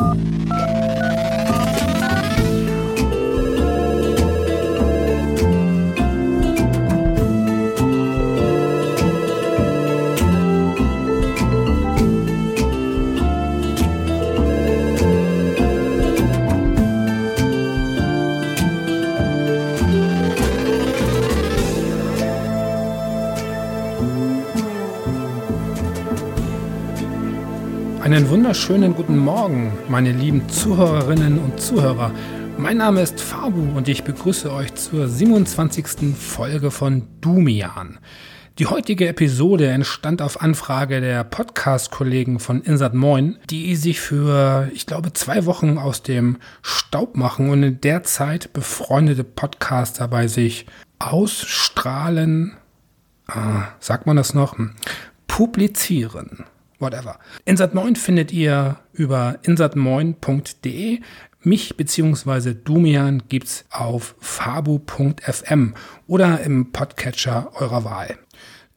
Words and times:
you 0.00 0.39
Einen 28.20 28.28
wunderschönen 28.28 28.94
guten 28.94 29.16
Morgen, 29.16 29.72
meine 29.88 30.12
lieben 30.12 30.46
Zuhörerinnen 30.50 31.38
und 31.38 31.58
Zuhörer. 31.58 32.12
Mein 32.58 32.76
Name 32.76 33.00
ist 33.00 33.18
Fabu 33.18 33.74
und 33.74 33.88
ich 33.88 34.04
begrüße 34.04 34.52
euch 34.52 34.74
zur 34.74 35.08
27. 35.08 36.14
Folge 36.14 36.70
von 36.70 37.08
Dumian. 37.22 37.98
Die 38.58 38.66
heutige 38.66 39.08
Episode 39.08 39.68
entstand 39.68 40.20
auf 40.20 40.42
Anfrage 40.42 41.00
der 41.00 41.24
Podcast-Kollegen 41.24 42.40
von 42.40 42.60
Insert 42.60 42.92
Moin, 42.92 43.38
die 43.48 43.74
sich 43.74 44.00
für, 44.00 44.70
ich 44.74 44.84
glaube, 44.84 45.14
zwei 45.14 45.46
Wochen 45.46 45.78
aus 45.78 46.02
dem 46.02 46.36
Staub 46.60 47.16
machen 47.16 47.48
und 47.48 47.62
in 47.62 47.80
der 47.80 48.02
Zeit 48.02 48.52
befreundete 48.52 49.24
Podcaster 49.24 50.08
bei 50.08 50.26
sich 50.28 50.66
ausstrahlen, 50.98 52.52
äh, 53.28 53.62
sagt 53.78 54.04
man 54.04 54.18
das 54.18 54.34
noch, 54.34 54.58
hm, 54.58 54.72
publizieren 55.26 56.44
whatever. 56.80 57.18
Insert 57.44 57.74
Moin 57.74 57.96
findet 57.96 58.32
ihr 58.32 58.78
über 58.92 59.38
insertmoin.de. 59.42 61.00
Mich 61.42 61.76
bzw. 61.76 62.54
Dumian 62.54 63.22
gibt's 63.28 63.64
auf 63.70 64.14
fabu.fm 64.18 65.74
oder 66.06 66.40
im 66.40 66.72
Podcatcher 66.72 67.52
eurer 67.54 67.84
Wahl. 67.84 68.18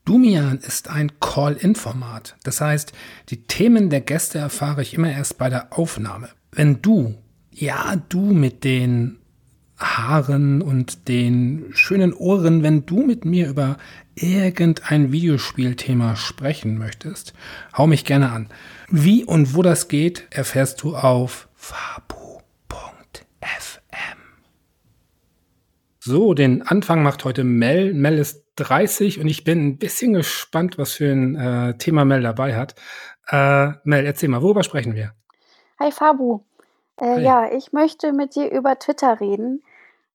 Dumian 0.05 0.59
ist 0.59 0.89
ein 0.89 1.19
Call-in-Format. 1.19 2.35
Das 2.43 2.61
heißt, 2.61 2.93
die 3.29 3.43
Themen 3.43 3.89
der 3.89 4.01
Gäste 4.01 4.37
erfahre 4.37 4.81
ich 4.81 4.93
immer 4.93 5.11
erst 5.11 5.37
bei 5.37 5.49
der 5.49 5.77
Aufnahme. 5.77 6.29
Wenn 6.51 6.81
du, 6.81 7.15
ja, 7.51 7.95
du 8.09 8.19
mit 8.19 8.63
den 8.63 9.19
Haaren 9.83 10.61
und 10.61 11.07
den 11.07 11.65
schönen 11.73 12.13
Ohren, 12.13 12.63
wenn 12.63 12.85
du 12.85 13.03
mit 13.05 13.25
mir 13.25 13.49
über 13.49 13.77
irgendein 14.15 15.11
Videospielthema 15.11 16.15
sprechen 16.15 16.77
möchtest, 16.77 17.33
hau 17.77 17.87
mich 17.87 18.05
gerne 18.05 18.31
an. 18.31 18.49
Wie 18.89 19.23
und 19.25 19.55
wo 19.55 19.61
das 19.61 19.87
geht, 19.87 20.27
erfährst 20.29 20.81
du 20.83 20.95
auf 20.95 21.49
fabu.fm. 21.55 22.13
So, 25.99 26.33
den 26.33 26.61
Anfang 26.61 27.03
macht 27.03 27.25
heute 27.25 27.43
Mel. 27.43 27.93
Mel 27.93 28.17
ist 28.17 28.43
30 28.55 29.19
und 29.19 29.27
ich 29.27 29.43
bin 29.43 29.67
ein 29.67 29.77
bisschen 29.77 30.13
gespannt, 30.13 30.77
was 30.77 30.93
für 30.93 31.11
ein 31.11 31.35
äh, 31.35 31.77
Thema 31.77 32.05
Mel 32.05 32.21
dabei 32.21 32.55
hat. 32.55 32.75
Äh, 33.27 33.71
Mel, 33.83 34.05
erzähl 34.05 34.29
mal, 34.29 34.41
worüber 34.41 34.63
sprechen 34.63 34.95
wir? 34.95 35.13
Hi 35.79 35.91
Fabu. 35.91 36.41
Äh, 36.97 37.05
Hi. 37.05 37.23
Ja, 37.23 37.51
ich 37.51 37.73
möchte 37.73 38.13
mit 38.13 38.35
dir 38.35 38.51
über 38.51 38.77
Twitter 38.77 39.19
reden. 39.19 39.63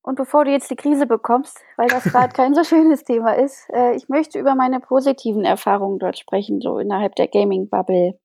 Und 0.08 0.14
bevor 0.14 0.46
du 0.46 0.50
jetzt 0.50 0.70
die 0.70 0.74
Krise 0.74 1.04
bekommst, 1.04 1.60
weil 1.76 1.88
das 1.88 2.04
gerade 2.04 2.32
kein 2.32 2.54
so 2.54 2.64
schönes 2.64 3.04
Thema 3.04 3.32
ist, 3.36 3.68
äh, 3.74 3.94
ich 3.94 4.08
möchte 4.08 4.38
über 4.38 4.54
meine 4.54 4.80
positiven 4.80 5.44
Erfahrungen 5.44 5.98
dort 5.98 6.16
sprechen, 6.16 6.62
so 6.62 6.78
innerhalb 6.78 7.14
der 7.16 7.28
Gaming-Bubble. 7.28 8.18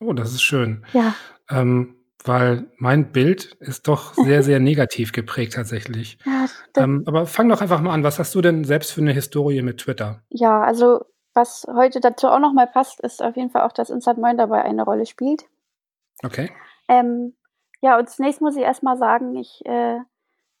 Oh, 0.00 0.14
das 0.14 0.32
ist 0.32 0.40
schön. 0.40 0.86
Ja. 0.94 1.14
Ähm, 1.50 1.96
weil 2.24 2.70
mein 2.78 3.12
Bild 3.12 3.56
ist 3.60 3.88
doch 3.88 4.14
sehr, 4.14 4.42
sehr 4.42 4.58
negativ 4.58 5.12
geprägt 5.12 5.52
tatsächlich. 5.52 6.16
Ja, 6.76 6.84
ähm, 6.84 7.04
aber 7.06 7.26
fang 7.26 7.48
doch 7.50 7.60
einfach 7.60 7.82
mal 7.82 7.92
an. 7.92 8.02
Was 8.02 8.18
hast 8.18 8.34
du 8.34 8.40
denn 8.40 8.64
selbst 8.64 8.92
für 8.92 9.02
eine 9.02 9.12
Historie 9.12 9.60
mit 9.60 9.78
Twitter? 9.78 10.22
Ja, 10.30 10.62
also 10.62 11.04
was 11.34 11.66
heute 11.74 12.00
dazu 12.00 12.28
auch 12.28 12.38
nochmal 12.38 12.68
passt, 12.68 13.00
ist 13.00 13.22
auf 13.22 13.36
jeden 13.36 13.50
Fall 13.50 13.62
auch, 13.62 13.72
dass 13.72 13.90
Inside 13.90 14.20
Moin 14.20 14.38
dabei 14.38 14.62
eine 14.62 14.82
Rolle 14.82 15.04
spielt. 15.04 15.44
Okay. 16.22 16.50
Ähm, 16.88 17.34
ja, 17.82 17.98
und 17.98 18.08
zunächst 18.08 18.40
muss 18.40 18.56
ich 18.56 18.62
erstmal 18.62 18.96
sagen, 18.96 19.36
ich 19.36 19.60
äh, 19.66 19.98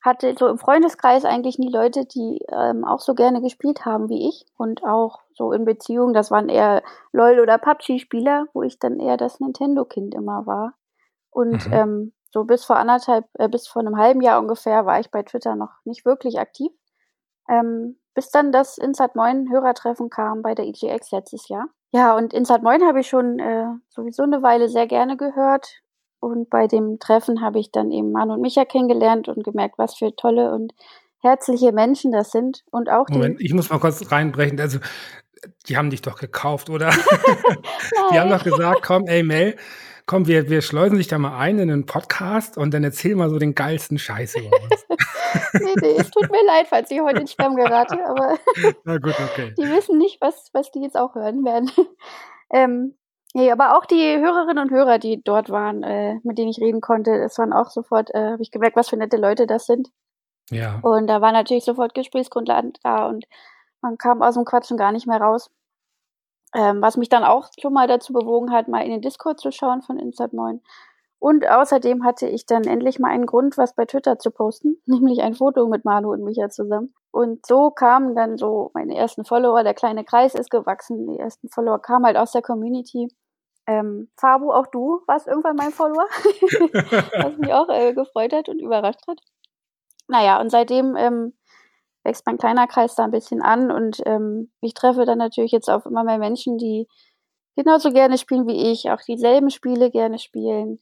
hatte 0.06 0.34
so 0.38 0.46
im 0.46 0.58
Freundeskreis 0.58 1.24
eigentlich 1.24 1.58
nie 1.58 1.70
Leute, 1.70 2.06
die 2.06 2.40
ähm, 2.48 2.84
auch 2.84 3.00
so 3.00 3.14
gerne 3.14 3.42
gespielt 3.42 3.84
haben 3.84 4.08
wie 4.08 4.28
ich 4.28 4.46
und 4.56 4.84
auch 4.84 5.20
so 5.34 5.52
in 5.52 5.64
Beziehungen, 5.64 6.14
das 6.14 6.30
waren 6.30 6.48
eher 6.48 6.82
LOL 7.12 7.40
oder 7.40 7.58
PUBG-Spieler, 7.58 8.46
wo 8.54 8.62
ich 8.62 8.78
dann 8.78 8.98
eher 8.98 9.16
das 9.16 9.40
Nintendo-Kind 9.40 10.14
immer 10.14 10.46
war. 10.46 10.74
Und 11.30 11.66
mhm. 11.66 11.72
ähm, 11.72 12.12
so 12.30 12.44
bis 12.44 12.64
vor 12.64 12.76
anderthalb, 12.76 13.26
äh, 13.34 13.48
bis 13.48 13.66
vor 13.68 13.80
einem 13.80 13.98
halben 13.98 14.22
Jahr 14.22 14.40
ungefähr 14.40 14.86
war 14.86 15.00
ich 15.00 15.10
bei 15.10 15.22
Twitter 15.22 15.56
noch 15.56 15.72
nicht 15.84 16.04
wirklich 16.06 16.38
aktiv. 16.38 16.72
Ähm, 17.48 17.98
bis 18.14 18.30
dann 18.30 18.52
das 18.52 18.78
Inside 18.78 19.12
Moin 19.14 19.50
Hörertreffen 19.50 20.08
kam 20.08 20.40
bei 20.40 20.54
der 20.54 20.66
EGX 20.66 21.10
letztes 21.12 21.48
Jahr. 21.48 21.66
Ja, 21.92 22.16
und 22.16 22.32
Inside 22.32 22.62
Moin 22.62 22.82
habe 22.82 23.00
ich 23.00 23.08
schon 23.08 23.38
äh, 23.38 23.66
sowieso 23.88 24.22
eine 24.22 24.42
Weile 24.42 24.68
sehr 24.68 24.86
gerne 24.86 25.16
gehört. 25.16 25.82
Und 26.26 26.50
bei 26.50 26.66
dem 26.66 26.98
Treffen 26.98 27.40
habe 27.40 27.60
ich 27.60 27.70
dann 27.70 27.92
eben 27.92 28.10
Manu 28.10 28.34
und 28.34 28.40
Micha 28.40 28.64
kennengelernt 28.64 29.28
und 29.28 29.44
gemerkt, 29.44 29.78
was 29.78 29.94
für 29.94 30.16
tolle 30.16 30.52
und 30.52 30.74
herzliche 31.20 31.70
Menschen 31.70 32.10
das 32.10 32.32
sind. 32.32 32.64
Und 32.72 32.90
auch 32.90 33.08
Moment, 33.08 33.40
ich 33.40 33.54
muss 33.54 33.70
mal 33.70 33.78
kurz 33.78 34.10
reinbrechen. 34.10 34.58
Also, 34.58 34.80
die 35.68 35.76
haben 35.76 35.90
dich 35.90 36.02
doch 36.02 36.18
gekauft, 36.18 36.68
oder? 36.68 36.90
die 38.10 38.18
haben 38.18 38.30
doch 38.30 38.42
gesagt, 38.42 38.82
komm, 38.82 39.06
ey 39.06 39.22
Mel, 39.22 39.54
komm, 40.06 40.26
wir, 40.26 40.50
wir 40.50 40.62
schleusen 40.62 40.98
dich 40.98 41.06
da 41.06 41.16
mal 41.16 41.38
ein 41.38 41.60
in 41.60 41.70
einen 41.70 41.86
Podcast 41.86 42.58
und 42.58 42.74
dann 42.74 42.82
erzähl 42.82 43.14
mal 43.14 43.30
so 43.30 43.38
den 43.38 43.54
geilsten 43.54 43.96
Scheiß 43.96 44.34
über 44.34 44.50
uns. 44.64 44.84
nee, 45.52 45.74
nee, 45.80 45.94
es 45.96 46.10
tut 46.10 46.28
mir 46.28 46.44
leid, 46.44 46.66
falls 46.68 46.90
ich 46.90 47.00
heute 47.00 47.20
in 47.20 47.28
Spam 47.28 47.54
gerate, 47.54 48.04
aber 48.04 48.36
Na 48.84 48.98
gut, 48.98 49.14
okay. 49.20 49.54
die 49.56 49.68
wissen 49.68 49.96
nicht, 49.98 50.20
was, 50.20 50.50
was 50.52 50.72
die 50.72 50.80
jetzt 50.80 50.96
auch 50.96 51.14
hören 51.14 51.44
werden. 51.44 51.70
Ähm, 52.52 52.94
Nee, 53.36 53.52
aber 53.52 53.76
auch 53.76 53.84
die 53.84 54.18
Hörerinnen 54.18 54.64
und 54.64 54.70
Hörer, 54.70 54.98
die 54.98 55.22
dort 55.22 55.50
waren, 55.50 55.82
äh, 55.82 56.18
mit 56.22 56.38
denen 56.38 56.48
ich 56.48 56.58
reden 56.58 56.80
konnte, 56.80 57.10
es 57.16 57.36
waren 57.36 57.52
auch 57.52 57.68
sofort, 57.68 58.08
äh, 58.14 58.30
habe 58.30 58.40
ich 58.40 58.50
gemerkt, 58.50 58.76
was 58.76 58.88
für 58.88 58.96
nette 58.96 59.18
Leute 59.18 59.46
das 59.46 59.66
sind. 59.66 59.90
Ja. 60.50 60.78
Und 60.80 61.06
da 61.06 61.20
war 61.20 61.32
natürlich 61.32 61.66
sofort 61.66 61.92
Gesprächsgrundlagen 61.92 62.72
da 62.82 63.06
und 63.06 63.26
man 63.82 63.98
kam 63.98 64.22
aus 64.22 64.36
dem 64.36 64.46
Quatschen 64.46 64.78
gar 64.78 64.90
nicht 64.90 65.06
mehr 65.06 65.20
raus. 65.20 65.50
Ähm, 66.54 66.80
was 66.80 66.96
mich 66.96 67.10
dann 67.10 67.24
auch 67.24 67.50
schon 67.60 67.74
mal 67.74 67.86
dazu 67.86 68.14
bewogen 68.14 68.52
hat, 68.52 68.68
mal 68.68 68.82
in 68.82 68.90
den 68.90 69.02
Discord 69.02 69.38
zu 69.38 69.52
schauen 69.52 69.82
von 69.82 69.98
Inside 69.98 70.34
Moin. 70.34 70.62
Und 71.18 71.46
außerdem 71.46 72.06
hatte 72.06 72.28
ich 72.28 72.46
dann 72.46 72.64
endlich 72.64 72.98
mal 72.98 73.10
einen 73.10 73.26
Grund, 73.26 73.58
was 73.58 73.74
bei 73.74 73.84
Twitter 73.84 74.18
zu 74.18 74.30
posten, 74.30 74.80
nämlich 74.86 75.20
ein 75.20 75.34
Foto 75.34 75.68
mit 75.68 75.84
Manu 75.84 76.10
und 76.10 76.24
Micha 76.24 76.48
zusammen. 76.48 76.94
Und 77.10 77.44
so 77.44 77.70
kamen 77.70 78.14
dann 78.14 78.38
so 78.38 78.70
meine 78.72 78.96
ersten 78.96 79.26
Follower, 79.26 79.62
der 79.62 79.74
kleine 79.74 80.04
Kreis 80.04 80.34
ist 80.34 80.50
gewachsen, 80.50 81.06
die 81.06 81.18
ersten 81.18 81.50
Follower 81.50 81.82
kamen 81.82 82.06
halt 82.06 82.16
aus 82.16 82.32
der 82.32 82.40
Community. 82.40 83.14
Ähm, 83.66 84.08
Fabu, 84.16 84.52
auch 84.52 84.66
du 84.68 85.00
warst 85.06 85.26
irgendwann 85.26 85.56
mein 85.56 85.72
Follower, 85.72 86.06
was 87.22 87.36
mich 87.36 87.52
auch 87.52 87.68
äh, 87.68 87.94
gefreut 87.94 88.32
hat 88.32 88.48
und 88.48 88.60
überrascht 88.60 89.06
hat. 89.08 89.18
Naja, 90.08 90.40
und 90.40 90.50
seitdem 90.50 90.94
ähm, 90.96 91.32
wächst 92.04 92.26
mein 92.26 92.38
kleiner 92.38 92.68
Kreis 92.68 92.94
da 92.94 93.04
ein 93.04 93.10
bisschen 93.10 93.42
an 93.42 93.72
und 93.72 94.00
ähm, 94.06 94.52
ich 94.60 94.74
treffe 94.74 95.04
dann 95.04 95.18
natürlich 95.18 95.50
jetzt 95.50 95.68
auf 95.68 95.84
immer 95.84 96.04
mehr 96.04 96.18
Menschen, 96.18 96.58
die 96.58 96.86
genauso 97.56 97.90
gerne 97.90 98.18
spielen 98.18 98.46
wie 98.46 98.70
ich, 98.70 98.90
auch 98.90 99.00
dieselben 99.00 99.50
Spiele 99.50 99.90
gerne 99.90 100.18
spielen. 100.18 100.78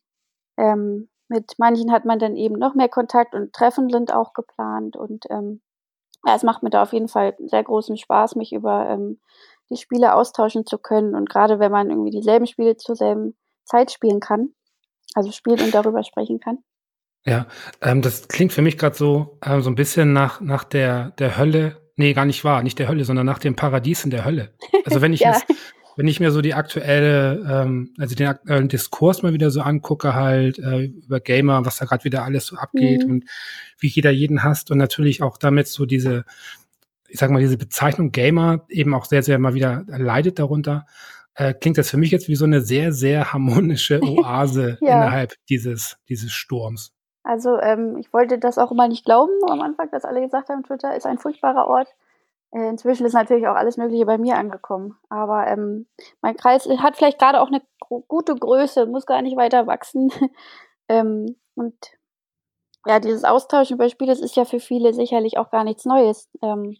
Ähm, 0.59 1.09
mit 1.29 1.55
manchen 1.59 1.91
hat 1.91 2.05
man 2.05 2.19
dann 2.19 2.37
eben 2.37 2.57
noch 2.59 2.75
mehr 2.75 2.91
Kontakt 2.91 3.35
und 3.35 3.55
Treffen 3.55 3.89
sind 3.89 4.13
auch 4.13 4.35
geplant 4.35 4.97
und 4.97 5.25
ähm, 5.31 5.63
ja, 6.27 6.35
es 6.35 6.43
macht 6.43 6.63
mir 6.63 6.71
da 6.71 6.83
auf 6.83 6.93
jeden 6.93 7.09
Fall 7.09 7.35
sehr 7.39 7.63
großen 7.63 7.97
Spaß, 7.97 8.37
mich 8.37 8.53
über 8.53 8.89
ähm, 8.89 9.21
die 9.71 9.77
Spiele 9.77 10.15
austauschen 10.15 10.67
zu 10.67 10.79
können. 10.79 11.15
Und 11.15 11.29
gerade 11.29 11.59
wenn 11.59 11.73
man 11.73 11.91
irgendwie 11.91 12.11
dieselben 12.11 12.47
Spiele 12.47 12.77
zur 12.77 12.97
selben 12.97 13.37
Zeit 13.65 13.91
spielen 13.91 14.21
kann, 14.21 14.51
also 15.15 15.31
spielt 15.31 15.63
und 15.63 15.75
darüber 15.75 16.03
sprechen 16.03 16.41
kann. 16.41 16.59
Ja, 17.27 17.47
ähm, 17.81 18.03
das 18.03 18.29
klingt 18.29 18.53
für 18.53 18.63
mich 18.63 18.77
gerade 18.77 18.97
so, 18.97 19.39
äh, 19.41 19.61
so 19.61 19.71
ein 19.71 19.75
bisschen 19.75 20.13
nach, 20.13 20.41
nach 20.41 20.65
der, 20.65 21.13
der 21.13 21.39
Hölle. 21.39 21.81
Nee, 21.97 22.13
gar 22.13 22.27
nicht 22.27 22.45
wahr, 22.45 22.63
nicht 22.63 22.79
der 22.79 22.89
Hölle, 22.89 23.05
sondern 23.05 23.25
nach 23.25 23.39
dem 23.39 23.57
Paradies 23.57 24.05
in 24.05 24.11
der 24.11 24.25
Hölle. 24.25 24.55
Also 24.85 25.01
wenn 25.01 25.13
ich 25.15 25.21
ja. 25.21 25.31
es, 25.31 25.57
wenn 25.97 26.09
ich 26.09 26.21
mir 26.21 26.31
so 26.33 26.43
die 26.43 26.55
aktuelle, 26.55 27.45
ähm, 27.49 27.95
also 27.99 28.15
den 28.15 28.27
aktuellen 28.27 28.69
Diskurs 28.69 29.23
mal 29.23 29.33
wieder 29.33 29.51
so 29.51 29.63
angucke, 29.63 30.15
halt 30.15 30.59
äh, 30.59 30.85
über 30.85 31.21
Gamer, 31.21 31.65
was 31.65 31.79
da 31.79 31.87
gerade 31.87 32.05
wieder 32.05 32.25
alles 32.25 32.47
so 32.47 32.57
abgeht 32.57 33.05
mhm. 33.05 33.13
und 33.13 33.25
wie 33.79 33.89
jeder 33.89 34.11
jeden 34.11 34.43
hasst 34.43 34.71
und 34.71 34.79
natürlich 34.79 35.23
auch 35.23 35.39
damit 35.39 35.69
so 35.69 35.87
diese 35.87 36.25
ich 37.15 37.21
sag 37.21 37.31
mal, 37.31 37.39
diese 37.39 37.57
Bezeichnung 37.57 38.11
Gamer 38.11 38.65
eben 38.69 38.93
auch 38.93 39.05
sehr, 39.05 39.23
sehr 39.23 39.39
mal 39.39 39.55
wieder 39.55 39.85
leidet 39.87 40.41
darunter, 40.41 40.85
äh, 41.37 41.55
klingt 41.55 41.79
das 41.79 41.89
für 41.89 41.97
mich 41.97 42.11
jetzt 42.11 42.27
wie 42.27 42.35
so 42.35 42.45
eine 42.45 42.61
sehr, 42.61 42.93
sehr 42.93 43.33
harmonische 43.33 44.01
Oase 44.03 44.79
ja. 44.81 44.97
innerhalb 44.97 45.35
dieses, 45.49 45.97
dieses 46.09 46.33
Sturms. 46.33 46.93
Also 47.23 47.61
ähm, 47.61 47.99
ich 47.99 48.13
wollte 48.13 48.41
das 48.41 48.59
auch 48.59 48.73
immer 48.73 48.89
nicht 48.89 49.05
glauben 49.05 49.33
am 49.49 49.61
Anfang, 49.61 49.93
dass 49.93 50.05
alle 50.05 50.23
gesagt 50.23 50.49
haben, 50.49 50.65
Twitter 50.65 50.97
ist 50.97 51.07
ein 51.07 51.19
furchtbarer 51.19 51.69
Ort. 51.69 51.95
Äh, 52.51 52.69
inzwischen 52.69 53.07
ist 53.07 53.13
natürlich 53.13 53.47
auch 53.47 53.55
alles 53.55 53.77
Mögliche 53.77 54.07
bei 54.07 54.19
mir 54.19 54.35
angekommen. 54.35 54.97
Aber 55.09 55.47
ähm, 55.47 55.87
mein 56.21 56.37
Kreis 56.37 56.69
hat 56.79 56.97
vielleicht 56.97 57.21
gerade 57.21 57.41
auch 57.41 57.47
eine 57.49 57.63
gute 58.09 58.35
Größe, 58.35 58.87
muss 58.87 59.07
gar 59.07 59.23
nicht 59.23 59.37
weiter 59.37 59.69
wachsen. 59.69 60.11
ähm, 60.89 61.37
und 61.55 61.77
ja, 62.87 62.99
dieses 62.99 63.23
Austauschen 63.23 63.77
über 63.77 63.89
Spiele, 63.89 64.11
das 64.11 64.21
ist 64.21 64.35
ja 64.35 64.45
für 64.45 64.59
viele 64.59 64.93
sicherlich 64.93 65.39
auch 65.39 65.53
gar 65.53 65.63
nichts 65.63 65.85
Neues. 65.85 66.29
Ähm, 66.43 66.77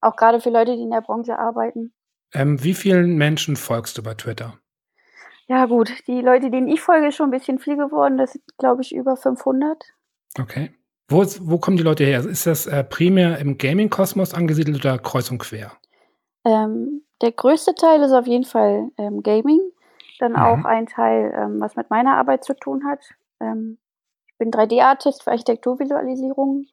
auch 0.00 0.16
gerade 0.16 0.40
für 0.40 0.50
Leute, 0.50 0.76
die 0.76 0.82
in 0.82 0.90
der 0.90 1.00
Branche 1.00 1.38
arbeiten. 1.38 1.92
Ähm, 2.34 2.62
wie 2.62 2.74
vielen 2.74 3.16
Menschen 3.16 3.56
folgst 3.56 3.96
du 3.98 4.02
bei 4.02 4.14
Twitter? 4.14 4.58
Ja, 5.46 5.64
gut, 5.64 5.90
die 6.06 6.20
Leute, 6.20 6.50
denen 6.50 6.68
ich 6.68 6.82
folge, 6.82 7.08
ist 7.08 7.16
schon 7.16 7.28
ein 7.28 7.38
bisschen 7.38 7.58
viel 7.58 7.76
geworden. 7.76 8.18
Das 8.18 8.32
sind, 8.32 8.44
glaube 8.58 8.82
ich, 8.82 8.94
über 8.94 9.16
500. 9.16 9.82
Okay. 10.38 10.70
Wo, 11.08 11.24
wo 11.40 11.58
kommen 11.58 11.78
die 11.78 11.82
Leute 11.82 12.04
her? 12.04 12.20
Ist 12.20 12.46
das 12.46 12.66
äh, 12.66 12.84
primär 12.84 13.38
im 13.38 13.56
Gaming-Kosmos 13.56 14.34
angesiedelt 14.34 14.84
oder 14.84 14.98
kreuz 14.98 15.30
und 15.30 15.38
quer? 15.38 15.72
Ähm, 16.44 17.02
der 17.22 17.32
größte 17.32 17.74
Teil 17.74 18.02
ist 18.02 18.12
auf 18.12 18.26
jeden 18.26 18.44
Fall 18.44 18.90
ähm, 18.98 19.22
Gaming. 19.22 19.60
Dann 20.18 20.32
mhm. 20.32 20.38
auch 20.38 20.64
ein 20.64 20.86
Teil, 20.86 21.32
ähm, 21.34 21.60
was 21.60 21.76
mit 21.76 21.88
meiner 21.88 22.16
Arbeit 22.16 22.44
zu 22.44 22.54
tun 22.54 22.84
hat. 22.84 23.00
Ähm, 23.40 23.78
ich 24.26 24.36
bin 24.36 24.50
3D-Artist 24.50 25.22
für 25.22 25.30
Architekturvisualisierung. 25.30 26.66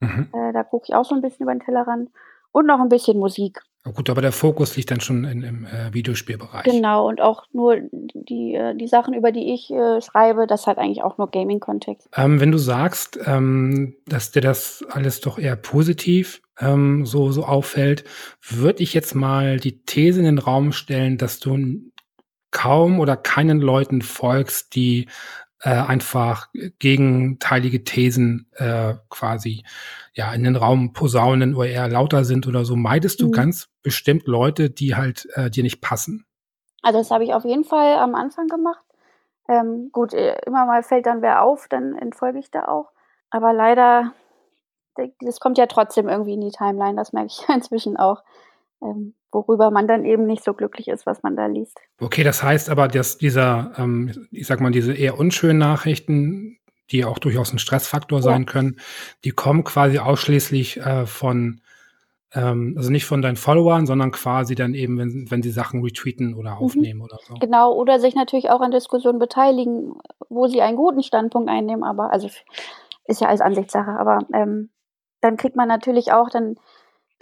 Mhm. 0.00 0.28
Äh, 0.32 0.52
da 0.54 0.62
gucke 0.64 0.86
ich 0.88 0.94
auch 0.94 1.04
so 1.04 1.14
ein 1.14 1.20
bisschen 1.20 1.44
über 1.44 1.54
den 1.54 1.60
Tellerrand. 1.60 2.10
Und 2.52 2.66
noch 2.66 2.80
ein 2.80 2.88
bisschen 2.88 3.18
Musik. 3.18 3.62
Gut, 3.84 4.08
aber 4.10 4.20
der 4.20 4.30
Fokus 4.30 4.76
liegt 4.76 4.92
dann 4.92 5.00
schon 5.00 5.24
in, 5.24 5.42
im 5.42 5.66
äh, 5.66 5.92
Videospielbereich. 5.92 6.62
Genau, 6.62 7.08
und 7.08 7.20
auch 7.20 7.46
nur 7.52 7.78
die, 7.90 8.54
äh, 8.54 8.76
die 8.76 8.86
Sachen, 8.86 9.12
über 9.12 9.32
die 9.32 9.52
ich 9.52 9.72
äh, 9.72 10.00
schreibe, 10.00 10.46
das 10.46 10.68
hat 10.68 10.78
eigentlich 10.78 11.02
auch 11.02 11.18
nur 11.18 11.28
Gaming-Kontext. 11.28 12.08
Ähm, 12.16 12.38
wenn 12.38 12.52
du 12.52 12.58
sagst, 12.58 13.18
ähm, 13.26 13.96
dass 14.06 14.30
dir 14.30 14.40
das 14.40 14.84
alles 14.88 15.20
doch 15.20 15.36
eher 15.36 15.56
positiv 15.56 16.42
ähm, 16.60 17.04
so, 17.06 17.32
so 17.32 17.44
auffällt, 17.44 18.04
würde 18.40 18.84
ich 18.84 18.94
jetzt 18.94 19.16
mal 19.16 19.58
die 19.58 19.82
These 19.84 20.20
in 20.20 20.26
den 20.26 20.38
Raum 20.38 20.70
stellen, 20.70 21.18
dass 21.18 21.40
du 21.40 21.58
kaum 22.52 23.00
oder 23.00 23.16
keinen 23.16 23.60
Leuten 23.60 24.00
folgst, 24.00 24.76
die 24.76 25.08
äh, 25.60 25.70
einfach 25.70 26.48
gegenteilige 26.78 27.82
Thesen 27.82 28.46
äh, 28.52 28.94
quasi 29.10 29.64
ja 30.14 30.32
in 30.32 30.44
den 30.44 30.56
Raum 30.56 30.92
posaunen 30.92 31.54
oder 31.54 31.68
eher 31.68 31.88
lauter 31.88 32.24
sind 32.24 32.46
oder 32.46 32.64
so. 32.64 32.76
Meidest 32.76 33.20
du 33.20 33.28
mhm. 33.28 33.32
ganz 33.32 33.68
bestimmt 33.82 34.26
Leute, 34.26 34.70
die 34.70 34.94
halt 34.94 35.28
äh, 35.34 35.50
dir 35.50 35.62
nicht 35.62 35.80
passen? 35.80 36.26
Also 36.82 36.98
das 36.98 37.10
habe 37.10 37.24
ich 37.24 37.34
auf 37.34 37.44
jeden 37.44 37.64
Fall 37.64 37.96
am 37.96 38.14
Anfang 38.14 38.48
gemacht. 38.48 38.84
Ähm, 39.48 39.90
gut, 39.92 40.14
äh, 40.14 40.36
immer 40.46 40.66
mal 40.66 40.82
fällt 40.82 41.06
dann 41.06 41.22
wer 41.22 41.42
auf, 41.42 41.68
dann 41.68 41.96
entfolge 41.96 42.38
ich 42.38 42.50
da 42.50 42.66
auch. 42.66 42.90
Aber 43.30 43.52
leider, 43.52 44.12
das 45.20 45.40
kommt 45.40 45.58
ja 45.58 45.66
trotzdem 45.66 46.08
irgendwie 46.08 46.34
in 46.34 46.40
die 46.40 46.50
Timeline, 46.50 46.96
das 46.96 47.12
merke 47.12 47.28
ich 47.28 47.48
inzwischen 47.54 47.96
auch 47.96 48.22
ähm, 48.82 49.14
worüber 49.30 49.70
man 49.70 49.86
dann 49.86 50.04
eben 50.04 50.26
nicht 50.26 50.44
so 50.44 50.54
glücklich 50.54 50.88
ist, 50.88 51.06
was 51.06 51.22
man 51.22 51.36
da 51.36 51.46
liest. 51.46 51.78
Okay, 52.00 52.22
das 52.22 52.42
heißt 52.42 52.68
aber, 52.68 52.88
dass 52.88 53.16
dieser, 53.16 53.72
ähm, 53.78 54.28
ich 54.30 54.46
sag 54.46 54.60
mal, 54.60 54.72
diese 54.72 54.92
eher 54.92 55.18
unschönen 55.18 55.58
Nachrichten, 55.58 56.58
die 56.90 57.04
auch 57.04 57.18
durchaus 57.18 57.52
ein 57.52 57.58
Stressfaktor 57.58 58.18
ja. 58.18 58.22
sein 58.22 58.46
können, 58.46 58.78
die 59.24 59.30
kommen 59.30 59.64
quasi 59.64 59.98
ausschließlich 59.98 60.78
äh, 60.78 61.06
von 61.06 61.60
ähm, 62.34 62.74
also 62.76 62.90
nicht 62.90 63.04
von 63.04 63.22
deinen 63.22 63.36
Followern, 63.36 63.86
sondern 63.86 64.10
quasi 64.10 64.54
dann 64.54 64.74
eben, 64.74 64.98
wenn, 64.98 65.30
wenn 65.30 65.42
sie 65.42 65.50
Sachen 65.50 65.82
retweeten 65.82 66.34
oder 66.34 66.52
mhm. 66.52 66.56
aufnehmen 66.56 66.98
mhm. 66.98 67.04
oder 67.04 67.18
so. 67.26 67.34
Genau, 67.34 67.74
oder 67.74 68.00
sich 68.00 68.14
natürlich 68.14 68.50
auch 68.50 68.60
an 68.60 68.70
Diskussionen 68.70 69.18
beteiligen, 69.18 69.94
wo 70.28 70.46
sie 70.46 70.62
einen 70.62 70.76
guten 70.76 71.02
Standpunkt 71.02 71.50
einnehmen, 71.50 71.84
aber 71.84 72.12
also 72.12 72.28
ist 73.04 73.20
ja 73.20 73.28
als 73.28 73.40
Ansichtssache, 73.40 73.90
aber 73.90 74.26
ähm, 74.32 74.70
dann 75.20 75.36
kriegt 75.36 75.56
man 75.56 75.68
natürlich 75.68 76.12
auch 76.12 76.30
dann 76.30 76.56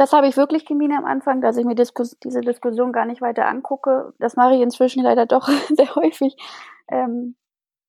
das 0.01 0.15
habe 0.15 0.27
ich 0.29 0.39
wirklich 0.39 0.65
gemieden 0.65 0.97
am 0.97 1.05
Anfang, 1.05 1.43
dass 1.43 1.59
ich 1.59 1.67
mir 1.67 1.75
Diskus 1.75 2.19
diese 2.25 2.41
Diskussion 2.41 2.91
gar 2.91 3.05
nicht 3.05 3.21
weiter 3.21 3.47
angucke. 3.47 4.15
Das 4.19 4.35
mache 4.35 4.55
ich 4.55 4.63
inzwischen 4.63 5.03
leider 5.03 5.27
doch 5.27 5.47
sehr 5.77 5.95
häufig. 5.95 6.37
Ähm, 6.89 7.37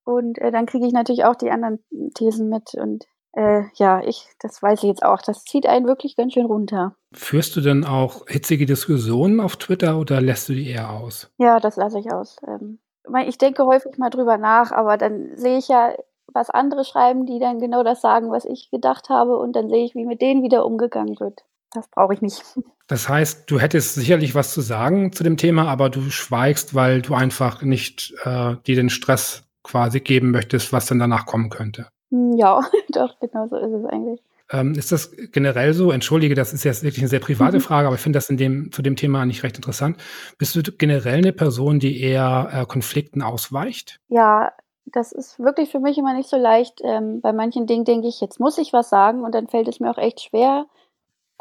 und 0.04 0.38
äh, 0.40 0.52
dann 0.52 0.66
kriege 0.66 0.86
ich 0.86 0.94
natürlich 0.94 1.26
auch 1.26 1.36
die 1.36 1.52
anderen 1.52 1.80
Thesen 2.14 2.50
mit. 2.50 2.74
Und 2.76 3.06
äh, 3.34 3.64
ja, 3.76 4.02
ich, 4.04 4.28
das 4.40 4.62
weiß 4.62 4.84
ich 4.84 4.90
jetzt 4.90 5.04
auch. 5.04 5.22
Das 5.22 5.46
zieht 5.46 5.66
einen 5.66 5.88
wirklich 5.88 6.16
ganz 6.16 6.34
schön 6.34 6.46
runter. 6.46 6.96
Führst 7.14 7.56
du 7.56 7.62
denn 7.62 7.86
auch 7.86 8.28
hitzige 8.28 8.66
Diskussionen 8.66 9.40
auf 9.40 9.58
Twitter 9.58 9.98
oder 9.98 10.22
lässt 10.22 10.50
du 10.50 10.54
die 10.54 10.70
eher 10.70 10.92
aus? 10.92 11.32
Ja, 11.38 11.60
das 11.60 11.76
lasse 11.76 12.00
ich 12.00 12.12
aus. 12.12 12.38
Ähm, 12.48 12.80
ich 13.26 13.38
denke 13.38 13.66
häufig 13.66 13.98
mal 13.98 14.10
drüber 14.10 14.38
nach, 14.38 14.72
aber 14.72 14.98
dann 14.98 15.36
sehe 15.36 15.58
ich 15.58 15.68
ja, 15.68 15.94
was 16.34 16.50
andere 16.50 16.86
schreiben, 16.86 17.26
die 17.26 17.40
dann 17.40 17.60
genau 17.60 17.84
das 17.84 18.02
sagen, 18.02 18.32
was 18.32 18.46
ich 18.46 18.70
gedacht 18.72 19.10
habe. 19.10 19.38
Und 19.38 19.56
dann 19.56 19.70
sehe 19.70 19.84
ich, 19.84 19.96
wie 19.96 20.06
mit 20.06 20.22
denen 20.22 20.44
wieder 20.44 20.66
umgegangen 20.66 21.20
wird 21.20 21.44
das 21.74 21.88
brauche 21.88 22.14
ich 22.14 22.22
nicht. 22.22 22.44
Das 22.88 23.08
heißt, 23.08 23.50
du 23.50 23.58
hättest 23.58 23.96
sicherlich 23.96 24.36
was 24.36 24.54
zu 24.54 24.60
sagen 24.60 25.14
zu 25.14 25.24
dem 25.24 25.38
Thema, 25.38 25.70
aber 25.70 25.90
du 25.90 26.10
schweigst, 26.10 26.76
weil 26.76 27.02
du 27.02 27.14
einfach 27.14 27.62
nicht 27.62 28.14
äh, 28.26 28.58
dir 28.68 28.76
den 28.76 28.90
Stress 28.90 29.46
quasi 29.64 30.00
geben 30.00 30.32
möchtest, 30.32 30.74
was 30.74 30.86
dann 30.86 31.00
danach 31.00 31.26
kommen 31.26 31.50
könnte. 31.50 31.88
Hm, 32.10 32.36
ja, 32.38 32.62
doch, 32.90 33.20
genau 33.20 33.48
so 33.48 33.58
ist 33.58 33.72
es 33.72 33.86
eigentlich. 33.86 34.22
Ähm, 34.52 34.74
ist 34.74 34.92
das 34.92 35.12
generell 35.32 35.74
so? 35.74 35.92
Entschuldige, 35.92 36.36
das 36.36 36.52
ist 36.52 36.66
jetzt 36.66 36.84
wirklich 36.84 37.02
eine 37.02 37.08
sehr 37.08 37.22
private 37.22 37.58
mhm. 37.58 37.62
Frage, 37.62 37.88
aber 37.88 37.96
ich 37.96 38.02
finde 38.02 38.18
das 38.18 38.30
in 38.30 38.38
dem, 38.38 38.72
zu 38.72 38.82
dem 38.82 38.98
Thema 38.98 39.26
nicht 39.26 39.44
recht 39.44 39.56
interessant. 39.56 39.98
Bist 40.38 40.56
du 40.56 40.62
generell 40.62 41.20
eine 41.20 41.32
Person, 41.32 41.80
die 41.80 42.02
eher 42.02 42.50
äh, 42.52 42.66
Konflikten 42.66 43.22
ausweicht? 43.22 44.02
Ja, 44.10 44.52
das 44.86 45.14
ist 45.14 45.40
wirklich 45.40 45.72
für 45.72 45.80
mich 45.80 45.98
immer 45.98 46.14
nicht 46.14 46.28
so 46.28 46.36
leicht. 46.38 46.82
Ähm, 46.84 47.22
bei 47.22 47.32
manchen 47.32 47.66
Dingen 47.66 47.86
denke 47.86 48.10
ich, 48.10 48.20
jetzt 48.20 48.42
muss 48.42 48.58
ich 48.58 48.74
was 48.74 48.90
sagen 48.90 49.24
und 49.24 49.34
dann 49.34 49.48
fällt 49.48 49.70
es 49.70 49.80
mir 49.80 49.90
auch 49.90 49.98
echt 49.98 50.22
schwer, 50.22 50.66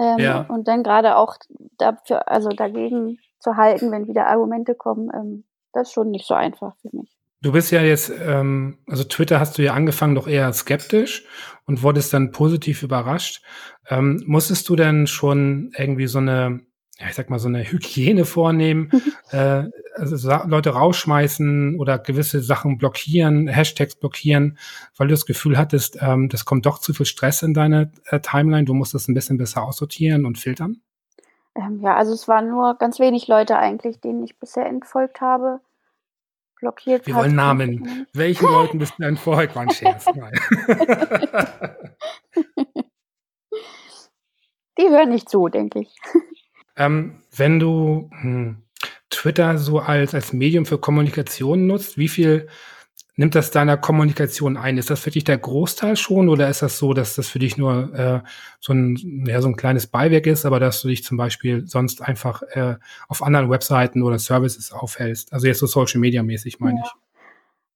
ähm, 0.01 0.19
ja. 0.19 0.41
Und 0.49 0.67
dann 0.67 0.83
gerade 0.83 1.17
auch 1.17 1.37
dafür, 1.77 2.27
also 2.27 2.49
dagegen 2.49 3.19
zu 3.39 3.57
halten, 3.57 3.93
wenn 3.93 4.09
wieder 4.09 4.29
Argumente 4.29 4.75
kommen, 4.75 5.11
ähm, 5.15 5.45
das 5.75 5.89
ist 5.89 5.93
schon 5.93 6.11
nicht 6.11 6.27
so 6.27 6.35
einfach 6.35 6.75
für 6.81 6.89
mich. 6.97 7.15
Du 7.43 7.53
bist 7.53 7.71
ja 7.71 7.83
jetzt, 7.83 8.13
ähm, 8.23 8.79
also 8.87 9.05
Twitter 9.05 9.41
hast 9.41 9.57
du 9.57 9.63
ja 9.63 9.73
angefangen 9.73 10.15
doch 10.15 10.29
eher 10.29 10.53
skeptisch 10.53 11.25
und 11.67 11.83
wurdest 11.83 12.13
dann 12.13 12.33
positiv 12.33 12.83
überrascht. 12.83 13.43
Ähm, 13.89 14.23
musstest 14.27 14.69
du 14.69 14.77
denn 14.77 15.07
schon 15.07 15.73
irgendwie 15.77 16.07
so 16.07 16.19
eine 16.19 16.61
ja, 17.01 17.07
ich 17.09 17.15
sag 17.15 17.31
mal, 17.31 17.39
so 17.39 17.49
eine 17.49 17.65
Hygiene 17.65 18.25
vornehmen, 18.25 18.91
äh, 19.31 19.65
also 19.95 20.31
Leute 20.47 20.71
rausschmeißen 20.71 21.79
oder 21.79 21.99
gewisse 21.99 22.43
Sachen 22.43 22.77
blockieren, 22.77 23.49
Hashtags 23.49 23.97
blockieren, 23.97 24.59
weil 24.97 25.09
du 25.09 25.15
das 25.15 25.25
Gefühl 25.25 25.57
hattest, 25.57 25.99
ähm, 26.01 26.29
das 26.29 26.45
kommt 26.45 26.67
doch 26.67 26.79
zu 26.79 26.93
viel 26.93 27.07
Stress 27.07 27.43
in 27.43 27.55
deine 27.55 27.91
äh, 28.07 28.21
Timeline, 28.21 28.65
du 28.65 28.75
musst 28.75 28.93
das 28.93 29.09
ein 29.09 29.15
bisschen 29.15 29.39
besser 29.39 29.65
aussortieren 29.65 30.27
und 30.27 30.39
filtern? 30.39 30.83
Ähm, 31.55 31.81
ja, 31.81 31.97
also 31.97 32.13
es 32.13 32.29
waren 32.29 32.49
nur 32.49 32.77
ganz 32.77 33.01
wenig 33.01 33.27
Leute 33.29 33.57
eigentlich, 33.57 34.01
denen 34.01 34.23
ich 34.23 34.39
bisher 34.39 34.67
entfolgt 34.67 35.21
habe. 35.23 35.61
Blockiert. 36.61 37.07
Wir 37.07 37.15
wollen 37.15 37.35
Namen. 37.35 38.07
Welchen 38.13 38.47
Leuten 38.47 38.79
bist 38.79 38.95
du 38.99 39.05
entfolgt? 39.05 39.57
War 39.57 39.63
ein 39.63 39.71
Scherz. 39.71 40.05
Die 44.79 44.89
hören 44.89 45.11
nicht 45.11 45.29
zu, 45.29 45.49
denke 45.49 45.81
ich. 45.81 45.95
Ähm, 46.77 47.23
wenn 47.35 47.59
du 47.59 48.11
hm, 48.21 48.63
Twitter 49.11 49.59
so 49.59 49.81
als, 49.81 50.15
als 50.15 50.33
Medium 50.33 50.65
für 50.67 50.79
Kommunikation 50.79 51.67
nutzt, 51.67 51.99
wie 51.99 52.09
viel 52.09 52.49
nimmt 53.17 53.35
das 53.35 53.51
deiner 53.51 53.77
Kommunikation 53.77 54.57
ein? 54.57 54.79
Ist 54.79 54.91
das 54.91 55.01
für 55.01 55.11
dich 55.11 55.25
der 55.25 55.39
Großteil 55.39 55.97
schon 55.97 56.29
oder 56.29 56.49
ist 56.49 56.63
das 56.63 56.79
so, 56.79 56.95
dass 56.95 57.17
das 57.17 57.29
für 57.29 57.39
dich 57.39 57.57
nur 57.57 57.95
äh, 57.95 58.21
so, 58.61 58.73
ein, 58.73 59.25
ja, 59.27 59.41
so 59.41 59.49
ein 59.49 59.57
kleines 59.57 59.87
Beiwerk 59.87 60.27
ist, 60.27 60.47
aber 60.47 60.61
dass 60.61 60.83
du 60.83 60.89
dich 60.89 61.05
zum 61.05 61.17
Beispiel 61.17 61.67
sonst 61.67 62.03
einfach 62.03 62.43
äh, 62.43 62.77
auf 63.09 63.23
anderen 63.23 63.51
Webseiten 63.51 64.03
oder 64.03 64.19
Services 64.19 64.73
aufhältst? 64.73 65.33
Also 65.33 65.47
jetzt 65.47 65.59
so 65.59 65.67
Social 65.67 66.01
Media 66.01 66.23
mäßig 66.23 66.61
meine 66.61 66.79
ja. 66.79 66.85
ich. 66.85 66.93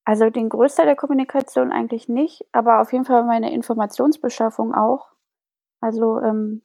Also 0.07 0.29
den 0.29 0.51
Großteil 0.51 0.87
der 0.87 0.97
Kommunikation 0.97 1.73
eigentlich 1.73 2.09
nicht, 2.09 2.45
aber 2.53 2.81
auf 2.81 2.93
jeden 2.93 3.07
Fall 3.07 3.25
meine 3.25 3.53
Informationsbeschaffung 3.55 4.75
auch. 4.75 5.09
Also 5.81 6.21
ähm, 6.21 6.63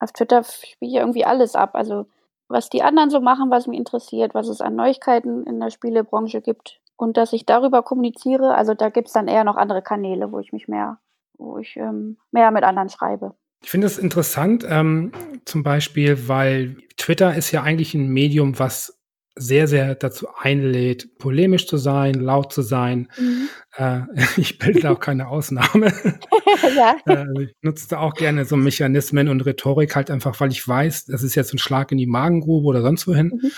auf 0.00 0.12
Twitter 0.12 0.42
spiele 0.42 0.90
ich 0.90 0.96
irgendwie 0.96 1.24
alles 1.24 1.54
ab. 1.54 1.74
Also 1.74 2.06
was 2.48 2.68
die 2.68 2.82
anderen 2.82 3.10
so 3.10 3.20
machen, 3.20 3.50
was 3.50 3.68
mich 3.68 3.78
interessiert, 3.78 4.34
was 4.34 4.48
es 4.48 4.60
an 4.60 4.74
Neuigkeiten 4.74 5.44
in 5.44 5.60
der 5.60 5.70
Spielebranche 5.70 6.40
gibt 6.40 6.80
und 7.00 7.16
dass 7.16 7.32
ich 7.32 7.46
darüber 7.46 7.82
kommuniziere. 7.82 8.54
Also 8.54 8.74
da 8.74 8.90
gibt 8.90 9.08
es 9.08 9.14
dann 9.14 9.26
eher 9.26 9.42
noch 9.42 9.56
andere 9.56 9.80
Kanäle, 9.80 10.32
wo 10.32 10.38
ich 10.38 10.52
mich 10.52 10.68
mehr, 10.68 10.98
wo 11.38 11.56
ich 11.56 11.76
ähm, 11.76 12.18
mehr 12.30 12.50
mit 12.50 12.62
anderen 12.62 12.90
schreibe. 12.90 13.34
Ich 13.62 13.70
finde 13.70 13.86
es 13.86 13.98
interessant, 13.98 14.66
ähm, 14.68 15.12
zum 15.46 15.62
Beispiel, 15.62 16.28
weil 16.28 16.76
Twitter 16.98 17.34
ist 17.34 17.52
ja 17.52 17.62
eigentlich 17.62 17.94
ein 17.94 18.08
Medium, 18.08 18.58
was 18.58 18.99
sehr, 19.36 19.68
sehr 19.68 19.94
dazu 19.94 20.26
einlädt, 20.36 21.18
polemisch 21.18 21.66
zu 21.66 21.76
sein, 21.76 22.14
laut 22.14 22.52
zu 22.52 22.62
sein. 22.62 23.08
Mhm. 23.18 23.48
Äh, 23.76 24.00
ich 24.36 24.58
bilde 24.58 24.90
auch 24.90 25.00
keine 25.00 25.28
Ausnahme. 25.28 25.92
ja. 26.76 26.96
äh, 27.06 27.42
ich 27.44 27.54
nutze 27.62 27.98
auch 27.98 28.14
gerne 28.14 28.44
so 28.44 28.56
Mechanismen 28.56 29.28
und 29.28 29.42
Rhetorik 29.42 29.94
halt 29.94 30.10
einfach, 30.10 30.38
weil 30.40 30.50
ich 30.50 30.66
weiß, 30.66 31.06
das 31.06 31.22
ist 31.22 31.36
jetzt 31.36 31.54
ein 31.54 31.58
Schlag 31.58 31.92
in 31.92 31.98
die 31.98 32.06
Magengrube 32.06 32.66
oder 32.66 32.82
sonst 32.82 33.06
wohin. 33.06 33.28
Mhm. 33.28 33.50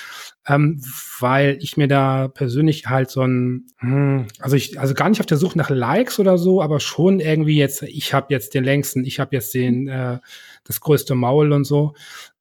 Ähm, 0.46 0.82
weil 1.20 1.56
ich 1.60 1.76
mir 1.76 1.88
da 1.88 2.28
persönlich 2.28 2.86
halt 2.88 3.10
so 3.10 3.22
ein, 3.22 3.66
hm, 3.78 4.26
also 4.40 4.56
ich, 4.56 4.78
also 4.78 4.92
gar 4.92 5.08
nicht 5.08 5.20
auf 5.20 5.26
der 5.26 5.38
Suche 5.38 5.56
nach 5.56 5.70
Likes 5.70 6.18
oder 6.18 6.36
so, 6.36 6.60
aber 6.60 6.80
schon 6.80 7.20
irgendwie 7.20 7.56
jetzt, 7.56 7.82
ich 7.82 8.12
habe 8.12 8.26
jetzt 8.30 8.54
den 8.54 8.64
längsten, 8.64 9.04
ich 9.04 9.20
habe 9.20 9.36
jetzt 9.36 9.54
den, 9.54 9.88
äh, 9.88 10.18
das 10.64 10.80
größte 10.80 11.14
Maul 11.14 11.52
und 11.52 11.64
so. 11.64 11.94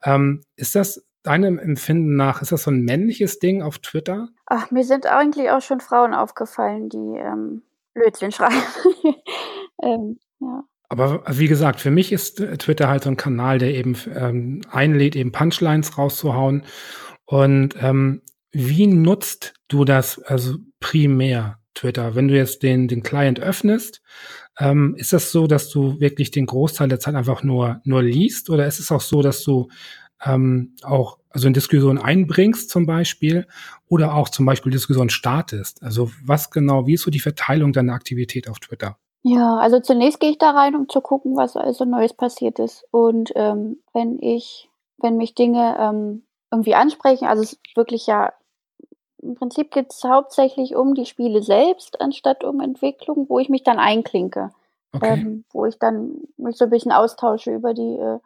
Ähm, 0.03 0.41
ist 0.55 0.75
das 0.75 1.05
deinem 1.23 1.59
Empfinden 1.59 2.15
nach, 2.15 2.41
ist 2.41 2.51
das 2.51 2.63
so 2.63 2.71
ein 2.71 2.81
männliches 2.81 3.39
Ding 3.39 3.61
auf 3.61 3.79
Twitter? 3.79 4.29
Ach, 4.45 4.71
mir 4.71 4.83
sind 4.83 5.05
eigentlich 5.05 5.49
auch 5.51 5.61
schon 5.61 5.79
Frauen 5.79 6.13
aufgefallen, 6.13 6.89
die 6.89 7.17
ähm, 7.17 7.61
Blödsinn 7.93 8.31
schreiben. 8.31 8.55
ähm, 9.83 10.19
ja. 10.39 10.63
Aber 10.89 11.23
wie 11.29 11.47
gesagt, 11.47 11.79
für 11.79 11.91
mich 11.91 12.11
ist 12.11 12.43
Twitter 12.59 12.89
halt 12.89 13.03
so 13.03 13.09
ein 13.09 13.17
Kanal, 13.17 13.59
der 13.59 13.73
eben 13.73 13.95
ähm, 14.13 14.61
einlädt, 14.69 15.15
eben 15.15 15.31
Punchlines 15.31 15.97
rauszuhauen. 15.97 16.65
Und 17.23 17.75
ähm, 17.81 18.23
wie 18.51 18.87
nutzt 18.87 19.53
du 19.69 19.85
das 19.85 20.21
also 20.21 20.57
primär, 20.81 21.59
Twitter? 21.73 22.15
Wenn 22.15 22.27
du 22.27 22.35
jetzt 22.35 22.63
den, 22.63 22.89
den 22.89 23.03
Client 23.03 23.39
öffnest, 23.39 24.01
ähm, 24.59 24.95
ist 24.97 25.13
das 25.13 25.31
so, 25.31 25.47
dass 25.47 25.69
du 25.69 25.99
wirklich 26.01 26.31
den 26.31 26.45
Großteil 26.45 26.89
der 26.89 26.99
Zeit 26.99 27.15
einfach 27.15 27.43
nur, 27.43 27.79
nur 27.85 28.03
liest? 28.03 28.49
Oder 28.49 28.67
ist 28.67 28.79
es 28.79 28.91
auch 28.91 28.99
so, 28.99 29.21
dass 29.21 29.43
du 29.43 29.69
ähm, 30.25 30.75
auch 30.83 31.17
also 31.29 31.47
in 31.47 31.53
Diskussion 31.53 31.97
einbringst 31.97 32.69
zum 32.69 32.85
Beispiel 32.85 33.47
oder 33.87 34.15
auch 34.15 34.29
zum 34.29 34.45
Beispiel 34.45 34.71
Diskussion 34.71 35.09
startest? 35.09 35.81
Also 35.81 36.11
was 36.23 36.51
genau, 36.51 36.87
wie 36.87 36.93
ist 36.93 37.03
so 37.03 37.11
die 37.11 37.19
Verteilung 37.19 37.73
deiner 37.73 37.93
Aktivität 37.93 38.49
auf 38.49 38.59
Twitter? 38.59 38.97
Ja, 39.23 39.57
also 39.57 39.79
zunächst 39.79 40.19
gehe 40.19 40.31
ich 40.31 40.37
da 40.39 40.51
rein, 40.51 40.75
um 40.75 40.89
zu 40.89 40.99
gucken, 40.99 41.37
was 41.37 41.55
also 41.55 41.85
Neues 41.85 42.13
passiert 42.13 42.59
ist. 42.59 42.85
Und 42.91 43.31
ähm, 43.35 43.77
wenn 43.93 44.19
ich, 44.19 44.69
wenn 44.97 45.17
mich 45.17 45.35
Dinge 45.35 45.77
ähm, 45.79 46.23
irgendwie 46.51 46.75
ansprechen, 46.75 47.27
also 47.27 47.43
es 47.43 47.53
ist 47.53 47.77
wirklich 47.77 48.07
ja, 48.07 48.33
im 49.21 49.35
Prinzip 49.35 49.69
geht 49.69 49.91
es 49.91 50.03
hauptsächlich 50.03 50.75
um 50.75 50.95
die 50.95 51.05
Spiele 51.05 51.43
selbst, 51.43 52.01
anstatt 52.01 52.43
um 52.43 52.59
Entwicklung, 52.59 53.27
wo 53.29 53.37
ich 53.37 53.49
mich 53.49 53.63
dann 53.63 53.77
einklinke. 53.77 54.49
Okay. 54.93 55.13
Ähm, 55.13 55.45
wo 55.53 55.65
ich 55.65 55.77
dann 55.77 56.15
mich 56.35 56.57
so 56.57 56.65
ein 56.65 56.69
bisschen 56.69 56.91
austausche 56.91 57.53
über 57.53 57.73
die 57.73 57.95
äh, 57.97 58.19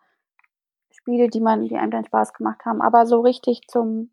Spiele, 1.06 1.30
die 1.30 1.40
man, 1.40 1.68
die 1.68 1.76
einem 1.76 1.92
dann 1.92 2.06
Spaß 2.06 2.34
gemacht 2.34 2.66
haben. 2.66 2.82
Aber 2.82 3.06
so 3.06 3.22
richtig 3.22 3.62
zum 3.68 4.10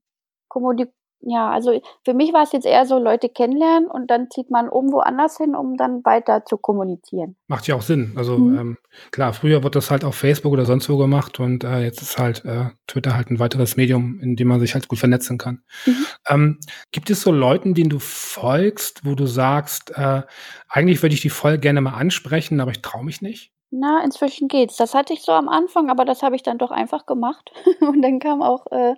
Kommunik 0.49 0.93
ja, 1.25 1.51
also 1.51 1.81
für 2.05 2.15
mich 2.15 2.33
war 2.33 2.43
es 2.43 2.53
jetzt 2.53 2.67
eher 2.67 2.85
so, 2.85 2.99
Leute 2.99 3.29
kennenlernen 3.29 3.89
und 3.89 4.11
dann 4.11 4.29
zieht 4.29 4.51
man 4.51 4.67
irgendwo 4.67 4.99
anders 4.99 5.37
hin, 5.37 5.55
um 5.55 5.77
dann 5.77 6.05
weiter 6.05 6.45
zu 6.45 6.57
kommunizieren. 6.57 7.37
Macht 7.47 7.69
ja 7.69 7.77
auch 7.77 7.83
Sinn. 7.83 8.13
Also 8.17 8.37
mhm. 8.39 8.59
ähm, 8.59 8.79
klar, 9.13 9.33
früher 9.33 9.63
wird 9.63 9.77
das 9.77 9.91
halt 9.91 10.05
auf 10.05 10.17
Facebook 10.17 10.53
oder 10.53 10.65
sonst 10.65 10.91
wo 10.91 10.97
gemacht 10.97 11.39
und 11.39 11.63
äh, 11.63 11.81
jetzt 11.85 12.03
ist 12.03 12.19
halt 12.19 12.45
äh, 12.45 12.71
Twitter 12.89 13.15
halt 13.15 13.31
ein 13.31 13.39
weiteres 13.39 13.77
Medium, 13.77 14.19
in 14.21 14.35
dem 14.35 14.49
man 14.49 14.59
sich 14.59 14.75
halt 14.75 14.89
gut 14.89 14.99
vernetzen 14.99 15.39
kann. 15.39 15.63
Mhm. 15.87 16.07
Ähm, 16.29 16.61
gibt 16.91 17.09
es 17.09 17.23
so 17.23 17.31
Leuten, 17.31 17.75
denen 17.75 17.91
du 17.91 18.01
folgst, 18.01 19.05
wo 19.05 19.15
du 19.15 19.27
sagst, 19.27 19.93
äh, 19.95 20.23
eigentlich 20.69 21.03
würde 21.03 21.15
ich 21.15 21.21
die 21.21 21.31
voll 21.31 21.59
gerne 21.59 21.81
mal 21.81 21.95
ansprechen, 21.95 22.61
aber 22.61 22.73
ich 22.73 22.83
traue 22.83 23.05
mich 23.05 23.23
nicht? 23.23 23.53
Na, 23.75 24.05
inzwischen 24.05 24.49
geht's. 24.49 24.77
Das 24.77 24.95
hatte 24.95 25.15
ich 25.15 25.23
so 25.23 25.33
am 25.33 25.49
Anfang, 25.49 25.89
aber 25.89 26.05
das 26.05 26.23
habe 26.23 26.37
ich 26.37 26.43
dann 26.43 26.59
doch 26.59 26.71
einfach 26.71 27.07
gemacht. 27.07 27.53
Und 27.81 28.03
dann 28.03 28.19
kamen 28.19 28.43
auch 28.43 28.67
äh, 28.71 28.95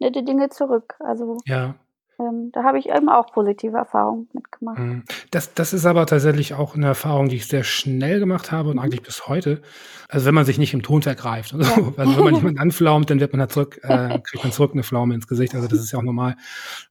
nette 0.00 0.22
Dinge 0.22 0.50
zurück. 0.50 0.96
Also 1.00 1.38
Ja. 1.46 1.74
Ähm, 2.18 2.50
da 2.52 2.64
habe 2.64 2.78
ich 2.78 2.88
eben 2.88 3.08
auch 3.08 3.32
positive 3.32 3.76
Erfahrungen 3.76 4.28
mitgemacht. 4.32 4.78
Mhm. 4.78 5.04
Das 5.30 5.54
das 5.54 5.72
ist 5.72 5.86
aber 5.86 6.06
tatsächlich 6.06 6.54
auch 6.54 6.74
eine 6.74 6.86
Erfahrung, 6.86 7.28
die 7.28 7.36
ich 7.36 7.46
sehr 7.46 7.64
schnell 7.64 8.18
gemacht 8.18 8.50
habe 8.52 8.70
und 8.70 8.76
Mhm. 8.76 8.82
eigentlich 8.82 9.02
bis 9.02 9.28
heute. 9.28 9.62
Also, 10.08 10.26
wenn 10.26 10.34
man 10.34 10.44
sich 10.46 10.58
nicht 10.58 10.72
im 10.74 10.82
Ton 10.82 11.02
vergreift 11.02 11.52
und 11.52 11.60
Ja. 11.62 11.70
Also, 11.96 12.16
wenn 12.16 12.24
man 12.24 12.34
jemanden 12.52 12.58
anflaumt, 12.58 13.10
dann 13.10 13.20
wird 13.20 13.32
man 13.32 13.40
halt 13.40 13.52
zurück 13.52 13.78
äh, 13.82 14.18
kriegt 14.24 14.42
man 14.42 14.52
zurück 14.52 14.72
eine 14.72 14.82
Pflaume 14.82 15.14
ins 15.14 15.26
Gesicht. 15.28 15.54
Also, 15.54 15.68
das 15.68 15.78
ist 15.80 15.92
ja 15.92 15.98
auch 15.98 16.02
normal. 16.02 16.36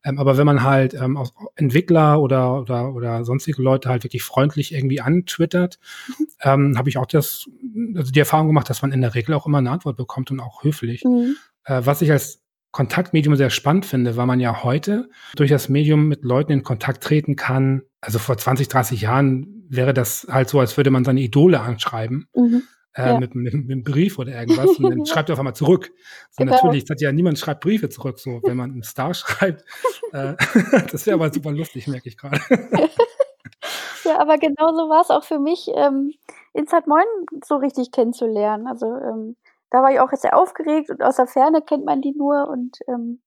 Ähm, 0.03 0.19
aber 0.19 0.38
wenn 0.38 0.46
man 0.46 0.63
halt, 0.63 0.93
ähm, 0.93 1.17
auch 1.17 1.31
Entwickler 1.55 2.22
oder 2.22 2.62
oder 2.62 2.93
oder 2.93 3.25
sonstige 3.25 3.62
Leute 3.62 3.89
halt 3.89 4.03
wirklich 4.03 4.24
freundlich 4.24 4.74
irgendwie 4.74 5.01
antwittert, 5.01 5.79
Mhm. 6.07 6.27
ähm, 6.43 6.77
habe 6.77 6.89
ich 6.89 6.98
auch 6.98 7.05
das 7.05 7.50
also, 7.96 8.12
die 8.12 8.19
Erfahrung 8.19 8.48
gemacht, 8.48 8.69
dass 8.69 8.81
man 8.81 8.91
in 8.91 9.01
der 9.01 9.15
Regel 9.15 9.34
auch 9.36 9.46
immer 9.46 9.57
eine 9.57 9.72
Antwort 9.72 9.98
bekommt 9.98 10.31
und 10.31 10.39
auch 10.39 10.63
höflich. 10.63 11.03
Mhm. 11.03 11.36
Äh, 11.65 11.81
was 11.84 12.01
ich 12.01 12.12
als 12.12 12.41
Kontaktmedium 12.77 13.36
sehr 13.36 13.50
spannend 13.50 13.88
finde, 13.88 14.17
weil 14.17 14.27
man 14.27 14.39
ja 14.39 14.62
heute 14.62 15.10
durch 15.36 15.50
das 15.50 15.67
Medium 15.67 16.07
mit 16.07 16.24
Leuten 16.24 16.51
in 16.51 16.62
Kontakt 16.62 17.03
treten 17.03 17.36
kann. 17.36 17.81
Also 18.01 18.19
vor 18.19 18.38
20, 18.38 18.67
30 18.67 19.01
Jahren 19.01 19.65
wäre 19.67 19.96
das 19.96 20.27
halt 20.29 20.48
so, 20.48 20.60
als 20.60 20.77
würde 20.77 20.91
man 20.91 21.03
seine 21.03 21.22
Idole 21.22 21.60
anschreiben. 21.60 22.27
Mhm. 22.36 22.62
Äh, 22.93 23.07
ja. 23.07 23.19
mit, 23.19 23.34
mit, 23.34 23.51
mit, 23.51 23.72
einem 23.72 23.84
Brief 23.84 24.19
oder 24.19 24.39
irgendwas 24.39 24.77
und 24.77 24.91
dann 24.91 25.05
schreibt 25.07 25.29
er 25.29 25.34
auf 25.34 25.39
einmal 25.39 25.55
zurück. 25.55 25.89
So 26.29 26.43
genau. 26.43 26.51
natürlich, 26.53 26.86
das 26.86 26.93
hat 26.93 27.01
ja 27.01 27.12
niemand 27.12 27.39
schreibt 27.39 27.62
Briefe 27.62 27.89
zurück, 27.89 28.19
so 28.19 28.41
wenn 28.43 28.57
man 28.57 28.69
einen 28.69 28.84
Star 28.84 29.15
schreibt. 29.15 29.65
Äh, 30.12 30.36
das 30.91 31.07
wäre 31.07 31.15
aber 31.15 31.34
super 31.34 31.51
lustig, 31.51 31.88
merke 31.88 32.10
ich 32.10 32.15
gerade. 32.15 32.39
ja, 34.05 34.19
aber 34.19 34.38
genauso 34.38 34.88
war 34.88 35.01
es 35.01 35.10
auch 35.10 35.24
für 35.24 35.39
mich, 35.39 35.67
ähm, 35.75 36.13
Inside 36.53 36.84
Moin 36.86 37.05
so 37.43 37.55
richtig 37.55 37.91
kennenzulernen. 37.91 38.67
Also 38.67 38.86
ähm, 38.86 39.36
da 39.69 39.81
war 39.81 39.91
ich 39.91 40.00
auch 40.00 40.12
sehr 40.13 40.38
aufgeregt 40.38 40.89
und 40.89 41.03
aus 41.03 41.17
der 41.17 41.27
Ferne 41.27 41.62
kennt 41.62 41.86
man 41.86 42.01
die 42.01 42.13
nur 42.13 42.47
und 42.50 42.77
ähm, 42.88 43.21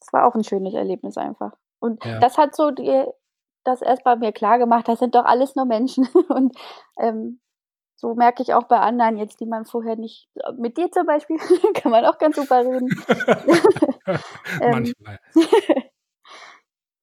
es 0.00 0.12
war 0.12 0.26
auch 0.26 0.34
ein 0.34 0.44
schönes 0.44 0.74
Erlebnis 0.74 1.16
einfach. 1.16 1.52
Und 1.80 2.04
ja. 2.04 2.18
das 2.20 2.38
hat 2.38 2.54
so 2.54 2.70
die, 2.70 3.04
das 3.64 3.82
erst 3.82 4.04
bei 4.04 4.16
mir 4.16 4.32
klar 4.32 4.58
gemacht, 4.58 4.88
das 4.88 4.98
sind 4.98 5.14
doch 5.14 5.24
alles 5.24 5.56
nur 5.56 5.64
Menschen. 5.64 6.08
Und 6.28 6.56
ähm, 6.98 7.40
so 7.96 8.14
merke 8.14 8.42
ich 8.42 8.54
auch 8.54 8.64
bei 8.64 8.78
anderen 8.78 9.16
jetzt, 9.16 9.40
die 9.40 9.46
man 9.46 9.64
vorher 9.64 9.96
nicht, 9.96 10.28
mit 10.56 10.76
dir 10.76 10.90
zum 10.90 11.06
Beispiel, 11.06 11.38
kann 11.74 11.92
man 11.92 12.04
auch 12.04 12.18
ganz 12.18 12.36
super 12.36 12.64
reden. 12.64 12.88
ähm, 14.60 14.70
Manchmal. 14.70 15.18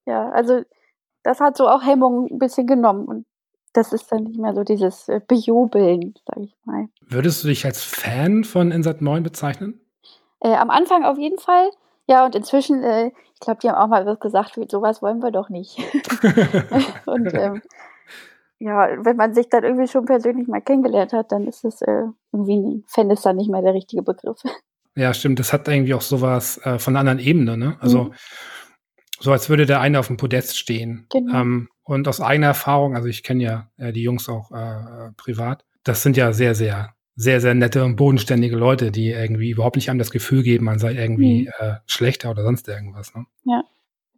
ja, 0.06 0.30
also 0.32 0.62
das 1.24 1.40
hat 1.40 1.58
so 1.58 1.68
auch 1.68 1.84
Hemmungen 1.84 2.30
ein 2.32 2.40
bisschen 2.40 2.68
genommen. 2.68 3.06
Und 3.08 3.26
das 3.74 3.94
ist 3.94 4.12
dann 4.12 4.24
nicht 4.24 4.40
mehr 4.40 4.54
so 4.54 4.64
dieses 4.64 5.08
äh, 5.08 5.22
Bejubeln, 5.26 6.14
sage 6.26 6.46
ich 6.46 6.56
mal. 6.66 6.88
Würdest 7.08 7.44
du 7.44 7.48
dich 7.48 7.66
als 7.66 7.84
Fan 7.84 8.44
von 8.44 8.72
Insat 8.72 9.02
9 9.02 9.24
bezeichnen? 9.24 9.80
Äh, 10.40 10.56
am 10.56 10.70
Anfang 10.70 11.04
auf 11.04 11.18
jeden 11.18 11.40
Fall. 11.40 11.70
Ja, 12.08 12.26
und 12.26 12.36
inzwischen, 12.36 12.84
äh, 12.84 13.12
ich 13.34 13.40
glaube, 13.40 13.60
die 13.62 13.70
haben 13.70 13.76
auch 13.76 13.88
mal 13.88 14.06
was 14.06 14.20
gesagt, 14.20 14.60
sowas 14.70 15.02
wollen 15.02 15.22
wir 15.22 15.32
doch 15.32 15.50
nicht. 15.50 15.78
und 17.06 17.34
ähm, 17.34 17.62
ja, 18.60 18.90
wenn 19.06 19.16
man 19.16 19.34
sich 19.34 19.48
dann 19.50 19.64
irgendwie 19.64 19.88
schon 19.88 20.06
persönlich 20.06 20.48
mal 20.48 20.62
kennengelernt 20.62 21.14
hat, 21.14 21.32
dann 21.32 21.48
ist 21.48 21.64
es 21.64 21.82
äh, 21.82 22.04
irgendwie 22.32 22.58
ein 22.58 22.84
Fan 22.88 23.10
ist 23.10 23.26
dann 23.26 23.38
nicht 23.38 23.50
mehr 23.50 23.62
der 23.62 23.74
richtige 23.74 24.04
Begriff. 24.04 24.42
Ja, 24.96 25.14
stimmt. 25.14 25.40
Das 25.40 25.54
hat 25.54 25.68
irgendwie 25.68 25.94
auch 25.94 26.02
sowas 26.02 26.60
äh, 26.66 26.78
von 26.78 26.94
einer 26.96 27.00
anderen 27.00 27.20
Ebene, 27.20 27.58
ne? 27.58 27.78
Also 27.80 28.06
mhm. 28.06 28.14
so 29.20 29.32
als 29.32 29.50
würde 29.50 29.66
der 29.66 29.80
eine 29.80 30.00
auf 30.00 30.08
dem 30.08 30.18
Podest 30.18 30.58
stehen. 30.58 31.06
Genau. 31.10 31.40
Ähm, 31.40 31.70
und 31.90 32.08
aus 32.08 32.22
eigener 32.22 32.48
Erfahrung, 32.48 32.96
also 32.96 33.08
ich 33.08 33.24
kenne 33.24 33.44
ja 33.44 33.70
äh, 33.78 33.92
die 33.92 34.04
Jungs 34.04 34.30
auch 34.30 34.52
äh, 34.52 35.12
privat, 35.18 35.66
das 35.84 36.04
sind 36.04 36.18
ja 36.18 36.34
sehr, 36.34 36.54
sehr, 36.54 36.94
sehr, 37.16 37.42
sehr 37.42 37.56
nette 37.56 37.84
und 37.84 37.96
bodenständige 37.96 38.56
Leute, 38.56 38.92
die 38.92 39.10
irgendwie 39.10 39.50
überhaupt 39.50 39.76
nicht 39.76 39.90
einem 39.90 39.98
das 39.98 40.12
Gefühl 40.12 40.44
geben, 40.44 40.66
man 40.66 40.78
sei 40.78 40.94
irgendwie 40.94 41.42
mhm. 41.42 41.52
äh, 41.58 41.76
schlechter 41.88 42.30
oder 42.30 42.44
sonst 42.44 42.68
irgendwas. 42.68 43.16
Ne? 43.16 43.26
Ja. 43.44 43.64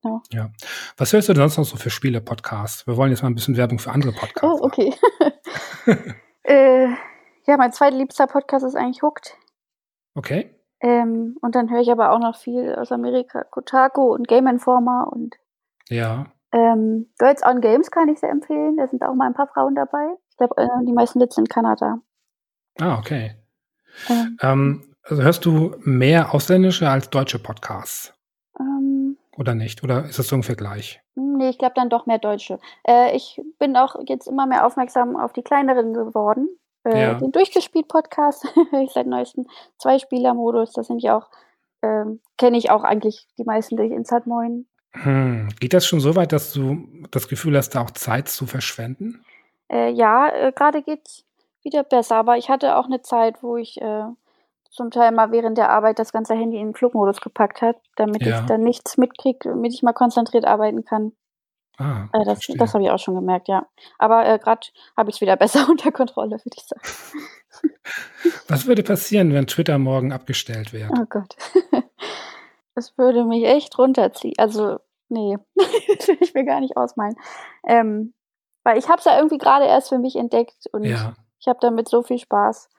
Genau. 0.01 0.21
Ja. 0.31 0.49
Was 0.97 1.13
hörst 1.13 1.29
du 1.29 1.33
denn 1.33 1.41
sonst 1.43 1.57
noch 1.57 1.65
so 1.65 1.77
für 1.77 1.89
Spiele-Podcasts? 1.89 2.87
Wir 2.87 2.97
wollen 2.97 3.11
jetzt 3.11 3.21
mal 3.21 3.29
ein 3.29 3.35
bisschen 3.35 3.55
Werbung 3.55 3.79
für 3.79 3.91
andere 3.91 4.11
Podcasts. 4.11 4.61
Oh, 4.61 4.65
okay. 4.65 4.93
äh, 6.43 6.87
ja, 7.47 7.57
mein 7.57 7.71
zweitliebster 7.71 8.27
Podcast 8.27 8.65
ist 8.65 8.75
eigentlich 8.75 9.01
Hooked. 9.01 9.37
Okay. 10.15 10.55
Ähm, 10.81 11.37
und 11.41 11.55
dann 11.55 11.69
höre 11.69 11.81
ich 11.81 11.91
aber 11.91 12.11
auch 12.11 12.19
noch 12.19 12.35
viel 12.35 12.75
aus 12.75 12.91
Amerika, 12.91 13.43
Kotaku 13.43 14.13
und 14.13 14.27
Game 14.27 14.47
Informer 14.47 15.09
und 15.13 15.35
ja. 15.87 16.25
Ähm, 16.51 17.09
Girls 17.17 17.43
on 17.45 17.61
Games 17.61 17.91
kann 17.91 18.09
ich 18.09 18.19
sehr 18.19 18.29
empfehlen. 18.29 18.77
Da 18.77 18.87
sind 18.87 19.01
auch 19.03 19.13
mal 19.13 19.27
ein 19.27 19.33
paar 19.33 19.47
Frauen 19.47 19.75
dabei. 19.75 20.15
Ich 20.29 20.37
glaube, 20.37 20.55
äh, 20.57 20.67
die 20.85 20.93
meisten 20.93 21.19
sitzen 21.19 21.41
in 21.41 21.47
Kanada. 21.47 21.99
Ah, 22.79 22.97
okay. 22.97 23.35
Ähm, 24.09 24.37
ähm, 24.41 24.95
also 25.03 25.23
hörst 25.23 25.45
du 25.45 25.75
mehr 25.79 26.33
ausländische 26.33 26.89
als 26.89 27.09
deutsche 27.09 27.39
Podcasts? 27.39 28.13
Ähm, 28.59 29.17
Oder 29.37 29.55
nicht? 29.55 29.83
Oder 29.83 30.05
ist 30.05 30.19
das 30.19 30.27
so 30.27 30.35
ungefähr 30.35 30.55
gleich? 30.55 31.01
Nee, 31.15 31.49
ich 31.49 31.57
glaube 31.57 31.73
dann 31.75 31.89
doch 31.89 32.05
mehr 32.05 32.19
deutsche. 32.19 32.59
Äh, 32.87 33.15
ich 33.15 33.41
bin 33.59 33.75
auch 33.75 33.95
jetzt 34.07 34.27
immer 34.27 34.45
mehr 34.45 34.65
aufmerksam 34.65 35.15
auf 35.15 35.33
die 35.33 35.43
kleineren 35.43 35.93
geworden. 35.93 36.49
Äh, 36.83 37.01
ja. 37.01 37.13
Den 37.15 37.31
Durchgespielt-Podcast 37.31 38.45
höre 38.71 38.81
ich 38.81 38.91
seit 38.91 39.07
neuestem. 39.07 39.47
Zwei-Spieler-Modus, 39.77 40.73
das 40.73 40.87
sind 40.87 41.01
ja 41.01 41.17
auch, 41.17 41.29
ähm, 41.81 42.21
kenne 42.37 42.57
ich 42.57 42.71
auch 42.71 42.83
eigentlich 42.83 43.27
die 43.37 43.43
meisten 43.43 43.77
durch 43.77 43.91
Inside 43.91 44.23
Moin. 44.25 44.67
Hm. 44.93 45.49
Geht 45.59 45.73
das 45.73 45.85
schon 45.85 45.99
so 45.99 46.15
weit, 46.15 46.31
dass 46.33 46.51
du 46.53 46.87
das 47.11 47.27
Gefühl 47.27 47.57
hast, 47.57 47.69
da 47.75 47.81
auch 47.81 47.91
Zeit 47.91 48.27
zu 48.27 48.45
verschwenden? 48.45 49.23
Äh, 49.71 49.89
ja, 49.91 50.29
äh, 50.29 50.51
gerade 50.51 50.81
geht's 50.83 51.23
wieder 51.63 51.83
besser, 51.83 52.15
aber 52.17 52.37
ich 52.37 52.49
hatte 52.49 52.75
auch 52.75 52.85
eine 52.85 53.01
Zeit, 53.01 53.41
wo 53.41 53.55
ich 53.57 53.79
äh, 53.81 54.03
zum 54.69 54.91
Teil 54.91 55.11
mal 55.11 55.31
während 55.31 55.57
der 55.57 55.69
Arbeit 55.69 55.99
das 55.99 56.11
ganze 56.11 56.33
Handy 56.33 56.57
in 56.57 56.67
den 56.69 56.75
Flugmodus 56.75 57.21
gepackt 57.21 57.61
hat, 57.61 57.77
damit 57.95 58.21
Ja. 58.25 58.39
ich 58.41 58.45
dann 58.47 58.63
nichts 58.63 58.97
mitkriege, 58.97 59.49
damit 59.49 59.73
ich 59.73 59.83
mal 59.83 59.93
konzentriert 59.93 60.45
arbeiten 60.45 60.83
kann. 60.83 61.13
Ah, 61.77 62.05
Äh, 62.13 62.25
das 62.25 62.39
verstehe. 62.39 62.57
das 62.57 62.73
habe 62.73 62.83
ich 62.83 62.89
auch 62.91 62.99
schon 62.99 63.15
gemerkt, 63.15 63.47
ja. 63.47 63.65
Aber, 63.97 64.25
äh, 64.25 64.39
grad 64.39 64.73
habe 64.97 65.09
ich's 65.09 65.21
wieder 65.21 65.35
besser 65.37 65.67
unter 65.69 65.91
Kontrolle, 65.91 66.31
würde 66.43 66.57
ich 66.57 66.63
sagen. 66.65 66.81
Was 68.47 68.65
würde 68.65 68.83
passieren, 68.83 69.33
wenn 69.33 69.47
Twitter 69.47 69.77
morgen 69.77 70.11
abgestellt 70.11 70.73
wird? 70.73 70.89
Oh 70.91 71.05
Gott. 71.09 71.35
Das 72.75 72.97
würde 72.97 73.25
mich 73.25 73.43
echt 73.45 73.77
runterziehen. 73.77 74.33
Also, 74.37 74.79
ne, 75.09 75.39
das 75.55 75.65
will 76.07 76.17
ich 76.21 76.33
mir 76.33 76.45
gar 76.45 76.59
nicht 76.61 76.77
ausmalen. 76.77 77.15
Ähm, 77.67 78.13
weil 78.63 78.77
ich 78.77 78.87
habe 78.89 78.99
es 78.99 79.05
ja 79.05 79.17
irgendwie 79.17 79.37
grade 79.37 79.65
erst 79.65 79.89
für 79.89 79.97
mich 79.99 80.15
entdeckt 80.15 80.67
und 80.71 80.83
Ja. 80.85 81.13
ich 81.39 81.47
habe 81.47 81.59
damit 81.61 81.89
so 81.89 82.03
viel 82.03 82.19
Spaß. 82.19 82.69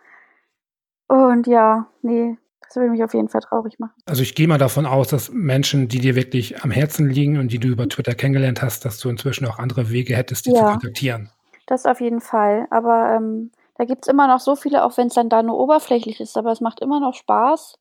Und 1.09 1.47
ja, 1.47 1.87
ne, 2.03 2.39
das 2.63 2.77
würde 2.77 2.91
mich 2.91 3.05
auf 3.05 3.13
jeden 3.15 3.29
Fall 3.29 3.41
traurig 3.43 3.79
machen. 3.79 3.93
Also, 4.07 4.23
ich 4.23 4.35
gehe 4.35 4.49
mal 4.49 4.59
davon 4.59 4.87
aus, 4.87 5.09
dass 5.09 5.31
Menschen, 5.31 5.89
die 5.89 5.99
dir 6.01 6.15
wirklich 6.15 6.63
am 6.63 6.71
Herzen 6.71 7.09
liegen 7.09 7.39
und 7.39 7.53
die 7.53 7.59
du 7.59 7.69
über 7.69 7.89
Twitter 7.89 8.15
kennengelernt 8.15 8.63
hast, 8.63 8.85
dass 8.85 8.99
du 8.99 9.09
inzwischen 9.09 9.47
auch 9.47 9.59
andere 9.59 9.91
Wege 9.91 10.17
hättest, 10.17 10.47
die 10.47 10.51
zu 10.53 10.57
Ja. 10.57 10.71
kontaktieren. 10.71 11.31
Das 11.67 11.87
auf 11.87 12.01
jeden 12.01 12.21
Fall. 12.21 12.67
Aber, 12.71 13.15
ähm, 13.17 13.51
da 13.77 13.85
gibt's 13.85 14.09
immer 14.09 14.27
noch 14.27 14.41
so 14.41 14.57
viele, 14.57 14.85
auch 14.85 14.97
wenn's 14.97 15.15
dann 15.15 15.29
da 15.29 15.43
nur 15.43 15.59
oberflächlich 15.59 16.21
ist, 16.21 16.37
aber 16.37 16.53
es 16.53 16.61
macht 16.61 16.81
immer 16.81 17.01
noch 17.01 17.15
Spaß, 17.15 17.79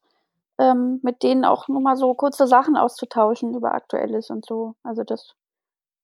ähm, 0.61 1.01
mit 1.03 1.23
denen 1.23 1.45
auch 1.45 1.67
nur 1.69 1.81
mal 1.81 1.97
so 1.97 2.13
kurze 2.15 2.47
Sachen 2.47 2.77
auszutauschen 2.77 3.55
über 3.55 3.73
Aktuelles 3.75 4.29
und 4.31 4.45
so. 4.45 4.75
Also, 4.83 5.03
das 5.05 5.35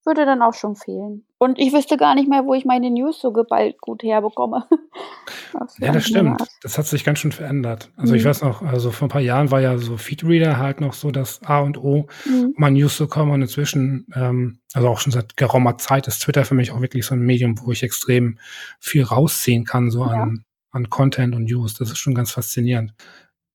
würde 0.06 0.26
dann 0.26 0.42
auch 0.44 0.54
schon 0.56 0.76
fehlen. 0.78 1.28
Und 1.40 1.60
ich 1.60 1.74
wüsste 1.74 1.98
gar 1.98 2.16
nicht 2.16 2.30
mehr, 2.30 2.46
wo 2.46 2.54
ich 2.56 2.66
meine 2.66 2.92
News 2.92 3.20
so 3.22 3.32
geballt 3.34 3.82
gut 3.82 4.04
herbekomme. 4.04 4.68
Ja, 5.80 5.92
das 5.92 6.06
stimmt. 6.08 6.42
Art. 6.42 6.50
Das 6.62 6.78
hat 6.80 6.88
sich 6.88 7.04
ganz 7.04 7.20
schön 7.20 7.32
verändert. 7.32 7.92
Also, 7.98 8.16
ich 8.16 8.24
Mhm. 8.24 8.26
weiß 8.26 8.42
noch, 8.42 8.64
also, 8.64 8.92
vor 8.92 9.08
'n 9.08 9.12
paar 9.12 9.22
Jahren 9.22 9.52
war 9.52 9.62
ja 9.62 9.78
so 9.78 9.96
Feedreader 9.98 10.58
halt 10.58 10.82
noch 10.82 10.94
so 10.94 11.12
das 11.12 11.42
A 11.44 11.60
und 11.60 11.78
O, 11.78 12.08
Mhm. 12.26 12.58
um 12.58 12.64
an 12.64 12.74
News 12.74 12.98
zu 12.98 13.08
kommen 13.08 13.32
und 13.32 13.42
inzwischen, 13.44 14.08
ähm, 14.16 14.60
also, 14.74 14.88
auch 14.90 15.00
schon 15.00 15.12
seit 15.14 15.38
geraumer 15.38 15.78
Zeit 15.78 16.08
ist 16.08 16.20
Twitter 16.24 16.46
für 16.46 16.56
mich 16.56 16.72
auch 16.72 16.82
wirklich 16.82 17.06
so 17.06 17.14
'n 17.14 17.22
Medium, 17.22 17.60
wo 17.64 17.72
ich 17.72 17.84
extrem 17.84 18.40
viel 18.80 19.04
rausziehen 19.04 19.66
kann, 19.66 19.92
so 19.92 20.04
Ja. 20.04 20.24
an 20.24 20.44
an 20.72 20.90
Content 20.90 21.34
und 21.36 21.46
News. 21.46 21.76
Das 21.76 21.90
ist 21.92 21.98
schon 21.98 22.14
ganz 22.14 22.32
faszinierend. 22.32 22.94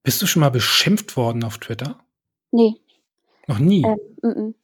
Bist 0.07 0.21
du 0.21 0.27
schon 0.27 0.41
mal 0.41 0.51
beschimpft 0.51 1.17
worden 1.17 1.45
auf 1.45 1.59
Twitter? 1.59 2.01
Ne. 2.53 2.77
Noch 3.49 3.59
nie? 3.59 3.83
Ähm, 3.85 3.99
m-m. 4.23 4.55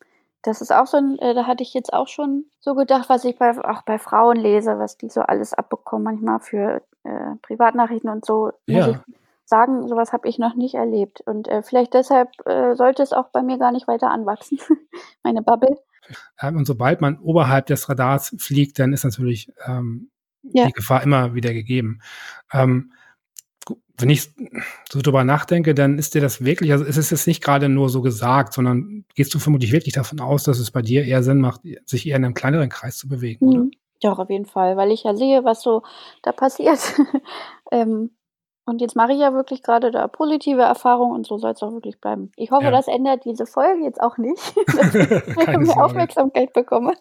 Das 0.42 0.60
ist 0.60 0.72
auch 0.72 0.86
so 0.86 0.96
'n 0.98 1.18
äh, 1.18 1.34
da 1.34 1.46
hatte 1.46 1.62
ich 1.62 1.74
jetzt 1.74 1.92
auch 1.92 2.08
schon 2.08 2.46
so 2.60 2.74
gedacht, 2.74 3.08
was 3.08 3.24
ich 3.24 3.36
bei 3.38 3.50
auch 3.64 3.82
bei 3.82 3.98
Frauen 3.98 4.36
lese, 4.38 4.78
was 4.78 4.96
die 4.96 5.08
so 5.08 5.20
alles 5.22 5.54
abbekommen 5.54 6.04
manchmal 6.04 6.40
für, 6.40 6.82
äh, 7.04 7.36
Privatnachrichten 7.42 8.10
und 8.10 8.24
so, 8.24 8.52
Ja. 8.66 8.88
ich 8.88 8.96
sagen, 9.46 9.88
so 9.88 9.96
was 9.96 10.12
habe 10.12 10.28
ich 10.28 10.38
noch 10.38 10.54
nicht 10.54 10.74
erlebt. 10.74 11.20
Und, 11.26 11.48
äh, 11.48 11.62
vielleicht 11.62 11.94
deshalb, 11.94 12.30
äh, 12.46 12.74
sollte 12.76 13.02
es 13.02 13.12
auch 13.12 13.28
bei 13.30 13.42
mir 13.42 13.58
gar 13.58 13.72
nicht 13.72 13.88
weiter 13.88 14.10
anwachsen, 14.10 14.58
meine 15.24 15.42
Bubble. 15.42 15.78
Ähm, 16.40 16.56
und 16.56 16.66
sobald 16.66 17.00
man 17.00 17.18
oberhalb 17.18 17.66
des 17.66 17.88
Radars 17.88 18.34
fliegt, 18.38 18.78
dann 18.78 18.92
ist 18.92 19.04
natürlich, 19.04 19.52
ähm, 19.66 20.10
Ja. 20.42 20.66
die 20.66 20.72
Gefahr 20.72 21.02
immer 21.02 21.34
wieder 21.34 21.52
gegeben. 21.52 22.00
Ähm, 22.52 22.92
wenn 23.98 24.10
ich 24.10 24.30
so 24.90 25.00
drüber 25.00 25.24
nachdenke, 25.24 25.74
dann 25.74 25.98
ist 25.98 26.14
dir 26.14 26.20
das 26.20 26.44
wirklich 26.44 26.72
also, 26.72 26.84
es 26.84 26.96
ist 26.96 27.10
jetzt 27.10 27.26
nicht 27.26 27.42
grade 27.42 27.68
nur 27.68 27.88
so 27.88 28.02
gesagt, 28.02 28.52
sondern 28.54 29.04
gehst 29.14 29.34
du 29.34 29.38
vermutlich 29.38 29.72
wirklich 29.72 29.94
davon 29.94 30.20
aus, 30.20 30.44
dass 30.44 30.58
es 30.58 30.70
bei 30.70 30.82
dir 30.82 31.04
eher 31.04 31.22
Sinn 31.22 31.40
macht, 31.40 31.62
sich 31.86 32.06
eher 32.06 32.16
in 32.16 32.22
'nem 32.22 32.34
kleineren 32.34 32.68
Kreis 32.68 32.96
zu 32.98 33.08
bewegen, 33.08 33.48
oder? 33.48 33.58
Mhm. 33.64 33.70
Doch, 34.00 34.20
auf 34.20 34.30
jeden 34.30 34.46
Fall, 34.46 34.76
weil 34.76 34.92
ich 34.92 35.02
ja 35.02 35.16
sehe, 35.16 35.42
was 35.44 35.60
so 35.62 35.82
da 36.22 36.32
passiert. 36.32 36.78
Ähm, 37.72 38.10
und 38.64 38.80
jetzt 38.80 38.96
mache 38.96 39.12
ich 39.12 39.18
ja 39.18 39.32
wirklich 39.34 39.62
grade 39.62 39.90
da 39.90 40.08
positive 40.08 40.62
Erfahrungen 40.62 41.14
und 41.14 41.26
so 41.26 41.36
soll's 41.38 41.62
auch 41.62 41.72
wirklich 41.72 42.00
bleiben. 42.00 42.32
Ich 42.36 42.50
hoffe, 42.50 42.64
Ja. 42.64 42.70
das 42.70 42.86
ändert 42.88 43.24
diese 43.24 43.44
Folge 43.46 43.82
jetzt 43.84 44.00
auch 44.00 44.16
nicht, 44.18 44.40
dass 44.76 44.94
ich 44.94 45.08
mehr. 45.58 45.84
Aufmerksamkeit 45.84 46.52
bekomme. 46.52 46.92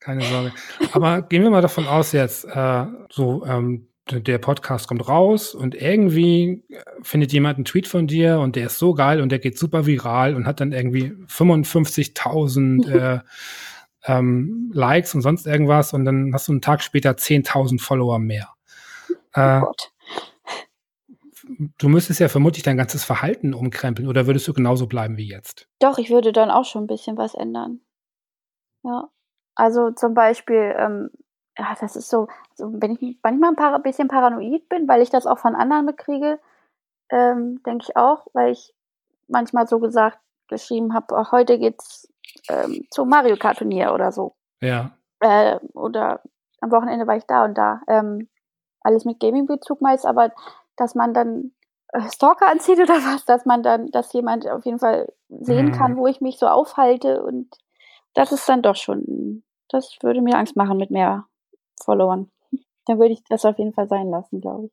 Keine 0.00 0.22
Sorge. 0.22 0.52
Aber 0.92 1.22
gehen 1.22 1.42
wir 1.42 1.50
mal 1.50 1.62
davon 1.62 1.86
aus 1.86 2.12
jetzt, 2.12 2.44
äh, 2.44 2.86
so, 3.10 3.44
ähm, 3.44 3.87
der 4.12 4.38
Podcast 4.38 4.88
kommt 4.88 5.08
raus 5.08 5.54
und 5.54 5.74
irgendwie, 5.74 6.62
äh, 6.70 6.82
findet 7.02 7.32
jemand 7.32 7.58
'n 7.58 7.64
Tweet 7.64 7.86
von 7.88 8.06
dir 8.06 8.40
und 8.40 8.56
der 8.56 8.66
ist 8.66 8.78
so 8.78 8.94
geil 8.94 9.20
und 9.20 9.30
der 9.32 9.38
geht 9.38 9.58
super 9.58 9.86
viral 9.86 10.34
und 10.36 10.46
hat 10.46 10.60
dann 10.60 10.72
irgendwie 10.72 11.12
55.000, 11.26 12.86
äh, 12.88 13.20
ähm, 14.06 14.70
Likes 14.74 15.14
und 15.14 15.22
sonst 15.22 15.46
irgendwas 15.46 15.92
und 15.94 16.04
dann 16.04 16.32
hast 16.34 16.48
du 16.48 16.52
'n 16.52 16.60
Tag 16.62 16.82
später 16.82 17.16
10.000 17.16 17.82
Follower 17.82 18.18
mehr. 18.18 18.48
Oh 19.40 19.40
Äh 19.40 19.60
Gott. 19.60 19.90
du 21.78 21.88
müsstest 21.88 22.20
ja 22.20 22.28
vermutlich 22.28 22.62
dein 22.64 22.76
ganzes 22.76 23.04
Verhalten 23.04 23.54
umkrempeln 23.54 24.08
oder 24.08 24.26
würdest 24.26 24.48
du 24.48 24.52
genauso 24.52 24.86
bleiben 24.86 25.16
wie 25.16 25.28
jetzt? 25.28 25.66
Doch, 25.80 25.98
ich 25.98 26.10
würde 26.10 26.32
dann 26.32 26.50
auch 26.50 26.64
schon 26.64 26.84
'n 26.84 26.86
bisschen 26.88 27.16
was 27.16 27.34
ändern. 27.34 27.80
Ja. 28.84 29.08
Also, 29.54 29.90
zum 29.90 30.14
Beispiel, 30.14 30.74
ähm 30.78 31.10
ja, 31.58 31.74
das 31.80 31.96
ist 31.96 32.08
so 32.10 32.28
so 32.54 32.70
wenn 32.74 32.92
ich 32.92 33.18
manchmal 33.22 33.50
'n 33.52 33.56
para 33.56 33.78
bisschen 33.78 34.08
paranoid 34.08 34.68
bin, 34.68 34.88
weil 34.88 35.02
ich 35.02 35.10
das 35.10 35.26
auch 35.26 35.38
von 35.38 35.54
anderen 35.56 35.86
mitkriege, 35.86 36.38
ähm, 37.10 37.62
denke 37.64 37.86
ich 37.88 37.96
auch, 37.96 38.26
weil 38.34 38.52
ich 38.52 38.74
manchmal 39.28 39.66
so 39.68 39.80
gesagt 39.80 40.18
geschrieben 40.48 40.94
habe: 40.94 41.16
„Ach, 41.16 41.32
heute 41.32 41.58
geht's, 41.58 42.08
ähm, 42.50 42.86
zum 42.90 43.08
Mario 43.10 43.36
Kart 43.36 43.58
Turnier“ 43.58 43.94
oder 43.94 44.12
so. 44.12 44.34
Ja. 44.60 44.90
Äh, 45.20 45.58
oder 45.74 46.22
am 46.60 46.70
Wochenende 46.72 47.06
war 47.06 47.16
ich 47.16 47.24
da 47.26 47.44
und 47.44 47.56
da. 47.58 47.82
Ähm, 47.88 48.28
alles 48.82 49.04
mit 49.04 49.20
Gaming-Bezug 49.20 49.80
meist, 49.82 50.06
aber 50.06 50.32
dass 50.76 50.94
man 50.94 51.14
dann, 51.14 51.52
äh, 51.92 52.02
Stalker 52.10 52.48
anzieht 52.48 52.78
oder 52.80 52.94
was, 53.04 53.24
dass 53.26 53.46
man 53.46 53.62
dann 53.62 53.90
dass 53.92 54.12
jemand 54.12 54.48
auf 54.48 54.64
jeden 54.66 54.78
Fall 54.80 55.12
sehen 55.30 55.70
kann, 55.72 55.92
Mhm. 55.92 55.96
wo 55.96 56.06
ich 56.08 56.20
mich 56.20 56.38
so 56.38 56.46
aufhalte 56.48 57.22
und 57.24 57.48
das 58.14 58.32
ist 58.32 58.48
dann 58.48 58.62
doch 58.62 58.76
schon 58.76 59.42
das 59.70 59.98
würde 60.02 60.22
mir 60.22 60.36
Angst 60.38 60.56
machen 60.56 60.78
mit 60.78 60.90
mehr 60.90 61.26
Followern. 61.84 62.30
Dann 62.86 62.98
würde 62.98 63.12
ich 63.14 63.22
das 63.28 63.44
auf 63.44 63.58
jeden 63.58 63.72
Fall 63.74 63.88
sein 63.88 64.08
lassen, 64.10 64.40
glaube 64.40 64.66
ich. 64.66 64.72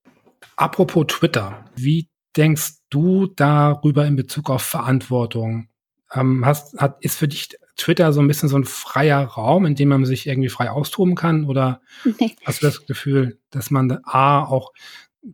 Apropos 0.58 1.06
Twitter, 1.08 1.66
wie 1.76 2.08
denkst 2.38 2.76
du 2.90 3.28
darüber 3.28 4.06
in 4.06 4.16
Bezug 4.16 4.50
auf 4.50 4.62
Verantwortung? 4.62 5.68
Ähm, 6.14 6.46
hast 6.46 6.78
hat 6.80 6.98
ist 7.04 7.18
für 7.18 7.28
dich 7.28 7.50
Twitter 7.78 8.14
so 8.14 8.22
'n 8.22 8.28
bisschen 8.28 8.48
so 8.50 8.56
'n 8.58 8.64
freier 8.66 9.24
Raum, 9.26 9.66
in 9.66 9.76
dem 9.76 9.90
man 9.90 10.06
sich 10.06 10.28
irgendwie 10.28 10.50
frei 10.50 10.70
austoben 10.72 11.16
kann 11.16 11.46
oder 11.46 11.82
Ne. 12.06 12.32
hast 12.46 12.62
du 12.62 12.68
das 12.68 12.86
Gefühl, 12.86 13.40
dass 13.52 13.72
man 13.72 13.90
da 13.90 14.00
A 14.06 14.44
auch 14.46 14.72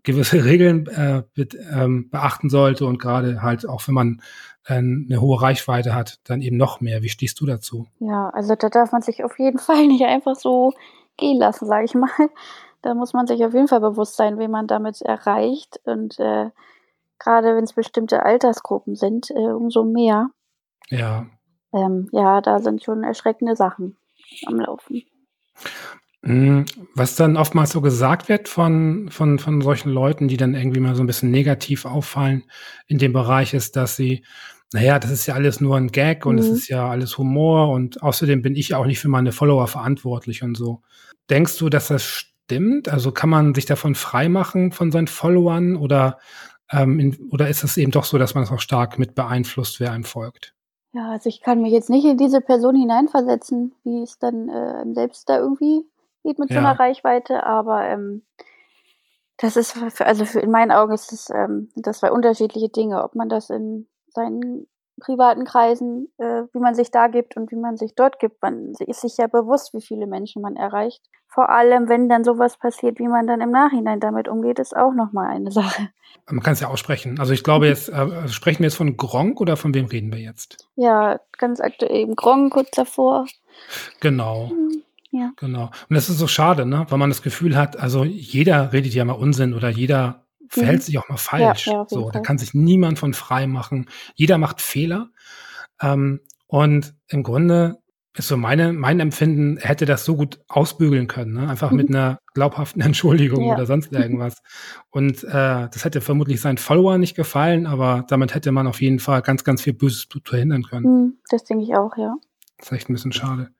gewisse 0.03 0.43
Regeln, 0.45 0.88
äh, 0.88 1.23
bet 1.36 1.55
ähm, 1.71 2.10
beachten 2.10 2.49
sollte 2.49 2.86
und 2.86 2.97
grade 2.99 3.41
halt 3.43 3.67
auch, 3.67 3.88
wenn 3.88 3.95
man, 3.95 4.21
äh, 4.65 4.81
'ne 4.81 5.19
hohe 5.21 5.41
Reichweite 5.41 5.93
hat, 5.95 6.19
dann 6.23 6.41
eben 6.41 6.57
noch 6.57 6.81
mehr. 6.81 7.03
Wie 7.03 7.10
stehst 7.10 7.39
du 7.41 7.45
dazu? 7.45 7.88
Ja, 7.99 8.29
also, 8.34 8.55
da 8.55 8.69
darf 8.69 8.91
man 8.93 9.01
sich 9.03 9.23
auf 9.23 9.38
jeden 9.39 9.60
Fall 9.60 9.88
nicht 9.88 10.03
einfach 10.05 10.36
so 10.36 10.73
gehen 11.17 11.38
lassen, 11.39 11.65
sage 11.67 11.86
ich 11.86 11.95
mal. 11.95 12.10
Da 12.84 12.95
muss 12.95 13.13
man 13.13 13.28
sich 13.28 13.45
auf 13.45 13.54
jeden 13.54 13.67
Fall 13.67 13.82
bewusst 13.82 14.15
sein, 14.17 14.39
wen 14.39 14.52
man 14.52 14.67
damit 14.67 15.02
erreicht 15.04 15.80
und, 15.86 16.19
äh, 16.19 16.50
grade 17.19 17.56
wenn's 17.56 17.74
bestimmte 17.74 18.24
Altersgruppen 18.26 18.95
sind, 18.95 19.32
äh, 19.32 19.52
umso 19.54 19.84
mehr. 19.86 20.30
Ja. 20.89 21.28
Ähm, 21.74 22.10
ja, 22.12 22.41
da 22.41 22.60
sind 22.60 22.84
schon 22.84 23.04
erschreckende 23.04 23.56
Sachen 23.56 23.97
am 24.47 24.60
Laufen. 24.60 25.04
Hm, 26.24 26.65
was 26.93 27.15
dann 27.15 27.36
oftmals 27.36 27.71
so 27.71 27.82
gesagt 27.82 28.30
wird 28.30 28.47
von 28.47 29.10
von 29.10 29.39
von 29.39 29.62
solchen 29.62 29.89
Leuten, 29.91 30.28
die 30.28 30.38
dann 30.38 30.54
irgendwie 30.54 30.80
mal 30.80 30.93
so 30.93 31.02
'n 31.02 31.08
bisschen 31.08 31.32
negativ 31.32 31.86
auffallen 31.86 32.43
in 32.88 33.00
dem 33.00 33.12
Bereich, 33.12 33.56
ist, 33.56 33.76
dass 33.76 33.95
sie 33.95 34.24
na 34.73 34.81
ja, 34.81 34.99
das 34.99 35.12
ist 35.12 35.25
ja 35.27 35.36
alles 35.36 35.62
nur 35.62 35.77
'n 35.77 35.88
Gag 35.91 36.25
und 36.25 36.38
es 36.39 36.49
Mhm. 36.49 36.51
ist 36.51 36.67
ja 36.69 36.89
alles 36.89 37.17
Humor 37.17 37.69
und 37.71 38.01
außerdem 38.03 38.41
bin 38.41 38.55
ich 38.55 38.69
ja 38.69 38.77
auch 38.77 38.86
nicht 38.86 38.99
für 38.99 39.10
meine 39.10 39.31
Follower 39.34 39.67
verantwortlich 39.67 40.43
und 40.43 40.55
so. 40.55 40.81
Denkst 41.29 41.57
du, 41.60 41.69
dass 41.69 41.88
das 41.89 42.03
stimmt? 42.05 42.89
Also, 42.89 43.12
kann 43.12 43.29
man 43.29 43.53
sich 43.55 43.65
davon 43.65 43.95
freimachen 43.95 44.71
von 44.71 44.91
seinen 44.91 45.07
Followern 45.07 45.75
oder, 45.77 46.19
ähm, 46.71 46.99
in 46.99 47.17
oder 47.31 47.49
ist 47.49 47.63
es 47.63 47.77
eben 47.77 47.91
doch 47.91 48.05
so, 48.05 48.17
dass 48.17 48.36
man 48.36 48.43
das 48.43 48.51
auch 48.51 48.60
stark 48.62 48.99
mit 48.99 49.15
beeinflusst, 49.15 49.79
wer 49.81 49.91
einem 49.91 50.03
folgt? 50.05 50.53
Ja, 50.93 51.10
also, 51.12 51.29
ich 51.29 51.39
kann 51.41 51.62
mich 51.62 51.71
jetzt 51.71 51.89
nicht 51.89 52.03
in 52.05 52.17
diese 52.17 52.41
Person 52.41 52.75
hineinversetzen, 52.75 53.73
wie 53.84 54.03
es 54.03 54.19
dann, 54.19 54.49
äh, 54.49 54.84
selbst 54.93 55.29
da 55.29 55.38
irgendwie 55.39 55.86
geht 56.23 56.38
mit 56.38 56.51
so 56.51 56.60
'ner 56.60 56.71
Ja. 56.71 56.77
Reichweite, 56.77 57.43
aber, 57.45 57.86
ähm, 57.88 58.23
das 59.38 59.57
ist 59.57 59.73
für 59.73 60.05
also, 60.05 60.25
für 60.25 60.39
in 60.41 60.51
meinen 60.51 60.71
Augen 60.71 60.93
ist 60.93 61.12
das, 61.12 61.29
ähm 61.31 61.69
das 61.75 61.99
2 61.99 62.12
unterschiedliche 62.12 62.69
Dinge, 62.69 63.03
ob 63.03 63.15
man 63.15 63.29
das 63.29 63.49
in 63.51 63.88
seinen 64.13 64.67
privaten 65.02 65.45
Kreisen 65.45 66.08
äh, 66.17 66.43
wie 66.54 66.60
man 66.60 66.76
sich 66.76 66.91
da 66.91 67.08
gibt 67.08 67.36
und 67.36 67.52
wie 67.52 67.58
man 67.58 67.76
sich 67.76 67.95
dort 67.95 68.19
gibt. 68.19 68.41
Man 68.41 68.74
ist 68.88 69.02
sich 69.02 69.17
ja 69.17 69.28
bewusst, 69.28 69.74
wie 69.74 69.82
viele 69.82 70.08
Menschen 70.08 70.41
man 70.41 70.56
erreicht. 70.56 71.02
Vor 71.28 71.50
allem, 71.50 71.89
wenn 71.89 72.10
dann 72.10 72.24
so 72.24 72.38
was 72.38 72.58
passiert, 72.58 73.00
wie 73.00 73.08
man 73.08 73.26
dann 73.26 73.41
im 73.41 73.52
Nachhinein 73.52 74.00
damit 74.00 74.28
umgeht, 74.28 74.60
ist 74.60 74.76
auch 74.76 74.93
noch 74.93 75.12
mal 75.12 75.28
eine 75.28 75.52
Sache. 75.52 75.89
Man 76.30 76.41
kann's 76.41 76.60
ja 76.60 76.67
aussprechen. 76.67 77.19
Also, 77.19 77.34
ich 77.34 77.43
glaube 77.43 77.67
jetzt 77.67 77.89
äh, 77.89 78.28
sprechen 78.28 78.60
wir 78.60 78.67
jetzt 78.67 78.76
von 78.76 78.95
Gronkh 78.95 79.41
oder 79.41 79.58
von 79.58 79.74
wem 79.74 79.86
reden 79.86 80.12
wir 80.12 80.19
jetzt? 80.19 80.69
Ja, 80.76 81.19
ganz 81.38 81.60
aktuell 81.60 81.95
eben 81.95 82.15
Gronkh 82.15 82.54
kurz 82.54 82.71
davor. 82.71 83.26
Genau. 84.00 84.47
Mhm, 84.47 84.84
ja. 85.12 85.32
Genau. 85.38 85.71
Und 85.89 85.95
das 85.95 86.10
ist 86.10 86.19
so 86.19 86.28
schade, 86.28 86.65
ne, 86.65 86.86
weil 86.89 86.97
man 87.00 87.10
das 87.10 87.21
Gefühl 87.21 87.56
hat 87.56 87.78
also, 87.78 88.04
jeder 88.04 88.74
redet 88.74 88.93
ja 88.93 89.06
mal 89.06 89.13
Unsinn 89.13 89.54
oder 89.54 89.69
jeder 89.69 90.26
verhält 90.52 90.80
mhm. 90.80 90.84
sich 90.84 90.98
auch 91.00 91.10
mal 91.10 91.18
falsch. 91.18 91.68
Ja, 91.68 91.74
ja, 91.74 91.86
so, 91.88 92.12
da 92.12 92.20
kann 92.20 92.38
sich 92.38 92.54
niemand 92.54 93.00
von 93.00 93.14
frei 93.14 93.48
machen. 93.48 93.90
Jeder 94.16 94.38
macht 94.38 94.62
Fehler. 94.62 95.10
Ähm, 95.82 96.22
und 96.48 96.94
im 97.08 97.24
Grunde 97.24 97.82
ist 98.18 98.28
so 98.28 98.36
meine, 98.36 98.74
mein 98.74 99.00
Empfinden, 99.00 99.56
er 99.56 99.70
hätte 99.70 99.86
das 99.86 100.04
so 100.04 100.18
gut 100.18 100.42
ausbügeln 100.50 101.08
können, 101.08 101.34
ne? 101.34 101.50
einfach 101.50 101.72
mhm. 101.72 101.78
mit 101.78 101.90
einer 101.90 102.20
glaubhaften 102.34 102.82
Entschuldigung 102.82 103.46
ja. 103.46 103.54
oder 103.54 103.66
sonst 103.66 103.92
irgendwas. 103.94 104.42
Und 104.90 105.24
äh, 105.24 105.30
das 105.72 105.86
hätte 105.86 106.02
vermutlich 106.02 106.42
seinen 106.42 106.58
Followern 106.58 107.00
nicht 107.00 107.16
gefallen, 107.16 107.66
aber 107.66 108.06
damit 108.10 108.36
hätte 108.36 108.52
man 108.52 108.68
auf 108.68 108.82
jeden 108.82 109.00
Fall 109.00 109.22
ganz, 109.22 109.46
ganz 109.46 109.62
viel 109.62 109.74
Böses 109.74 110.06
Blut 110.08 110.28
verhindern 110.28 110.64
können. 110.64 110.86
Mhm, 110.86 111.18
das 111.30 111.46
denke 111.46 111.64
ich 111.64 111.74
auch, 111.74 111.96
ja. 111.98 112.16
Das 112.58 112.68
ist 112.68 112.72
echt 112.74 112.90
ein 112.90 112.94
bisschen 112.94 113.14
schade. 113.14 113.52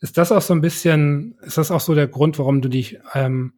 Ist 0.00 0.18
das 0.18 0.30
auch 0.30 0.42
so 0.42 0.52
ein 0.52 0.60
bisschen, 0.60 1.38
ist 1.40 1.58
das 1.58 1.70
auch 1.70 1.80
so 1.80 1.94
der 1.94 2.06
Grund, 2.06 2.38
warum 2.38 2.60
du 2.60 2.68
dich 2.68 2.98
ähm, 3.14 3.54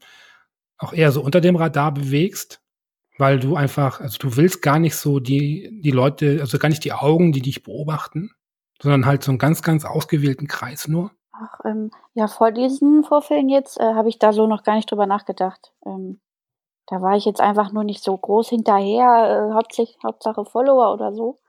auch 0.79 0.93
eher 0.93 1.13
so 1.13 1.23
unter 1.23 1.41
dem 1.41 1.57
Radar 1.57 1.93
bewegst? 1.93 2.60
Weil 3.21 3.39
du 3.39 3.55
einfach, 3.55 4.01
also 4.01 4.17
du 4.19 4.39
willst 4.39 4.63
gar 4.63 4.79
nicht 4.79 4.97
so 4.97 5.21
die, 5.21 5.79
die 5.83 5.91
Leute, 5.91 6.39
also 6.41 6.57
gar 6.57 6.71
nicht 6.71 6.85
die 6.85 6.95
Augen, 6.95 7.33
die 7.33 7.43
dich 7.43 7.63
beobachten, 7.63 8.31
sondern 8.81 9.05
halt 9.05 9.23
so 9.23 9.31
einen 9.31 9.39
ganz, 9.39 9.63
ganz 9.63 9.85
ausgewählten 9.85 10.49
Kreis 10.49 10.89
nur? 10.89 11.11
Ach, 11.31 11.61
ähm, 11.67 11.91
ja, 12.15 12.29
vor 12.29 12.51
diesen 12.51 13.05
Vorfällen 13.05 13.51
jetzt 13.51 13.79
äh, 13.79 13.93
habe 13.93 14.09
ich 14.09 14.19
da 14.19 14.33
so 14.33 14.47
noch 14.47 14.63
gar 14.63 14.75
nicht 14.75 14.91
drüber 14.91 15.05
nachgedacht. 15.05 15.75
Ähm, 15.85 16.19
da 16.87 17.03
war 17.03 17.15
ich 17.15 17.27
jetzt 17.27 17.43
einfach 17.43 17.73
nur 17.73 17.85
nicht 17.85 18.03
so 18.03 18.17
groß 18.17 18.49
hinterher, 18.49 19.51
äh, 19.51 19.55
hauptsächlich, 19.55 19.99
Hauptsache 20.03 20.47
Follower 20.47 20.95
oder 20.95 21.13
so. 21.13 21.41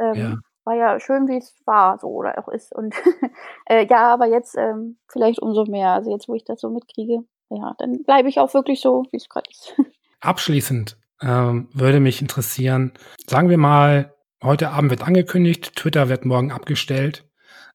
Ähm, 0.00 0.14
ja. 0.14 0.34
War 0.64 0.74
ja 0.74 0.98
schön, 0.98 1.28
wie 1.28 1.36
es 1.36 1.54
war, 1.64 1.96
so 2.00 2.08
oder 2.08 2.40
auch 2.40 2.48
ist. 2.48 2.74
Und 2.74 2.92
äh, 3.66 3.86
ja, 3.86 4.12
aber 4.12 4.26
jetzt 4.26 4.56
ähm, 4.58 4.98
vielleicht 5.06 5.38
umso 5.40 5.64
mehr. 5.64 5.90
Also 5.90 6.10
jetzt, 6.10 6.26
wo 6.26 6.34
ich 6.34 6.42
das 6.42 6.60
so 6.60 6.70
mitkriege, 6.70 7.20
ja, 7.50 7.76
dann 7.78 8.02
bleibe 8.02 8.28
ich 8.28 8.40
auch 8.40 8.52
wirklich 8.52 8.80
so, 8.80 9.04
wie 9.12 9.16
es 9.16 9.28
gerade 9.28 9.48
ist. 9.48 9.76
Abschließend 10.20 10.98
ähm, 11.22 11.68
würde 11.72 12.00
mich 12.00 12.20
interessieren, 12.20 12.92
sagen 13.26 13.48
wir 13.48 13.58
mal, 13.58 14.14
Heute 14.42 14.70
Abend 14.70 14.90
wird 14.90 15.02
angekündigt, 15.02 15.76
Twitter 15.76 16.08
wird 16.08 16.24
morgen 16.24 16.50
abgestellt. 16.50 17.28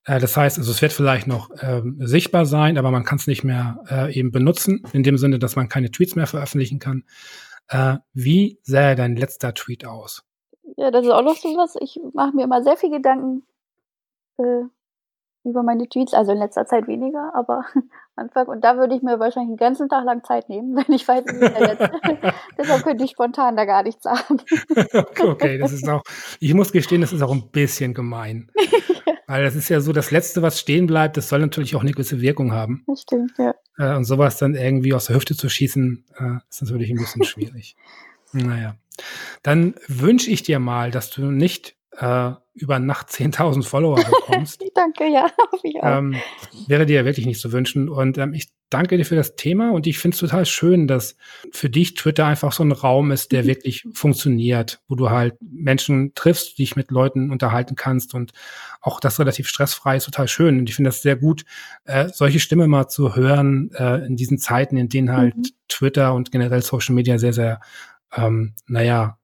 Äh, 0.04 0.20
das 0.20 0.36
heißt, 0.36 0.58
also 0.58 0.72
es 0.72 0.82
wird 0.82 0.94
vielleicht 0.94 1.28
noch 1.28 1.52
ähm, 1.62 1.98
sichtbar 2.00 2.48
sein, 2.48 2.80
aber 2.80 2.90
man 2.90 3.04
kann 3.04 3.20
es 3.20 3.28
nicht 3.28 3.44
mehr 3.44 3.84
äh, 3.88 4.18
eben 4.18 4.32
benutzen, 4.32 4.84
in 4.92 5.04
dem 5.04 5.20
Sinne, 5.20 5.38
dass 5.38 5.56
man 5.56 5.70
keine 5.70 5.92
Tweets 5.92 6.16
mehr 6.16 6.26
veröffentlichen 6.26 6.80
kann. 6.80 7.04
Äh, 7.68 7.98
wie 8.14 8.60
sähe 8.64 8.96
dein 8.96 9.16
letzter 9.16 9.54
Tweet 9.54 9.86
aus? 9.86 10.24
Ja, 10.76 10.90
das 10.90 11.06
ist 11.06 11.12
auch 11.12 11.22
noch 11.22 11.36
so 11.36 11.50
was. 11.50 11.76
Ich 11.80 12.00
mache 12.14 12.36
mir 12.36 12.46
immer 12.46 12.64
sehr 12.64 12.78
viel 12.78 12.90
Gedanken 12.90 13.44
äh, 14.40 14.64
über 15.46 15.64
meine 15.64 15.88
Tweets, 15.88 16.14
also 16.14 16.32
in 16.32 16.40
letzter 16.40 16.66
Zeit 16.66 16.88
weniger, 16.88 17.32
aber 17.36 17.64
Anfang. 18.16 18.48
Und 18.48 18.64
da 18.64 18.78
würde 18.78 18.96
ich 18.96 19.02
mir 19.02 19.20
wahrscheinlich 19.20 19.50
einen 19.50 19.58
ganzen 19.58 19.90
Tag 19.90 20.06
lang 20.06 20.24
Zeit 20.24 20.50
nehmen, 20.50 20.76
wenn 20.88 20.94
ich 20.94 21.08
weiß, 21.08 21.24
wie 21.26 21.44
jetzt. 21.44 22.36
Deshalb 22.58 22.84
könnte 22.84 23.04
ich 23.04 23.12
spontan 23.12 23.56
da 23.56 23.66
gar 23.66 23.84
nichts 23.84 24.04
sagen. 24.04 24.42
okay, 25.22 25.58
das 25.58 25.72
ist 25.72 25.88
auch, 25.88 26.04
ich 26.40 26.54
muss 26.54 26.72
gestehen, 26.72 27.02
das 27.02 27.14
ist 27.14 27.22
auch 27.22 27.32
ein 27.32 27.50
bisschen 27.52 27.94
gemein. 27.94 28.50
Weil 29.28 29.44
das 29.44 29.56
ist 29.56 29.70
ja 29.70 29.82
so, 29.82 29.92
das 29.92 30.12
Letzte, 30.12 30.42
was 30.42 30.60
stehen 30.60 30.86
bleibt, 30.86 31.18
das 31.18 31.30
soll 31.30 31.40
natürlich 31.40 31.76
auch 31.76 31.82
eine 31.82 31.92
gewisse 31.92 32.22
Wirkung 32.22 32.52
haben. 32.54 32.84
Das 32.88 33.02
stimmt, 33.02 33.34
ja. 33.38 33.56
Äh, 33.78 33.96
und 33.96 34.06
sowas 34.06 34.38
dann 34.38 34.56
irgendwie 34.56 34.94
aus 34.94 35.06
der 35.06 35.16
Hüfte 35.16 35.36
zu 35.36 35.50
schießen, 35.50 36.06
äh, 36.18 36.38
ist 36.50 36.62
natürlich 36.62 36.92
ein 36.92 36.98
bisschen 36.98 37.24
schwierig. 37.24 37.76
naja. 38.34 38.76
Dann 39.44 39.76
wünsche 39.88 40.32
ich 40.32 40.44
dir 40.44 40.60
mal, 40.60 40.92
dass 40.92 41.10
du 41.10 41.30
nicht 41.32 41.76
äh, 41.98 42.32
über 42.56 42.80
Nacht 42.80 43.10
10.000 43.10 43.64
Follower 43.64 43.98
bekommst. 43.98 44.64
danke, 44.74 45.08
ja. 45.08 45.30
Ich 45.64 45.76
ähm, 45.82 46.16
wäre 46.68 46.86
dir 46.86 46.98
ja 46.98 47.06
wirklich 47.06 47.26
nicht 47.26 47.42
zu 47.42 47.52
wünschen. 47.52 47.90
Und 47.90 48.18
ähm, 48.18 48.34
ich 48.34 48.50
danke 48.70 48.98
dir 48.98 49.06
für 49.06 49.16
das 49.16 49.36
Thema 49.36 49.72
und 49.72 49.88
ich 49.88 49.98
finde 49.98 50.16
es 50.16 50.20
total 50.20 50.46
schön, 50.46 50.88
dass 50.88 51.16
für 51.52 51.70
dich 51.70 51.96
Twitter 51.96 52.26
einfach 52.26 52.52
so 52.52 52.64
ein 52.64 52.72
Raum 52.72 53.12
ist, 53.12 53.32
der 53.32 53.44
mhm. 53.44 53.48
wirklich 53.48 53.88
funktioniert, 53.94 54.82
wo 54.88 54.96
du 54.96 55.10
halt 55.10 55.36
Menschen 55.42 56.14
triffst, 56.16 56.58
dich 56.58 56.76
mit 56.76 56.92
Leuten 56.92 57.32
unterhalten 57.32 57.76
kannst 57.76 58.14
und 58.14 58.32
auch 58.82 59.00
das 59.00 59.20
relativ 59.20 59.48
stressfrei 59.48 59.98
ist 59.98 60.06
total 60.06 60.28
schön. 60.28 60.60
Und 60.60 60.70
ich 60.70 60.76
finde 60.76 60.90
das 60.90 61.02
sehr 61.02 61.16
gut, 61.16 61.46
äh, 61.86 62.10
solche 62.10 62.40
Stimme 62.40 62.68
mal 62.68 62.88
zu 62.88 63.16
hören 63.16 63.72
äh, 63.76 64.06
in 64.06 64.16
diesen 64.16 64.38
Zeiten, 64.38 64.78
in 64.78 64.90
denen 64.90 65.12
halt 65.12 65.36
mhm. 65.36 65.44
Twitter 65.68 66.14
und 66.14 66.32
generell 66.32 66.62
Social 66.62 66.96
Media 66.96 67.18
sehr, 67.18 67.34
sehr, 67.34 67.60
ähm, 68.16 68.54
naja, 68.68 69.18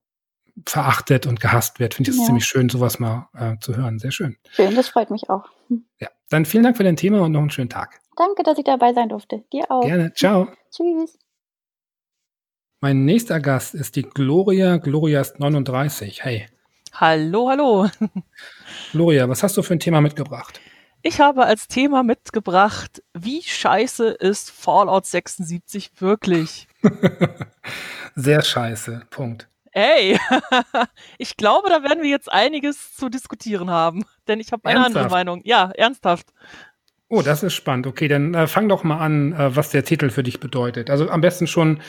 verachtet 0.65 1.25
und 1.25 1.39
gehasst 1.39 1.79
wird. 1.79 1.93
Finde 1.93 2.11
ich 2.11 2.15
es 2.15 2.21
ja. 2.21 2.25
ziemlich 2.25 2.45
schön, 2.45 2.69
sowas 2.69 2.99
mal 2.99 3.29
äh, 3.33 3.57
zu 3.59 3.75
hören. 3.75 3.99
Sehr 3.99 4.11
schön. 4.11 4.37
Schön, 4.51 4.75
das 4.75 4.89
freut 4.89 5.11
mich 5.11 5.29
auch. 5.29 5.45
Hm. 5.67 5.85
Ja, 5.99 6.09
dann 6.29 6.45
vielen 6.45 6.63
Dank 6.63 6.77
für 6.77 6.83
dein 6.83 6.95
Thema 6.95 7.21
und 7.21 7.31
noch 7.31 7.41
einen 7.41 7.49
schönen 7.49 7.69
Tag. 7.69 7.99
Danke, 8.17 8.43
dass 8.43 8.57
ich 8.57 8.63
dabei 8.63 8.93
sein 8.93 9.09
durfte. 9.09 9.43
Dir 9.51 9.69
auch. 9.69 9.81
Gerne. 9.81 10.13
Ciao. 10.13 10.47
Tschüss. 10.69 11.17
Mein 12.81 13.05
nächster 13.05 13.39
Gast 13.39 13.75
ist 13.75 13.95
die 13.95 14.03
Gloria. 14.03 14.77
Gloria 14.77 15.21
ist 15.21 15.39
39. 15.39 16.23
Hey. 16.23 16.47
Hallo, 16.93 17.49
hallo. 17.49 17.87
Gloria, 18.91 19.29
was 19.29 19.43
hast 19.43 19.55
du 19.55 19.61
für 19.61 19.73
ein 19.73 19.79
Thema 19.79 20.01
mitgebracht? 20.01 20.59
Ich 21.03 21.19
habe 21.19 21.45
als 21.45 21.67
Thema 21.67 22.03
mitgebracht, 22.03 23.01
wie 23.13 23.41
scheiße 23.41 24.09
ist 24.09 24.51
Fallout 24.51 25.05
76 25.05 25.91
wirklich? 25.99 26.67
Sehr 28.15 28.41
scheiße. 28.41 29.03
Punkt. 29.09 29.47
Ey, 29.71 30.19
ich 31.17 31.37
glaube, 31.37 31.69
da 31.69 31.83
werden 31.83 32.03
wir 32.03 32.09
jetzt 32.09 32.31
einiges 32.31 32.95
zu 32.95 33.09
diskutieren 33.09 33.69
haben, 33.69 34.03
denn 34.27 34.39
ich 34.39 34.51
habe 34.51 34.65
eine 34.65 34.79
ernsthaft? 34.79 34.97
andere 34.97 35.17
Meinung. 35.17 35.41
Ja, 35.45 35.71
ernsthaft. 35.71 36.27
Oh, 37.13 37.21
das 37.21 37.43
ist 37.43 37.53
spannend. 37.55 37.87
Okay, 37.87 38.07
dann 38.07 38.33
äh, 38.33 38.47
fang 38.47 38.69
doch 38.69 38.85
mal 38.85 38.97
an, 38.97 39.33
äh, 39.33 39.53
was 39.53 39.69
der 39.69 39.83
Titel 39.83 40.09
für 40.09 40.23
dich 40.23 40.39
bedeutet. 40.39 40.89
Also 40.89 41.09
am 41.09 41.19
besten 41.19 41.45
schon, 41.45 41.81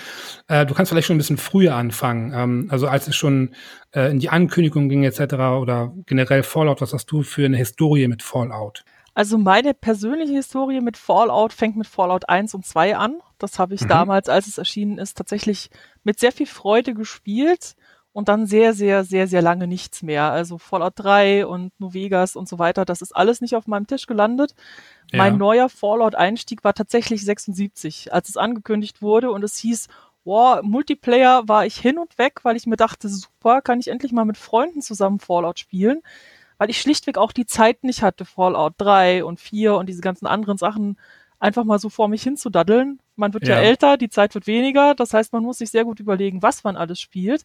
äh, 0.48 0.66
du 0.66 0.74
kannst 0.74 0.90
vielleicht 0.90 1.06
schon 1.06 1.14
ein 1.14 1.18
bisschen 1.18 1.36
früher 1.36 1.76
anfangen. 1.76 2.32
Ähm, 2.34 2.66
also 2.70 2.88
als 2.88 3.06
es 3.06 3.14
schon 3.14 3.54
äh, 3.92 4.10
in 4.10 4.18
die 4.18 4.30
Ankündigung 4.30 4.88
ging 4.88 5.04
etc. 5.04 5.34
oder 5.60 5.92
generell 6.06 6.42
Fallout, 6.42 6.80
was 6.80 6.92
hast 6.92 7.06
du 7.06 7.22
für 7.22 7.44
eine 7.44 7.56
Historie 7.56 8.08
mit 8.08 8.24
Fallout? 8.24 8.84
Also 9.14 9.36
meine 9.36 9.74
persönliche 9.74 10.32
Historie 10.32 10.80
mit 10.80 10.96
Fallout 10.96 11.52
fängt 11.52 11.76
mit 11.76 11.86
Fallout 11.86 12.28
1 12.28 12.54
und 12.54 12.64
2 12.64 12.96
an. 12.96 13.20
Das 13.38 13.58
habe 13.58 13.74
ich 13.74 13.82
mhm. 13.82 13.88
damals, 13.88 14.28
als 14.28 14.46
es 14.46 14.58
erschienen 14.58 14.98
ist, 14.98 15.18
tatsächlich 15.18 15.70
mit 16.02 16.18
sehr 16.18 16.32
viel 16.32 16.46
Freude 16.46 16.94
gespielt 16.94 17.76
und 18.14 18.28
dann 18.28 18.46
sehr, 18.46 18.72
sehr, 18.72 19.04
sehr, 19.04 19.26
sehr 19.26 19.42
lange 19.42 19.66
nichts 19.66 20.02
mehr. 20.02 20.32
Also 20.32 20.56
Fallout 20.56 20.94
3 20.96 21.46
und 21.46 21.78
New 21.78 21.92
Vegas 21.92 22.36
und 22.36 22.48
so 22.48 22.58
weiter, 22.58 22.84
das 22.84 23.02
ist 23.02 23.14
alles 23.14 23.40
nicht 23.42 23.54
auf 23.54 23.66
meinem 23.66 23.86
Tisch 23.86 24.06
gelandet. 24.06 24.54
Ja. 25.10 25.18
Mein 25.18 25.36
neuer 25.36 25.68
Fallout-Einstieg 25.68 26.64
war 26.64 26.74
tatsächlich 26.74 27.24
76, 27.24 28.12
als 28.12 28.30
es 28.30 28.36
angekündigt 28.38 29.02
wurde 29.02 29.30
und 29.30 29.44
es 29.44 29.56
hieß, 29.58 29.88
wow, 30.24 30.62
Multiplayer 30.62 31.48
war 31.48 31.66
ich 31.66 31.76
hin 31.76 31.98
und 31.98 32.16
weg, 32.16 32.40
weil 32.44 32.56
ich 32.56 32.66
mir 32.66 32.76
dachte, 32.76 33.08
super, 33.08 33.60
kann 33.60 33.80
ich 33.80 33.88
endlich 33.88 34.12
mal 34.12 34.24
mit 34.24 34.38
Freunden 34.38 34.80
zusammen 34.80 35.18
Fallout 35.18 35.58
spielen 35.58 36.00
weil 36.62 36.70
ich 36.70 36.80
schlichtweg 36.80 37.18
auch 37.18 37.32
die 37.32 37.44
Zeit 37.44 37.82
nicht 37.82 38.04
hatte, 38.04 38.24
Fallout 38.24 38.74
3 38.78 39.24
und 39.24 39.40
4 39.40 39.74
und 39.74 39.88
diese 39.88 40.00
ganzen 40.00 40.28
anderen 40.28 40.58
Sachen 40.58 40.96
einfach 41.40 41.64
mal 41.64 41.80
so 41.80 41.88
vor 41.88 42.06
mich 42.06 42.22
hinzudaddeln. 42.22 43.00
Man 43.16 43.34
wird 43.34 43.48
ja. 43.48 43.56
ja 43.56 43.62
älter, 43.62 43.96
die 43.96 44.10
Zeit 44.10 44.32
wird 44.36 44.46
weniger, 44.46 44.94
das 44.94 45.12
heißt, 45.12 45.32
man 45.32 45.42
muss 45.42 45.58
sich 45.58 45.72
sehr 45.72 45.82
gut 45.82 45.98
überlegen, 45.98 46.40
was 46.40 46.62
man 46.62 46.76
alles 46.76 47.00
spielt. 47.00 47.44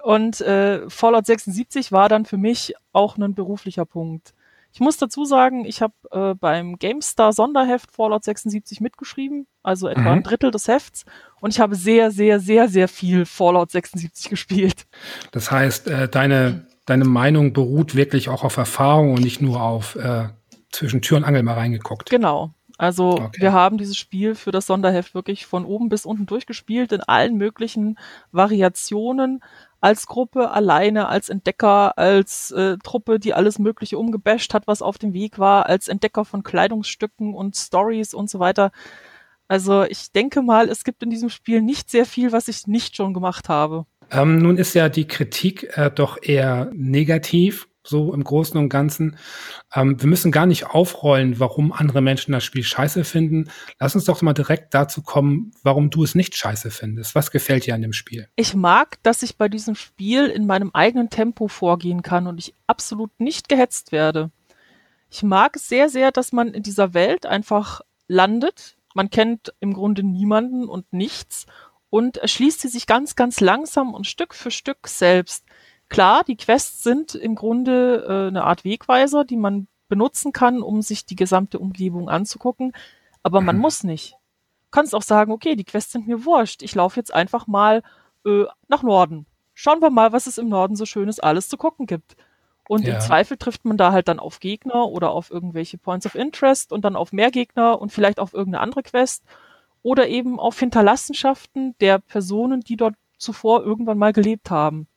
Und 0.00 0.40
äh, 0.42 0.88
Fallout 0.88 1.26
76 1.26 1.90
war 1.90 2.08
dann 2.08 2.24
für 2.24 2.36
mich 2.36 2.72
auch 2.92 3.18
ein 3.18 3.34
beruflicher 3.34 3.84
Punkt. 3.84 4.32
Ich 4.72 4.78
muss 4.78 4.96
dazu 4.96 5.24
sagen, 5.24 5.64
ich 5.64 5.82
habe 5.82 5.94
äh, 6.12 6.34
beim 6.36 6.78
GameStar 6.78 7.32
Sonderheft 7.32 7.90
Fallout 7.90 8.22
76 8.22 8.80
mitgeschrieben, 8.80 9.48
also 9.64 9.88
etwa 9.88 10.02
mhm. 10.02 10.08
ein 10.08 10.22
Drittel 10.22 10.52
des 10.52 10.68
Hefts. 10.68 11.04
Und 11.40 11.52
ich 11.52 11.58
habe 11.58 11.74
sehr, 11.74 12.12
sehr, 12.12 12.38
sehr, 12.38 12.68
sehr 12.68 12.86
viel 12.86 13.26
Fallout 13.26 13.72
76 13.72 14.30
gespielt. 14.30 14.86
Das 15.32 15.50
heißt, 15.50 15.88
äh, 15.88 16.08
deine 16.08 16.68
deine 16.86 17.04
Meinung 17.04 17.52
beruht 17.52 17.94
wirklich 17.94 18.28
auch 18.28 18.44
auf 18.44 18.56
Erfahrung 18.56 19.12
und 19.12 19.22
nicht 19.22 19.42
nur 19.42 19.60
auf 19.60 19.96
äh, 19.96 20.28
zwischen 20.70 21.02
Tür 21.02 21.18
und 21.18 21.24
Angel 21.24 21.42
mal 21.42 21.54
reingeguckt. 21.54 22.08
Genau. 22.08 22.52
Also 22.78 23.12
okay. 23.12 23.40
wir 23.40 23.52
haben 23.52 23.78
dieses 23.78 23.96
Spiel 23.96 24.34
für 24.34 24.50
das 24.50 24.66
Sonderheft 24.66 25.14
wirklich 25.14 25.46
von 25.46 25.64
oben 25.64 25.88
bis 25.88 26.04
unten 26.04 26.26
durchgespielt, 26.26 26.92
in 26.92 27.00
allen 27.00 27.36
möglichen 27.36 27.98
Variationen, 28.32 29.42
als 29.80 30.06
Gruppe, 30.06 30.50
alleine, 30.50 31.08
als 31.08 31.28
Entdecker, 31.28 31.96
als 31.96 32.50
äh, 32.50 32.76
Truppe, 32.82 33.18
die 33.18 33.34
alles 33.34 33.58
Mögliche 33.58 33.98
umgebasht 33.98 34.52
hat, 34.52 34.66
was 34.66 34.82
auf 34.82 34.98
dem 34.98 35.12
Weg 35.12 35.38
war, 35.38 35.66
als 35.66 35.88
Entdecker 35.88 36.24
von 36.24 36.42
Kleidungsstücken 36.42 37.34
und 37.34 37.56
Stories 37.56 38.12
und 38.12 38.28
so 38.28 38.38
weiter. 38.40 38.72
Also 39.48 39.84
ich 39.84 40.12
denke 40.12 40.42
mal, 40.42 40.68
es 40.68 40.82
gibt 40.84 41.02
in 41.02 41.10
diesem 41.10 41.30
Spiel 41.30 41.62
nicht 41.62 41.90
sehr 41.90 42.04
viel, 42.04 42.32
was 42.32 42.48
ich 42.48 42.66
nicht 42.66 42.96
schon 42.96 43.14
gemacht 43.14 43.48
habe. 43.48 43.86
Ähm, 44.10 44.38
nun 44.38 44.56
ist 44.56 44.74
ja 44.74 44.88
die 44.88 45.06
Kritik 45.06 45.76
äh, 45.76 45.90
doch 45.90 46.18
eher 46.22 46.70
negativ, 46.72 47.68
so 47.82 48.12
im 48.12 48.24
Großen 48.24 48.58
und 48.58 48.68
Ganzen. 48.68 49.16
Ähm, 49.74 50.00
wir 50.00 50.08
müssen 50.08 50.32
gar 50.32 50.46
nicht 50.46 50.66
aufrollen, 50.66 51.38
warum 51.38 51.72
andere 51.72 52.00
Menschen 52.00 52.32
das 52.32 52.44
Spiel 52.44 52.62
scheiße 52.62 53.04
finden. 53.04 53.50
Lass 53.78 53.94
uns 53.94 54.04
doch 54.04 54.22
mal 54.22 54.32
direkt 54.32 54.74
dazu 54.74 55.02
kommen, 55.02 55.52
warum 55.62 55.90
du 55.90 56.04
es 56.04 56.14
nicht 56.14 56.36
scheiße 56.36 56.70
findest. 56.70 57.14
Was 57.14 57.30
gefällt 57.30 57.66
dir 57.66 57.74
an 57.74 57.82
dem 57.82 57.92
Spiel? 57.92 58.28
Ich 58.36 58.54
mag, 58.54 59.02
dass 59.02 59.22
ich 59.22 59.36
bei 59.36 59.48
diesem 59.48 59.74
Spiel 59.74 60.26
in 60.26 60.46
meinem 60.46 60.70
eigenen 60.72 61.10
Tempo 61.10 61.48
vorgehen 61.48 62.02
kann 62.02 62.26
und 62.26 62.38
ich 62.38 62.54
absolut 62.66 63.10
nicht 63.18 63.48
gehetzt 63.48 63.92
werde. 63.92 64.30
Ich 65.10 65.22
mag 65.22 65.56
es 65.56 65.68
sehr, 65.68 65.88
sehr, 65.88 66.10
dass 66.10 66.32
man 66.32 66.48
in 66.48 66.62
dieser 66.62 66.94
Welt 66.94 67.26
einfach 67.26 67.80
landet. 68.08 68.76
Man 68.94 69.10
kennt 69.10 69.52
im 69.60 69.72
Grunde 69.72 70.02
niemanden 70.02 70.66
und 70.68 70.92
nichts 70.92 71.46
und 71.90 72.16
erschließt 72.16 72.60
sie 72.60 72.68
sich 72.68 72.86
ganz, 72.86 73.16
ganz 73.16 73.40
langsam 73.40 73.94
und 73.94 74.06
Stück 74.06 74.34
für 74.34 74.50
Stück 74.50 74.88
selbst. 74.88 75.44
Klar, 75.88 76.24
die 76.24 76.36
Quests 76.36 76.82
sind 76.82 77.14
im 77.14 77.34
Grunde 77.34 78.04
äh, 78.08 78.28
eine 78.28 78.44
Art 78.44 78.64
Wegweiser, 78.64 79.24
die 79.24 79.36
man 79.36 79.68
benutzen 79.88 80.32
kann, 80.32 80.62
um 80.62 80.82
sich 80.82 81.06
die 81.06 81.16
gesamte 81.16 81.58
Umgebung 81.58 82.08
anzugucken, 82.08 82.72
aber 83.22 83.40
man 83.40 83.56
mhm. 83.56 83.62
muss 83.62 83.84
nicht. 83.84 84.12
Du 84.12 84.70
kannst 84.72 84.94
auch 84.94 85.02
sagen, 85.02 85.30
okay, 85.30 85.54
die 85.54 85.64
Quests 85.64 85.92
sind 85.92 86.08
mir 86.08 86.24
wurscht, 86.24 86.62
ich 86.62 86.74
laufe 86.74 86.98
jetzt 86.98 87.14
einfach 87.14 87.46
mal 87.46 87.82
äh, 88.24 88.44
nach 88.68 88.82
Norden. 88.82 89.26
Schauen 89.54 89.80
wir 89.80 89.90
mal, 89.90 90.12
was 90.12 90.26
es 90.26 90.38
im 90.38 90.48
Norden 90.48 90.76
so 90.76 90.84
schönes 90.84 91.20
alles 91.20 91.48
zu 91.48 91.56
gucken 91.56 91.86
gibt. 91.86 92.16
Und 92.68 92.84
ja. 92.84 92.94
im 92.94 93.00
Zweifel 93.00 93.36
trifft 93.36 93.64
man 93.64 93.76
da 93.76 93.92
halt 93.92 94.08
dann 94.08 94.18
auf 94.18 94.40
Gegner 94.40 94.88
oder 94.88 95.12
auf 95.12 95.30
irgendwelche 95.30 95.78
Points 95.78 96.04
of 96.04 96.16
Interest 96.16 96.72
und 96.72 96.84
dann 96.84 96.96
auf 96.96 97.12
mehr 97.12 97.30
Gegner 97.30 97.80
und 97.80 97.92
vielleicht 97.92 98.18
auf 98.18 98.34
irgendeine 98.34 98.62
andere 98.62 98.82
Quest 98.82 99.24
oder 99.86 100.08
eben 100.08 100.40
auf 100.40 100.58
Hinterlassenschaften 100.58 101.76
der 101.78 102.00
Personen, 102.00 102.60
die 102.60 102.76
dort 102.76 102.96
zuvor 103.18 103.62
irgendwann 103.62 103.98
mal 103.98 104.12
gelebt 104.12 104.50
haben. 104.50 104.88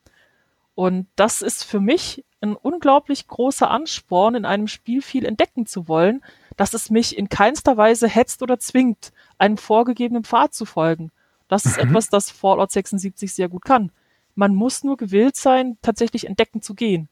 Und 0.74 1.06
das 1.16 1.44
ist 1.44 1.64
für 1.64 1.80
mich 1.80 2.26
ein 2.42 2.56
unglaublich 2.56 3.28
großer 3.28 3.70
Ansporn, 3.70 4.34
in 4.34 4.46
einem 4.46 4.68
Spiel 4.68 5.04
viel 5.04 5.26
entdecken 5.26 5.68
zu 5.68 5.88
wollen, 5.88 6.24
dass 6.58 6.74
es 6.74 6.90
mich 6.90 7.16
in 7.16 7.30
keinster 7.30 7.78
Weise 7.78 8.08
hetzt 8.08 8.42
oder 8.42 8.58
zwingt, 8.58 9.12
einem 9.38 9.58
vorgegebenen 9.58 10.24
Pfad 10.24 10.56
zu 10.56 10.66
folgen. 10.66 11.12
Das 11.48 11.68
ist 11.68 11.78
mhm. 11.78 11.90
etwas, 11.90 12.10
das 12.10 12.32
Fallout 12.32 12.72
76 12.72 13.32
sehr 13.32 13.48
gut 13.48 13.66
kann. 13.66 13.92
Man 14.34 14.56
muss 14.56 14.84
nur 14.84 14.98
gewillt 14.98 15.36
sein, 15.36 15.78
tatsächlich 15.84 16.26
entdecken 16.26 16.64
zu 16.64 16.74
gehen. 16.74 17.10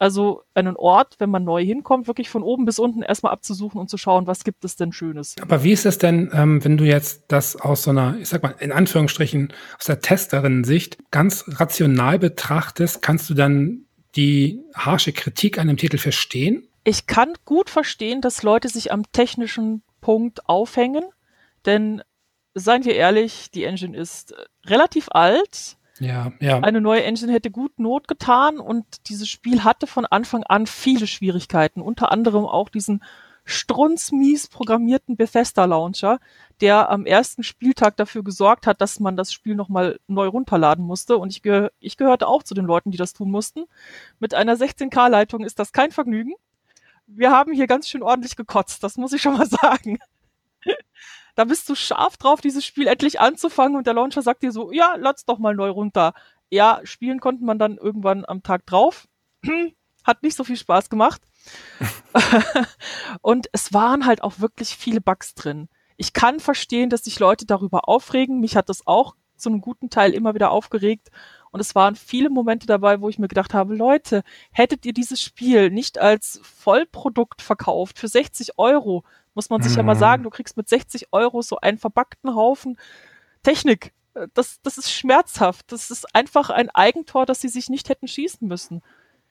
Also 0.00 0.44
einen 0.54 0.76
Ort, 0.76 1.16
wenn 1.18 1.28
man 1.28 1.44
neu 1.44 1.62
hinkommt, 1.62 2.06
wirklich 2.06 2.30
von 2.30 2.42
oben 2.42 2.64
bis 2.64 2.78
unten 2.78 3.02
erstmal 3.02 3.32
abzusuchen 3.32 3.78
und 3.78 3.90
zu 3.90 3.98
schauen, 3.98 4.26
was 4.26 4.44
gibt 4.44 4.64
es 4.64 4.74
denn 4.74 4.94
Schönes. 4.94 5.36
Aber 5.42 5.62
wie 5.62 5.72
ist 5.72 5.84
es 5.84 5.98
denn, 5.98 6.30
ähm, 6.32 6.64
wenn 6.64 6.78
du 6.78 6.84
jetzt 6.84 7.24
das 7.28 7.54
aus 7.54 7.82
so 7.82 7.90
einer, 7.90 8.16
ich 8.18 8.30
sag 8.30 8.42
mal, 8.42 8.54
in 8.60 8.72
Anführungsstrichen, 8.72 9.52
aus 9.78 9.84
der 9.84 10.00
Testerin-Sicht 10.00 10.96
ganz 11.10 11.44
rational 11.48 12.18
betrachtest, 12.18 13.02
kannst 13.02 13.28
du 13.28 13.34
dann 13.34 13.84
die 14.16 14.62
harsche 14.74 15.12
Kritik 15.12 15.58
an 15.58 15.68
dem 15.68 15.76
Titel 15.76 15.98
verstehen? 15.98 16.66
Ich 16.84 17.06
kann 17.06 17.34
gut 17.44 17.68
verstehen, 17.68 18.22
dass 18.22 18.42
Leute 18.42 18.70
sich 18.70 18.92
am 18.92 19.02
technischen 19.12 19.82
Punkt 20.00 20.48
aufhängen, 20.48 21.04
denn 21.66 22.02
seien 22.54 22.86
wir 22.86 22.94
ehrlich, 22.94 23.50
die 23.50 23.64
Engine 23.64 23.94
ist 23.94 24.34
relativ 24.64 25.08
alt 25.10 25.76
ja, 26.00 26.32
ja. 26.40 26.60
Eine 26.60 26.80
neue 26.80 27.04
Engine 27.04 27.32
hätte 27.32 27.50
gut 27.50 27.78
Not 27.78 28.08
getan 28.08 28.58
und 28.58 29.08
dieses 29.08 29.28
Spiel 29.28 29.64
hatte 29.64 29.86
von 29.86 30.06
Anfang 30.06 30.42
an 30.44 30.66
viele 30.66 31.06
Schwierigkeiten, 31.06 31.82
unter 31.82 32.10
anderem 32.10 32.46
auch 32.46 32.70
diesen 32.70 33.04
strunzmies 33.44 34.48
programmierten 34.48 35.16
Bethesda 35.16 35.64
Launcher, 35.66 36.18
der 36.60 36.90
am 36.90 37.04
ersten 37.04 37.42
Spieltag 37.42 37.96
dafür 37.96 38.22
gesorgt 38.24 38.66
hat, 38.66 38.80
dass 38.80 39.00
man 39.00 39.16
das 39.16 39.32
Spiel 39.32 39.54
nochmal 39.54 39.98
neu 40.06 40.28
runterladen 40.28 40.84
musste. 40.84 41.16
Und 41.18 41.30
ich, 41.30 41.42
geh 41.42 41.68
ich 41.80 41.96
gehörte 41.96 42.26
auch 42.28 42.42
zu 42.42 42.54
den 42.54 42.64
Leuten, 42.64 42.90
die 42.90 42.98
das 42.98 43.12
tun 43.12 43.30
mussten. 43.30 43.64
Mit 44.18 44.34
einer 44.34 44.56
16K-Leitung 44.56 45.44
ist 45.44 45.58
das 45.58 45.72
kein 45.72 45.90
Vergnügen. 45.90 46.34
Wir 47.06 47.30
haben 47.30 47.52
hier 47.52 47.66
ganz 47.66 47.88
schön 47.88 48.02
ordentlich 48.02 48.36
gekotzt, 48.36 48.82
das 48.84 48.96
muss 48.96 49.12
ich 49.12 49.20
schon 49.20 49.36
mal 49.36 49.46
sagen 49.48 49.98
da 51.40 51.44
bist 51.46 51.70
du 51.70 51.74
scharf 51.74 52.18
drauf, 52.18 52.42
dieses 52.42 52.66
Spiel 52.66 52.86
endlich 52.86 53.18
anzufangen 53.18 53.74
und 53.78 53.86
der 53.86 53.94
Launcher 53.94 54.20
sagt 54.20 54.42
dir 54.42 54.52
so, 54.52 54.72
ja, 54.72 54.96
lass 54.98 55.24
doch 55.24 55.38
mal 55.38 55.54
neu 55.54 55.70
runter. 55.70 56.12
Ja, 56.50 56.82
spielen 56.84 57.18
konnten 57.18 57.46
man 57.46 57.58
dann 57.58 57.78
irgendwann 57.78 58.26
am 58.26 58.42
Tag 58.42 58.66
drauf. 58.66 59.08
Hat 60.04 60.22
nicht 60.22 60.36
so 60.36 60.44
viel 60.44 60.58
Spaß 60.58 60.90
gemacht. 60.90 61.22
und 63.22 63.48
es 63.52 63.72
waren 63.72 64.04
halt 64.04 64.22
auch 64.22 64.40
wirklich 64.40 64.76
viele 64.76 65.00
Bugs 65.00 65.34
drin. 65.34 65.70
Ich 65.96 66.12
kann 66.12 66.40
verstehen, 66.40 66.90
dass 66.90 67.04
sich 67.04 67.18
Leute 67.18 67.46
darüber 67.46 67.88
aufregen. 67.88 68.40
Mich 68.40 68.54
hat 68.54 68.68
das 68.68 68.86
auch 68.86 69.14
zu 69.38 69.48
einem 69.48 69.62
guten 69.62 69.88
Teil 69.88 70.12
immer 70.12 70.34
wieder 70.34 70.50
aufgeregt. 70.50 71.08
Und 71.52 71.60
es 71.60 71.74
waren 71.74 71.96
viele 71.96 72.28
Momente 72.28 72.66
dabei, 72.66 73.00
wo 73.00 73.08
ich 73.08 73.18
mir 73.18 73.28
gedacht 73.28 73.54
habe, 73.54 73.74
Leute, 73.74 74.24
hättet 74.52 74.84
ihr 74.84 74.92
dieses 74.92 75.22
Spiel 75.22 75.70
nicht 75.70 75.98
als 75.98 76.38
Vollprodukt 76.42 77.40
verkauft 77.40 77.98
für 77.98 78.08
60 78.08 78.58
Euro, 78.58 79.04
muss 79.34 79.50
man 79.50 79.62
sich 79.62 79.72
mhm. 79.72 79.78
ja 79.78 79.82
mal 79.84 79.94
mhm. 79.94 80.00
sagen, 80.00 80.22
du 80.22 80.30
kriegst 80.30 80.56
mit 80.56 80.68
60 80.68 81.08
Euro 81.12 81.42
so 81.42 81.58
einen 81.58 81.78
verbackten 81.78 82.34
Haufen 82.34 82.78
Technik. 83.42 83.92
Das, 84.34 84.60
das 84.62 84.76
ist 84.76 84.92
schmerzhaft. 84.92 85.72
Das 85.72 85.90
ist 85.90 86.14
einfach 86.14 86.50
ein 86.50 86.68
Eigentor, 86.70 87.26
das 87.26 87.40
sie 87.40 87.48
sich 87.48 87.68
nicht 87.68 87.88
hätten 87.88 88.08
schießen 88.08 88.46
müssen. 88.46 88.82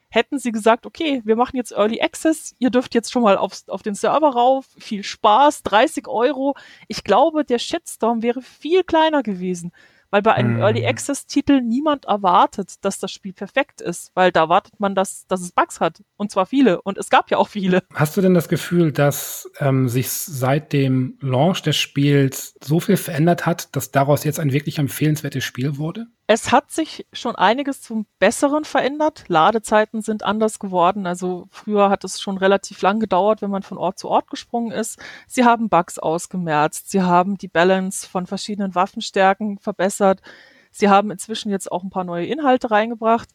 Hätten 0.09 0.39
sie 0.39 0.51
gesagt, 0.51 0.85
okay, 0.87 1.21
wir 1.25 1.35
machen 1.35 1.55
jetzt 1.55 1.71
Early 1.71 2.01
Access, 2.01 2.55
ihr 2.57 2.71
dürft 2.71 2.95
jetzt 2.95 3.11
schon 3.11 3.21
mal 3.21 3.37
auf, 3.37 3.61
auf 3.67 3.83
den 3.83 3.93
Server 3.93 4.29
rauf, 4.29 4.65
viel 4.79 5.03
Spaß, 5.03 5.61
30 5.63 6.07
Euro. 6.07 6.55
Ich 6.87 7.03
glaube, 7.03 7.45
der 7.45 7.59
Shitstorm 7.59 8.23
wäre 8.23 8.41
viel 8.41 8.83
kleiner 8.83 9.21
gewesen 9.21 9.71
weil 10.11 10.21
bei 10.21 10.33
einem 10.33 10.55
mhm. 10.55 10.61
Early 10.61 10.85
Access 10.85 11.25
Titel 11.25 11.61
niemand 11.61 12.05
erwartet, 12.05 12.75
dass 12.81 12.99
das 12.99 13.11
Spiel 13.11 13.33
perfekt 13.33 13.81
ist, 13.81 14.11
weil 14.15 14.31
da 14.31 14.41
erwartet 14.41 14.79
man, 14.79 14.95
dass, 14.95 15.25
dass 15.27 15.41
es 15.41 15.51
Bugs 15.51 15.79
hat 15.79 16.01
und 16.17 16.31
zwar 16.31 16.45
viele 16.45 16.81
und 16.81 16.97
es 16.97 17.09
gab 17.09 17.31
ja 17.31 17.37
auch 17.37 17.47
viele. 17.47 17.83
Hast 17.93 18.17
du 18.17 18.21
denn 18.21 18.33
das 18.33 18.49
Gefühl, 18.49 18.91
dass 18.91 19.49
ähm, 19.59 19.87
sich 19.87 20.09
seit 20.11 20.73
dem 20.73 21.17
Launch 21.21 21.61
des 21.61 21.77
Spiels 21.77 22.55
so 22.63 22.79
viel 22.79 22.97
verändert 22.97 23.45
hat, 23.45 23.75
dass 23.75 23.91
daraus 23.91 24.23
jetzt 24.23 24.39
ein 24.39 24.51
wirklich 24.51 24.79
empfehlenswertes 24.79 25.43
Spiel 25.43 25.77
wurde? 25.77 26.07
Es 26.31 26.51
hat 26.51 26.69
sich 26.69 27.07
schon 27.11 27.35
einiges 27.35 27.81
zum 27.81 28.05
Besseren 28.19 28.63
verändert. 28.63 29.23
Ladezeiten 29.29 30.03
sind 30.03 30.21
anders 30.21 30.59
geworden. 30.59 31.07
Also 31.07 31.47
früher 31.49 31.89
hat 31.89 32.03
es 32.03 32.21
schon 32.21 32.37
relativ 32.37 32.83
lang 32.83 32.99
gedauert, 32.99 33.41
wenn 33.41 33.49
man 33.49 33.63
von 33.63 33.79
Ort 33.79 33.97
zu 33.97 34.09
Ort 34.09 34.29
gesprungen 34.29 34.71
ist. 34.71 34.99
Sie 35.25 35.43
haben 35.43 35.69
Bugs 35.69 35.97
ausgemerzt. 35.97 36.91
Sie 36.91 37.01
haben 37.01 37.39
die 37.39 37.47
Balance 37.47 38.07
von 38.07 38.27
verschiedenen 38.27 38.75
Waffenstärken 38.75 39.57
verbessert. 39.57 40.21
Sie 40.69 40.87
haben 40.87 41.09
inzwischen 41.09 41.49
jetzt 41.49 41.71
auch 41.71 41.81
ein 41.81 41.89
paar 41.89 42.03
neue 42.03 42.27
Inhalte 42.27 42.69
reingebracht. 42.69 43.29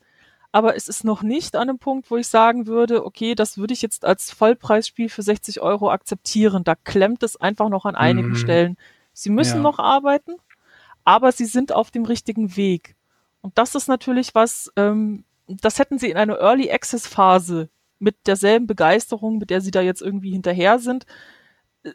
Aber 0.52 0.76
es 0.76 0.87
ist 0.87 1.02
noch 1.02 1.24
nicht 1.24 1.57
an 1.57 1.68
einem 1.68 1.80
Punkt, 1.80 2.12
wo 2.12 2.16
ich 2.16 2.28
sagen 2.28 2.68
würde, 2.68 3.04
okay, 3.04 3.35
das 3.35 3.59
würde 3.59 3.74
ich 3.74 3.83
jetzt 3.83 4.04
als 4.04 4.30
Vollpreisspiel 4.30 5.09
für 5.09 5.22
60 5.22 5.61
Euro 5.61 5.90
akzeptieren. 5.90 6.62
Da 6.62 6.76
klemmt 6.76 7.24
es 7.24 7.35
einfach 7.35 7.70
noch 7.70 7.87
an 7.87 7.96
einigen 7.96 8.28
mhm. 8.28 8.37
Stellen. 8.37 8.76
Sie 9.12 9.30
müssen 9.30 9.57
ja. 9.57 9.62
noch 9.62 9.80
arbeiten 9.80 10.37
aber 11.05 11.33
sie 11.33 11.45
sind 11.45 11.73
auf 11.73 11.90
dem 11.90 12.05
richtigen 12.05 12.57
Weg. 12.57 12.97
Und 13.40 13.59
das 13.59 13.75
ist 13.75 13.88
natürlich 13.88 14.35
was, 14.35 14.73
ähm, 14.77 15.25
das 15.47 15.79
hätten 15.79 15.99
sie 15.99 16.11
in 16.11 16.17
einer 16.17 16.38
Early 16.38 16.71
Access 16.71 17.07
Phase 17.07 17.69
mit 17.99 18.27
derselben 18.27 18.67
Begeisterung, 18.67 19.38
mit 19.38 19.51
der 19.51 19.61
sie 19.61 19.71
da 19.71 19.81
jetzt 19.81 20.03
irgendwie 20.03 20.33
hinterher 20.33 20.79
sind, 20.79 21.07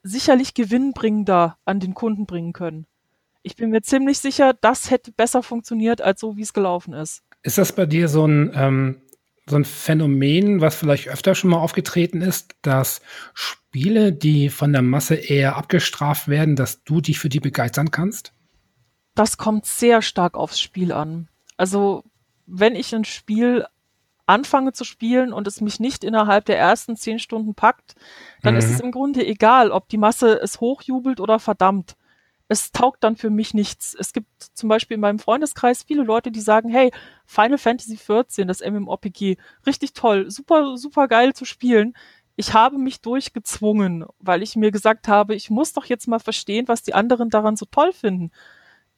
sicherlich 0.03 0.53
gewinnbringender 0.53 1.57
an 1.65 1.79
den 1.79 1.93
Kunden 1.93 2.25
bringen 2.25 2.53
können. 2.53 2.85
Ich 3.41 3.55
bin 3.55 3.69
mir 3.69 3.81
ziemlich 3.81 4.19
sicher, 4.19 4.53
das 4.53 4.91
hätte 4.91 5.11
besser 5.11 5.41
funktioniert, 5.41 6.01
als 6.01 6.19
so, 6.19 6.37
wie 6.37 6.41
es 6.41 6.53
gelaufen 6.53 6.93
ist. 6.93 7.23
Ist 7.41 7.57
das 7.57 7.71
bei 7.71 7.85
dir 7.85 8.09
so 8.09 8.25
ein, 8.25 8.51
ähm, 8.53 9.01
so 9.47 9.55
ein 9.55 9.65
Phänomen, 9.65 10.61
was 10.61 10.75
vielleicht 10.75 11.07
öfter 11.07 11.33
schon 11.33 11.49
mal 11.49 11.57
aufgetreten 11.57 12.21
ist, 12.21 12.55
dass 12.61 13.01
Spiele, 13.33 14.13
die 14.13 14.49
von 14.49 14.73
der 14.73 14.81
Masse 14.81 15.15
eher 15.15 15.55
abgestraft 15.55 16.27
werden, 16.27 16.55
dass 16.55 16.83
du 16.83 17.01
dich 17.01 17.17
für 17.17 17.29
die 17.29 17.39
begeistern 17.39 17.91
kannst? 17.91 18.33
Das 19.19 19.37
kommt 19.37 19.65
sehr 19.65 20.01
stark 20.01 20.37
aufs 20.37 20.61
Spiel 20.61 20.93
an. 20.93 21.27
Also, 21.57 22.05
wenn 22.45 22.73
ich 22.73 22.95
ein 22.95 23.03
Spiel 23.03 23.65
anfange 24.25 24.71
zu 24.71 24.85
spielen 24.85 25.33
und 25.33 25.45
es 25.45 25.59
mich 25.59 25.81
nicht 25.81 26.05
innerhalb 26.05 26.45
der 26.45 26.57
ersten 26.57 26.95
zehn 26.95 27.19
Stunden 27.19 27.53
packt, 27.53 27.95
dann 28.43 28.53
mhm. 28.53 28.59
ist 28.59 28.69
es 28.69 28.79
im 28.79 28.91
Grunde 28.91 29.25
egal, 29.27 29.71
ob 29.71 29.89
die 29.89 29.97
Masse 29.97 30.39
es 30.39 30.61
hochjubelt 30.61 31.19
oder 31.19 31.37
verdammt. 31.37 31.97
Es 32.47 32.71
taugt 32.71 33.03
dann 33.03 33.17
für 33.17 33.29
mich 33.29 33.53
nichts. 33.53 33.93
Es 33.93 34.13
gibt 34.13 34.29
zum 34.53 34.69
Beispiel 34.69 34.95
in 34.95 35.01
meinem 35.01 35.19
Freundeskreis 35.19 35.83
viele 35.83 36.03
Leute, 36.03 36.31
die 36.31 36.39
sagen, 36.39 36.69
hey, 36.69 36.89
Final 37.25 37.57
Fantasy 37.57 37.97
XIV, 37.97 38.47
das 38.47 38.61
MMORPG, 38.61 39.35
richtig 39.65 39.93
toll, 39.95 40.31
super, 40.31 40.77
super 40.77 41.09
geil 41.09 41.33
zu 41.33 41.43
spielen. 41.43 41.93
Ich 42.37 42.53
habe 42.53 42.77
mich 42.77 43.01
durchgezwungen, 43.01 44.05
weil 44.19 44.43
ich 44.43 44.55
mir 44.55 44.71
gesagt 44.71 45.09
habe, 45.09 45.35
ich 45.35 45.49
muss 45.49 45.73
doch 45.73 45.83
jetzt 45.83 46.07
mal 46.07 46.19
verstehen, 46.19 46.69
was 46.69 46.83
die 46.83 46.93
anderen 46.93 47.29
daran 47.29 47.57
so 47.57 47.65
toll 47.65 47.91
finden 47.91 48.31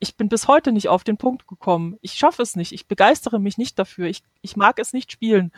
ich 0.02 0.18
bin 0.18 0.30
bis 0.30 0.48
heute 0.48 0.72
nicht 0.72 0.90
auf 0.90 1.04
den 1.04 1.18
Punkt 1.18 1.48
gekommen. 1.48 1.98
Ich 2.02 2.14
schaffe 2.14 2.42
es 2.42 2.56
nicht. 2.56 2.74
Ich 2.74 2.88
begeistere 2.88 3.40
mich 3.40 3.58
nicht 3.58 3.78
dafür. 3.78 4.08
Ich, 4.08 4.24
ich 4.42 4.58
mag 4.58 4.80
es 4.80 4.94
nicht 4.94 5.12
spielen. 5.12 5.52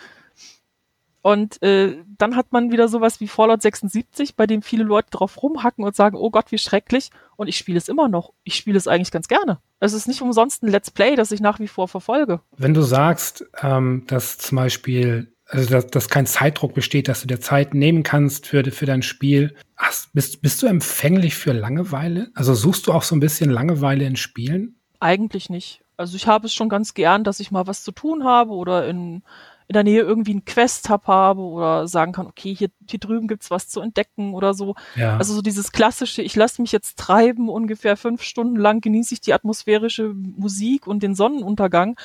Und 1.21 1.63
äh, 1.63 2.03
dann 2.17 2.35
hat 2.35 2.51
man 2.51 2.69
wieder 2.69 2.89
sowas 2.89 3.21
wie 3.21 3.29
Fallout 3.29 3.61
76, 3.61 4.35
bei 4.35 4.45
dem 4.45 4.61
viele 4.61 4.83
Leute 4.83 5.11
drauf 5.11 5.41
rumhacken 5.41 5.85
und 5.85 5.95
sagen, 5.95 6.17
oh 6.17 6.29
Gott, 6.29 6.51
wie 6.51 6.57
schrecklich. 6.57 7.11
Und 7.37 7.47
ich 7.47 7.57
spiele 7.57 7.77
es 7.77 7.87
immer 7.87 8.09
noch. 8.09 8.33
Ich 8.43 8.55
spiele 8.55 8.77
es 8.77 8.89
eigentlich 8.89 9.11
ganz 9.11 9.29
gerne. 9.29 9.59
Es 9.79 9.93
ist 9.93 10.09
nicht 10.09 10.21
umsonst 10.21 10.61
ein 10.61 10.67
Let's 10.67 10.91
Play, 10.91 11.15
das 11.15 11.31
ich 11.31 11.39
nach 11.39 11.59
wie 11.59 11.69
vor 11.69 11.87
verfolge. 11.87 12.41
Wenn 12.57 12.73
du 12.73 12.81
sagst, 12.81 13.45
ähm, 13.61 14.03
dass 14.07 14.37
zum 14.37 14.57
Beispiel 14.57 15.32
also 15.47 15.69
dass, 15.69 15.87
dass 15.87 16.09
kein 16.09 16.25
Zeitdruck 16.25 16.73
besteht, 16.73 17.07
dass 17.07 17.21
du 17.21 17.27
dir 17.27 17.39
Zeit 17.39 17.73
nehmen 17.73 18.03
kannst 18.03 18.47
für, 18.47 18.63
für 18.71 18.85
dein 18.85 19.01
Spiel. 19.01 19.55
Ach, 19.75 19.93
bist, 20.13 20.41
bist 20.41 20.61
du 20.61 20.67
empfänglich 20.67 21.35
für 21.35 21.51
Langeweile? 21.51 22.31
Also 22.33 22.53
suchst 22.53 22.87
du 22.87 22.93
auch 22.93 23.03
so 23.03 23.15
ein 23.15 23.19
bisschen 23.19 23.49
Langeweile 23.49 24.05
in 24.05 24.15
Spielen? 24.15 24.75
Eigentlich 24.99 25.49
nicht. 25.49 25.81
Also 25.97 26.15
ich 26.15 26.27
habe 26.27 26.47
es 26.47 26.53
schon 26.53 26.69
ganz 26.69 26.93
gern, 26.93 27.23
dass 27.23 27.39
ich 27.39 27.51
mal 27.51 27.67
was 27.67 27.83
zu 27.83 27.91
tun 27.91 28.23
habe 28.23 28.51
oder 28.51 28.87
in, 28.87 29.21
in 29.67 29.73
der 29.73 29.83
Nähe 29.83 30.01
irgendwie 30.01 30.31
einen 30.31 30.45
Quest-Hub 30.45 31.07
habe 31.07 31.41
oder 31.41 31.87
sagen 31.87 32.13
kann, 32.13 32.25
okay, 32.25 32.55
hier, 32.55 32.69
hier 32.89 32.99
drüben 32.99 33.27
gibt's 33.27 33.51
was 33.51 33.69
zu 33.69 33.81
entdecken 33.81 34.33
oder 34.33 34.53
so. 34.53 34.75
Ja. 34.95 35.17
Also 35.17 35.33
so 35.33 35.41
dieses 35.41 35.71
klassische, 35.71 36.21
ich 36.21 36.35
lasse 36.35 36.61
mich 36.61 36.71
jetzt 36.71 36.97
treiben, 36.97 37.49
ungefähr 37.49 37.95
fünf 37.95 38.23
Stunden 38.23 38.55
lang 38.55 38.81
genieße 38.81 39.13
ich 39.13 39.21
die 39.21 39.33
atmosphärische 39.33 40.13
Musik 40.13 40.87
und 40.87 41.03
den 41.03 41.15
Sonnenuntergang. 41.15 41.95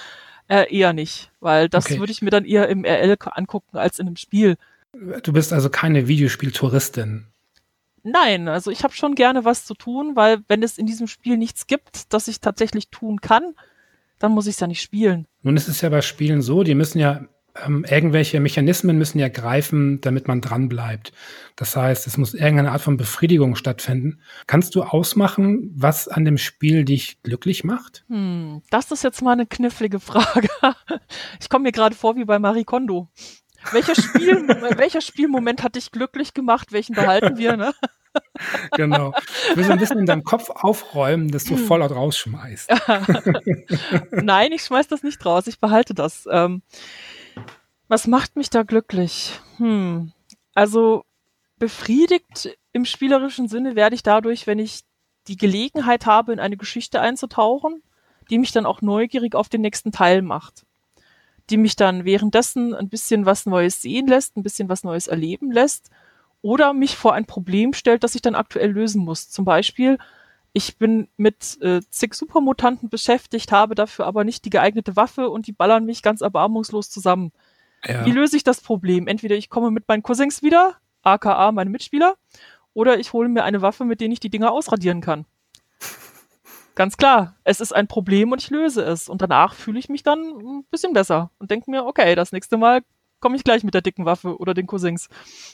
Äh, 0.48 0.74
eher 0.74 0.92
nicht, 0.92 1.30
weil 1.40 1.68
das 1.68 1.86
Okay. 1.86 1.98
würde 1.98 2.10
ich 2.12 2.22
mir 2.22 2.30
dann 2.30 2.44
eher 2.44 2.68
im 2.68 2.84
RL 2.84 3.16
angucken 3.32 3.76
als 3.76 3.98
in 3.98 4.06
einem 4.06 4.16
Spiel. 4.16 4.56
Du 5.22 5.32
bist 5.32 5.52
also 5.52 5.68
keine 5.68 6.08
Videospieltouristin. 6.08 7.26
Nein, 8.02 8.48
also 8.48 8.70
ich 8.70 8.82
habe 8.84 8.94
schon 8.94 9.14
gerne 9.14 9.44
was 9.44 9.66
zu 9.66 9.74
tun, 9.74 10.16
weil 10.16 10.40
wenn 10.48 10.62
es 10.62 10.78
in 10.78 10.86
diesem 10.86 11.06
Spiel 11.06 11.36
nichts 11.36 11.66
gibt, 11.66 12.12
das 12.14 12.28
ich 12.28 12.40
tatsächlich 12.40 12.88
tun 12.88 13.20
kann, 13.20 13.54
dann 14.18 14.32
muss 14.32 14.46
ich 14.46 14.54
es 14.54 14.60
ja 14.60 14.66
nicht 14.66 14.80
spielen. 14.80 15.26
Nun 15.42 15.56
ist 15.56 15.68
es 15.68 15.80
ja 15.82 15.90
bei 15.90 16.00
Spielen 16.00 16.40
so, 16.40 16.62
die 16.62 16.74
müssen 16.74 16.98
ja 16.98 17.26
ähm, 17.64 17.84
irgendwelche 17.88 18.40
Mechanismen 18.40 18.98
müssen 18.98 19.18
ja 19.18 19.28
greifen, 19.28 20.00
damit 20.00 20.28
man 20.28 20.40
dran 20.40 20.68
bleibt. 20.68 21.12
Das 21.56 21.76
heißt, 21.76 22.06
es 22.06 22.16
muss 22.16 22.34
irgendeine 22.34 22.72
Art 22.72 22.82
von 22.82 22.96
Befriedigung 22.96 23.56
stattfinden. 23.56 24.20
Kannst 24.46 24.74
du 24.74 24.82
ausmachen, 24.82 25.72
was 25.74 26.08
an 26.08 26.24
dem 26.24 26.38
Spiel 26.38 26.84
dich 26.84 27.22
glücklich 27.22 27.64
macht? 27.64 28.04
Hm, 28.08 28.62
das 28.70 28.90
ist 28.90 29.04
jetzt 29.04 29.22
mal 29.22 29.32
eine 29.32 29.46
knifflige 29.46 30.00
Frage. 30.00 30.48
Ich 31.40 31.48
komme 31.48 31.64
mir 31.64 31.72
gerade 31.72 31.94
vor 31.94 32.16
wie 32.16 32.24
bei 32.24 32.38
Marie 32.38 32.64
Kondo. 32.64 33.08
Welcher, 33.72 33.94
Spiel, 33.94 34.46
welcher 34.76 35.00
Spielmoment 35.00 35.62
hat 35.62 35.76
dich 35.76 35.90
glücklich 35.90 36.34
gemacht? 36.34 36.72
Welchen 36.72 36.94
behalten 36.94 37.38
wir? 37.38 37.56
Ne? 37.56 37.72
Genau. 38.72 39.12
Du 39.50 39.56
willst 39.56 39.70
ein 39.70 39.78
bisschen 39.78 39.98
in 39.98 40.06
deinem 40.06 40.24
Kopf 40.24 40.50
aufräumen, 40.50 41.30
dass 41.30 41.44
du 41.44 41.56
Fallout 41.56 41.92
rausschmeißt. 41.92 42.70
Nein, 44.10 44.52
ich 44.52 44.62
schmeiß 44.62 44.88
das 44.88 45.02
nicht 45.02 45.24
raus. 45.24 45.46
Ich 45.46 45.60
behalte 45.60 45.94
das. 45.94 46.26
Ähm, 46.30 46.62
was 47.88 48.06
macht 48.06 48.36
mich 48.36 48.50
da 48.50 48.62
glücklich? 48.62 49.40
Hm. 49.56 50.12
Also 50.54 51.04
befriedigt 51.58 52.56
im 52.72 52.84
spielerischen 52.84 53.48
Sinne 53.48 53.74
werde 53.74 53.94
ich 53.94 54.02
dadurch, 54.02 54.46
wenn 54.46 54.58
ich 54.58 54.82
die 55.26 55.36
Gelegenheit 55.36 56.06
habe, 56.06 56.32
in 56.32 56.40
eine 56.40 56.56
Geschichte 56.56 57.00
einzutauchen, 57.00 57.82
die 58.30 58.38
mich 58.38 58.52
dann 58.52 58.66
auch 58.66 58.82
neugierig 58.82 59.34
auf 59.34 59.48
den 59.48 59.62
nächsten 59.62 59.92
Teil 59.92 60.22
macht. 60.22 60.64
Die 61.50 61.56
mich 61.56 61.76
dann 61.76 62.04
währenddessen 62.04 62.74
ein 62.74 62.88
bisschen 62.88 63.26
was 63.26 63.46
Neues 63.46 63.82
sehen 63.82 64.06
lässt, 64.06 64.36
ein 64.36 64.42
bisschen 64.42 64.68
was 64.68 64.84
Neues 64.84 65.06
erleben 65.06 65.50
lässt 65.50 65.90
oder 66.42 66.72
mich 66.72 66.96
vor 66.96 67.14
ein 67.14 67.26
Problem 67.26 67.72
stellt, 67.72 68.04
das 68.04 68.14
ich 68.14 68.22
dann 68.22 68.34
aktuell 68.34 68.70
lösen 68.70 69.04
muss. 69.04 69.28
Zum 69.28 69.44
Beispiel, 69.44 69.98
ich 70.52 70.76
bin 70.76 71.08
mit 71.16 71.58
äh, 71.62 71.80
zig 71.90 72.14
Supermutanten 72.14 72.88
beschäftigt, 72.88 73.50
habe 73.50 73.74
dafür 73.74 74.06
aber 74.06 74.24
nicht 74.24 74.44
die 74.44 74.50
geeignete 74.50 74.96
Waffe 74.96 75.30
und 75.30 75.46
die 75.46 75.52
ballern 75.52 75.84
mich 75.84 76.02
ganz 76.02 76.20
erbarmungslos 76.20 76.90
zusammen. 76.90 77.32
Ja. 77.86 78.04
Wie 78.04 78.12
löse 78.12 78.36
ich 78.36 78.44
das 78.44 78.60
Problem? 78.60 79.06
Entweder 79.06 79.36
ich 79.36 79.50
komme 79.50 79.70
mit 79.70 79.86
meinen 79.88 80.02
Cousins 80.02 80.42
wieder, 80.42 80.76
aka 81.02 81.52
meine 81.52 81.70
Mitspieler, 81.70 82.16
oder 82.74 82.98
ich 82.98 83.12
hole 83.12 83.28
mir 83.28 83.44
eine 83.44 83.62
Waffe, 83.62 83.84
mit 83.84 84.00
der 84.00 84.08
ich 84.08 84.20
die 84.20 84.30
Dinger 84.30 84.52
ausradieren 84.52 85.00
kann. 85.00 85.26
Ganz 86.74 86.96
klar, 86.96 87.34
es 87.42 87.60
ist 87.60 87.72
ein 87.72 87.88
Problem 87.88 88.30
und 88.30 88.40
ich 88.40 88.50
löse 88.50 88.82
es. 88.82 89.08
Und 89.08 89.20
danach 89.20 89.54
fühle 89.54 89.80
ich 89.80 89.88
mich 89.88 90.04
dann 90.04 90.20
ein 90.20 90.64
bisschen 90.70 90.92
besser 90.92 91.32
und 91.38 91.50
denke 91.50 91.70
mir, 91.70 91.84
okay, 91.84 92.14
das 92.14 92.30
nächste 92.30 92.56
Mal 92.56 92.82
komme 93.20 93.34
ich 93.34 93.42
gleich 93.42 93.64
mit 93.64 93.74
der 93.74 93.80
dicken 93.80 94.04
Waffe 94.04 94.38
oder 94.38 94.54
den 94.54 94.68
Cousins. 94.68 95.08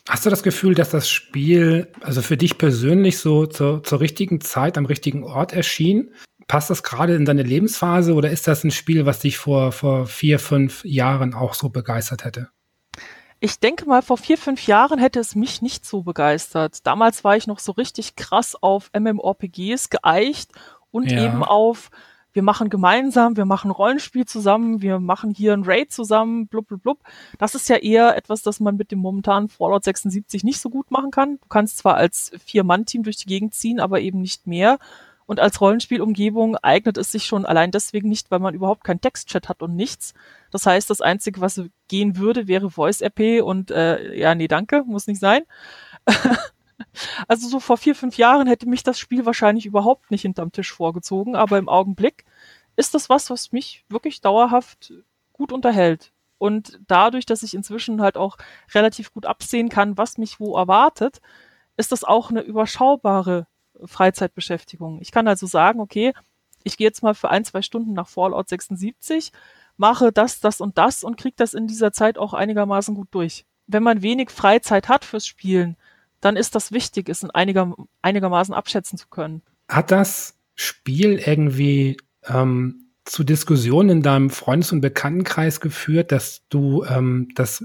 Hast 0.06 0.26
du 0.26 0.30
das 0.30 0.42
Gefühl, 0.42 0.74
dass 0.74 0.90
das 0.90 1.08
Spiel, 1.08 1.90
also 2.02 2.20
für 2.20 2.36
dich 2.36 2.58
persönlich 2.58 3.18
so 3.18 3.46
zur, 3.46 3.82
zur 3.82 4.00
richtigen 4.00 4.42
Zeit 4.42 4.76
am 4.76 4.84
richtigen 4.84 5.24
Ort 5.24 5.54
erschien? 5.54 6.10
Passt 6.54 6.70
das 6.70 6.84
gerade 6.84 7.16
in 7.16 7.24
deine 7.24 7.42
Lebensphase 7.42 8.14
oder 8.14 8.30
ist 8.30 8.46
das 8.46 8.62
ein 8.62 8.70
Spiel, 8.70 9.06
was 9.06 9.18
dich 9.18 9.38
vor, 9.38 9.72
vor 9.72 10.06
vier, 10.06 10.38
fünf 10.38 10.84
Jahren 10.84 11.34
auch 11.34 11.52
so 11.52 11.68
begeistert 11.68 12.24
hätte? 12.24 12.48
Ich 13.40 13.58
denke 13.58 13.86
mal, 13.86 14.02
vor 14.02 14.18
vier, 14.18 14.38
fünf 14.38 14.64
Jahren 14.68 15.00
hätte 15.00 15.18
es 15.18 15.34
mich 15.34 15.62
nicht 15.62 15.84
so 15.84 16.04
begeistert. 16.04 16.86
Damals 16.86 17.24
war 17.24 17.36
ich 17.36 17.48
noch 17.48 17.58
so 17.58 17.72
richtig 17.72 18.14
krass 18.14 18.54
auf 18.54 18.92
MMORPGs 18.96 19.90
geeicht 19.90 20.52
und 20.92 21.10
Ja. 21.10 21.24
eben 21.24 21.42
auf, 21.42 21.90
wir 22.32 22.44
machen 22.44 22.70
gemeinsam, 22.70 23.36
wir 23.36 23.46
machen 23.46 23.72
Rollenspiel 23.72 24.24
zusammen, 24.24 24.80
wir 24.80 25.00
machen 25.00 25.32
hier 25.32 25.54
ein 25.54 25.64
Raid 25.64 25.90
zusammen, 25.90 26.46
blub, 26.46 26.68
blub, 26.68 26.82
blub. 26.82 26.98
Das 27.36 27.56
ist 27.56 27.68
ja 27.68 27.78
eher 27.78 28.16
etwas, 28.16 28.42
das 28.42 28.60
man 28.60 28.76
mit 28.76 28.92
dem 28.92 29.00
momentanen 29.00 29.48
Fallout 29.48 29.82
76 29.82 30.44
nicht 30.44 30.60
so 30.60 30.70
gut 30.70 30.92
machen 30.92 31.10
kann. 31.10 31.40
Du 31.42 31.48
kannst 31.48 31.78
zwar 31.78 31.96
als 31.96 32.30
Vier-Mann-Team 32.44 33.02
durch 33.02 33.16
die 33.16 33.26
Gegend 33.26 33.54
ziehen, 33.54 33.80
aber 33.80 34.00
eben 34.02 34.20
nicht 34.20 34.46
mehr. 34.46 34.78
Und 35.26 35.40
als 35.40 35.60
Rollenspielumgebung 35.60 36.56
eignet 36.56 36.98
es 36.98 37.10
sich 37.10 37.24
schon 37.24 37.46
allein 37.46 37.70
deswegen 37.70 38.08
nicht, 38.08 38.30
weil 38.30 38.40
man 38.40 38.54
überhaupt 38.54 38.84
keinen 38.84 39.00
Textchat 39.00 39.48
hat 39.48 39.62
und 39.62 39.74
nichts. 39.74 40.12
Das 40.50 40.66
heißt, 40.66 40.90
das 40.90 41.00
Einzige, 41.00 41.40
was 41.40 41.62
gehen 41.88 42.18
würde, 42.18 42.46
wäre 42.46 42.70
Voice-RP 42.70 43.42
und 43.42 43.70
äh, 43.70 44.14
ja, 44.14 44.34
nee, 44.34 44.48
danke, 44.48 44.84
muss 44.84 45.06
nicht 45.06 45.20
sein. 45.20 45.42
also 47.28 47.48
so 47.48 47.58
vor 47.58 47.78
vier, 47.78 47.94
fünf 47.94 48.18
Jahren 48.18 48.46
hätte 48.46 48.68
mich 48.68 48.82
das 48.82 48.98
Spiel 48.98 49.24
wahrscheinlich 49.24 49.64
überhaupt 49.64 50.10
nicht 50.10 50.22
hinterm 50.22 50.52
Tisch 50.52 50.72
vorgezogen, 50.72 51.36
aber 51.36 51.56
im 51.58 51.68
Augenblick 51.68 52.24
ist 52.76 52.94
das 52.94 53.08
was, 53.08 53.30
was 53.30 53.52
mich 53.52 53.84
wirklich 53.88 54.20
dauerhaft 54.20 54.92
gut 55.32 55.52
unterhält. 55.52 56.12
Und 56.38 56.80
dadurch, 56.86 57.24
dass 57.24 57.42
ich 57.42 57.54
inzwischen 57.54 58.02
halt 58.02 58.16
auch 58.16 58.36
relativ 58.74 59.12
gut 59.12 59.24
absehen 59.24 59.68
kann, 59.68 59.96
was 59.96 60.18
mich 60.18 60.40
wo 60.40 60.56
erwartet, 60.56 61.20
ist 61.76 61.92
das 61.92 62.04
auch 62.04 62.30
eine 62.30 62.42
überschaubare 62.42 63.46
Freizeitbeschäftigung. 63.84 65.00
Ich 65.00 65.12
kann 65.12 65.28
also 65.28 65.46
sagen, 65.46 65.80
okay, 65.80 66.12
ich 66.62 66.76
gehe 66.76 66.86
jetzt 66.86 67.02
mal 67.02 67.14
für 67.14 67.30
ein, 67.30 67.44
zwei 67.44 67.62
Stunden 67.62 67.92
nach 67.92 68.08
Fallout 68.08 68.48
76, 68.48 69.32
mache 69.76 70.12
das, 70.12 70.40
das 70.40 70.60
und 70.60 70.78
das 70.78 71.04
und 71.04 71.16
kriege 71.16 71.34
das 71.36 71.54
in 71.54 71.66
dieser 71.66 71.92
Zeit 71.92 72.18
auch 72.18 72.34
einigermaßen 72.34 72.94
gut 72.94 73.08
durch. 73.10 73.44
Wenn 73.66 73.82
man 73.82 74.02
wenig 74.02 74.30
Freizeit 74.30 74.88
hat 74.88 75.04
fürs 75.04 75.26
Spielen, 75.26 75.76
dann 76.20 76.36
ist 76.36 76.54
das 76.54 76.72
wichtig, 76.72 77.08
es 77.08 77.22
in 77.22 77.30
einiger, 77.30 77.74
einigermaßen 78.02 78.54
abschätzen 78.54 78.98
zu 78.98 79.08
können. 79.08 79.42
Hat 79.68 79.90
das 79.90 80.38
Spiel 80.54 81.18
irgendwie 81.18 81.98
ähm, 82.26 82.86
zu 83.04 83.24
Diskussionen 83.24 83.90
in 83.90 84.02
deinem 84.02 84.30
Freundes- 84.30 84.72
und 84.72 84.80
Bekanntenkreis 84.80 85.60
geführt, 85.60 86.12
dass 86.12 86.42
du 86.48 86.84
ähm, 86.84 87.28
das 87.34 87.64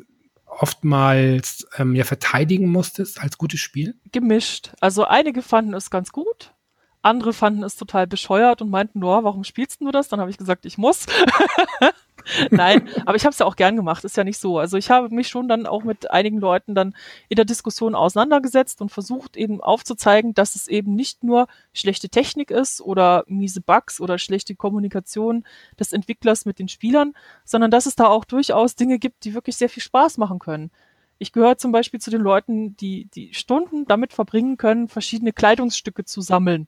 oftmals 0.62 1.67
ähm, 1.78 1.95
ja 1.95 2.04
verteidigen 2.04 2.67
musstest 2.67 3.22
als 3.22 3.38
gutes 3.38 3.60
Spiel? 3.60 3.95
Gemischt. 4.12 4.72
Also 4.80 5.06
einige 5.06 5.41
fanden 5.41 5.74
es 5.74 5.89
ganz 5.89 6.12
gut, 6.12 6.54
andere 7.01 7.33
fanden 7.33 7.63
es 7.63 7.77
total 7.77 8.07
bescheuert 8.07 8.62
und 8.62 8.69
meinten, 8.69 8.99
nur, 8.99 9.23
warum 9.23 9.43
spielst 9.43 9.81
du 9.81 9.91
das? 9.91 10.09
Dann 10.09 10.19
habe 10.19 10.29
ich 10.29 10.38
gesagt, 10.38 10.65
ich 10.65 10.77
muss. 10.77 11.05
Nein, 12.51 12.88
aber 13.05 13.15
ich 13.15 13.23
habe 13.23 13.31
es 13.31 13.39
ja 13.39 13.45
auch 13.45 13.55
gern 13.55 13.75
gemacht, 13.75 14.03
ist 14.03 14.17
ja 14.17 14.23
nicht 14.23 14.39
so. 14.39 14.59
Also 14.59 14.77
ich 14.77 14.89
habe 14.91 15.13
mich 15.13 15.29
schon 15.29 15.47
dann 15.47 15.65
auch 15.65 15.83
mit 15.83 16.12
einigen 16.12 16.39
Leuten 16.39 16.75
dann 16.75 16.93
in 17.29 17.38
der 17.38 17.45
Diskussion 17.45 17.95
auseinandergesetzt 17.95 18.81
und 18.81 18.89
versucht 18.89 19.38
eben 19.38 19.62
aufzuzeigen, 19.62 20.33
dass 20.33 20.55
es 20.55 20.67
eben 20.67 20.93
nicht 20.95 21.23
nur 21.23 21.47
schlechte 21.73 22.09
Technik 22.09 22.51
ist 22.51 22.81
oder 22.81 23.23
miese 23.27 23.62
Bugs 23.62 24.01
oder 24.01 24.17
schlechte 24.17 24.55
Kommunikation 24.55 25.45
des 25.79 25.93
Entwicklers 25.93 26.45
mit 26.45 26.59
den 26.59 26.67
Spielern, 26.67 27.13
sondern 27.45 27.71
dass 27.71 27.85
es 27.85 27.95
da 27.95 28.07
auch 28.07 28.25
durchaus 28.25 28.75
Dinge 28.75 28.99
gibt, 28.99 29.23
die 29.23 29.33
wirklich 29.33 29.55
sehr 29.55 29.69
viel 29.69 29.83
Spaß 29.83 30.17
machen 30.17 30.39
können. 30.39 30.71
Ich 31.17 31.31
gehöre 31.31 31.57
zum 31.57 31.71
Beispiel 31.71 31.99
zu 31.99 32.12
den 32.12 32.21
Leuten, 32.21 32.77
die, 32.77 33.05
die 33.05 33.33
Stunden 33.33 33.85
damit 33.85 34.13
verbringen 34.13 34.57
können, 34.57 34.88
verschiedene 34.88 35.33
Kleidungsstücke 35.33 36.05
zu 36.05 36.21
sammeln. 36.21 36.67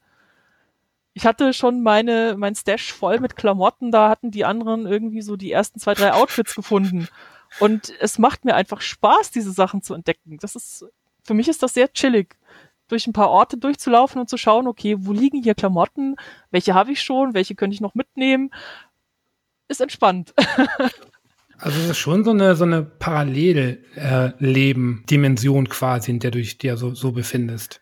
Ich 1.14 1.26
hatte 1.26 1.54
schon 1.54 1.84
meine, 1.84 2.36
mein 2.38 2.56
Stash 2.56 2.94
voll 2.94 3.20
mit 3.20 3.36
Klamotten, 3.36 3.92
da 3.92 4.10
hatten 4.10 4.32
die 4.32 4.46
anderen 4.46 4.86
irgendwie 4.86 5.22
so 5.22 5.36
die 5.36 5.52
ersten 5.52 5.80
zwei, 5.80 5.94
drei 5.94 6.14
Outfits 6.14 6.56
gefunden. 6.56 7.08
Und 7.60 7.92
es 8.00 8.18
macht 8.18 8.46
mir 8.46 8.56
einfach 8.56 8.82
Spaß, 8.82 9.32
diese 9.32 9.52
Sachen 9.52 9.82
zu 9.82 9.94
entdecken. 9.94 10.38
Das 10.40 10.56
ist, 10.56 10.86
für 11.24 11.34
mich 11.34 11.50
ist 11.50 11.64
das 11.64 11.74
sehr 11.74 11.92
chillig, 11.92 12.38
durch 12.88 13.08
ein 13.08 13.14
paar 13.14 13.30
Orte 13.30 13.58
durchzulaufen 13.58 14.22
und 14.22 14.30
zu 14.30 14.38
schauen, 14.38 14.68
okay, 14.68 14.96
wo 15.00 15.12
liegen 15.12 15.44
hier 15.44 15.56
Klamotten? 15.56 16.16
Welche 16.50 16.74
habe 16.74 16.92
ich 16.92 17.02
schon? 17.02 17.34
Welche 17.34 17.56
könnte 17.56 17.74
ich 17.74 17.82
noch 17.82 17.96
mitnehmen? 17.96 18.52
Ist 19.68 19.82
entspannt. 19.82 20.34
Also 21.62 21.80
es 21.80 21.90
ist 21.92 22.00
schon 22.00 22.24
so 22.24 22.32
eine 22.32 22.56
so 22.56 22.64
eine 22.64 22.82
Parallelleben-Dimension 22.82 25.70
quasi, 25.70 26.10
in 26.10 26.18
der 26.18 26.32
du 26.32 26.40
dich 26.40 26.58
dir 26.58 26.76
so, 26.76 26.96
so 26.96 27.12
befindest. 27.12 27.82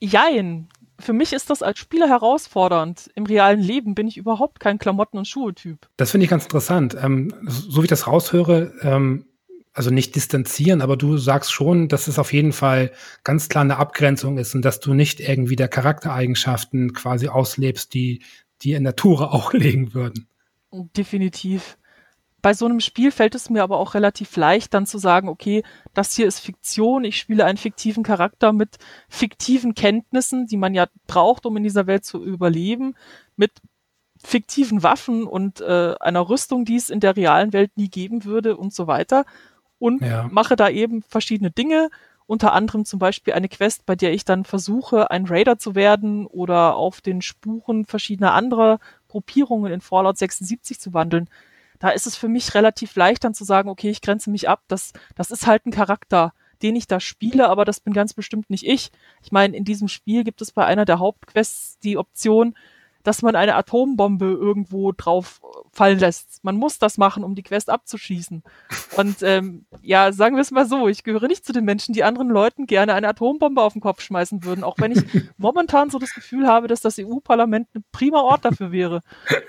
Jein. 0.00 0.68
Für 1.00 1.12
mich 1.12 1.32
ist 1.32 1.50
das 1.50 1.62
als 1.62 1.78
Spieler 1.78 2.08
herausfordernd. 2.08 3.10
Im 3.14 3.24
realen 3.24 3.60
Leben 3.60 3.94
bin 3.94 4.08
ich 4.08 4.16
überhaupt 4.16 4.58
kein 4.58 4.78
Klamotten- 4.78 5.18
und 5.18 5.28
Schuhe-Typ. 5.28 5.88
Das 5.96 6.10
finde 6.10 6.24
ich 6.24 6.30
ganz 6.30 6.44
interessant. 6.44 6.96
Ähm, 7.00 7.32
so 7.46 7.82
wie 7.82 7.84
ich 7.84 7.90
das 7.90 8.06
raushöre, 8.06 8.72
ähm, 8.82 9.26
also 9.72 9.90
nicht 9.90 10.16
distanzieren, 10.16 10.82
aber 10.82 10.96
du 10.96 11.16
sagst 11.18 11.52
schon, 11.52 11.86
dass 11.86 12.08
es 12.08 12.18
auf 12.18 12.32
jeden 12.32 12.52
Fall 12.52 12.90
ganz 13.22 13.48
klar 13.48 13.62
eine 13.62 13.76
Abgrenzung 13.76 14.36
ist 14.38 14.56
und 14.56 14.64
dass 14.64 14.80
du 14.80 14.92
nicht 14.92 15.20
irgendwie 15.20 15.54
der 15.54 15.68
Charaktereigenschaften 15.68 16.94
quasi 16.94 17.28
auslebst, 17.28 17.94
die 17.94 18.22
die 18.62 18.72
in 18.72 18.82
Natura 18.82 19.26
auch 19.32 19.52
legen 19.52 19.94
würden. 19.94 20.26
Definitiv. 20.72 21.78
Bei 22.40 22.54
so 22.54 22.66
einem 22.66 22.80
Spiel 22.80 23.10
fällt 23.10 23.34
es 23.34 23.50
mir 23.50 23.62
aber 23.62 23.78
auch 23.78 23.94
relativ 23.94 24.36
leicht, 24.36 24.72
dann 24.72 24.86
zu 24.86 24.98
sagen, 24.98 25.28
okay, 25.28 25.64
das 25.92 26.14
hier 26.14 26.26
ist 26.26 26.38
Fiktion, 26.38 27.04
ich 27.04 27.18
spiele 27.18 27.44
einen 27.44 27.58
fiktiven 27.58 28.04
Charakter 28.04 28.52
mit 28.52 28.78
fiktiven 29.08 29.74
Kenntnissen, 29.74 30.46
die 30.46 30.56
man 30.56 30.74
ja 30.74 30.86
braucht, 31.06 31.46
um 31.46 31.56
in 31.56 31.64
dieser 31.64 31.86
Welt 31.86 32.04
zu 32.04 32.22
überleben, 32.22 32.94
mit 33.36 33.50
fiktiven 34.22 34.82
Waffen 34.82 35.24
und 35.24 35.60
äh, 35.60 35.94
einer 36.00 36.28
Rüstung, 36.28 36.64
die 36.64 36.76
es 36.76 36.90
in 36.90 37.00
der 37.00 37.16
realen 37.16 37.52
Welt 37.52 37.76
nie 37.76 37.88
geben 37.88 38.24
würde 38.24 38.56
und 38.56 38.72
so 38.72 38.86
weiter. 38.86 39.24
Und 39.78 40.02
ja. 40.02 40.28
mache 40.30 40.56
da 40.56 40.68
eben 40.68 41.02
verschiedene 41.02 41.50
Dinge, 41.50 41.88
unter 42.26 42.52
anderem 42.52 42.84
zum 42.84 42.98
Beispiel 42.98 43.32
eine 43.32 43.48
Quest, 43.48 43.86
bei 43.86 43.96
der 43.96 44.12
ich 44.12 44.24
dann 44.24 44.44
versuche, 44.44 45.10
ein 45.10 45.24
Raider 45.24 45.58
zu 45.58 45.74
werden 45.74 46.26
oder 46.26 46.76
auf 46.76 47.00
den 47.00 47.22
Spuren 47.22 47.86
verschiedener 47.86 48.34
anderer 48.34 48.80
Gruppierungen 49.08 49.72
in 49.72 49.80
Fallout 49.80 50.18
76 50.18 50.78
zu 50.78 50.92
wandeln. 50.92 51.30
Da 51.78 51.90
ist 51.90 52.06
es 52.06 52.16
für 52.16 52.28
mich 52.28 52.54
relativ 52.54 52.96
leicht 52.96 53.24
dann 53.24 53.34
zu 53.34 53.44
sagen, 53.44 53.68
okay, 53.68 53.90
ich 53.90 54.00
grenze 54.00 54.30
mich 54.30 54.48
ab, 54.48 54.62
das, 54.68 54.92
das 55.14 55.30
ist 55.30 55.46
halt 55.46 55.66
ein 55.66 55.70
Charakter, 55.70 56.32
den 56.62 56.76
ich 56.76 56.86
da 56.86 57.00
spiele, 57.00 57.48
aber 57.48 57.64
das 57.64 57.80
bin 57.80 57.92
ganz 57.92 58.14
bestimmt 58.14 58.50
nicht 58.50 58.66
ich. 58.66 58.90
Ich 59.22 59.32
meine, 59.32 59.56
in 59.56 59.64
diesem 59.64 59.88
Spiel 59.88 60.24
gibt 60.24 60.42
es 60.42 60.52
bei 60.52 60.64
einer 60.64 60.84
der 60.84 60.98
Hauptquests 60.98 61.78
die 61.78 61.96
Option, 61.96 62.54
dass 63.02 63.22
man 63.22 63.36
eine 63.36 63.54
Atombombe 63.54 64.26
irgendwo 64.26 64.92
drauf 64.92 65.40
fallen 65.72 65.98
lässt. 65.98 66.42
Man 66.44 66.56
muss 66.56 66.78
das 66.78 66.98
machen, 66.98 67.24
um 67.24 67.34
die 67.34 67.42
Quest 67.42 67.70
abzuschließen. 67.70 68.42
Und 68.96 69.22
ähm, 69.22 69.66
ja, 69.82 70.12
sagen 70.12 70.36
wir 70.36 70.42
es 70.42 70.50
mal 70.50 70.66
so, 70.66 70.88
ich 70.88 71.04
gehöre 71.04 71.28
nicht 71.28 71.44
zu 71.44 71.52
den 71.52 71.64
Menschen, 71.64 71.92
die 71.92 72.04
anderen 72.04 72.28
Leuten 72.28 72.66
gerne 72.66 72.94
eine 72.94 73.08
Atombombe 73.08 73.62
auf 73.62 73.72
den 73.72 73.80
Kopf 73.80 74.02
schmeißen 74.02 74.44
würden, 74.44 74.64
auch 74.64 74.76
wenn 74.78 74.92
ich 74.92 75.02
momentan 75.36 75.90
so 75.90 75.98
das 75.98 76.12
Gefühl 76.12 76.46
habe, 76.46 76.68
dass 76.68 76.80
das 76.80 76.98
EU-Parlament 76.98 77.68
ein 77.74 77.84
prima 77.92 78.20
Ort 78.20 78.44
dafür 78.44 78.72
wäre. 78.72 79.00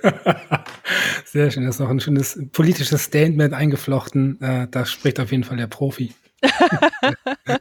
Sehr 1.25 1.51
schön, 1.51 1.65
das 1.65 1.75
ist 1.75 1.79
noch 1.79 1.89
ein 1.89 1.99
schönes 1.99 2.39
politisches 2.51 3.03
Statement 3.03 3.53
eingeflochten. 3.53 4.41
Äh, 4.41 4.67
da 4.69 4.85
spricht 4.85 5.19
auf 5.19 5.31
jeden 5.31 5.43
Fall 5.43 5.57
der 5.57 5.67
Profi. 5.67 6.13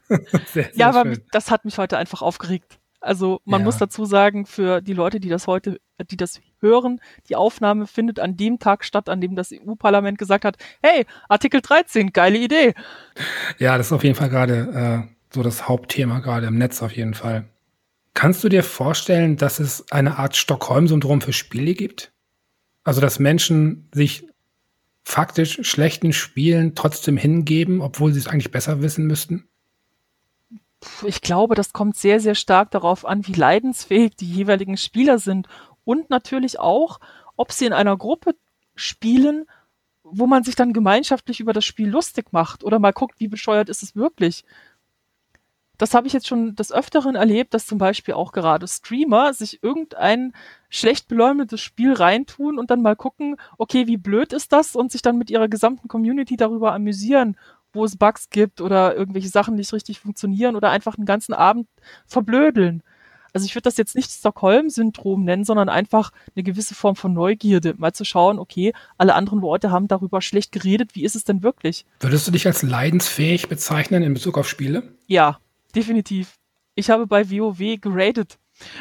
sehr, 0.09 0.39
sehr 0.53 0.71
ja, 0.75 0.89
aber 0.89 1.03
schön. 1.03 1.23
das 1.33 1.51
hat 1.51 1.65
mich 1.65 1.79
heute 1.79 1.99
einfach 1.99 2.23
aufgeregt. 2.23 2.79
Also 3.01 3.41
man 3.45 3.61
ja. 3.61 3.65
muss 3.65 3.79
dazu 3.79 4.05
sagen, 4.05 4.45
für 4.47 4.81
die 4.81 4.93
Leute, 4.93 5.21
die 5.21 5.29
das 5.29 5.47
heute, 5.47 5.81
die 6.11 6.17
das 6.17 6.41
hören, 6.61 7.01
die 7.29 7.37
Aufnahme 7.37 7.87
findet 7.87 8.19
an 8.19 8.37
dem 8.37 8.59
Tag 8.59 8.85
statt, 8.85 9.09
an 9.09 9.21
dem 9.21 9.37
das 9.37 9.53
EU-Parlament 9.53 10.19
gesagt 10.19 10.45
hat, 10.45 10.57
hey, 10.83 11.07
Artikel 11.29 11.61
13, 11.61 12.13
geile 12.13 12.39
Idee. 12.39 12.75
Ja, 13.59 13.79
das 13.79 13.89
ist 13.89 13.93
auf 13.93 14.05
jeden 14.05 14.17
Fall 14.17 14.29
gerade 14.29 15.07
äh, 15.09 15.15
so 15.33 15.43
das 15.43 15.69
Hauptthema, 15.69 16.19
gerade 16.19 16.47
im 16.47 16.59
Netz 16.59 16.83
auf 16.83 16.93
jeden 16.93 17.15
Fall. 17.15 17.49
Kannst 18.15 18.43
du 18.43 18.49
dir 18.49 18.65
vorstellen, 18.65 19.37
dass 19.37 19.61
es 19.61 19.93
eine 19.93 20.19
Art 20.19 20.37
Stockholm-Syndrom 20.37 21.21
für 21.21 21.33
Spiele 21.33 21.75
gibt? 21.75 22.13
Also, 22.83 23.01
dass 23.01 23.19
Menschen 23.19 23.89
sich 23.93 24.27
faktisch 25.05 25.61
schlechten 25.63 26.13
Spielen 26.13 26.75
trotzdem 26.75 27.17
hingeben, 27.17 27.81
obwohl 27.81 28.13
sie 28.13 28.19
es 28.19 28.27
eigentlich 28.27 28.51
besser 28.51 28.83
wissen 28.83 29.07
müssten? 29.07 29.48
Ich 31.05 31.21
glaube, 31.21 31.55
das 31.55 31.73
kommt 31.73 31.97
sehr, 31.97 32.21
sehr 32.21 32.35
stark 32.35 32.71
darauf 32.71 33.05
an, 33.05 33.27
wie 33.27 33.33
leidensfähig 33.33 34.17
die 34.17 34.31
jeweiligen 34.31 34.77
Spieler 34.77 35.19
sind 35.19 35.49
und 35.85 36.11
natürlich 36.11 36.59
auch, 36.59 37.01
ob 37.37 37.53
sie 37.53 37.67
in 37.67 37.73
einer 37.73 37.97
Gruppe 37.97 38.35
spielen, 38.75 39.47
wo 40.03 40.27
man 40.27 40.45
sich 40.45 40.55
dann 40.55 40.73
gemeinschaftlich 40.73 41.41
über 41.41 41.53
das 41.53 41.65
Spiel 41.65 41.89
lustig 41.89 42.33
macht 42.33 42.65
oder 42.65 42.79
mal 42.79 42.93
guckt, 42.93 43.21
wie 43.21 43.29
bescheuert 43.29 43.69
ist 43.69 43.83
es 43.83 43.97
wirklich. 43.97 44.45
Das 45.77 45.95
habe 45.95 46.09
ich 46.09 46.13
jetzt 46.13 46.27
schon 46.27 46.57
des 46.57 46.73
Öfteren 46.73 47.15
erlebt, 47.15 47.55
dass 47.55 47.67
zum 47.67 47.79
Beispiel 47.79 48.15
auch 48.15 48.33
gerade 48.33 48.67
Streamer 48.67 49.33
sich 49.33 49.63
irgendein 49.63 50.35
schlecht 50.69 51.07
beleumundetes 51.07 51.61
Spiel 51.61 51.93
reintun 51.93 52.59
und 52.59 52.71
dann 52.71 52.83
mal 52.83 52.97
gucken, 52.97 53.37
okay, 53.59 53.87
wie 53.87 53.97
blöd 53.97 54.33
ist 54.33 54.53
das 54.53 54.75
und 54.75 54.91
sich 54.91 55.03
dann 55.03 55.19
mit 55.19 55.31
ihrer 55.31 55.47
gesamten 55.47 55.87
Community 55.87 56.37
darüber 56.37 56.73
amüsieren 56.73 57.37
wo 57.73 57.85
es 57.85 57.97
Bugs 57.97 58.31
gibt 58.31 58.61
oder 58.61 58.97
irgendwelche 58.97 59.29
Sachen 59.29 59.55
nicht 59.55 59.73
richtig 59.73 60.01
funktionieren 60.01 60.57
oder 60.57 60.71
einfach 60.71 60.97
einen 60.97 61.07
ganzen 61.07 61.35
Abend 61.35 61.69
verblödeln. 62.07 62.83
Also 63.33 63.47
ich 63.47 63.55
würde 63.55 63.65
das 63.65 63.77
jetzt 63.77 63.95
nicht 63.95 64.11
Stockholm-Syndrom 64.11 65.25
nennen, 65.25 65.45
sondern 65.45 65.69
einfach 65.69 66.11
eine 66.35 66.43
gewisse 66.43 66.75
Form 66.75 66.97
von 66.97 67.13
Neugierde, 67.13 67.75
mal 67.77 67.93
zu 67.93 68.05
schauen, 68.05 68.39
okay, 68.39 68.73
alle 68.97 69.15
anderen 69.15 69.41
Leute 69.41 69.71
haben 69.71 69.87
darüber 69.87 70.23
schlecht 70.23 70.51
geredet, 70.51 70.95
wie 70.95 71.05
ist 71.05 71.15
es 71.15 71.25
denn 71.25 71.43
wirklich? 71.43 71.85
Würdest 72.01 72.27
du 72.27 72.33
dich 72.33 72.47
als 72.47 72.63
leidensfähig 72.63 73.49
bezeichnen 73.49 74.03
in 74.03 74.15
Bezug 74.15 74.39
auf 74.39 74.49
Spiele? 74.49 74.95
Ja, 75.07 75.39
definitiv. 75.75 76.35
Ich 76.75 76.91
habe 76.91 77.07
bei 77.07 77.31
WoW 77.31 77.81
geradet. 77.81 78.39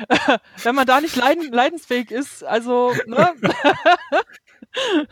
Wenn 0.64 0.76
man 0.76 0.88
da 0.88 1.02
nicht 1.02 1.16
leiden, 1.16 1.52
leidensfähig 1.52 2.10
ist, 2.10 2.44
also, 2.44 2.94
ne? 3.06 3.30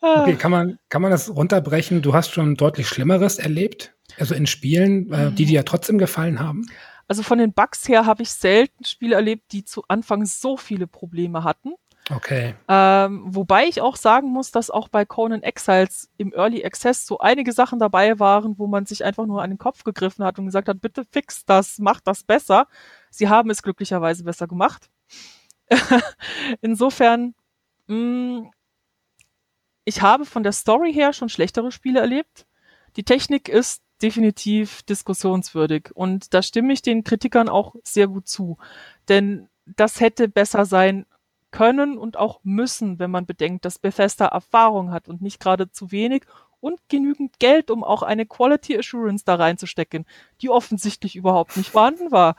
Okay, 0.00 0.36
kann 0.36 0.50
man, 0.50 0.78
kann 0.88 1.02
man 1.02 1.10
das 1.10 1.34
runterbrechen? 1.34 2.02
Du 2.02 2.14
hast 2.14 2.32
schon 2.32 2.54
deutlich 2.54 2.88
Schlimmeres 2.88 3.38
erlebt, 3.38 3.94
also 4.18 4.34
in 4.34 4.46
Spielen, 4.46 5.12
äh, 5.12 5.32
die 5.32 5.44
dir 5.44 5.54
ja 5.54 5.62
trotzdem 5.64 5.98
gefallen 5.98 6.40
haben? 6.40 6.66
Also 7.08 7.22
von 7.22 7.38
den 7.38 7.52
Bugs 7.52 7.88
her 7.88 8.06
habe 8.06 8.22
ich 8.22 8.30
selten 8.30 8.84
Spiele 8.84 9.16
erlebt, 9.16 9.52
die 9.52 9.64
zu 9.64 9.82
Anfang 9.88 10.26
so 10.26 10.56
viele 10.56 10.86
Probleme 10.86 11.42
hatten. 11.42 11.72
Okay. 12.10 12.54
Ähm, 12.68 13.22
wobei 13.26 13.66
ich 13.66 13.80
auch 13.80 13.96
sagen 13.96 14.28
muss, 14.30 14.50
dass 14.50 14.70
auch 14.70 14.88
bei 14.88 15.04
Conan 15.04 15.42
Exiles 15.42 16.10
im 16.16 16.32
Early 16.32 16.64
Access 16.64 17.06
so 17.06 17.18
einige 17.18 17.52
Sachen 17.52 17.78
dabei 17.78 18.18
waren, 18.18 18.58
wo 18.58 18.66
man 18.66 18.86
sich 18.86 19.04
einfach 19.04 19.26
nur 19.26 19.42
an 19.42 19.50
den 19.50 19.58
Kopf 19.58 19.84
gegriffen 19.84 20.24
hat 20.24 20.38
und 20.38 20.46
gesagt 20.46 20.68
hat, 20.68 20.80
bitte 20.80 21.04
fix 21.10 21.44
das, 21.44 21.78
mach 21.78 22.00
das 22.00 22.22
besser. 22.22 22.66
Sie 23.10 23.28
haben 23.28 23.50
es 23.50 23.62
glücklicherweise 23.62 24.24
besser 24.24 24.46
gemacht. 24.46 24.88
Insofern, 26.62 27.34
mh, 27.88 27.96
mm, 27.96 28.50
ich 29.88 30.02
habe 30.02 30.26
von 30.26 30.42
der 30.42 30.52
Story 30.52 30.92
her 30.92 31.14
schon 31.14 31.30
schlechtere 31.30 31.72
Spiele 31.72 32.00
erlebt. 32.00 32.44
Die 32.96 33.04
Technik 33.04 33.48
ist 33.48 33.82
definitiv 34.02 34.82
diskussionswürdig 34.82 35.90
und 35.94 36.34
da 36.34 36.42
stimme 36.42 36.74
ich 36.74 36.82
den 36.82 37.04
Kritikern 37.04 37.48
auch 37.48 37.74
sehr 37.84 38.06
gut 38.06 38.28
zu. 38.28 38.58
Denn 39.08 39.48
das 39.64 40.00
hätte 40.00 40.28
besser 40.28 40.66
sein 40.66 41.06
können 41.50 41.96
und 41.96 42.18
auch 42.18 42.40
müssen, 42.42 42.98
wenn 42.98 43.10
man 43.10 43.24
bedenkt, 43.24 43.64
dass 43.64 43.78
Bethesda 43.78 44.26
Erfahrung 44.26 44.90
hat 44.90 45.08
und 45.08 45.22
nicht 45.22 45.40
gerade 45.40 45.70
zu 45.70 45.90
wenig 45.90 46.24
und 46.60 46.78
genügend 46.90 47.38
Geld, 47.38 47.70
um 47.70 47.82
auch 47.82 48.02
eine 48.02 48.26
Quality 48.26 48.76
Assurance 48.78 49.24
da 49.24 49.36
reinzustecken, 49.36 50.04
die 50.42 50.50
offensichtlich 50.50 51.16
überhaupt 51.16 51.56
nicht 51.56 51.70
vorhanden 51.70 52.10
war. 52.10 52.36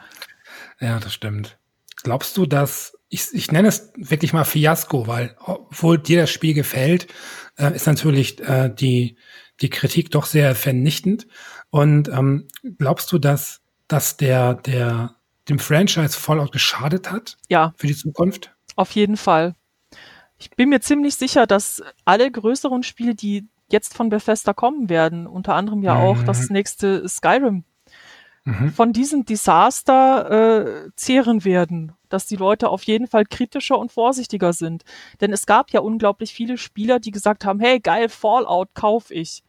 Ja, 0.79 0.99
das 0.99 1.13
stimmt. 1.13 1.57
Glaubst 2.03 2.37
du, 2.37 2.45
dass 2.45 2.98
ich, 3.09 3.33
ich 3.33 3.51
nenne 3.51 3.67
es 3.67 3.91
wirklich 3.95 4.33
mal 4.33 4.45
Fiasko, 4.45 5.07
weil 5.07 5.35
obwohl 5.39 5.97
dir 5.97 6.21
das 6.21 6.29
Spiel 6.29 6.53
gefällt, 6.53 7.07
äh, 7.57 7.75
ist 7.75 7.87
natürlich 7.87 8.39
äh, 8.41 8.69
die, 8.73 9.17
die 9.61 9.69
Kritik 9.69 10.11
doch 10.11 10.25
sehr 10.25 10.55
vernichtend. 10.55 11.27
Und 11.71 12.07
ähm, 12.09 12.47
glaubst 12.77 13.11
du, 13.11 13.17
dass, 13.17 13.61
dass 13.87 14.17
der, 14.17 14.53
der 14.55 15.15
dem 15.49 15.59
Franchise 15.59 16.17
Fallout 16.17 16.51
geschadet 16.51 17.11
hat? 17.11 17.37
Ja. 17.49 17.73
Für 17.77 17.87
die 17.87 17.95
Zukunft? 17.95 18.53
Auf 18.75 18.91
jeden 18.91 19.17
Fall. 19.17 19.55
Ich 20.37 20.51
bin 20.51 20.69
mir 20.69 20.79
ziemlich 20.79 21.15
sicher, 21.15 21.47
dass 21.47 21.83
alle 22.05 22.31
größeren 22.31 22.83
Spiele, 22.83 23.15
die 23.15 23.49
jetzt 23.71 23.95
von 23.95 24.09
Bethesda 24.09 24.53
kommen 24.53 24.89
werden, 24.89 25.27
unter 25.27 25.55
anderem 25.55 25.83
ja 25.83 25.95
mhm. 25.95 26.01
auch 26.01 26.23
das 26.23 26.49
nächste 26.49 27.07
Skyrim, 27.09 27.65
mhm. 28.49 28.71
von 28.71 28.93
diesem 28.93 29.25
Desaster 29.25 30.85
äh, 30.85 30.91
zehren 30.95 31.45
werden, 31.45 31.93
dass 32.09 32.25
die 32.25 32.35
Leute 32.35 32.69
auf 32.69 32.83
jeden 32.83 33.07
Fall 33.07 33.25
kritischer 33.25 33.77
und 33.77 33.91
vorsichtiger 33.91 34.53
sind. 34.53 34.83
Denn 35.21 35.31
es 35.31 35.45
gab 35.45 35.71
ja 35.71 35.79
unglaublich 35.81 36.33
viele 36.33 36.57
Spieler, 36.57 36.99
die 36.99 37.11
gesagt 37.11 37.45
haben, 37.45 37.59
hey, 37.59 37.79
geil, 37.79 38.09
Fallout 38.09 38.69
kauf 38.73 39.11
ich. 39.11 39.43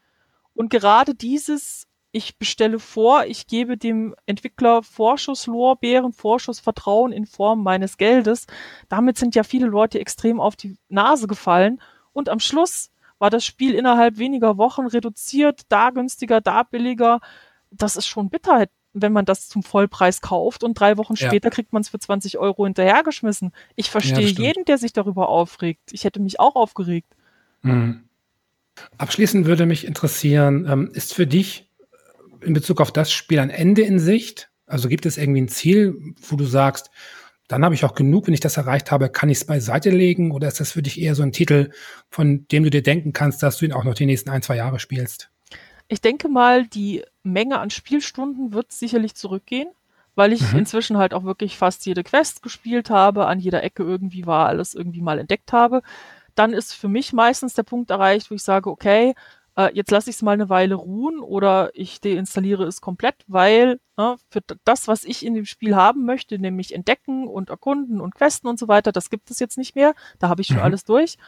Und 0.54 0.70
gerade 0.70 1.14
dieses, 1.14 1.86
ich 2.12 2.38
bestelle 2.38 2.78
vor, 2.78 3.24
ich 3.26 3.46
gebe 3.46 3.76
dem 3.76 4.14
Entwickler 4.26 4.82
Vorschusslorbeeren, 4.82 6.12
Vorschussvertrauen 6.12 7.12
in 7.12 7.26
Form 7.26 7.62
meines 7.62 7.96
Geldes, 7.96 8.46
damit 8.88 9.16
sind 9.16 9.34
ja 9.34 9.42
viele 9.42 9.66
Leute 9.66 10.00
extrem 10.00 10.40
auf 10.40 10.56
die 10.56 10.76
Nase 10.88 11.26
gefallen. 11.26 11.80
Und 12.12 12.28
am 12.28 12.40
Schluss 12.40 12.90
war 13.18 13.30
das 13.30 13.44
Spiel 13.44 13.74
innerhalb 13.74 14.18
weniger 14.18 14.56
Wochen 14.56 14.86
reduziert, 14.86 15.62
da 15.68 15.90
günstiger, 15.90 16.40
da 16.40 16.62
billiger. 16.64 17.20
Das 17.70 17.96
ist 17.96 18.06
schon 18.06 18.30
bitter 18.30 18.66
wenn 18.92 19.12
man 19.12 19.24
das 19.24 19.48
zum 19.48 19.62
Vollpreis 19.62 20.20
kauft 20.20 20.64
und 20.64 20.78
drei 20.78 20.96
Wochen 20.96 21.16
später 21.16 21.48
ja. 21.48 21.50
kriegt 21.50 21.72
man 21.72 21.82
es 21.82 21.88
für 21.88 21.98
20 21.98 22.38
Euro 22.38 22.64
hinterhergeschmissen. 22.64 23.52
Ich 23.76 23.90
verstehe 23.90 24.26
ja, 24.26 24.42
jeden, 24.42 24.64
der 24.64 24.78
sich 24.78 24.92
darüber 24.92 25.28
aufregt. 25.28 25.92
Ich 25.92 26.04
hätte 26.04 26.20
mich 26.20 26.40
auch 26.40 26.56
aufgeregt. 26.56 27.14
Mhm. 27.62 28.04
Abschließend 28.98 29.46
würde 29.46 29.66
mich 29.66 29.86
interessieren, 29.86 30.66
ähm, 30.68 30.90
ist 30.92 31.14
für 31.14 31.26
dich 31.26 31.68
in 32.40 32.54
Bezug 32.54 32.80
auf 32.80 32.92
das 32.92 33.12
Spiel 33.12 33.38
ein 33.38 33.50
Ende 33.50 33.82
in 33.82 33.98
Sicht? 33.98 34.50
Also 34.66 34.88
gibt 34.88 35.06
es 35.06 35.18
irgendwie 35.18 35.42
ein 35.42 35.48
Ziel, 35.48 36.14
wo 36.28 36.36
du 36.36 36.44
sagst, 36.44 36.90
dann 37.48 37.64
habe 37.64 37.74
ich 37.74 37.84
auch 37.84 37.94
genug, 37.94 38.26
wenn 38.26 38.34
ich 38.34 38.40
das 38.40 38.56
erreicht 38.56 38.92
habe, 38.92 39.08
kann 39.08 39.28
ich 39.28 39.38
es 39.38 39.44
beiseite 39.44 39.90
legen? 39.90 40.30
Oder 40.30 40.48
ist 40.48 40.60
das 40.60 40.72
für 40.72 40.82
dich 40.82 41.00
eher 41.00 41.16
so 41.16 41.22
ein 41.22 41.32
Titel, 41.32 41.70
von 42.08 42.46
dem 42.48 42.62
du 42.62 42.70
dir 42.70 42.82
denken 42.82 43.12
kannst, 43.12 43.42
dass 43.42 43.58
du 43.58 43.64
ihn 43.64 43.72
auch 43.72 43.84
noch 43.84 43.94
die 43.94 44.06
nächsten 44.06 44.30
ein, 44.30 44.42
zwei 44.42 44.56
Jahre 44.56 44.78
spielst? 44.78 45.29
Ich 45.90 46.00
denke 46.00 46.28
mal, 46.28 46.68
die 46.68 47.02
Menge 47.24 47.58
an 47.58 47.68
Spielstunden 47.68 48.52
wird 48.52 48.70
sicherlich 48.70 49.16
zurückgehen, 49.16 49.68
weil 50.14 50.32
ich 50.32 50.52
mhm. 50.52 50.60
inzwischen 50.60 50.98
halt 50.98 51.12
auch 51.12 51.24
wirklich 51.24 51.58
fast 51.58 51.84
jede 51.84 52.04
Quest 52.04 52.44
gespielt 52.44 52.90
habe, 52.90 53.26
an 53.26 53.40
jeder 53.40 53.64
Ecke 53.64 53.82
irgendwie 53.82 54.24
war, 54.24 54.46
alles 54.46 54.76
irgendwie 54.76 55.02
mal 55.02 55.18
entdeckt 55.18 55.52
habe. 55.52 55.82
Dann 56.36 56.52
ist 56.52 56.74
für 56.74 56.86
mich 56.86 57.12
meistens 57.12 57.54
der 57.54 57.64
Punkt 57.64 57.90
erreicht, 57.90 58.30
wo 58.30 58.36
ich 58.36 58.42
sage, 58.44 58.70
okay, 58.70 59.16
äh, 59.56 59.74
jetzt 59.74 59.90
lasse 59.90 60.10
ich 60.10 60.16
es 60.16 60.22
mal 60.22 60.30
eine 60.30 60.48
Weile 60.48 60.76
ruhen 60.76 61.18
oder 61.18 61.70
ich 61.74 62.00
deinstalliere 62.00 62.62
es 62.66 62.80
komplett, 62.80 63.16
weil 63.26 63.80
äh, 63.96 64.14
für 64.28 64.42
das, 64.62 64.86
was 64.86 65.02
ich 65.02 65.26
in 65.26 65.34
dem 65.34 65.44
Spiel 65.44 65.74
haben 65.74 66.04
möchte, 66.04 66.38
nämlich 66.38 66.72
entdecken 66.72 67.26
und 67.26 67.50
erkunden 67.50 68.00
und 68.00 68.14
questen 68.14 68.46
und 68.46 68.60
so 68.60 68.68
weiter, 68.68 68.92
das 68.92 69.10
gibt 69.10 69.28
es 69.32 69.40
jetzt 69.40 69.58
nicht 69.58 69.74
mehr. 69.74 69.96
Da 70.20 70.28
habe 70.28 70.40
ich 70.40 70.46
schon 70.46 70.58
mhm. 70.58 70.62
alles 70.62 70.84
durch. 70.84 71.18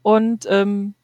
Und 0.00 0.46
ähm, 0.48 0.94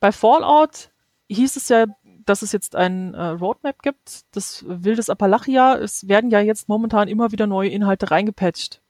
bei 0.00 0.12
Fallout 0.12 0.90
hieß 1.28 1.56
es 1.56 1.68
ja, 1.68 1.86
dass 2.24 2.42
es 2.42 2.52
jetzt 2.52 2.76
ein 2.76 3.14
äh, 3.14 3.22
Roadmap 3.26 3.82
gibt, 3.82 4.22
das 4.32 4.64
Wildes 4.66 5.10
Appalachia. 5.10 5.76
Es 5.76 6.08
werden 6.08 6.30
ja 6.30 6.40
jetzt 6.40 6.68
momentan 6.68 7.08
immer 7.08 7.32
wieder 7.32 7.46
neue 7.46 7.70
Inhalte 7.70 8.10
reingepatcht. 8.10 8.80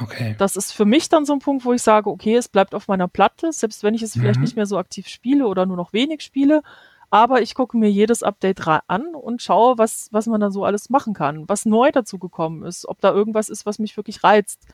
Okay. 0.00 0.34
Das 0.38 0.56
ist 0.56 0.72
für 0.72 0.84
mich 0.84 1.08
dann 1.08 1.24
so 1.24 1.32
ein 1.32 1.38
Punkt, 1.38 1.64
wo 1.64 1.72
ich 1.72 1.82
sage, 1.82 2.10
okay, 2.10 2.36
es 2.36 2.48
bleibt 2.48 2.74
auf 2.74 2.86
meiner 2.88 3.08
Platte, 3.08 3.52
selbst 3.52 3.82
wenn 3.82 3.94
ich 3.94 4.02
es 4.02 4.14
mhm. 4.14 4.20
vielleicht 4.20 4.40
nicht 4.40 4.56
mehr 4.56 4.66
so 4.66 4.78
aktiv 4.78 5.08
spiele 5.08 5.46
oder 5.46 5.64
nur 5.64 5.76
noch 5.76 5.92
wenig 5.92 6.20
spiele. 6.22 6.62
Aber 7.08 7.40
ich 7.40 7.54
gucke 7.54 7.76
mir 7.76 7.90
jedes 7.90 8.22
Update 8.22 8.66
an 8.66 9.14
und 9.14 9.40
schaue, 9.40 9.78
was, 9.78 10.08
was 10.10 10.26
man 10.26 10.40
da 10.40 10.50
so 10.50 10.64
alles 10.64 10.90
machen 10.90 11.14
kann, 11.14 11.48
was 11.48 11.64
neu 11.64 11.92
dazu 11.92 12.18
gekommen 12.18 12.64
ist, 12.64 12.86
ob 12.86 13.00
da 13.00 13.12
irgendwas 13.12 13.48
ist, 13.48 13.64
was 13.64 13.78
mich 13.78 13.96
wirklich 13.96 14.24
reizt. 14.24 14.66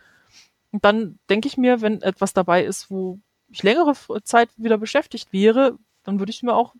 Und 0.70 0.84
dann 0.84 1.18
denke 1.28 1.46
ich 1.46 1.58
mir, 1.58 1.82
wenn 1.82 2.00
etwas 2.00 2.32
dabei 2.32 2.64
ist, 2.64 2.90
wo 2.90 3.18
ich 3.48 3.62
längere 3.62 3.94
Zeit 4.24 4.48
wieder 4.56 4.78
beschäftigt 4.78 5.32
wäre, 5.32 5.78
dann 6.04 6.18
würde 6.18 6.30
ich 6.30 6.42
mir 6.42 6.54
auch 6.54 6.74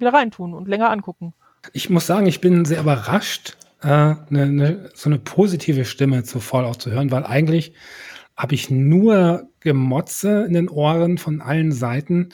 wieder 0.00 0.12
reintun 0.12 0.54
und 0.54 0.68
länger 0.68 0.90
angucken. 0.90 1.34
Ich 1.72 1.90
muss 1.90 2.06
sagen, 2.06 2.26
ich 2.26 2.40
bin 2.40 2.64
sehr 2.64 2.80
überrascht, 2.80 3.56
äh, 3.82 4.14
ne, 4.28 4.46
ne, 4.46 4.90
so 4.94 5.10
eine 5.10 5.18
positive 5.18 5.84
Stimme 5.84 6.22
zu 6.24 6.40
Fallout 6.40 6.82
zu 6.82 6.90
hören, 6.90 7.10
weil 7.10 7.24
eigentlich 7.24 7.74
habe 8.36 8.54
ich 8.54 8.70
nur 8.70 9.48
Gemotze 9.60 10.44
in 10.46 10.54
den 10.54 10.68
Ohren 10.70 11.18
von 11.18 11.42
allen 11.42 11.72
Seiten. 11.72 12.30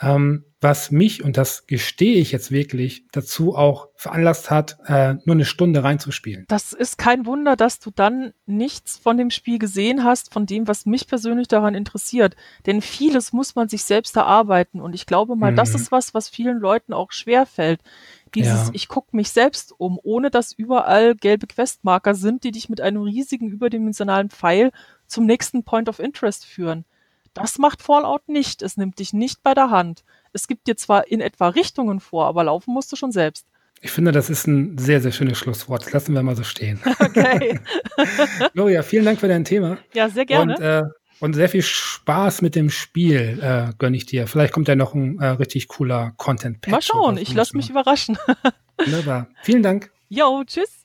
Ähm, 0.00 0.44
was 0.60 0.90
mich, 0.90 1.22
und 1.22 1.36
das 1.36 1.66
gestehe 1.66 2.16
ich 2.16 2.32
jetzt 2.32 2.50
wirklich, 2.50 3.04
dazu 3.12 3.54
auch 3.54 3.88
veranlasst 3.94 4.50
hat, 4.50 4.78
äh, 4.86 5.14
nur 5.24 5.34
eine 5.34 5.44
Stunde 5.44 5.84
reinzuspielen. 5.84 6.46
Das 6.48 6.72
ist 6.72 6.96
kein 6.96 7.26
Wunder, 7.26 7.56
dass 7.56 7.78
du 7.78 7.90
dann 7.90 8.32
nichts 8.46 8.96
von 8.96 9.18
dem 9.18 9.30
Spiel 9.30 9.58
gesehen 9.58 10.02
hast, 10.02 10.32
von 10.32 10.46
dem, 10.46 10.66
was 10.66 10.86
mich 10.86 11.06
persönlich 11.06 11.48
daran 11.48 11.74
interessiert. 11.74 12.36
Denn 12.64 12.80
vieles 12.80 13.34
muss 13.34 13.54
man 13.54 13.68
sich 13.68 13.84
selbst 13.84 14.16
erarbeiten. 14.16 14.80
Und 14.80 14.94
ich 14.94 15.04
glaube 15.04 15.36
mal, 15.36 15.52
mhm. 15.52 15.56
das 15.56 15.74
ist 15.74 15.92
was, 15.92 16.14
was 16.14 16.30
vielen 16.30 16.58
Leuten 16.58 16.94
auch 16.94 17.12
schwer 17.12 17.44
fällt. 17.44 17.80
Dieses, 18.34 18.68
ja. 18.68 18.70
ich 18.72 18.88
gucke 18.88 19.14
mich 19.14 19.30
selbst 19.30 19.74
um, 19.76 20.00
ohne 20.02 20.30
dass 20.30 20.52
überall 20.52 21.14
gelbe 21.14 21.46
Questmarker 21.46 22.14
sind, 22.14 22.44
die 22.44 22.50
dich 22.50 22.68
mit 22.70 22.80
einem 22.80 23.02
riesigen 23.02 23.50
überdimensionalen 23.50 24.30
Pfeil 24.30 24.72
zum 25.06 25.26
nächsten 25.26 25.64
Point 25.64 25.88
of 25.88 25.98
Interest 25.98 26.46
führen. 26.46 26.86
Das 27.36 27.58
macht 27.58 27.82
Fallout 27.82 28.28
nicht. 28.28 28.62
Es 28.62 28.78
nimmt 28.78 28.98
dich 28.98 29.12
nicht 29.12 29.42
bei 29.42 29.52
der 29.52 29.70
Hand. 29.70 30.04
Es 30.36 30.46
gibt 30.48 30.66
dir 30.66 30.76
zwar 30.76 31.08
in 31.08 31.22
etwa 31.22 31.48
Richtungen 31.48 31.98
vor, 31.98 32.26
aber 32.26 32.44
laufen 32.44 32.74
musst 32.74 32.92
du 32.92 32.96
schon 32.96 33.10
selbst. 33.10 33.46
Ich 33.80 33.90
finde, 33.90 34.12
das 34.12 34.28
ist 34.28 34.46
ein 34.46 34.76
sehr, 34.76 35.00
sehr 35.00 35.12
schönes 35.12 35.38
Schlusswort. 35.38 35.86
Das 35.86 35.92
lassen 35.92 36.14
wir 36.14 36.22
mal 36.22 36.36
so 36.36 36.44
stehen. 36.44 36.78
Okay. 37.00 37.58
Gloria, 38.52 38.82
vielen 38.82 39.06
Dank 39.06 39.20
für 39.20 39.28
dein 39.28 39.44
Thema. 39.44 39.78
Ja, 39.94 40.10
sehr 40.10 40.26
gerne. 40.26 40.56
Und, 40.56 40.60
äh, 40.60 40.82
und 41.20 41.32
sehr 41.32 41.48
viel 41.48 41.62
Spaß 41.62 42.42
mit 42.42 42.54
dem 42.54 42.68
Spiel 42.68 43.38
äh, 43.40 43.72
gönne 43.78 43.96
ich 43.96 44.04
dir. 44.04 44.26
Vielleicht 44.26 44.52
kommt 44.52 44.68
ja 44.68 44.76
noch 44.76 44.94
ein 44.94 45.18
äh, 45.18 45.28
richtig 45.28 45.68
cooler 45.68 46.12
Content-Patch. 46.18 46.70
Mal 46.70 46.82
schauen, 46.82 47.16
ich 47.16 47.32
lasse 47.32 47.56
mich 47.56 47.70
überraschen. 47.70 48.18
Wunderbar. 48.78 49.28
Vielen 49.42 49.62
Dank. 49.62 49.90
Jo, 50.10 50.44
tschüss. 50.44 50.84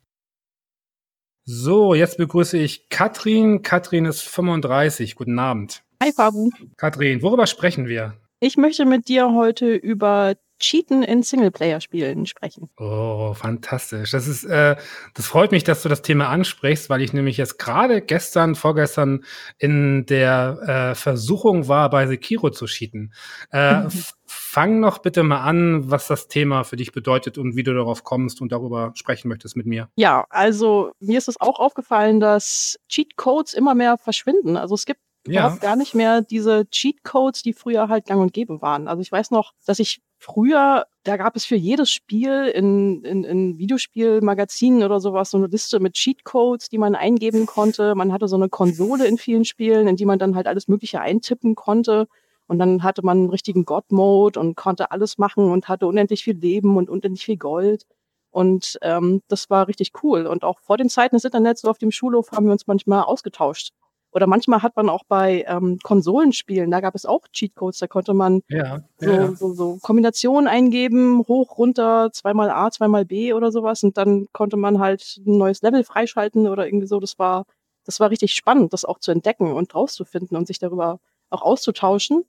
So, 1.43 1.93
jetzt 1.93 2.16
begrüße 2.16 2.58
ich 2.58 2.88
Katrin. 2.88 3.64
Katrin 3.64 4.06
ist 4.06 4.22
35. 4.22 5.16
Guten 5.16 5.38
Abend. 5.38 5.84
Hi, 6.02 6.14
Fabu. 6.14 6.52
Katrin, 6.78 7.22
worüber 7.22 7.45
sprechen 7.45 7.88
wir? 7.88 8.20
Ich 8.44 8.58
möchte 8.58 8.86
mit 8.86 9.08
dir 9.08 9.34
heute 9.34 9.76
über 9.76 10.34
Cheaten 10.58 11.04
in 11.04 11.22
Singleplayer-Spielen 11.22 12.26
sprechen. 12.26 12.72
Oh, 12.80 13.36
fantastisch. 13.36 14.10
Das 14.10 14.28
ist, 14.28 14.46
äh, 14.46 14.78
das 15.14 15.28
freut 15.28 15.52
mich, 15.52 15.64
dass 15.64 15.84
du 15.84 15.89
das 15.89 16.02
Thema 16.02 16.30
ansprichst, 16.30 16.89
weil 16.89 17.04
ich 17.04 17.14
nämlich 17.14 17.38
jetzt 17.38 17.60
gerade 17.60 18.02
gestern, 18.02 18.56
vorgestern 18.56 19.24
in 19.60 20.08
der 20.08 20.92
äh, 20.92 20.96
Versuchung 20.96 21.68
war, 21.68 21.92
bei 21.92 22.08
Sekiro 22.08 22.50
zu 22.50 22.66
cheaten. 22.66 23.14
Äh, 23.52 23.84
fang 24.26 24.80
noch 24.80 24.98
bitte 24.98 25.22
mal 25.22 25.42
an, 25.42 25.92
was 25.92 26.08
das 26.08 26.28
Thema 26.28 26.64
für 26.64 26.78
dich 26.78 26.92
bedeutet 26.94 27.38
und 27.38 27.56
wie 27.56 27.64
du 27.64 27.76
darauf 27.76 28.04
kommst 28.04 28.42
und 28.42 28.52
darüber 28.52 28.92
sprechen 28.96 29.28
möchtest 29.28 29.56
mit 29.56 29.68
mir. 29.68 29.89
Ja, 29.98 30.26
also 30.32 30.94
mir 31.00 31.20
ist 31.20 31.28
es 31.28 31.39
auch 31.39 31.60
aufgefallen, 31.60 32.20
dass 32.20 32.80
Cheatcodes 32.89 33.54
immer 33.54 33.76
mehr 33.76 34.00
verschwinden. 34.00 34.58
Also 34.58 34.74
es 34.74 34.86
gibt 34.86 35.00
ja. 35.28 35.41
überhaupt 35.41 35.61
gar 35.61 35.76
nicht 35.76 35.95
mehr 35.95 36.22
diese 36.22 36.65
Cheatcodes, 36.69 37.43
die 37.43 37.53
früher 37.53 37.89
halt 37.89 38.05
gang 38.05 38.22
und 38.22 38.34
gäbe 38.34 38.61
waren. 38.61 38.88
Also 38.88 39.01
ich 39.01 39.11
weiß 39.11 39.32
noch, 39.32 39.53
dass 39.65 39.80
ich 39.80 40.01
früher, 40.17 40.86
da 41.03 41.17
gab 41.17 41.36
es 41.36 41.45
für 41.45 41.55
jedes 41.55 41.89
Spiel 41.89 42.45
in, 42.53 43.03
in, 43.03 43.24
in 43.24 43.57
Videospielmagazinen 43.57 44.84
oder 44.84 44.99
sowas 44.99 45.32
so 45.32 45.38
eine 45.38 45.47
Liste 45.47 45.80
mit 45.80 45.93
Cheatcodes, 45.93 46.69
die 46.69 46.78
man 46.78 46.95
eingeben 46.95 47.45
konnte. 47.45 47.95
Man 47.95 48.11
hatte 48.11 48.28
so 48.28 48.36
eine 48.36 48.49
Konsole 48.49 49.07
in 49.07 49.17
vielen 49.17 49.45
Spielen, 49.45 49.88
in 49.88 49.95
die 49.95 50.05
man 50.05 50.19
dann 50.19 50.36
halt 50.36 50.47
alles 50.47 50.67
Mögliche 50.67 51.01
eintippen 51.01 51.55
konnte. 51.55 52.07
Und 52.47 52.59
dann 52.59 52.84
hatte 52.84 53.03
man 53.03 53.17
einen 53.17 53.30
richtigen 53.30 53.65
God-Mode 53.65 54.39
und 54.39 54.55
konnte 54.55 54.91
alles 54.91 55.17
machen 55.17 55.49
und 55.51 55.69
hatte 55.69 55.88
unendlich 55.88 56.24
viel 56.24 56.38
Leben 56.38 56.78
und 56.78 56.89
unendlich 56.89 57.26
viel 57.26 57.38
Gold. 57.38 57.86
Und 58.30 58.78
ähm, 58.82 59.22
das 59.28 59.49
war 59.49 59.67
richtig 59.67 59.91
cool. 60.03 60.26
Und 60.26 60.43
auch 60.43 60.59
vor 60.59 60.78
den 60.78 60.89
Zeiten 60.89 61.15
des 61.15 61.26
Internets, 61.26 61.61
so 61.61 61.69
auf 61.69 61.78
dem 61.78 61.91
Schulhof, 61.91 62.32
haben 62.32 62.45
wir 62.45 62.53
uns 62.53 62.67
manchmal 62.67 63.03
ausgetauscht. 63.03 63.72
Oder 64.14 64.28
manchmal 64.28 64.62
hat 64.62 64.76
man 64.76 64.89
auch 64.89 65.03
bei 65.07 65.45
ähm, 65.47 65.80
Konsolenspielen, 65.82 66.70
da 66.70 66.82
gab 66.82 66.95
es 66.95 67.05
auch 67.05 67.28
Cheatcodes, 67.32 67.80
da 67.80 67.88
konnte 67.88 68.14
man 68.14 68.41
ja, 68.49 68.82
so, 68.97 69.09
ja. 69.09 69.36
so, 69.36 69.53
so 69.53 69.78
Kombinationen 69.82 70.47
eingeben, 70.47 71.20
hoch, 71.28 71.57
runter, 71.57 72.12
zweimal 72.12 72.49
A, 72.49 72.72
zweimal 72.72 73.05
B 73.05 73.34
oder 73.34 73.51
sowas 73.51 73.84
und 73.84 73.97
dann 73.97 74.28
konnte 74.34 74.57
man 74.57 74.80
halt 74.80 75.18
ein 75.26 75.38
neues 75.38 75.62
Level 75.62 75.84
freischalten 75.84 76.47
oder 76.47 76.66
irgendwie 76.66 76.88
so. 76.88 76.99
Das 76.99 77.20
war, 77.20 77.45
das 77.86 77.99
war 78.01 78.09
richtig 78.09 78.34
spannend, 78.34 78.74
das 78.74 78.84
auch 78.84 78.99
zu 78.99 79.12
entdecken 79.12 79.53
und 79.53 79.74
rauszufinden 79.74 80.36
und 80.36 80.45
sich 80.45 80.59
darüber 80.59 80.99
auch 81.30 81.41
auszutauschen. 81.41 82.26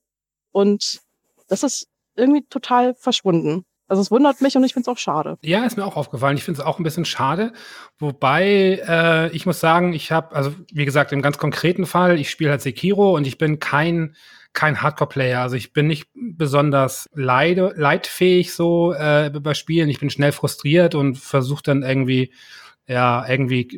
Und 0.52 1.02
das 1.48 1.64
ist 1.64 1.88
irgendwie 2.14 2.42
total 2.42 2.94
verschwunden. 2.94 3.64
Also 3.92 4.00
es 4.00 4.10
wundert 4.10 4.40
mich 4.40 4.56
und 4.56 4.64
ich 4.64 4.72
finde 4.72 4.88
es 4.90 4.96
auch 4.96 4.96
schade. 4.96 5.36
Ja, 5.42 5.66
ist 5.66 5.76
mir 5.76 5.84
auch 5.84 5.96
aufgefallen. 5.96 6.38
Ich 6.38 6.44
finde 6.44 6.62
es 6.62 6.66
auch 6.66 6.78
ein 6.78 6.82
bisschen 6.82 7.04
schade. 7.04 7.52
Wobei 7.98 8.80
äh, 8.88 9.28
ich 9.36 9.44
muss 9.44 9.60
sagen, 9.60 9.92
ich 9.92 10.10
habe, 10.10 10.34
also 10.34 10.54
wie 10.72 10.86
gesagt, 10.86 11.12
im 11.12 11.20
ganz 11.20 11.36
konkreten 11.36 11.84
Fall, 11.84 12.18
ich 12.18 12.30
spiele 12.30 12.52
halt 12.52 12.62
Sekiro 12.62 13.14
und 13.14 13.26
ich 13.26 13.36
bin 13.36 13.58
kein 13.58 14.16
kein 14.54 14.80
Hardcore-Player. 14.80 15.42
Also 15.42 15.56
ich 15.56 15.74
bin 15.74 15.88
nicht 15.88 16.08
besonders 16.14 17.10
leide, 17.12 17.74
leidfähig 17.76 18.54
so 18.54 18.94
äh, 18.94 19.28
bei 19.28 19.52
Spielen. 19.52 19.90
Ich 19.90 20.00
bin 20.00 20.08
schnell 20.08 20.32
frustriert 20.32 20.94
und 20.94 21.18
versuche 21.18 21.62
dann 21.62 21.82
irgendwie 21.82 22.32
ja, 22.86 23.28
irgendwie 23.28 23.68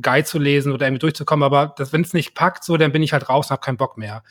Guide 0.00 0.26
zu 0.26 0.38
lesen 0.38 0.70
oder 0.70 0.86
irgendwie 0.86 1.00
durchzukommen. 1.00 1.42
Aber 1.42 1.74
wenn 1.90 2.02
es 2.02 2.12
nicht 2.12 2.36
packt, 2.36 2.62
so, 2.62 2.76
dann 2.76 2.92
bin 2.92 3.02
ich 3.02 3.12
halt 3.12 3.28
raus 3.28 3.46
und 3.46 3.50
habe 3.50 3.64
keinen 3.64 3.78
Bock 3.78 3.98
mehr. 3.98 4.22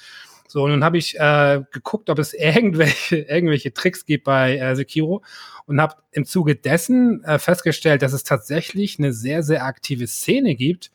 So, 0.48 0.64
und 0.64 0.72
nun 0.72 0.84
habe 0.84 0.98
ich 0.98 1.20
äh, 1.20 1.64
geguckt, 1.72 2.10
ob 2.10 2.20
es 2.20 2.34
irgendwelche, 2.34 3.18
irgendwelche 3.30 3.74
Tricks 3.74 4.06
gibt 4.06 4.26
bei 4.26 4.58
äh, 4.58 4.76
Sekiro 4.76 5.24
und 5.66 5.82
habe 5.82 5.96
im 6.12 6.26
Zuge 6.26 6.56
dessen 6.56 7.24
äh, 7.24 7.40
festgestellt, 7.40 8.02
dass 8.02 8.14
es 8.14 8.24
tatsächlich 8.24 9.00
eine 9.00 9.12
sehr, 9.12 9.44
sehr 9.44 9.66
aktive 9.66 10.08
Szene 10.08 10.56
gibt, 10.56 10.92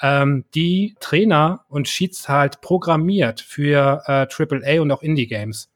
ähm, 0.00 0.44
die 0.54 0.94
Trainer 1.00 1.64
und 1.68 1.86
Cheats 1.86 2.28
halt 2.28 2.60
programmiert 2.60 3.40
für 3.40 4.02
äh, 4.06 4.26
AAA 4.28 4.80
und 4.80 4.90
auch 4.90 5.02
Indie-Games. 5.02 5.70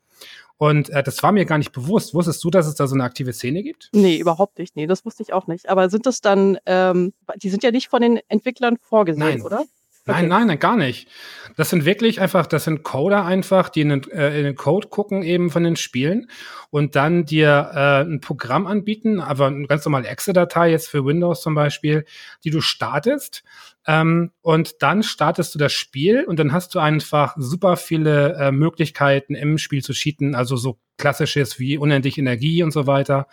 Und 0.60 0.90
äh, 0.90 1.02
das 1.02 1.22
war 1.22 1.32
mir 1.32 1.46
gar 1.46 1.56
nicht 1.56 1.72
bewusst. 1.72 2.12
Wusstest 2.12 2.44
du, 2.44 2.50
dass 2.50 2.66
es 2.66 2.74
da 2.74 2.86
so 2.86 2.94
eine 2.94 3.04
aktive 3.04 3.32
Szene 3.32 3.62
gibt? 3.62 3.88
Nee, 3.92 4.18
überhaupt 4.18 4.58
nicht. 4.58 4.76
Nee, 4.76 4.86
das 4.86 5.06
wusste 5.06 5.22
ich 5.22 5.32
auch 5.32 5.46
nicht. 5.46 5.70
Aber 5.70 5.88
sind 5.88 6.04
das 6.04 6.20
dann, 6.20 6.58
ähm, 6.66 7.14
die 7.36 7.48
sind 7.48 7.62
ja 7.62 7.70
nicht 7.70 7.88
von 7.88 8.02
den 8.02 8.20
Entwicklern 8.28 8.76
vorgesehen, 8.76 9.26
Nein. 9.26 9.40
oder? 9.42 9.64
Nein, 10.12 10.28
nein, 10.28 10.46
nein, 10.46 10.58
gar 10.58 10.76
nicht. 10.76 11.08
Das 11.56 11.70
sind 11.70 11.84
wirklich 11.84 12.20
einfach, 12.20 12.46
das 12.46 12.64
sind 12.64 12.84
Coder 12.84 13.24
einfach, 13.24 13.68
die 13.68 13.82
in 13.82 13.88
den, 13.90 14.10
äh, 14.10 14.38
in 14.38 14.44
den 14.44 14.54
Code 14.54 14.88
gucken 14.88 15.22
eben 15.22 15.50
von 15.50 15.64
den 15.64 15.76
Spielen 15.76 16.30
und 16.70 16.96
dann 16.96 17.24
dir 17.24 17.70
äh, 17.74 18.02
ein 18.02 18.20
Programm 18.20 18.66
anbieten, 18.66 19.20
aber 19.20 19.48
eine 19.48 19.66
ganz 19.66 19.84
normale 19.84 20.08
Exe-Datei 20.08 20.70
jetzt 20.70 20.88
für 20.88 21.04
Windows 21.04 21.42
zum 21.42 21.54
Beispiel, 21.54 22.04
die 22.44 22.50
du 22.50 22.60
startest 22.60 23.42
ähm, 23.86 24.30
und 24.42 24.82
dann 24.82 25.02
startest 25.02 25.54
du 25.54 25.58
das 25.58 25.72
Spiel 25.72 26.24
und 26.24 26.38
dann 26.38 26.52
hast 26.52 26.74
du 26.74 26.78
einfach 26.78 27.34
super 27.36 27.76
viele 27.76 28.34
äh, 28.34 28.52
Möglichkeiten 28.52 29.34
im 29.34 29.58
Spiel 29.58 29.82
zu 29.82 29.92
cheaten, 29.92 30.34
also 30.34 30.56
so 30.56 30.78
klassisches 30.98 31.58
wie 31.58 31.78
unendlich 31.78 32.18
Energie 32.18 32.62
und 32.62 32.72
so 32.72 32.86
weiter. 32.86 33.26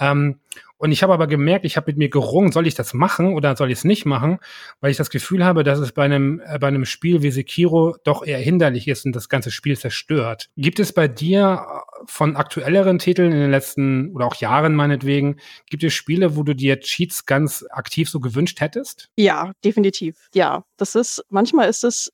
Ähm, 0.00 0.40
und 0.82 0.90
ich 0.90 1.04
habe 1.04 1.12
aber 1.12 1.28
gemerkt, 1.28 1.64
ich 1.64 1.76
habe 1.76 1.92
mit 1.92 1.96
mir 1.96 2.08
gerungen, 2.08 2.50
soll 2.50 2.66
ich 2.66 2.74
das 2.74 2.92
machen 2.92 3.34
oder 3.34 3.54
soll 3.54 3.70
ich 3.70 3.78
es 3.78 3.84
nicht 3.84 4.04
machen, 4.04 4.40
weil 4.80 4.90
ich 4.90 4.96
das 4.96 5.10
Gefühl 5.10 5.44
habe, 5.44 5.62
dass 5.62 5.78
es 5.78 5.92
bei 5.92 6.04
einem, 6.04 6.42
äh, 6.44 6.58
bei 6.58 6.66
einem 6.66 6.86
Spiel 6.86 7.22
wie 7.22 7.30
Sekiro 7.30 7.94
doch 8.02 8.26
eher 8.26 8.40
hinderlich 8.40 8.88
ist 8.88 9.06
und 9.06 9.14
das 9.14 9.28
ganze 9.28 9.52
Spiel 9.52 9.78
zerstört. 9.78 10.50
Gibt 10.56 10.80
es 10.80 10.92
bei 10.92 11.06
dir 11.06 11.64
äh, 11.64 12.04
von 12.06 12.34
aktuelleren 12.34 12.98
Titeln 12.98 13.30
in 13.30 13.38
den 13.38 13.52
letzten 13.52 14.10
oder 14.12 14.26
auch 14.26 14.34
Jahren 14.34 14.74
meinetwegen, 14.74 15.36
gibt 15.70 15.84
es 15.84 15.94
Spiele, 15.94 16.34
wo 16.34 16.42
du 16.42 16.52
dir 16.52 16.80
Cheats 16.80 17.26
ganz 17.26 17.64
aktiv 17.70 18.10
so 18.10 18.18
gewünscht 18.18 18.60
hättest? 18.60 19.08
Ja, 19.14 19.52
definitiv. 19.64 20.28
Ja, 20.34 20.64
das 20.78 20.96
ist, 20.96 21.24
manchmal 21.28 21.68
ist 21.68 21.84
es, 21.84 22.12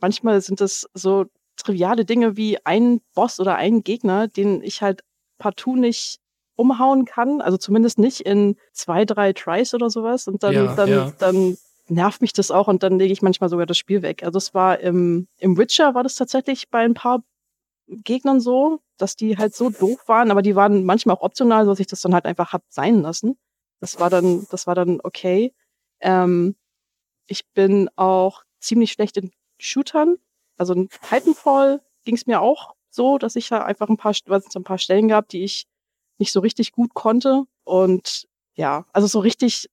manchmal 0.00 0.40
sind 0.40 0.60
es 0.60 0.88
so 0.92 1.26
triviale 1.54 2.04
Dinge 2.04 2.36
wie 2.36 2.58
ein 2.66 3.00
Boss 3.14 3.38
oder 3.38 3.54
ein 3.54 3.84
Gegner, 3.84 4.26
den 4.26 4.60
ich 4.64 4.82
halt 4.82 5.02
partout 5.38 5.76
nicht 5.76 6.18
umhauen 6.58 7.04
kann, 7.04 7.40
also 7.40 7.56
zumindest 7.56 7.98
nicht 7.98 8.20
in 8.20 8.56
zwei, 8.72 9.04
drei 9.04 9.32
Tries 9.32 9.74
oder 9.74 9.90
sowas. 9.90 10.26
Und 10.26 10.42
dann, 10.42 10.54
ja, 10.54 10.74
dann, 10.74 10.88
ja. 10.88 11.12
dann 11.18 11.56
nervt 11.86 12.20
mich 12.20 12.32
das 12.32 12.50
auch 12.50 12.66
und 12.66 12.82
dann 12.82 12.98
lege 12.98 13.12
ich 13.12 13.22
manchmal 13.22 13.48
sogar 13.48 13.64
das 13.64 13.78
Spiel 13.78 14.02
weg. 14.02 14.24
Also 14.24 14.38
es 14.38 14.54
war 14.54 14.80
im, 14.80 15.28
im 15.38 15.56
Witcher 15.56 15.94
war 15.94 16.02
das 16.02 16.16
tatsächlich 16.16 16.68
bei 16.68 16.80
ein 16.80 16.94
paar 16.94 17.22
Gegnern 17.86 18.40
so, 18.40 18.80
dass 18.98 19.14
die 19.14 19.38
halt 19.38 19.54
so 19.54 19.70
doof 19.70 20.00
waren, 20.08 20.32
aber 20.32 20.42
die 20.42 20.56
waren 20.56 20.84
manchmal 20.84 21.16
auch 21.16 21.22
optional, 21.22 21.64
so 21.64 21.70
dass 21.70 21.80
ich 21.80 21.86
das 21.86 22.00
dann 22.00 22.12
halt 22.12 22.26
einfach 22.26 22.52
hab 22.52 22.62
sein 22.68 23.02
lassen. 23.02 23.38
Das 23.80 24.00
war 24.00 24.10
dann, 24.10 24.44
das 24.50 24.66
war 24.66 24.74
dann 24.74 25.00
okay. 25.02 25.54
Ähm, 26.00 26.56
ich 27.28 27.46
bin 27.54 27.88
auch 27.94 28.42
ziemlich 28.58 28.90
schlecht 28.90 29.16
in 29.16 29.30
Shootern. 29.58 30.16
Also 30.56 30.74
in 30.74 30.88
Titanfall 30.88 31.80
ging 32.04 32.16
es 32.16 32.26
mir 32.26 32.40
auch 32.40 32.74
so, 32.90 33.16
dass 33.16 33.36
ich 33.36 33.48
da 33.48 33.62
einfach 33.62 33.88
ein 33.88 33.96
paar, 33.96 34.12
was 34.26 34.56
ein 34.56 34.64
paar 34.64 34.78
Stellen 34.78 35.06
gab, 35.06 35.28
die 35.28 35.44
ich 35.44 35.68
nicht 36.18 36.32
so 36.32 36.40
richtig 36.40 36.72
gut 36.72 36.94
konnte. 36.94 37.44
Und 37.64 38.26
ja, 38.54 38.84
also 38.92 39.06
so 39.06 39.20
richtig, 39.20 39.68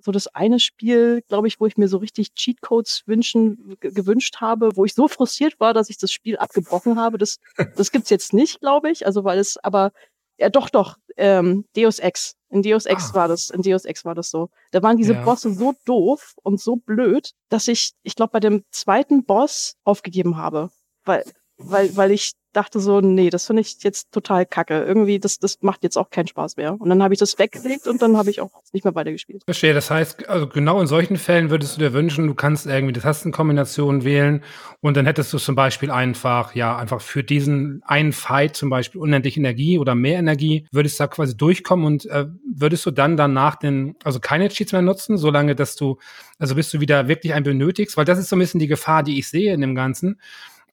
so 0.00 0.12
das 0.12 0.28
eine 0.28 0.60
Spiel, 0.60 1.22
glaube 1.28 1.48
ich, 1.48 1.58
wo 1.60 1.66
ich 1.66 1.76
mir 1.76 1.88
so 1.88 1.98
richtig 1.98 2.34
Cheatcodes 2.34 3.02
wünschen, 3.06 3.76
gewünscht 3.80 4.36
habe, 4.40 4.76
wo 4.76 4.84
ich 4.84 4.94
so 4.94 5.08
frustriert 5.08 5.58
war, 5.58 5.74
dass 5.74 5.90
ich 5.90 5.98
das 5.98 6.12
Spiel 6.12 6.36
abgebrochen 6.36 6.98
habe. 6.98 7.18
Das, 7.18 7.38
das 7.76 7.90
gibt's 7.90 8.10
jetzt 8.10 8.32
nicht, 8.32 8.60
glaube 8.60 8.90
ich. 8.90 9.06
Also 9.06 9.24
weil 9.24 9.38
es, 9.38 9.56
aber 9.58 9.92
ja, 10.38 10.50
doch, 10.50 10.68
doch, 10.68 10.96
ähm, 11.16 11.64
Deus 11.74 11.98
Ex. 11.98 12.36
In 12.50 12.62
Deus 12.62 12.86
Ex 12.86 13.10
ah. 13.10 13.14
war 13.14 13.28
das, 13.28 13.50
in 13.50 13.62
Deus 13.62 13.84
Ex 13.84 14.04
war 14.04 14.14
das 14.14 14.30
so. 14.30 14.50
Da 14.70 14.82
waren 14.82 14.96
diese 14.96 15.14
ja. 15.14 15.24
Bosse 15.24 15.52
so 15.52 15.74
doof 15.84 16.34
und 16.42 16.60
so 16.60 16.76
blöd, 16.76 17.32
dass 17.48 17.68
ich, 17.68 17.92
ich 18.02 18.14
glaube, 18.14 18.32
bei 18.32 18.40
dem 18.40 18.64
zweiten 18.70 19.24
Boss 19.24 19.76
aufgegeben 19.84 20.36
habe. 20.36 20.70
Weil, 21.04 21.24
weil, 21.56 21.96
weil 21.96 22.12
ich 22.12 22.32
dachte 22.56 22.80
so, 22.80 23.00
nee, 23.00 23.30
das 23.30 23.46
finde 23.46 23.62
ich 23.62 23.76
jetzt 23.82 24.12
total 24.12 24.46
kacke. 24.46 24.82
Irgendwie, 24.82 25.18
das, 25.18 25.38
das 25.38 25.58
macht 25.60 25.82
jetzt 25.82 25.96
auch 25.98 26.10
keinen 26.10 26.26
Spaß 26.26 26.56
mehr. 26.56 26.80
Und 26.80 26.88
dann 26.88 27.02
habe 27.02 27.12
ich 27.12 27.20
das 27.20 27.38
weggelegt 27.38 27.86
und 27.86 28.00
dann 28.00 28.16
habe 28.16 28.30
ich 28.30 28.40
auch 28.40 28.50
nicht 28.72 28.84
mehr 28.84 28.94
weitergespielt. 28.94 29.42
Verstehe, 29.44 29.74
das 29.74 29.90
heißt, 29.90 30.28
also 30.28 30.46
genau 30.46 30.80
in 30.80 30.86
solchen 30.86 31.16
Fällen 31.18 31.50
würdest 31.50 31.76
du 31.76 31.80
dir 31.80 31.92
wünschen, 31.92 32.26
du 32.26 32.34
kannst 32.34 32.66
irgendwie 32.66 32.94
die 32.94 33.00
Tastenkombination 33.00 34.04
wählen 34.04 34.42
und 34.80 34.96
dann 34.96 35.04
hättest 35.04 35.32
du 35.32 35.38
zum 35.38 35.54
Beispiel 35.54 35.90
einfach, 35.90 36.54
ja, 36.54 36.76
einfach 36.76 37.00
für 37.00 37.22
diesen 37.22 37.82
einen 37.84 38.12
Fight 38.12 38.56
zum 38.56 38.70
Beispiel 38.70 39.00
unendlich 39.00 39.36
Energie 39.36 39.78
oder 39.78 39.94
mehr 39.94 40.18
Energie, 40.18 40.66
würdest 40.72 40.98
du 40.98 41.04
da 41.04 41.08
quasi 41.08 41.36
durchkommen 41.36 41.84
und 41.84 42.06
äh, 42.06 42.26
würdest 42.54 42.86
du 42.86 42.90
dann 42.90 43.16
danach 43.16 43.56
den, 43.56 43.96
also 44.02 44.18
keine 44.18 44.48
Cheats 44.48 44.72
mehr 44.72 44.82
nutzen, 44.82 45.18
solange 45.18 45.54
dass 45.54 45.76
du, 45.76 45.98
also 46.38 46.54
bis 46.54 46.70
du 46.70 46.80
wieder 46.80 47.08
wirklich 47.08 47.34
einen 47.34 47.44
benötigst, 47.44 47.96
weil 47.96 48.04
das 48.04 48.18
ist 48.18 48.30
so 48.30 48.36
ein 48.36 48.40
bisschen 48.40 48.60
die 48.60 48.66
Gefahr, 48.66 49.02
die 49.02 49.18
ich 49.18 49.28
sehe 49.28 49.52
in 49.52 49.60
dem 49.60 49.74
Ganzen 49.74 50.18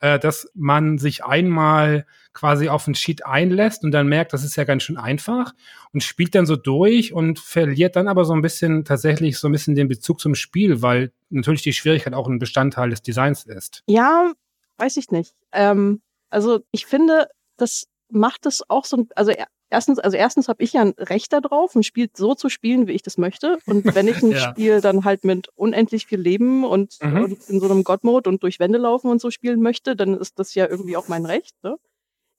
äh, 0.03 0.19
dass 0.19 0.51
man 0.53 0.97
sich 0.97 1.23
einmal 1.23 2.05
quasi 2.33 2.67
auf 2.67 2.87
einen 2.87 2.93
Cheat 2.93 3.25
einlässt 3.25 3.85
und 3.85 3.91
dann 3.91 4.07
merkt, 4.07 4.33
das 4.33 4.43
ist 4.43 4.57
ja 4.57 4.65
ganz 4.65 4.83
schön 4.83 4.97
einfach 4.97 5.53
und 5.93 6.03
spielt 6.03 6.35
dann 6.35 6.45
so 6.45 6.57
durch 6.57 7.13
und 7.13 7.39
verliert 7.39 7.95
dann 7.95 8.09
aber 8.09 8.25
so 8.25 8.33
ein 8.33 8.41
bisschen 8.41 8.83
tatsächlich 8.83 9.39
so 9.39 9.47
ein 9.47 9.53
bisschen 9.53 9.75
den 9.75 9.87
Bezug 9.87 10.19
zum 10.19 10.35
Spiel, 10.35 10.81
weil 10.81 11.13
natürlich 11.29 11.61
die 11.61 11.71
Schwierigkeit 11.71 12.13
auch 12.13 12.27
ein 12.27 12.37
Bestandteil 12.37 12.89
des 12.89 13.01
Designs 13.01 13.45
ist. 13.45 13.81
Ja, 13.87 14.33
weiß 14.77 14.97
ich 14.97 15.09
nicht. 15.09 15.35
Ähm, 15.53 16.01
also 16.29 16.59
ich 16.71 16.85
finde, 16.85 17.29
das 17.55 17.87
macht 18.13 18.45
es 18.45 18.61
auch 18.69 18.85
so, 18.85 19.05
also 19.15 19.31
erstens, 19.73 19.99
also 19.99 20.15
erstens 20.15 20.47
habe 20.47 20.63
ich 20.63 20.73
ja 20.73 20.81
ein 20.81 20.93
Recht 20.97 21.33
darauf, 21.33 21.75
ein 21.75 21.83
Spiel 21.83 22.09
so 22.15 22.35
zu 22.35 22.47
spielen, 22.49 22.87
wie 22.87 22.93
ich 22.93 23.01
das 23.01 23.17
möchte. 23.17 23.57
Und 23.65 23.83
wenn 23.95 24.07
ich 24.07 24.21
ein 24.21 24.31
ja. 24.31 24.37
Spiel 24.37 24.81
dann 24.81 25.03
halt 25.03 25.25
mit 25.25 25.49
unendlich 25.55 26.05
viel 26.05 26.19
Leben 26.19 26.63
und, 26.63 26.97
mhm. 27.01 27.23
und 27.23 27.49
in 27.49 27.59
so 27.59 27.69
einem 27.69 27.83
God-Mode 27.83 28.29
und 28.29 28.43
durch 28.43 28.59
Wände 28.59 28.77
laufen 28.77 29.09
und 29.09 29.19
so 29.19 29.31
spielen 29.31 29.61
möchte, 29.61 29.95
dann 29.95 30.17
ist 30.17 30.39
das 30.39 30.53
ja 30.53 30.67
irgendwie 30.67 30.95
auch 30.95 31.07
mein 31.07 31.25
Recht. 31.25 31.55
Ne? 31.63 31.77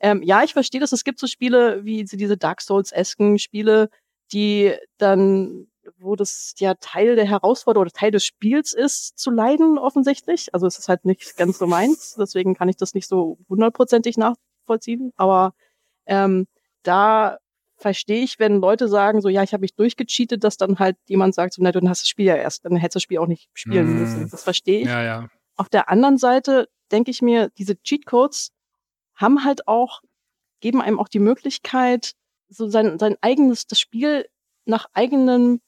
Ähm, 0.01 0.22
ja, 0.22 0.45
ich 0.45 0.53
verstehe 0.53 0.81
das. 0.81 0.93
Es 0.93 1.05
gibt 1.05 1.18
so 1.18 1.27
Spiele 1.27 1.85
wie 1.85 2.05
diese 2.05 2.37
Dark 2.37 2.61
Souls-esken 2.61 3.39
Spiele, 3.39 3.91
die 4.33 4.75
dann, 4.99 5.66
wo 5.99 6.16
das 6.16 6.55
ja 6.59 6.75
Teil 6.75 7.16
der 7.16 7.27
Herausforderung 7.27 7.83
oder 7.83 7.93
Teil 7.93 8.11
des 8.11 8.25
Spiels 8.25 8.72
ist, 8.72 9.18
zu 9.18 9.31
leiden 9.31 9.79
offensichtlich. 9.79 10.55
Also 10.55 10.66
es 10.66 10.79
ist 10.79 10.89
halt 10.89 11.05
nicht 11.05 11.37
ganz 11.37 11.59
so 11.59 11.66
meins, 11.66 12.14
deswegen 12.18 12.55
kann 12.55 12.68
ich 12.68 12.77
das 12.77 12.95
nicht 12.95 13.09
so 13.09 13.39
hundertprozentig 13.49 14.16
nachvollziehen. 14.65 15.12
Aber 15.17 15.55
ähm, 16.07 16.47
da 16.83 17.39
verstehe 17.77 18.23
ich, 18.23 18.39
wenn 18.39 18.61
Leute 18.61 18.89
sagen, 18.89 19.21
so 19.21 19.29
ja, 19.29 19.43
ich 19.43 19.53
habe 19.53 19.62
mich 19.62 19.75
durchgecheatet, 19.75 20.45
dass 20.45 20.57
dann 20.57 20.79
halt 20.79 20.97
jemand 21.07 21.35
sagt, 21.35 21.55
so, 21.55 21.62
na, 21.62 21.73
du 21.73 21.87
hast 21.89 22.03
das 22.03 22.09
Spiel 22.09 22.27
ja 22.27 22.37
erst, 22.37 22.65
dann 22.65 22.77
hättest 22.77 22.95
du 22.95 22.99
das 22.99 23.03
Spiel 23.03 23.19
auch 23.19 23.27
nicht 23.27 23.49
spielen 23.53 23.95
mm. 23.95 24.01
müssen. 24.01 24.31
Das 24.31 24.45
verstehe 24.45 24.81
ich. 24.81 24.87
Ja, 24.87 25.03
ja. 25.03 25.29
Auf 25.57 25.69
der 25.69 25.89
anderen 25.89 26.19
Seite 26.19 26.69
denke 26.93 27.11
ich 27.11 27.23
mir, 27.23 27.51
diese 27.59 27.81
Cheatcodes 27.83 28.51
haben 29.15 29.45
halt 29.45 29.67
auch, 29.69 30.01
geben 30.61 30.81
einem 30.81 30.99
auch 30.99 31.09
die 31.09 31.19
Möglichkeit, 31.19 32.12
so 32.49 32.69
sein, 32.69 32.99
sein 32.99 33.17
eigenes, 33.21 33.67
das 33.67 33.81
Spiel 33.81 34.27
nach 34.67 34.87
eigenen, 34.93 35.61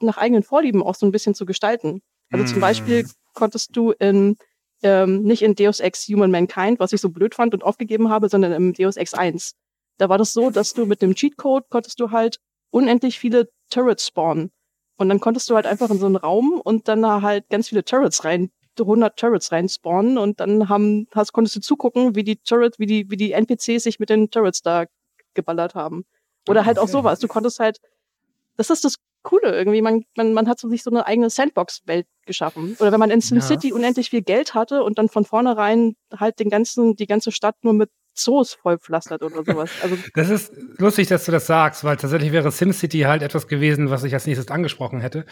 nach 0.00 0.18
eigenen 0.18 0.42
Vorlieben 0.42 0.82
auch 0.82 0.94
so 0.94 1.06
ein 1.06 1.12
bisschen 1.12 1.34
zu 1.34 1.46
gestalten. 1.46 2.02
Also 2.32 2.44
zum 2.44 2.60
Beispiel 2.60 3.08
konntest 3.34 3.76
du 3.76 3.92
in, 3.92 4.36
ähm, 4.82 5.22
nicht 5.22 5.42
in 5.42 5.54
Deus 5.54 5.80
Ex 5.80 6.08
Human 6.08 6.30
Mankind, 6.30 6.80
was 6.80 6.92
ich 6.92 7.00
so 7.00 7.10
blöd 7.10 7.34
fand 7.34 7.54
und 7.54 7.62
aufgegeben 7.64 8.08
habe, 8.08 8.28
sondern 8.28 8.52
im 8.52 8.72
Deus 8.72 8.96
Ex 8.96 9.14
1 9.14 9.54
da 10.00 10.08
war 10.08 10.18
das 10.18 10.32
so, 10.32 10.50
dass 10.50 10.72
du 10.72 10.86
mit 10.86 11.02
dem 11.02 11.14
Cheatcode 11.14 11.68
konntest 11.68 12.00
du 12.00 12.10
halt 12.10 12.40
unendlich 12.70 13.18
viele 13.18 13.50
Turrets 13.68 14.06
spawnen. 14.06 14.50
Und 14.96 15.08
dann 15.08 15.20
konntest 15.20 15.48
du 15.50 15.54
halt 15.54 15.66
einfach 15.66 15.90
in 15.90 15.98
so 15.98 16.06
einen 16.06 16.16
Raum 16.16 16.60
und 16.62 16.88
dann 16.88 17.02
da 17.02 17.22
halt 17.22 17.48
ganz 17.50 17.68
viele 17.68 17.84
Turrets 17.84 18.24
rein, 18.24 18.50
100 18.78 19.18
Turrets 19.18 19.52
rein 19.52 19.68
spawnen 19.68 20.16
und 20.16 20.40
dann 20.40 20.70
haben, 20.70 21.06
hast, 21.14 21.32
konntest 21.32 21.56
du 21.56 21.60
zugucken, 21.60 22.14
wie 22.14 22.24
die 22.24 22.36
Turrets, 22.36 22.78
wie 22.78 22.86
die, 22.86 23.10
wie 23.10 23.18
die 23.18 23.32
NPCs 23.32 23.82
sich 23.82 23.98
mit 23.98 24.08
den 24.08 24.30
Turrets 24.30 24.62
da 24.62 24.86
geballert 25.34 25.74
haben. 25.74 26.06
Oder 26.48 26.64
halt 26.64 26.78
auch 26.78 26.88
sowas. 26.88 27.20
Du 27.20 27.28
konntest 27.28 27.60
halt, 27.60 27.78
das 28.56 28.70
ist 28.70 28.84
das 28.84 28.96
Coole 29.22 29.54
irgendwie. 29.56 29.82
Man, 29.82 30.04
man, 30.16 30.32
man 30.32 30.48
hat 30.48 30.58
so 30.58 30.68
sich 30.68 30.82
so 30.82 30.90
eine 30.90 31.06
eigene 31.06 31.30
Sandbox-Welt 31.30 32.06
geschaffen. 32.26 32.76
Oder 32.80 32.92
wenn 32.92 33.00
man 33.00 33.10
in 33.10 33.20
SimCity 33.20 33.68
ja. 33.68 33.74
unendlich 33.74 34.10
viel 34.10 34.22
Geld 34.22 34.54
hatte 34.54 34.82
und 34.82 34.98
dann 34.98 35.08
von 35.08 35.24
vornherein 35.24 35.94
halt 36.16 36.38
den 36.38 36.48
ganzen, 36.50 36.96
die 36.96 37.06
ganze 37.06 37.32
Stadt 37.32 37.56
nur 37.62 37.74
mit 37.74 37.90
Zoos 38.14 38.54
vollpflastert 38.54 39.22
oder 39.22 39.44
sowas. 39.44 39.70
Also 39.82 39.96
das 40.14 40.30
ist 40.30 40.52
lustig, 40.78 41.08
dass 41.08 41.24
du 41.24 41.32
das 41.32 41.46
sagst, 41.46 41.84
weil 41.84 41.96
tatsächlich 41.96 42.32
wäre 42.32 42.50
SimCity 42.50 43.00
halt 43.00 43.22
etwas 43.22 43.48
gewesen, 43.48 43.90
was 43.90 44.04
ich 44.04 44.14
als 44.14 44.26
nächstes 44.26 44.48
angesprochen 44.48 45.00
hätte. 45.00 45.24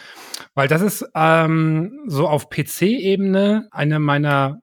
Weil 0.53 0.67
das 0.67 0.81
ist 0.81 1.05
ähm, 1.15 2.03
so 2.07 2.27
auf 2.27 2.49
PC-Ebene 2.49 3.67
eine 3.71 3.99
meiner 3.99 4.61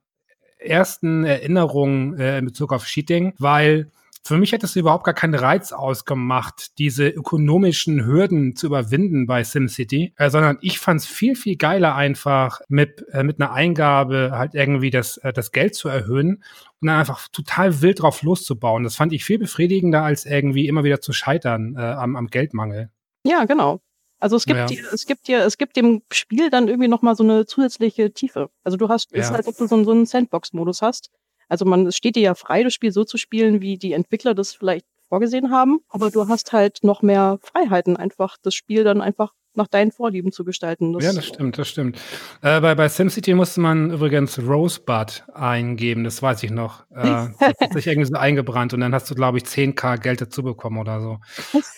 ersten 0.59 1.25
Erinnerungen 1.25 2.19
äh, 2.19 2.39
in 2.39 2.47
Bezug 2.47 2.73
auf 2.73 2.85
Cheating, 2.85 3.35
weil 3.39 3.91
für 4.29 4.39
mich 4.39 4.53
hat 4.53 4.63
es 4.65 4.77
überhaupt 4.77 5.05
gar 5.05 5.15
keinen 5.15 5.35
Reiz 5.35 5.73
ausgemacht, 5.73 6.79
diese 6.79 7.09
ökonomischen 7.09 8.05
Hürden 8.05 8.57
zu 8.57 8.67
überwinden 8.67 9.27
bei 9.27 9.45
SimCity, 9.45 10.15
äh, 10.17 10.31
sondern 10.31 10.59
ich 10.61 10.79
fand 10.79 11.01
es 11.01 11.07
viel, 11.07 11.37
viel 11.37 11.57
geiler 11.57 11.95
einfach 11.95 12.61
mit, 12.69 13.05
äh, 13.13 13.23
mit 13.23 13.41
einer 13.41 13.53
Eingabe 13.53 14.33
halt 14.33 14.55
irgendwie 14.55 14.91
das, 14.91 15.19
äh, 15.19 15.33
das 15.33 15.53
Geld 15.53 15.75
zu 15.75 15.89
erhöhen 15.89 16.43
und 16.81 16.89
dann 16.89 16.99
einfach 16.99 17.29
total 17.29 17.83
wild 17.83 18.03
drauf 18.03 18.23
loszubauen. 18.23 18.85
Das 18.85 18.97
fand 18.97 19.13
ich 19.13 19.25
viel 19.25 19.39
befriedigender, 19.39 20.03
als 20.03 20.27
irgendwie 20.27 20.69
immer 20.69 20.85
wieder 20.85 21.01
zu 21.01 21.13
scheitern 21.13 21.75
äh, 21.77 21.81
am, 21.81 22.17
am 22.17 22.27
Geldmangel. 22.27 22.91
Ja, 23.25 23.45
genau. 23.45 23.81
Also 24.19 24.37
es 24.37 24.47
gibt, 24.47 24.59
ja. 24.59 24.67
dir, 24.67 24.85
es 24.93 25.07
gibt 25.07 25.29
dir, 25.29 25.45
es 25.45 25.59
gibt 25.59 25.77
dem 25.77 26.03
Spiel 26.11 26.49
dann 26.49 26.69
irgendwie 26.69 26.89
nochmal 26.89 27.17
so 27.17 27.25
eine 27.25 27.45
zusätzliche 27.45 28.13
Tiefe. 28.13 28.51
Also 28.65 28.77
du 28.77 28.89
hast, 28.89 29.13
ja. 29.13 29.19
ist 29.19 29.31
halt, 29.31 29.47
ob 29.47 29.57
du 29.57 29.67
so, 29.67 29.85
so 29.85 29.91
einen 29.91 30.07
Sandbox-Modus 30.07 30.81
hast. 30.81 31.11
Also 31.49 31.65
man, 31.65 31.87
es 31.87 31.97
steht 31.97 32.17
dir 32.17 32.23
ja 32.23 32.35
frei, 32.35 32.63
das 32.63 32.75
Spiel 32.75 32.93
so 32.93 33.05
zu 33.05 33.17
spielen, 33.19 33.61
wie 33.61 33.79
die 33.79 33.93
Entwickler 33.93 34.35
das 34.35 34.55
vielleicht 34.55 34.87
vorgesehen 35.09 35.51
haben, 35.51 35.81
aber 35.89 36.11
du 36.11 36.29
hast 36.29 36.53
halt 36.53 36.81
noch 36.83 37.03
mehr 37.03 37.39
Freiheiten, 37.43 37.97
einfach 37.97 38.37
das 38.43 38.55
Spiel 38.55 38.83
dann 38.83 39.01
einfach 39.01 39.33
nach 39.57 39.69
deinen 39.69 39.93
Vorlieben 39.93 40.33
zu 40.33 40.45
gestalten. 40.45 40.93
Das 40.93 41.05
ja, 41.05 41.13
das 41.13 41.27
stimmt, 41.27 41.59
das 41.59 41.69
stimmt. 41.69 41.99
Äh, 42.43 42.61
bei, 42.61 42.75
bei 42.75 42.89
SimCity 42.89 43.35
musste 43.35 43.61
man 43.61 43.91
übrigens 43.91 44.39
Rosebud 44.39 45.25
eingeben, 45.35 46.05
das 46.05 46.23
weiß 46.23 46.43
ich 46.43 46.51
noch. 46.51 46.85
Äh, 46.91 47.29
das 47.39 47.55
hat 47.61 47.73
sich 47.73 47.87
irgendwie 47.87 48.09
so 48.09 48.17
eingebrannt 48.17 48.75
und 48.75 48.81
dann 48.81 48.95
hast 48.95 49.11
du, 49.11 49.15
glaube 49.15 49.39
ich, 49.39 49.45
10k 49.45 49.99
Geld 49.99 50.21
dazu 50.21 50.43
bekommen 50.43 50.79
oder 50.79 51.01
so. 51.01 51.19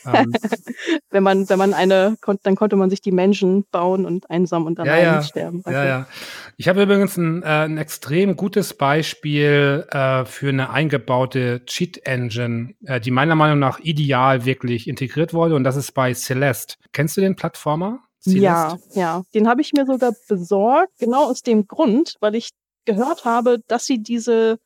ähm. 0.06 0.32
wenn 1.10 1.22
man, 1.22 1.48
wenn 1.48 1.58
man 1.58 1.74
eine, 1.74 2.16
dann 2.42 2.56
konnte 2.56 2.76
man 2.76 2.90
sich 2.90 3.00
die 3.00 3.12
Menschen 3.12 3.64
bauen 3.70 4.04
und 4.04 4.30
einsam 4.30 4.66
und 4.66 4.78
dann 4.78 4.86
ja, 4.86 4.98
ja. 4.98 5.22
sterben. 5.22 5.60
Okay. 5.60 5.72
Ja, 5.72 5.84
ja. 5.84 6.06
Ich 6.56 6.68
habe 6.68 6.82
übrigens 6.82 7.16
ein, 7.16 7.42
äh, 7.42 7.46
ein 7.46 7.78
extrem 7.78 8.36
gutes 8.36 8.74
Beispiel 8.74 9.86
äh, 9.90 10.24
für 10.24 10.48
eine 10.48 10.70
eingebaute 10.70 11.64
Cheat-Engine, 11.64 12.74
äh, 12.84 13.00
die 13.00 13.10
meiner 13.10 13.34
Meinung 13.34 13.58
nach 13.58 13.78
ideal 13.80 14.44
wirklich 14.44 14.88
integriert 14.88 15.32
wurde 15.32 15.54
und 15.54 15.64
das 15.64 15.76
ist 15.76 15.92
bei 15.92 16.12
Celeste. 16.14 16.76
Kennst 16.92 17.16
du 17.16 17.20
den 17.20 17.36
Plattform? 17.36 17.67
Plattformer? 17.68 18.00
Ja, 18.24 18.78
ja. 18.94 19.22
Den 19.34 19.48
habe 19.48 19.60
ich 19.60 19.72
mir 19.72 19.86
sogar 19.86 20.12
besorgt, 20.28 20.92
genau 20.98 21.24
aus 21.24 21.42
dem 21.42 21.66
Grund, 21.66 22.16
weil 22.20 22.34
ich 22.34 22.50
gehört 22.84 23.24
habe, 23.24 23.60
dass 23.68 23.86
sie 23.86 24.02
diese 24.02 24.58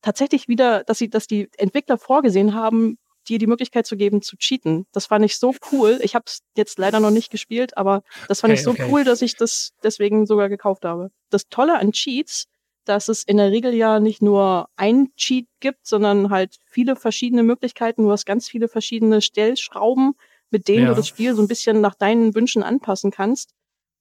tatsächlich 0.00 0.48
wieder, 0.48 0.84
dass 0.84 0.98
sie, 0.98 1.08
dass 1.08 1.26
die 1.26 1.48
Entwickler 1.58 1.96
vorgesehen 1.98 2.54
haben, 2.54 2.98
dir 3.28 3.38
die 3.38 3.46
Möglichkeit 3.46 3.86
zu 3.86 3.96
geben, 3.96 4.20
zu 4.20 4.36
cheaten. 4.36 4.86
Das 4.90 5.06
fand 5.06 5.24
ich 5.24 5.38
so 5.38 5.54
cool. 5.70 6.00
Ich 6.02 6.16
habe 6.16 6.24
es 6.26 6.40
jetzt 6.56 6.78
leider 6.78 6.98
noch 6.98 7.12
nicht 7.12 7.30
gespielt, 7.30 7.76
aber 7.76 8.02
das 8.26 8.40
fand 8.40 8.52
okay, 8.52 8.58
ich 8.58 8.64
so 8.64 8.70
okay. 8.72 8.88
cool, 8.90 9.04
dass 9.04 9.22
ich 9.22 9.36
das 9.36 9.70
deswegen 9.84 10.26
sogar 10.26 10.48
gekauft 10.48 10.84
habe. 10.84 11.10
Das 11.30 11.48
Tolle 11.48 11.78
an 11.78 11.92
Cheats 11.92 12.48
dass 12.84 13.08
es 13.08 13.22
in 13.22 13.36
der 13.36 13.50
Regel 13.50 13.74
ja 13.74 14.00
nicht 14.00 14.22
nur 14.22 14.68
ein 14.76 15.14
Cheat 15.16 15.46
gibt, 15.60 15.86
sondern 15.86 16.30
halt 16.30 16.56
viele 16.66 16.96
verschiedene 16.96 17.42
Möglichkeiten. 17.42 18.02
Du 18.02 18.10
hast 18.10 18.26
ganz 18.26 18.48
viele 18.48 18.68
verschiedene 18.68 19.20
Stellschrauben, 19.20 20.14
mit 20.52 20.68
denen 20.68 20.84
ja. 20.84 20.88
du 20.90 20.94
das 20.96 21.08
Spiel 21.08 21.34
so 21.34 21.42
ein 21.42 21.48
bisschen 21.48 21.80
nach 21.80 21.94
deinen 21.94 22.34
Wünschen 22.34 22.62
anpassen 22.62 23.10
kannst. 23.10 23.54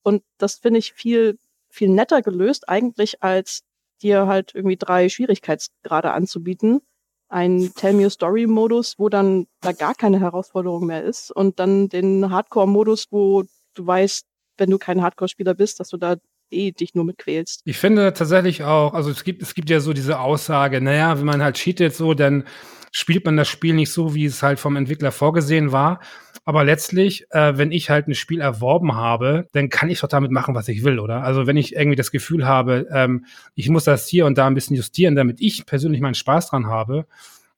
Und 0.03 0.23
das 0.37 0.55
finde 0.55 0.79
ich 0.79 0.93
viel, 0.93 1.37
viel 1.69 1.89
netter 1.89 2.21
gelöst 2.21 2.69
eigentlich, 2.69 3.23
als 3.23 3.61
dir 4.01 4.27
halt 4.27 4.53
irgendwie 4.53 4.77
drei 4.77 5.09
Schwierigkeitsgrade 5.09 6.11
anzubieten. 6.11 6.81
Ein 7.29 7.71
Tell 7.75 7.93
Me 7.93 8.05
a 8.05 8.09
Story 8.09 8.45
Modus, 8.45 8.99
wo 8.99 9.07
dann 9.07 9.47
da 9.61 9.71
gar 9.71 9.95
keine 9.95 10.19
Herausforderung 10.19 10.85
mehr 10.85 11.03
ist 11.03 11.31
und 11.31 11.59
dann 11.59 11.87
den 11.87 12.29
Hardcore 12.29 12.67
Modus, 12.67 13.07
wo 13.09 13.43
du 13.73 13.87
weißt, 13.87 14.25
wenn 14.57 14.69
du 14.69 14.77
kein 14.77 15.01
Hardcore-Spieler 15.01 15.53
bist, 15.53 15.79
dass 15.79 15.89
du 15.89 15.97
da 15.97 16.17
eh 16.51 16.71
dich 16.71 16.95
nur 16.95 17.05
mit 17.05 17.17
quälst. 17.17 17.61
Ich 17.65 17.77
finde 17.77 18.13
tatsächlich 18.13 18.63
auch, 18.63 18.93
also 18.93 19.09
es 19.09 19.23
gibt, 19.23 19.41
es 19.41 19.53
gibt 19.53 19.69
ja 19.69 19.79
so 19.79 19.93
diese 19.93 20.19
Aussage, 20.19 20.81
naja, 20.81 21.17
wenn 21.17 21.25
man 21.25 21.43
halt 21.43 21.57
cheatet 21.57 21.95
so, 21.95 22.13
dann 22.13 22.45
spielt 22.91 23.25
man 23.25 23.37
das 23.37 23.47
Spiel 23.47 23.73
nicht 23.73 23.91
so, 23.91 24.13
wie 24.13 24.25
es 24.25 24.43
halt 24.43 24.59
vom 24.59 24.75
Entwickler 24.75 25.11
vorgesehen 25.11 25.71
war. 25.71 26.01
Aber 26.43 26.63
letztlich, 26.63 27.25
äh, 27.29 27.57
wenn 27.57 27.71
ich 27.71 27.89
halt 27.89 28.07
ein 28.07 28.15
Spiel 28.15 28.41
erworben 28.41 28.95
habe, 28.95 29.47
dann 29.53 29.69
kann 29.69 29.89
ich 29.89 29.99
doch 30.01 30.07
damit 30.07 30.31
machen, 30.31 30.55
was 30.55 30.67
ich 30.67 30.83
will, 30.83 30.99
oder? 30.99 31.23
Also 31.23 31.45
wenn 31.47 31.57
ich 31.57 31.75
irgendwie 31.75 31.95
das 31.95 32.11
Gefühl 32.11 32.45
habe, 32.45 32.87
ähm, 32.91 33.25
ich 33.55 33.69
muss 33.69 33.83
das 33.83 34.07
hier 34.07 34.25
und 34.25 34.37
da 34.37 34.47
ein 34.47 34.55
bisschen 34.55 34.75
justieren, 34.75 35.15
damit 35.15 35.39
ich 35.39 35.65
persönlich 35.65 36.01
meinen 36.01 36.15
Spaß 36.15 36.49
dran 36.49 36.67
habe, 36.67 37.05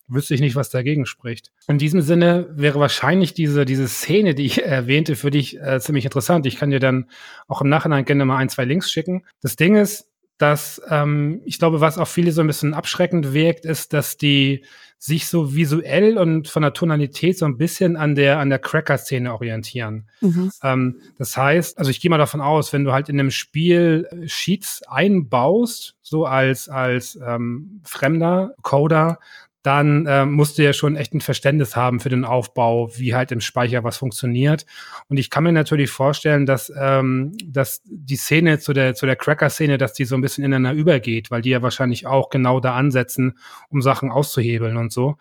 wüsste 0.08 0.34
ich 0.34 0.42
nicht, 0.42 0.56
was 0.56 0.70
dagegen 0.70 1.06
spricht. 1.06 1.52
In 1.68 1.78
diesem 1.78 2.02
Sinne 2.02 2.48
wäre 2.52 2.80
wahrscheinlich 2.80 3.34
diese, 3.34 3.66
diese 3.66 3.88
Szene, 3.88 4.36
die 4.36 4.46
ich 4.46 4.64
erwähnte, 4.66 5.16
für 5.16 5.32
dich 5.32 5.60
äh, 5.60 5.80
ziemlich 5.80 6.06
interessant. 6.06 6.46
Ich 6.46 6.58
kann 6.58 6.72
dir 6.72 6.80
dann 6.80 7.10
auch 7.48 7.62
im 7.62 7.70
Nachhinein 7.70 8.06
gerne 8.06 8.26
mal 8.26 8.38
ein, 8.38 8.50
zwei 8.50 8.66
Links 8.66 8.92
schicken. 8.92 9.24
Das 9.42 9.56
Ding 9.56 9.76
ist, 9.76 10.08
dass 10.38 10.82
ähm, 10.90 11.42
ich 11.46 11.60
glaube, 11.60 11.80
was 11.80 11.98
auch 11.98 12.08
viele 12.08 12.32
so 12.32 12.42
ein 12.42 12.48
bisschen 12.48 12.74
abschreckend 12.74 13.34
wirkt, 13.34 13.66
ist, 13.66 13.94
dass 13.94 14.18
die 14.18 14.66
sich 14.98 15.28
so 15.28 15.54
visuell 15.54 16.18
und 16.18 16.48
von 16.48 16.64
der 16.64 16.72
Tonalität 16.72 17.38
so 17.38 17.46
ein 17.46 17.58
bisschen 17.58 17.98
an 17.98 18.16
der 18.16 18.40
an 18.40 18.50
der 18.50 18.60
Cracker-Szene 18.60 19.34
orientieren. 19.34 20.08
Mhm. 20.22 20.52
Ähm, 20.64 21.02
das 21.18 21.36
heißt, 21.36 21.78
also 21.78 21.92
ich 21.92 22.00
gehe 22.00 22.10
mal 22.10 22.18
davon 22.18 22.40
aus, 22.40 22.72
wenn 22.72 22.86
du 22.86 22.94
halt 22.94 23.10
in 23.10 23.20
einem 23.20 23.30
Spiel 23.30 24.08
äh, 24.10 24.28
Sheets 24.30 24.82
einbaust, 24.88 25.98
so 26.02 26.26
als 26.26 26.70
als 26.70 27.20
ähm, 27.26 27.82
fremder 27.84 28.56
Coder, 28.62 29.20
dann 29.64 30.06
äh, 30.06 30.26
musst 30.26 30.58
du 30.58 30.64
ja 30.64 30.74
schon 30.74 30.98
echt 30.98 31.14
ein 31.14 31.22
Verständnis 31.22 31.76
haben 31.76 32.02
für 32.02 32.10
den 32.10 32.26
Aufbau, 32.26 32.90
wie 32.96 33.16
halt 33.16 33.32
im 33.32 33.40
Speicher 33.40 33.84
was 33.86 33.98
funktioniert. 33.98 34.66
Und 35.08 35.18
ich 35.18 35.30
kann 35.30 35.46
mir 35.46 35.54
natürlich 35.54 35.90
vorstellen, 35.90 36.46
dass, 36.46 36.72
ähm, 36.78 37.32
dass 37.46 37.82
die 37.86 38.18
Szene 38.18 38.60
zu 38.60 38.74
der, 38.74 38.94
zu 38.94 39.06
der 39.06 39.16
Cracker-Szene, 39.16 39.78
dass 39.78 39.94
die 39.94 40.04
so 40.04 40.16
ein 40.16 40.22
bisschen 40.22 40.44
ineinander 40.44 40.78
übergeht, 40.78 41.32
weil 41.32 41.42
die 41.42 41.52
ja 41.52 41.62
wahrscheinlich 41.62 42.06
auch 42.06 42.30
genau 42.30 42.60
da 42.60 42.76
ansetzen, 42.76 43.38
um 43.70 43.82
Sachen 43.82 44.12
auszuhebeln 44.12 44.76
und 44.76 44.92
so. 44.92 45.16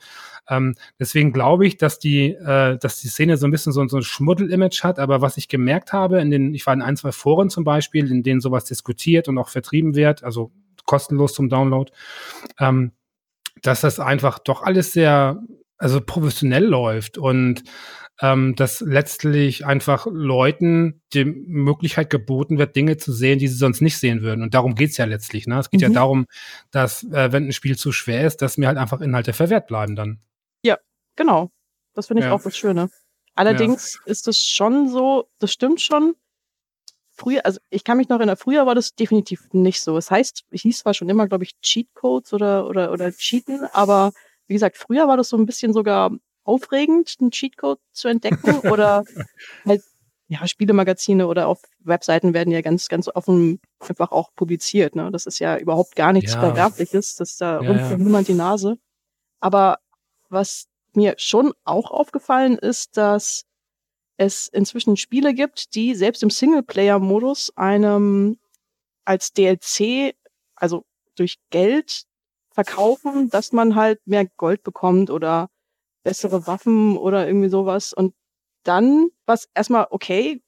Ähm, 0.49 0.75
deswegen 0.99 1.33
glaube 1.33 1.65
ich, 1.65 1.77
dass 1.77 2.01
die, 2.01 2.33
äh, 2.33 2.77
dass 2.79 3.01
die 3.01 3.09
Szene 3.09 3.37
so 3.37 3.47
ein 3.47 3.53
bisschen 3.53 3.73
so, 3.73 3.87
so 3.87 3.99
ein 3.99 4.03
Schmuddel-Image 4.03 4.83
hat. 4.83 4.99
Aber 4.99 5.21
was 5.21 5.37
ich 5.37 5.47
gemerkt 5.47 5.93
habe, 5.93 6.21
in 6.21 6.33
den, 6.33 6.53
ich 6.53 6.67
war 6.67 6.75
in 6.75 6.83
ein, 6.83 6.97
zwei 6.97 7.13
Foren 7.13 7.49
zum 7.49 7.63
Beispiel, 7.63 8.11
in 8.11 8.25
denen 8.25 8.41
sowas 8.41 8.65
diskutiert 8.65 9.29
und 9.29 9.39
auch 9.39 9.49
vertrieben 9.49 9.95
wird, 9.95 10.25
also 10.25 10.51
kostenlos 10.85 11.33
zum 11.33 11.49
Download, 11.49 11.93
ähm, 12.59 12.91
dass 13.63 13.81
das 13.81 14.01
einfach 14.01 14.39
doch 14.39 14.63
alles 14.63 14.93
sehr, 14.93 15.41
also 15.79 16.01
professionell 16.01 16.65
läuft 16.65 17.19
und 17.19 17.63
ähm, 18.21 18.55
dass 18.55 18.81
letztlich 18.81 19.67
einfach 19.67 20.07
Leuten 20.09 21.03
die 21.13 21.25
Möglichkeit 21.25 22.11
geboten 22.11 22.59
wird, 22.59 22.77
Dinge 22.77 22.97
zu 22.97 23.13
sehen, 23.13 23.39
die 23.39 23.49
sie 23.49 23.57
sonst 23.57 23.81
nicht 23.81 23.99
sehen 23.99 24.23
würden. 24.23 24.43
Und 24.43 24.55
darum 24.55 24.75
geht's 24.75 24.97
ja 24.97 25.07
letztlich. 25.07 25.47
Ne? 25.47 25.59
Es 25.59 25.71
geht 25.71 25.81
mhm. 25.81 25.89
ja 25.89 25.93
darum, 25.93 26.27
dass, 26.71 27.03
äh, 27.05 27.33
wenn 27.33 27.49
ein 27.49 27.53
Spiel 27.53 27.77
zu 27.77 27.91
schwer 27.91 28.27
ist, 28.27 28.43
dass 28.43 28.59
mir 28.59 28.69
halt 28.69 28.79
einfach 28.79 29.01
Inhalte 29.01 29.33
verwehrt 29.33 29.67
bleiben 29.67 29.97
dann. 29.97 30.21
Ja, 30.63 30.79
genau. 31.17 31.51
Das 31.95 32.07
finde 32.07 32.23
ich 32.23 32.27
ja. 32.27 32.33
auch 32.33 32.43
das 32.43 32.57
Schöne. 32.57 32.91
Allerdings 33.35 33.99
ja. 34.05 34.11
ist 34.11 34.29
es 34.29 34.39
schon 34.39 34.89
so, 34.89 35.29
das 35.39 35.53
stimmt 35.53 35.81
schon, 35.81 36.15
früher, 37.23 37.47
also 37.47 37.61
ich 37.71 37.85
kann 37.85 37.99
mich 37.99 38.09
noch 38.09 38.19
erinnern, 38.19 38.37
früher 38.37 38.67
war 38.67 38.75
das 38.75 38.95
definitiv 38.95 39.49
nicht 39.53 39.81
so. 39.81 39.97
Es 39.97 40.11
heißt, 40.11 40.45
ich 40.51 40.63
hieß 40.63 40.81
zwar 40.81 40.93
schon 40.93 41.09
immer, 41.09 41.29
glaube 41.29 41.45
ich, 41.45 41.53
Cheatcodes 41.61 42.33
oder, 42.33 42.67
oder, 42.69 42.91
oder 42.91 43.13
Cheaten, 43.13 43.65
aber 43.73 44.13
wie 44.49 44.55
gesagt, 44.55 44.77
früher 44.77 45.07
war 45.07 45.17
das 45.17 45.29
so 45.29 45.37
ein 45.37 45.47
bisschen 45.47 45.73
sogar 45.73 46.11
aufregend, 46.43 47.15
einen 47.21 47.31
Cheatcode 47.31 47.79
zu 47.93 48.09
entdecken 48.09 48.59
oder 48.73 49.05
halt, 49.65 49.83
ja, 50.27 50.47
Spielemagazine 50.47 51.29
oder 51.29 51.47
auf 51.47 51.63
Webseiten 51.79 52.35
werden 52.35 52.51
ja 52.51 52.61
ganz, 52.61 52.89
ganz 52.89 53.09
offen 53.09 53.61
einfach 53.81 54.11
auch 54.11 54.31
publiziert. 54.35 54.97
Ne? 54.97 55.11
Das 55.13 55.27
ist 55.27 55.39
ja 55.39 55.59
überhaupt 55.59 55.95
gar 55.95 56.13
nichts 56.13 56.35
ja. 56.35 56.41
Verwerfliches, 56.41 57.15
das 57.17 57.37
da 57.37 57.61
ja, 57.61 57.73
ja. 57.73 57.97
niemand 57.97 58.27
die 58.29 58.35
Nase. 58.35 58.79
Aber 59.41 59.79
was 60.29 60.67
mir 60.95 61.15
schon 61.19 61.53
auch 61.65 61.91
aufgefallen 61.91 62.59
ist, 62.59 62.97
dass 62.97 63.45
es 64.23 64.49
inzwischen 64.49 64.97
Spiele 64.97 65.35
gibt, 65.35 65.75
die 65.75 65.95
selbst 65.95 66.23
im 66.23 66.31
Singleplayer-Modus 66.31 67.57
einem 67.57 68.39
als 69.05 69.33
DLC, 69.33 70.15
also 70.55 70.85
durch 71.17 71.39
Geld 71.51 72.05
verkaufen, 72.51 73.31
dass 73.31 73.53
man 73.53 73.75
halt 73.75 74.01
mehr 74.07 74.27
Gold 74.37 74.63
bekommt 74.63 75.11
oder 75.11 75.49
bessere 76.05 76.47
Waffen 76.47 76.97
oder 76.97 77.27
irgendwie 77.27 77.49
sowas. 77.49 77.93
Und 77.93 78.15
dann, 78.65 79.09
was 79.27 79.49
erstmal 79.55 79.87
okay, 79.91 80.43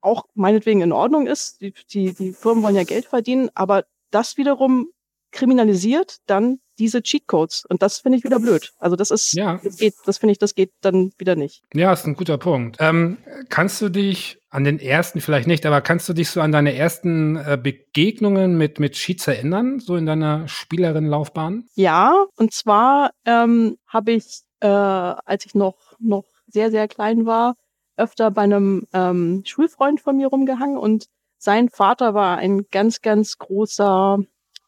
auch 0.00 0.24
meinetwegen 0.34 0.82
in 0.82 0.92
Ordnung 0.92 1.26
ist, 1.26 1.60
die, 1.60 1.72
die, 1.90 2.12
die 2.12 2.32
Firmen 2.32 2.62
wollen 2.62 2.76
ja 2.76 2.84
Geld 2.84 3.06
verdienen, 3.06 3.50
aber 3.54 3.86
das 4.10 4.36
wiederum 4.36 4.88
kriminalisiert 5.32 6.18
dann 6.26 6.60
diese 6.78 7.02
Cheatcodes. 7.02 7.64
Und 7.68 7.82
das 7.82 7.98
finde 7.98 8.18
ich 8.18 8.24
wieder 8.24 8.38
blöd. 8.38 8.72
Also 8.78 8.96
das 8.96 9.10
ist, 9.10 9.32
ja. 9.34 9.60
das 9.62 9.76
geht, 9.76 9.94
das 10.04 10.18
finde 10.18 10.32
ich, 10.32 10.38
das 10.38 10.54
geht 10.54 10.72
dann 10.80 11.12
wieder 11.18 11.36
nicht. 11.36 11.62
Ja, 11.72 11.92
ist 11.92 12.06
ein 12.06 12.14
guter 12.14 12.38
Punkt. 12.38 12.76
Ähm, 12.80 13.18
kannst 13.48 13.80
du 13.80 13.88
dich 13.88 14.38
an 14.50 14.64
den 14.64 14.78
ersten, 14.78 15.20
vielleicht 15.20 15.48
nicht, 15.48 15.66
aber 15.66 15.80
kannst 15.80 16.08
du 16.08 16.12
dich 16.12 16.30
so 16.30 16.40
an 16.40 16.52
deine 16.52 16.74
ersten 16.74 17.36
äh, 17.36 17.58
Begegnungen 17.60 18.56
mit, 18.56 18.78
mit 18.78 18.92
Cheats 18.92 19.26
erinnern, 19.26 19.80
so 19.80 19.96
in 19.96 20.06
deiner 20.06 20.46
Spielerinnenlaufbahn? 20.48 21.64
Ja, 21.74 22.24
und 22.36 22.52
zwar 22.52 23.10
ähm, 23.24 23.78
habe 23.86 24.12
ich, 24.12 24.42
äh, 24.60 24.66
als 24.68 25.46
ich 25.46 25.54
noch, 25.54 25.76
noch 25.98 26.24
sehr, 26.46 26.70
sehr 26.70 26.86
klein 26.88 27.26
war, 27.26 27.56
öfter 27.96 28.30
bei 28.30 28.42
einem 28.42 28.86
ähm, 28.92 29.42
Schulfreund 29.44 30.00
von 30.00 30.16
mir 30.16 30.28
rumgehangen 30.28 30.76
und 30.76 31.06
sein 31.38 31.68
Vater 31.68 32.14
war 32.14 32.38
ein 32.38 32.66
ganz, 32.70 33.02
ganz 33.02 33.36
großer 33.38 34.18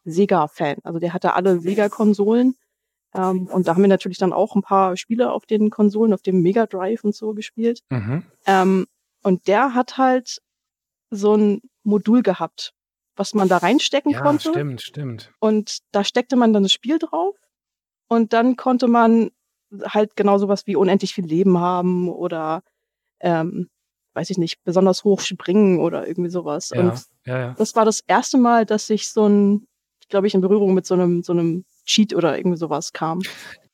Sega-Fan. 0.07 0.77
Also 0.83 0.99
der 0.99 1.13
hatte 1.13 1.33
alle 1.33 1.59
Sega-Konsolen. 1.59 2.55
Ähm, 3.13 3.47
und 3.47 3.67
da 3.67 3.75
haben 3.75 3.81
wir 3.81 3.87
natürlich 3.87 4.17
dann 4.17 4.33
auch 4.33 4.55
ein 4.55 4.61
paar 4.61 4.97
Spiele 4.97 5.31
auf 5.31 5.45
den 5.45 5.69
Konsolen, 5.69 6.13
auf 6.13 6.21
dem 6.21 6.41
Mega 6.41 6.65
Drive 6.65 7.03
und 7.03 7.15
so 7.15 7.33
gespielt. 7.33 7.81
Mhm. 7.89 8.23
Ähm, 8.45 8.87
und 9.23 9.47
der 9.47 9.73
hat 9.73 9.97
halt 9.97 10.41
so 11.09 11.35
ein 11.35 11.61
Modul 11.83 12.21
gehabt, 12.21 12.73
was 13.15 13.33
man 13.33 13.47
da 13.47 13.57
reinstecken 13.57 14.11
ja, 14.11 14.21
konnte. 14.21 14.49
Stimmt, 14.49 14.81
stimmt. 14.81 15.31
Und 15.39 15.79
da 15.91 16.03
steckte 16.03 16.35
man 16.35 16.53
dann 16.53 16.63
das 16.63 16.73
Spiel 16.73 16.99
drauf. 16.99 17.35
Und 18.07 18.33
dann 18.33 18.55
konnte 18.55 18.87
man 18.87 19.31
halt 19.83 20.15
genau 20.15 20.37
sowas 20.37 20.65
wie 20.65 20.75
unendlich 20.75 21.13
viel 21.13 21.25
Leben 21.25 21.59
haben 21.59 22.07
oder 22.09 22.63
ähm, 23.19 23.69
weiß 24.13 24.29
ich 24.31 24.37
nicht, 24.37 24.63
besonders 24.63 25.03
hoch 25.03 25.21
springen 25.21 25.79
oder 25.79 26.07
irgendwie 26.07 26.29
sowas. 26.29 26.71
Ja, 26.73 26.81
und 26.81 27.03
ja, 27.25 27.39
ja. 27.39 27.55
das 27.57 27.75
war 27.75 27.85
das 27.85 28.01
erste 28.07 28.37
Mal, 28.37 28.65
dass 28.65 28.89
ich 28.89 29.09
so 29.09 29.27
ein 29.27 29.67
glaube 30.09 30.27
ich, 30.27 30.33
in 30.33 30.41
Berührung 30.41 30.73
mit 30.73 30.85
so 30.85 30.93
einem, 30.93 31.23
so 31.23 31.33
einem 31.33 31.65
Cheat 31.85 32.13
oder 32.13 32.37
irgendwie 32.37 32.57
sowas 32.57 32.93
kam. 32.93 33.21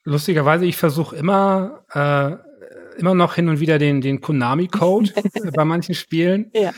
Lustigerweise, 0.04 0.66
ich 0.66 0.78
versuche 0.78 1.16
immer, 1.16 1.84
äh, 1.94 3.00
immer 3.00 3.16
noch 3.16 3.36
hin 3.36 3.50
und 3.50 3.60
wieder 3.60 3.80
den, 3.80 4.02
den 4.02 4.22
Konami-Code 4.22 5.12
bei 5.54 5.66
manchen 5.66 5.96
Spielen. 5.96 6.52
Ja. 6.54 6.72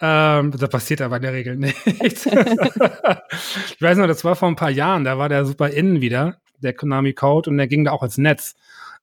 Ähm, 0.00 0.52
da 0.56 0.68
passiert 0.68 1.00
aber 1.00 1.16
in 1.16 1.22
der 1.22 1.32
Regel 1.32 1.56
nichts. 1.56 2.26
ich 2.26 3.82
weiß 3.82 3.98
noch, 3.98 4.06
das 4.06 4.24
war 4.24 4.36
vor 4.36 4.48
ein 4.48 4.56
paar 4.56 4.70
Jahren, 4.70 5.04
da 5.04 5.18
war 5.18 5.28
der 5.28 5.44
super 5.44 5.70
innen 5.70 6.00
wieder, 6.00 6.40
der 6.58 6.72
Konami-Code, 6.72 7.50
und 7.50 7.58
der 7.58 7.66
ging 7.66 7.84
da 7.84 7.90
auch 7.92 8.04
ins 8.04 8.18
Netz. 8.18 8.54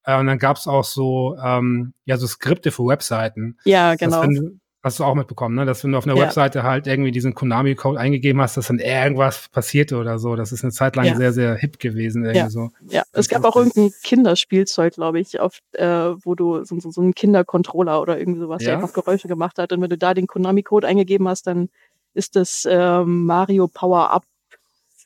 Äh, 0.03 0.17
und 0.17 0.27
dann 0.27 0.39
gab 0.39 0.57
es 0.57 0.67
auch 0.67 0.85
so, 0.85 1.35
ähm, 1.43 1.93
ja, 2.05 2.17
so 2.17 2.27
Skripte 2.27 2.71
für 2.71 2.85
Webseiten. 2.85 3.57
Ja, 3.65 3.95
genau. 3.95 4.21
Dass, 4.21 4.27
wenn, 4.27 4.61
Hast 4.85 4.99
du 4.99 5.03
auch 5.03 5.15
mitbekommen, 5.15 5.55
ne? 5.55 5.65
dass 5.65 5.83
wenn 5.83 5.93
du 5.93 5.97
auf 5.97 6.05
einer 6.05 6.15
ja. 6.15 6.21
Webseite 6.21 6.61
halt 6.61 6.85
irgendwie 6.85 7.09
diesen 7.09 7.33
Konami-Code 7.33 7.99
eingegeben 7.99 8.39
hast, 8.39 8.55
dass 8.55 8.67
dann 8.67 8.77
irgendwas 8.77 9.49
passierte 9.49 9.97
oder 9.97 10.19
so. 10.19 10.35
Das 10.35 10.51
ist 10.51 10.63
eine 10.63 10.71
Zeit 10.71 10.95
lang 10.95 11.07
ja. 11.07 11.15
sehr, 11.15 11.33
sehr 11.33 11.55
hip 11.55 11.79
gewesen. 11.79 12.23
Irgendwie 12.23 12.37
ja. 12.37 12.49
so. 12.51 12.69
ja, 12.87 13.01
es 13.11 13.27
gab 13.27 13.43
auch 13.45 13.55
irgendein 13.55 13.91
Kinderspielzeug, 14.03 14.93
glaube 14.93 15.19
ich, 15.19 15.39
auf, 15.39 15.57
äh, 15.71 15.87
wo 15.87 16.35
du 16.35 16.63
so, 16.65 16.79
so, 16.79 16.91
so 16.91 17.01
einen 17.01 17.15
Kindercontroller 17.15 17.99
oder 17.99 18.19
irgendwie 18.19 18.41
sowas, 18.41 18.61
ja? 18.61 18.67
der 18.67 18.75
einfach 18.75 18.93
Geräusche 18.93 19.27
gemacht 19.27 19.57
hat. 19.57 19.73
Und 19.73 19.81
wenn 19.81 19.89
du 19.89 19.97
da 19.97 20.13
den 20.13 20.27
Konami-Code 20.27 20.85
eingegeben 20.85 21.27
hast, 21.27 21.47
dann 21.47 21.69
ist 22.13 22.35
das 22.35 22.65
äh, 22.65 23.03
Mario 23.03 23.67
Power 23.67 24.11
Up 24.11 24.23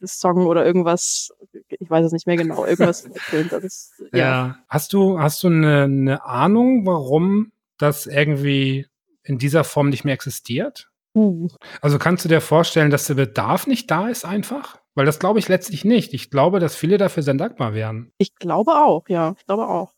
Song 0.06 0.46
oder 0.46 0.66
irgendwas, 0.66 1.34
ich 1.70 1.90
weiß 1.90 2.06
es 2.06 2.12
nicht 2.12 2.28
mehr 2.28 2.36
genau, 2.36 2.66
irgendwas. 2.66 3.06
ist, 3.64 3.94
ja. 4.12 4.20
ja. 4.20 4.56
Hast 4.68 4.92
du, 4.92 5.20
hast 5.20 5.42
du 5.42 5.48
eine, 5.48 5.84
eine 5.84 6.26
Ahnung, 6.26 6.86
warum 6.86 7.54
das 7.78 8.08
irgendwie 8.08 8.89
in 9.30 9.38
dieser 9.38 9.64
Form 9.64 9.90
nicht 9.90 10.04
mehr 10.04 10.14
existiert? 10.14 10.90
Uh. 11.16 11.48
Also 11.82 11.98
kannst 11.98 12.26
du 12.26 12.30
dir 12.30 12.42
vorstellen, 12.42 12.92
dass 12.92 13.08
der 13.08 13.16
Bedarf 13.16 13.68
nicht 13.68 13.90
da 13.90 14.10
ist 14.10 14.26
einfach? 14.26 14.80
Weil 14.96 15.06
das 15.06 15.20
glaube 15.20 15.40
ich 15.40 15.48
letztlich 15.48 15.86
nicht. 15.86 16.14
Ich 16.14 16.30
glaube, 16.30 16.60
dass 16.60 16.76
viele 16.76 16.98
dafür 16.98 17.24
sehr 17.24 17.34
dankbar 17.34 17.74
wären. 17.74 18.12
Ich 18.18 18.36
glaube 18.36 18.72
auch, 18.72 19.08
ja. 19.08 19.36
Ich 19.38 19.46
glaube 19.46 19.68
auch. 19.68 19.94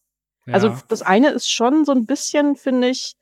Ja. 0.46 0.54
Also 0.54 0.76
das 0.88 1.02
eine 1.02 1.30
ist 1.30 1.50
schon 1.50 1.86
so 1.86 1.92
ein 1.92 2.06
bisschen, 2.06 2.56
finde 2.56 2.90
ich, 2.90 3.14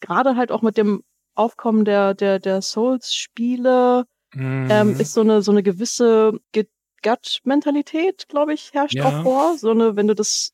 gerade 0.00 0.36
halt 0.36 0.50
auch 0.50 0.62
mit 0.62 0.76
dem 0.76 1.02
Aufkommen 1.34 1.84
der, 1.84 2.14
der, 2.14 2.38
der 2.38 2.60
Souls-Spiele, 2.60 4.04
ähm, 4.34 4.64
mhm. 4.64 4.70
ähm, 4.70 5.00
ist 5.00 5.14
so 5.14 5.20
eine, 5.22 5.42
so 5.42 5.50
eine 5.52 5.62
gewisse 5.62 6.38
Gut-Mentalität, 6.54 8.28
glaube 8.28 8.54
ich, 8.54 8.72
herrscht 8.72 8.94
ja. 8.94 9.06
auch 9.06 9.22
vor. 9.22 9.58
So 9.58 9.70
eine, 9.70 9.96
wenn 9.96 10.06
du 10.06 10.14
das, 10.14 10.52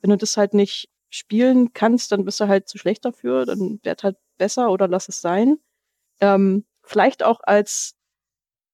wenn 0.00 0.10
du 0.10 0.16
das 0.16 0.36
halt 0.36 0.54
nicht 0.54 0.88
spielen 1.10 1.72
kannst, 1.72 2.12
dann 2.12 2.24
bist 2.24 2.40
du 2.40 2.48
halt 2.48 2.68
zu 2.68 2.78
schlecht 2.78 3.04
dafür, 3.04 3.44
dann 3.44 3.80
werd 3.82 4.02
halt 4.02 4.16
besser 4.42 4.70
oder 4.70 4.88
lass 4.88 5.08
es 5.08 5.20
sein. 5.20 5.58
Ähm, 6.20 6.64
vielleicht 6.82 7.22
auch 7.22 7.38
als, 7.44 7.94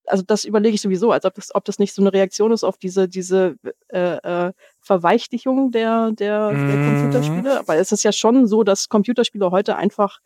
also 0.06 0.22
das 0.26 0.46
überlege 0.46 0.74
ich 0.74 0.80
sowieso, 0.80 1.12
als 1.12 1.26
ob 1.26 1.34
das, 1.34 1.54
ob 1.54 1.66
das 1.66 1.78
nicht 1.78 1.92
so 1.92 2.00
eine 2.00 2.10
Reaktion 2.10 2.52
ist 2.52 2.64
auf 2.64 2.78
diese, 2.78 3.06
diese 3.06 3.56
äh, 3.88 4.16
äh, 4.16 4.52
Verweichlichung 4.80 5.70
der, 5.70 6.12
der, 6.12 6.52
mhm. 6.52 6.68
der 6.68 6.76
Computerspiele. 6.86 7.58
Aber 7.58 7.76
es 7.76 7.92
ist 7.92 8.02
ja 8.02 8.12
schon 8.12 8.46
so, 8.46 8.62
dass 8.62 8.88
Computerspiele 8.88 9.50
heute 9.50 9.76
einfach 9.76 10.20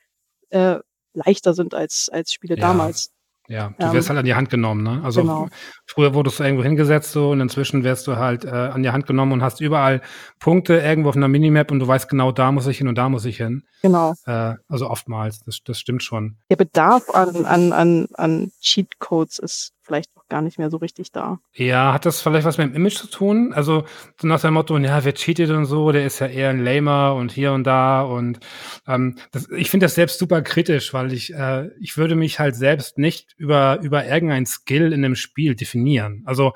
äh, 0.51 0.79
leichter 1.13 1.55
sind 1.55 1.75
als, 1.75 2.09
als 2.09 2.33
Spiele 2.33 2.55
ja. 2.55 2.61
damals. 2.61 3.11
Ja, 3.53 3.75
du 3.79 3.93
wirst 3.93 4.09
ähm, 4.09 4.17
halt 4.17 4.21
an 4.21 4.25
die 4.25 4.35
Hand 4.35 4.49
genommen, 4.49 4.83
ne? 4.83 5.03
Also 5.05 5.21
genau. 5.21 5.49
früher 5.85 6.15
wurdest 6.15 6.41
du 6.41 6.45
irgendwo 6.45 6.65
hingesetzt 6.65 7.13
so 7.13 7.33
und 7.33 7.41
inzwischen 7.43 7.85
wirst 7.85 8.07
du 8.07 8.17
halt 8.17 8.47
äh, 8.47 8.49
an 8.49 8.83
die 8.83 8.91
Hand 8.91 9.07
genommen 9.07 9.33
und 9.33 9.43
hast 9.43 9.61
überall 9.61 10.01
Punkte 10.41 10.79
irgendwo 10.79 11.11
auf 11.11 11.17
einer 11.17 11.29
Minimap 11.29 11.71
und 11.71 11.79
du 11.79 11.87
weißt 11.87 12.09
genau, 12.09 12.33
da 12.33 12.51
muss 12.51 12.67
ich 12.67 12.79
hin 12.79 12.89
und 12.89 12.97
da 12.97 13.11
muss 13.11 13.27
ich 13.27 13.37
hin. 13.37 13.65
Genau. 13.83 14.15
Äh, 14.25 14.55
also 14.69 14.89
oftmals, 14.89 15.41
das, 15.41 15.59
das 15.67 15.79
stimmt 15.79 16.03
schon. 16.03 16.39
Der 16.49 16.57
Bedarf 16.57 17.11
an, 17.11 17.45
an, 17.45 17.73
an, 17.75 18.07
an 18.15 18.53
Cheatcodes 18.63 19.39
ist 19.39 19.75
vielleicht 19.93 20.17
auch 20.17 20.27
gar 20.29 20.41
nicht 20.41 20.59
mehr 20.59 20.71
so 20.71 20.79
richtig 20.79 21.13
da. 21.13 21.39
Ja, 21.53 21.93
hat 21.93 22.07
das 22.07 22.23
vielleicht 22.23 22.47
was 22.47 22.57
mit 22.57 22.69
dem 22.69 22.75
Image 22.75 22.97
zu 22.97 23.09
tun? 23.09 23.53
Also 23.53 23.85
so 24.19 24.27
nach 24.27 24.41
dem 24.41 24.55
Motto, 24.55 24.79
ja, 24.79 25.05
wer 25.05 25.13
cheatet 25.13 25.51
und 25.51 25.67
so, 25.67 25.93
der 25.93 26.07
ist 26.07 26.19
ja 26.19 26.29
eher 26.29 26.49
ein 26.49 26.65
Lamer 26.65 27.15
und 27.15 27.31
hier 27.31 27.53
und 27.53 27.65
da 27.65 28.01
und 28.01 28.41
ähm, 28.87 29.19
das, 29.33 29.51
ich 29.51 29.71
finde 29.71 29.85
das 29.85 29.95
selbst 29.95 30.19
super 30.19 30.41
kritisch, 30.41 30.95
weil 30.95 31.13
ich 31.13 31.35
äh, 31.35 31.69
ich 31.79 31.99
würde 31.99 32.15
mich 32.15 32.39
halt 32.39 32.57
selbst 32.57 32.97
nicht 32.97 33.35
über 33.37 33.81
über 33.83 34.07
irgendein 34.07 34.47
Skill 34.47 34.95
in 34.95 35.05
einem 35.05 35.15
Spiel 35.15 35.55
definieren. 35.55 36.23
Also 36.25 36.55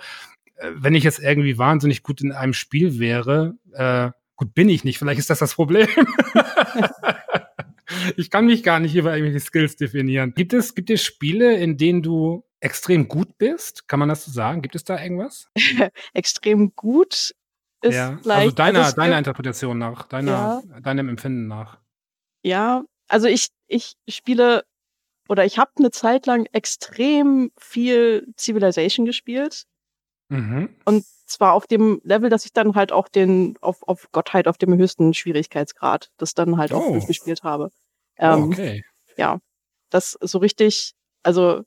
äh, 0.56 0.70
wenn 0.74 0.94
ich 0.94 1.04
jetzt 1.04 1.18
irgendwie 1.18 1.58
wahnsinnig 1.58 2.02
gut 2.02 2.22
in 2.22 2.32
einem 2.32 2.54
Spiel 2.54 2.98
wäre, 2.98 3.56
äh, 3.74 4.10
gut 4.36 4.54
bin 4.54 4.70
ich 4.70 4.82
nicht, 4.82 4.98
vielleicht 4.98 5.18
ist 5.18 5.28
das 5.28 5.40
das 5.40 5.54
Problem. 5.54 5.88
ich 8.16 8.30
kann 8.30 8.46
mich 8.46 8.62
gar 8.62 8.80
nicht 8.80 8.94
über 8.94 9.16
irgendwelche 9.16 9.44
Skills 9.44 9.76
definieren. 9.76 10.34
Gibt 10.34 10.52
es, 10.52 10.74
gibt 10.74 10.90
es 10.90 11.02
Spiele, 11.02 11.56
in 11.56 11.76
denen 11.76 12.02
du 12.02 12.44
extrem 12.60 13.08
gut 13.08 13.38
bist? 13.38 13.88
Kann 13.88 13.98
man 13.98 14.08
das 14.08 14.24
so 14.24 14.30
sagen? 14.30 14.62
Gibt 14.62 14.74
es 14.74 14.84
da 14.84 15.02
irgendwas? 15.02 15.48
extrem 16.14 16.74
gut 16.74 17.34
ist 17.82 17.94
ja. 17.94 18.18
vielleicht. 18.22 18.42
Also 18.42 18.54
deiner, 18.54 18.84
also 18.84 18.96
deiner 18.96 19.18
Interpretation 19.18 19.78
nach, 19.78 20.06
deiner, 20.08 20.62
ja. 20.68 20.80
deinem 20.80 21.08
Empfinden 21.08 21.46
nach. 21.46 21.78
Ja, 22.42 22.84
also 23.08 23.28
ich, 23.28 23.48
ich 23.66 23.96
spiele 24.08 24.64
oder 25.28 25.44
ich 25.44 25.58
habe 25.58 25.72
eine 25.78 25.90
Zeit 25.90 26.26
lang 26.26 26.46
extrem 26.52 27.50
viel 27.58 28.26
Civilization 28.38 29.06
gespielt. 29.06 29.64
Mhm. 30.28 30.70
Und 30.84 31.04
zwar 31.26 31.52
auf 31.52 31.66
dem 31.66 32.00
Level, 32.04 32.30
dass 32.30 32.44
ich 32.44 32.52
dann 32.52 32.74
halt 32.74 32.92
auch 32.92 33.08
den, 33.08 33.56
auf, 33.60 33.82
auf 33.86 34.10
Gottheit 34.12 34.48
auf 34.48 34.58
dem 34.58 34.76
höchsten 34.76 35.14
Schwierigkeitsgrad, 35.14 36.10
das 36.16 36.34
dann 36.34 36.56
halt 36.56 36.72
oh. 36.72 36.76
auch 36.76 36.92
durchgespielt 36.92 37.42
habe. 37.42 37.70
Ähm, 38.18 38.44
okay. 38.44 38.84
Ja, 39.16 39.38
das 39.90 40.16
so 40.20 40.38
richtig, 40.38 40.92
also 41.22 41.62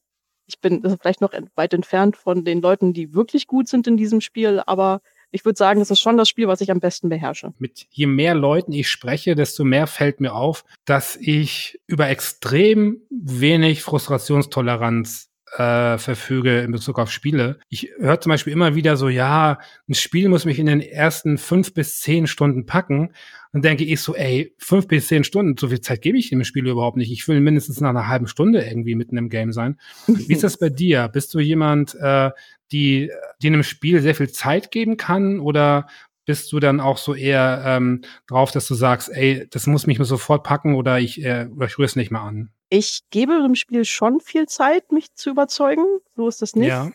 ich 0.47 0.59
bin 0.59 0.81
vielleicht 1.01 1.21
noch 1.21 1.33
weit 1.55 1.73
entfernt 1.73 2.17
von 2.17 2.43
den 2.43 2.61
Leuten, 2.61 2.93
die 2.93 3.13
wirklich 3.13 3.47
gut 3.47 3.67
sind 3.67 3.87
in 3.87 3.97
diesem 3.97 4.21
Spiel, 4.21 4.61
aber 4.65 5.01
ich 5.31 5.45
würde 5.45 5.57
sagen, 5.57 5.79
das 5.79 5.91
ist 5.91 5.99
schon 5.99 6.17
das 6.17 6.27
Spiel, 6.27 6.47
was 6.47 6.61
ich 6.61 6.71
am 6.71 6.79
besten 6.79 7.09
beherrsche. 7.09 7.53
Mit 7.59 7.85
je 7.91 8.07
mehr 8.07 8.33
Leuten 8.33 8.71
ich 8.71 8.89
spreche, 8.89 9.35
desto 9.35 9.63
mehr 9.63 9.85
fällt 9.85 10.21
mir 10.21 10.33
auf, 10.33 10.65
dass 10.85 11.15
ich 11.15 11.79
über 11.85 12.09
extrem 12.09 13.01
wenig 13.11 13.83
Frustrationstoleranz 13.83 15.29
äh, 15.55 15.97
verfüge 15.97 16.59
in 16.61 16.71
Bezug 16.71 16.99
auf 16.99 17.11
Spiele. 17.11 17.59
Ich 17.69 17.91
höre 17.97 18.21
zum 18.21 18.31
Beispiel 18.31 18.53
immer 18.53 18.75
wieder 18.75 18.97
so, 18.97 19.09
ja, 19.09 19.59
ein 19.87 19.93
Spiel 19.93 20.29
muss 20.29 20.45
mich 20.45 20.59
in 20.59 20.67
den 20.67 20.81
ersten 20.81 21.37
fünf 21.37 21.73
bis 21.73 21.99
zehn 21.99 22.27
Stunden 22.27 22.65
packen. 22.65 23.13
Und 23.51 23.65
denke 23.65 23.83
ich 23.83 23.99
so, 24.01 24.15
ey, 24.15 24.53
fünf 24.59 24.87
bis 24.87 25.07
zehn 25.07 25.23
Stunden, 25.23 25.57
so 25.57 25.69
viel 25.69 25.81
Zeit 25.81 26.03
gebe 26.03 26.17
ich 26.17 26.29
dem 26.29 26.43
Spiel 26.43 26.67
überhaupt 26.67 26.97
nicht. 26.97 27.11
Ich 27.11 27.27
will 27.27 27.39
mindestens 27.39 27.81
nach 27.81 27.89
einer 27.89 28.07
halben 28.07 28.27
Stunde 28.27 28.61
irgendwie 28.61 28.93
mitten 28.93 29.17
im 29.17 29.29
Game 29.29 29.51
sein. 29.53 29.79
Wie 30.07 30.33
ist 30.33 30.43
das 30.43 30.57
bei 30.57 30.69
dir? 30.69 31.07
Bist 31.07 31.33
du 31.33 31.39
jemand, 31.39 31.95
äh, 31.95 32.29
die, 32.71 33.11
die 33.41 33.47
einem 33.47 33.63
Spiel 33.63 34.01
sehr 34.01 34.13
viel 34.13 34.29
Zeit 34.29 34.69
geben 34.69 34.97
kann 34.97 35.39
oder 35.39 35.87
bist 36.25 36.51
du 36.51 36.59
dann 36.59 36.79
auch 36.79 36.99
so 36.99 37.15
eher 37.15 37.63
ähm, 37.65 38.01
drauf, 38.27 38.51
dass 38.51 38.67
du 38.67 38.75
sagst, 38.75 39.09
ey, 39.09 39.47
das 39.49 39.65
muss 39.65 39.87
mich 39.87 39.97
mir 39.97 40.05
sofort 40.05 40.43
packen 40.43 40.75
oder 40.75 40.99
ich, 40.99 41.23
äh, 41.23 41.47
oder 41.51 41.65
ich 41.65 41.79
rühre 41.79 41.87
es 41.87 41.95
nicht 41.95 42.11
mehr 42.11 42.21
an? 42.21 42.51
Ich 42.69 43.01
gebe 43.09 43.41
dem 43.41 43.55
Spiel 43.55 43.83
schon 43.83 44.19
viel 44.19 44.45
Zeit, 44.45 44.91
mich 44.91 45.15
zu 45.15 45.31
überzeugen. 45.31 45.85
So 46.15 46.27
ist 46.27 46.43
das 46.43 46.55
nicht. 46.55 46.67
Ja, 46.67 46.91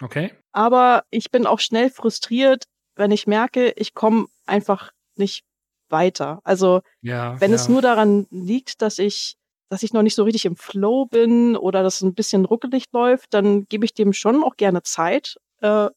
okay. 0.00 0.32
Aber 0.52 1.04
ich 1.10 1.30
bin 1.30 1.44
auch 1.44 1.60
schnell 1.60 1.90
frustriert, 1.90 2.64
wenn 2.96 3.10
ich 3.10 3.26
merke, 3.26 3.74
ich 3.76 3.92
komme 3.92 4.28
einfach 4.46 4.92
nicht 5.16 5.44
weiter. 5.90 6.40
Also 6.44 6.82
ja, 7.02 7.40
wenn 7.40 7.50
ja. 7.50 7.56
es 7.56 7.68
nur 7.68 7.82
daran 7.82 8.26
liegt, 8.30 8.82
dass 8.82 8.98
ich, 8.98 9.36
dass 9.68 9.82
ich 9.82 9.92
noch 9.92 10.02
nicht 10.02 10.14
so 10.14 10.24
richtig 10.24 10.46
im 10.46 10.56
Flow 10.56 11.06
bin 11.06 11.56
oder 11.56 11.82
dass 11.82 11.96
es 11.96 12.02
ein 12.02 12.14
bisschen 12.14 12.44
ruckelig 12.44 12.84
läuft, 12.92 13.34
dann 13.34 13.66
gebe 13.66 13.84
ich 13.84 13.94
dem 13.94 14.12
schon 14.12 14.42
auch 14.42 14.56
gerne 14.56 14.82
Zeit. 14.82 15.36
Äh, 15.60 15.88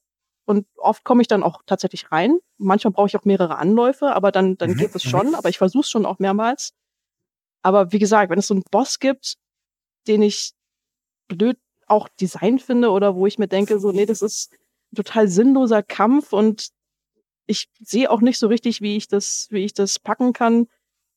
und 0.46 0.68
oft 0.78 1.04
komme 1.04 1.22
ich 1.22 1.28
dann 1.28 1.44
auch 1.44 1.62
tatsächlich 1.66 2.12
rein. 2.12 2.39
Manchmal 2.58 2.92
brauche 2.92 3.08
ich 3.08 3.16
auch 3.16 3.26
mehrere 3.26 3.58
Anläufe, 3.58 4.14
aber 4.14 4.32
dann, 4.32 4.58
dann 4.58 4.72
mhm. 4.72 4.78
geht 4.78 4.96
es 4.96 5.04
schon. 5.04 5.36
Aber 5.36 5.50
ich 5.50 5.58
versuche 5.58 5.82
es 5.82 5.89
schon 5.89 6.06
auch 6.06 6.20
mehrmals. 6.20 6.74
Aber 7.62 7.92
wie 7.92 8.00
gesagt, 8.00 8.32
wenn 8.32 8.39
es 8.39 8.48
so 8.48 8.54
einen 8.54 8.64
Boss 8.72 9.00
gibt, 9.00 9.36
den 10.08 10.22
ich 10.22 10.54
blöd 11.28 11.58
auch 11.88 12.10
Design 12.20 12.60
finde 12.60 12.89
oder 12.89 13.16
wo 13.16 13.28
ich 13.28 13.38
mir 13.38 13.48
denke, 13.48 13.80
so, 13.80 13.92
nee, 13.92 14.06
das 14.06 14.22
ist 14.22 14.52
ein 14.92 14.96
total 14.96 15.28
sinnloser 15.28 15.84
Kampf 15.84 16.34
und 16.34 16.70
ich 17.46 17.70
sehe 17.80 18.10
auch 18.10 18.22
nicht 18.22 18.39
so 18.39 18.48
richtig, 18.48 18.82
wie 18.82 18.98
ich 18.98 19.08
das, 19.08 19.48
wie 19.50 19.66
ich 19.66 19.74
das 19.74 20.00
packen 20.00 20.34
kann, 20.34 20.68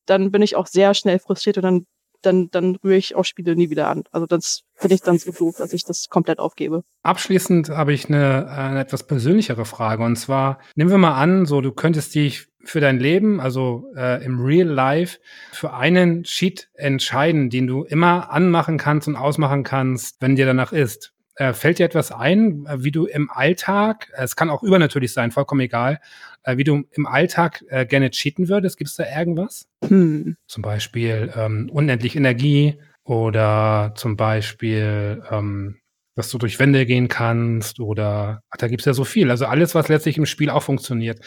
dann 0.07 0.31
bin 0.31 0.43
ich 0.43 0.57
auch 0.57 0.67
sehr 0.67 0.95
schnell 0.95 1.19
frustriert 1.19 1.59
und 1.59 1.63
dann 1.63 1.87
dann, 2.25 2.51
dann 2.51 2.77
rühre 2.77 2.97
ich 2.97 3.15
auch 3.15 3.25
Spiele 3.25 3.57
nie 3.57 3.71
wieder 3.71 3.89
an. 3.89 4.05
Also 4.11 4.27
das 4.27 4.63
finde 4.75 4.95
ich 4.95 5.03
dann 5.03 5.19
so 5.19 5.33
doof, 5.33 5.57
dass 5.59 5.73
ich 5.73 5.85
das 5.85 6.09
komplett 6.09 6.39
aufgebe. 6.39 6.83
Abschließend 7.03 7.71
habe 7.71 7.93
ich 7.93 8.09
eine, 8.09 8.49
eine 8.49 8.81
etwas 8.81 9.07
persönlichere 9.07 9.65
Frage. 9.65 10.05
Und 10.05 10.17
zwar, 10.17 10.59
nehmen 10.75 10.91
wir 10.91 10.99
mal 10.99 11.21
an, 11.21 11.47
so 11.47 11.61
du 11.61 11.73
könntest 11.73 12.15
dich 12.15 12.47
für 12.65 12.81
dein 12.81 12.99
Leben, 12.99 13.41
also 13.41 13.85
äh, 13.95 14.25
im 14.25 14.41
Real 14.41 14.67
Life, 14.67 15.19
für 15.53 15.75
einen 15.75 16.25
Cheat 16.25 16.71
entscheiden, 16.75 17.51
den 17.51 17.67
du 17.67 17.85
immer 17.85 18.31
anmachen 18.31 18.79
kannst 18.79 19.07
und 19.07 19.17
ausmachen 19.17 19.65
kannst, 19.65 20.17
wenn 20.21 20.37
dir 20.37 20.47
danach 20.47 20.73
ist. 20.73 21.14
Äh, 21.37 21.53
fällt 21.53 21.81
dir 21.81 21.87
etwas 21.87 22.13
ein, 22.13 22.65
äh, 22.67 22.85
wie 22.85 22.93
du 22.93 23.07
im 23.07 23.29
Alltag, 23.31 24.09
äh, 24.15 24.23
es 24.23 24.37
kann 24.37 24.51
auch 24.51 24.63
übernatürlich 24.63 25.13
sein, 25.13 25.33
vollkommen 25.33 25.63
egal, 25.63 26.01
äh, 26.45 26.57
wie 26.57 26.65
du 26.65 26.85
im 26.93 27.07
Alltag 27.07 27.65
äh, 27.69 27.87
gerne 27.87 28.11
cheaten 28.11 28.49
würdest? 28.49 28.77
Gibt 28.77 28.91
es 28.91 28.97
da 28.97 29.05
irgendwas? 29.05 29.67
Hm. 29.87 30.37
Zum 30.47 30.63
Beispiel 30.63 31.33
ähm, 31.35 31.71
unendlich 31.73 32.15
Energie 32.15 32.79
oder 33.03 33.95
zum 33.97 34.17
Beispiel, 34.17 35.23
ähm, 35.29 35.81
dass 36.15 36.31
du 36.31 36.39
durch 36.39 36.61
Wände 36.61 36.87
gehen 36.87 37.09
kannst 37.09 37.81
oder 37.81 38.43
ach, 38.51 38.57
da 38.59 38.69
gibt's 38.69 38.85
ja 38.85 38.95
so 38.95 39.03
viel. 39.03 39.31
Also 39.31 39.47
alles, 39.47 39.75
was 39.75 39.89
letztlich 39.89 40.17
im 40.17 40.27
Spiel 40.27 40.49
auch 40.49 40.63
funktioniert. 40.63 41.19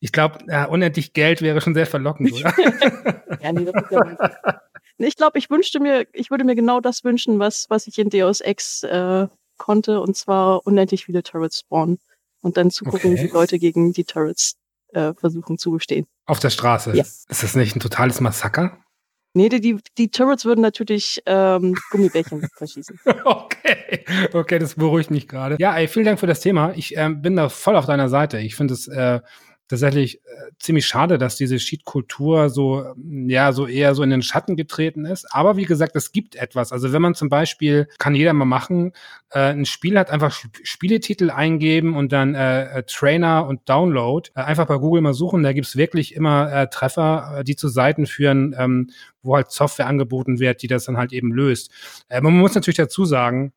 Ich 0.00 0.10
glaube, 0.10 0.38
unendlich 0.70 1.12
Geld 1.12 1.42
wäre 1.42 1.60
schon 1.60 1.74
sehr 1.74 1.84
verlockend, 1.84 2.32
oder? 2.32 2.54
ja, 3.42 3.52
nee, 3.52 3.66
das 3.66 3.82
ist 3.82 3.90
ja 3.90 4.60
ich 5.06 5.16
glaube, 5.16 5.38
ich 5.38 5.50
wünschte 5.50 5.80
mir, 5.80 6.06
ich 6.12 6.30
würde 6.30 6.44
mir 6.44 6.54
genau 6.54 6.80
das 6.80 7.04
wünschen, 7.04 7.38
was, 7.38 7.66
was 7.68 7.86
ich 7.86 7.98
in 7.98 8.10
Deus 8.10 8.40
Ex 8.40 8.82
äh, 8.82 9.28
konnte, 9.56 10.00
und 10.00 10.16
zwar 10.16 10.66
unendlich 10.66 11.04
viele 11.04 11.22
Turrets 11.22 11.60
spawnen. 11.60 11.98
Und 12.42 12.56
dann 12.56 12.70
zu 12.70 12.84
gucken, 12.84 13.12
okay. 13.12 13.24
wie 13.24 13.28
Leute 13.28 13.58
gegen 13.58 13.92
die 13.92 14.04
Turrets 14.04 14.56
äh, 14.92 15.12
versuchen 15.14 15.58
zu 15.58 15.72
bestehen. 15.72 16.06
Auf 16.24 16.40
der 16.40 16.50
Straße? 16.50 16.96
Ja. 16.96 17.02
Ist 17.02 17.28
das 17.28 17.54
nicht 17.54 17.76
ein 17.76 17.80
totales 17.80 18.20
Massaker? 18.20 18.78
Nee, 19.32 19.48
die, 19.48 19.60
die, 19.60 19.78
die 19.96 20.10
Turrets 20.10 20.44
würden 20.44 20.60
natürlich 20.60 21.22
ähm, 21.26 21.76
Gummibärchen 21.90 22.48
verschießen. 22.56 22.98
Okay, 23.24 24.04
okay, 24.32 24.58
das 24.58 24.74
beruhigt 24.74 25.10
mich 25.10 25.28
gerade. 25.28 25.56
Ja, 25.60 25.76
ey, 25.76 25.86
vielen 25.86 26.06
Dank 26.06 26.18
für 26.18 26.26
das 26.26 26.40
Thema. 26.40 26.72
Ich 26.74 26.96
ähm, 26.96 27.22
bin 27.22 27.36
da 27.36 27.48
voll 27.48 27.76
auf 27.76 27.86
deiner 27.86 28.08
Seite. 28.08 28.38
Ich 28.38 28.56
finde 28.56 28.74
es 28.74 28.88
äh, 28.88 29.20
tatsächlich 29.70 30.16
äh, 30.16 30.50
ziemlich 30.58 30.86
schade, 30.86 31.16
dass 31.16 31.36
diese 31.36 31.56
Cheat-Kultur 31.56 32.50
so, 32.50 32.84
ja, 33.26 33.52
so 33.52 33.66
eher 33.66 33.94
so 33.94 34.02
in 34.02 34.10
den 34.10 34.20
Schatten 34.20 34.56
getreten 34.56 35.06
ist. 35.06 35.26
Aber 35.32 35.56
wie 35.56 35.64
gesagt, 35.64 35.94
es 35.94 36.12
gibt 36.12 36.34
etwas. 36.34 36.72
Also 36.72 36.92
wenn 36.92 37.00
man 37.00 37.14
zum 37.14 37.28
Beispiel, 37.28 37.88
kann 37.98 38.14
jeder 38.14 38.32
mal 38.32 38.44
machen, 38.44 38.92
äh, 39.30 39.52
ein 39.52 39.64
Spiel 39.64 39.96
hat, 39.98 40.10
einfach 40.10 40.36
Spieletitel 40.64 41.30
eingeben 41.30 41.96
und 41.96 42.12
dann 42.12 42.34
äh, 42.34 42.78
äh, 42.78 42.82
Trainer 42.82 43.46
und 43.46 43.68
Download. 43.68 44.28
Äh, 44.34 44.40
einfach 44.40 44.66
bei 44.66 44.76
Google 44.76 45.02
mal 45.02 45.14
suchen, 45.14 45.44
da 45.44 45.52
gibt's 45.52 45.76
wirklich 45.76 46.14
immer 46.16 46.52
äh, 46.52 46.68
Treffer, 46.68 47.36
äh, 47.38 47.44
die 47.44 47.54
zu 47.54 47.68
Seiten 47.68 48.06
führen, 48.06 48.54
ähm, 48.58 48.90
wo 49.22 49.36
halt 49.36 49.52
Software 49.52 49.86
angeboten 49.86 50.40
wird, 50.40 50.62
die 50.62 50.66
das 50.66 50.84
dann 50.84 50.96
halt 50.96 51.12
eben 51.12 51.30
löst. 51.30 51.70
Man 52.08 52.32
muss 52.32 52.54
natürlich 52.54 52.78
dazu 52.78 53.04
sagen, 53.04 53.52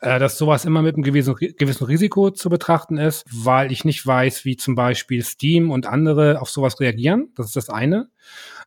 dass 0.00 0.38
sowas 0.38 0.64
immer 0.64 0.82
mit 0.82 0.94
einem 0.94 1.02
gewissen, 1.02 1.34
gewissen 1.34 1.84
Risiko 1.84 2.30
zu 2.30 2.48
betrachten 2.48 2.96
ist, 2.96 3.24
weil 3.32 3.72
ich 3.72 3.84
nicht 3.84 4.06
weiß, 4.06 4.44
wie 4.44 4.56
zum 4.56 4.74
Beispiel 4.74 5.24
Steam 5.24 5.70
und 5.70 5.86
andere 5.86 6.40
auf 6.40 6.48
sowas 6.48 6.78
reagieren. 6.80 7.30
Das 7.34 7.46
ist 7.46 7.56
das 7.56 7.70
eine. 7.70 8.08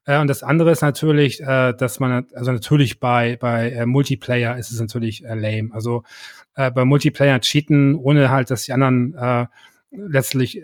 Äh, 0.06 0.20
und 0.20 0.28
das 0.28 0.44
andere 0.44 0.72
ist 0.72 0.82
natürlich, 0.82 1.42
äh, 1.42 1.74
dass 1.74 2.00
man, 2.00 2.28
also 2.34 2.52
natürlich 2.52 3.00
bei, 3.00 3.38
bei 3.38 3.86
Multiplayer 3.86 4.58
ist 4.58 4.72
es 4.72 4.80
natürlich 4.80 5.22
lame. 5.22 5.70
Also 5.72 6.04
bei 6.56 6.86
Multiplayer 6.86 7.40
cheaten, 7.40 7.96
ohne 7.96 8.30
halt, 8.30 8.52
dass 8.52 8.66
die 8.66 8.74
anderen 8.74 9.50
letztlich 9.96 10.58
äh, 10.58 10.64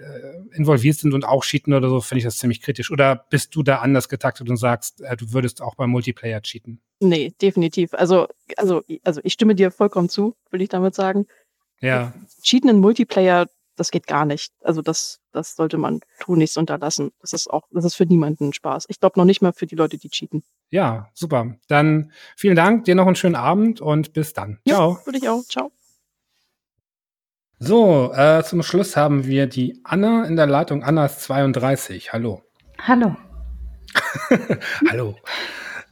involviert 0.52 0.98
sind 0.98 1.14
und 1.14 1.26
auch 1.26 1.44
cheaten 1.44 1.74
oder 1.74 1.90
so, 1.90 2.02
finde 2.02 2.20
ich 2.20 2.26
das 2.26 2.38
ziemlich 2.38 2.62
kritisch. 2.62 2.92
Oder 2.92 3.26
bist 3.30 3.56
du 3.56 3.64
da 3.64 3.78
anders 3.78 4.10
getaktet 4.10 4.50
und 4.50 4.58
sagst, 4.58 5.02
äh, 5.02 5.16
du 5.16 5.34
würdest 5.34 5.62
auch 5.62 5.76
beim 5.76 5.90
Multiplayer 5.92 6.42
cheaten? 6.42 6.82
Nee, 7.00 7.34
definitiv. 7.42 7.94
Also, 7.94 8.28
also, 8.58 8.84
also 9.04 9.22
ich 9.24 9.34
stimme 9.34 9.56
dir 9.56 9.72
vollkommen 9.72 10.10
zu, 10.10 10.36
will 10.52 10.62
ich 10.62 10.70
damit 10.70 10.96
sagen. 10.96 11.28
Ja. 11.80 12.14
Cheaten 12.44 12.70
in 12.70 12.80
Multiplayer, 12.80 13.48
das 13.76 13.92
geht 13.92 14.08
gar 14.08 14.26
nicht. 14.26 14.52
Also 14.62 14.82
das, 14.82 15.20
das 15.32 15.56
sollte 15.56 15.78
man 15.78 16.02
tun, 16.20 16.40
nichts 16.40 16.58
unterlassen. 16.58 17.12
Das 17.22 17.34
ist 17.34 17.50
auch, 17.50 17.64
das 17.72 17.86
ist 17.86 17.96
für 17.96 18.06
niemanden 18.06 18.52
Spaß. 18.52 18.86
Ich 18.90 19.00
glaube 19.00 19.18
noch 19.18 19.26
nicht 19.26 19.42
mal 19.42 19.54
für 19.54 19.68
die 19.68 19.76
Leute, 19.76 19.98
die 19.98 20.10
cheaten. 20.10 20.44
Ja, 20.70 21.10
super. 21.14 21.56
Dann 21.68 22.12
vielen 22.36 22.56
Dank, 22.56 22.86
dir 22.86 22.96
noch 22.96 23.08
einen 23.08 23.16
schönen 23.16 23.36
Abend 23.36 23.80
und 23.80 24.14
bis 24.14 24.34
dann. 24.34 24.60
Ja, 24.66 24.76
Ciao. 24.76 25.00
Würde 25.06 25.18
ich 25.18 25.30
auch. 25.30 25.44
Ciao. 25.44 25.72
So, 27.62 28.14
äh, 28.14 28.42
zum 28.44 28.64
Schluss 28.64 28.96
haben 28.96 29.26
wir 29.26 29.46
die 29.46 29.82
Anna 29.84 30.24
in 30.24 30.38
der 30.38 30.48
Leitung. 30.48 30.82
Anna 30.82 31.08
ist 31.08 31.22
32. 31.24 32.14
Hallo. 32.14 32.42
Hallo. 32.88 33.18
Hallo. 34.90 35.18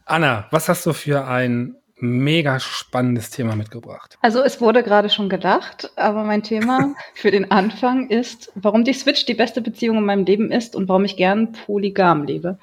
Anna, 0.06 0.48
was 0.50 0.70
hast 0.70 0.86
du 0.86 0.94
für 0.94 1.26
ein 1.26 1.76
mega 1.98 2.62
spannendes 2.62 3.32
Thema 3.32 3.58
mitgebracht? 3.58 4.18
Also 4.22 4.42
es 4.42 4.62
wurde 4.62 4.82
gerade 4.82 5.10
schon 5.10 5.28
gedacht, 5.28 5.92
aber 5.98 6.24
mein 6.24 6.42
Thema 6.42 6.96
für 7.14 7.32
den 7.32 7.52
Anfang 7.52 8.10
ist, 8.10 8.50
warum 8.56 8.86
die 8.86 8.94
Switch 8.94 9.26
die 9.26 9.34
beste 9.34 9.60
Beziehung 9.60 9.98
in 9.98 10.06
meinem 10.06 10.24
Leben 10.24 10.54
ist 10.54 10.74
und 10.74 10.88
warum 10.88 11.04
ich 11.04 11.18
gern 11.18 11.52
polygam 11.52 12.24
lebe. 12.24 12.60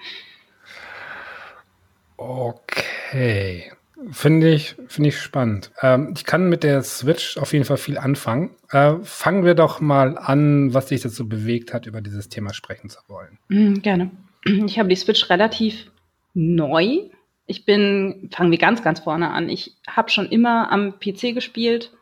Okay. 2.17 3.71
Finde 4.11 4.53
ich, 4.53 4.75
finde 4.89 5.09
ich 5.09 5.19
spannend. 5.19 5.71
Ähm, 5.81 6.13
ich 6.17 6.25
kann 6.25 6.49
mit 6.49 6.65
der 6.65 6.83
Switch 6.83 7.37
auf 7.37 7.53
jeden 7.53 7.65
Fall 7.65 7.77
viel 7.77 7.97
anfangen. 7.97 8.51
Äh, 8.71 8.95
fangen 9.03 9.45
wir 9.45 9.55
doch 9.55 9.81
mal 9.81 10.19
an, 10.19 10.75
was 10.75 10.87
dich 10.87 11.03
dazu 11.03 11.29
bewegt 11.29 11.73
hat, 11.73 11.87
über 11.87 12.01
dieses 12.01 12.29
Thema 12.29 12.53
sprechen 12.53 12.91
zu 12.91 12.99
wollen. 13.07 13.39
Mhm, 13.49 13.83
gerne. 13.83 14.11
Ich 14.67 14.79
habe 14.79 14.91
die 14.91 14.97
Switch 14.97 15.31
relativ 15.31 15.91
neu. 16.35 17.09
Ich 17.47 17.65
bin, 17.65 18.29
fangen 18.31 18.51
wir 18.51 18.59
ganz, 18.59 18.83
ganz 18.83 19.01
vorne 19.01 19.31
an. 19.31 19.49
Ich 19.49 19.77
habe 19.87 20.11
schon 20.11 20.29
immer 20.29 20.71
am 20.71 20.99
PC 20.99 21.33
gespielt. 21.33 21.93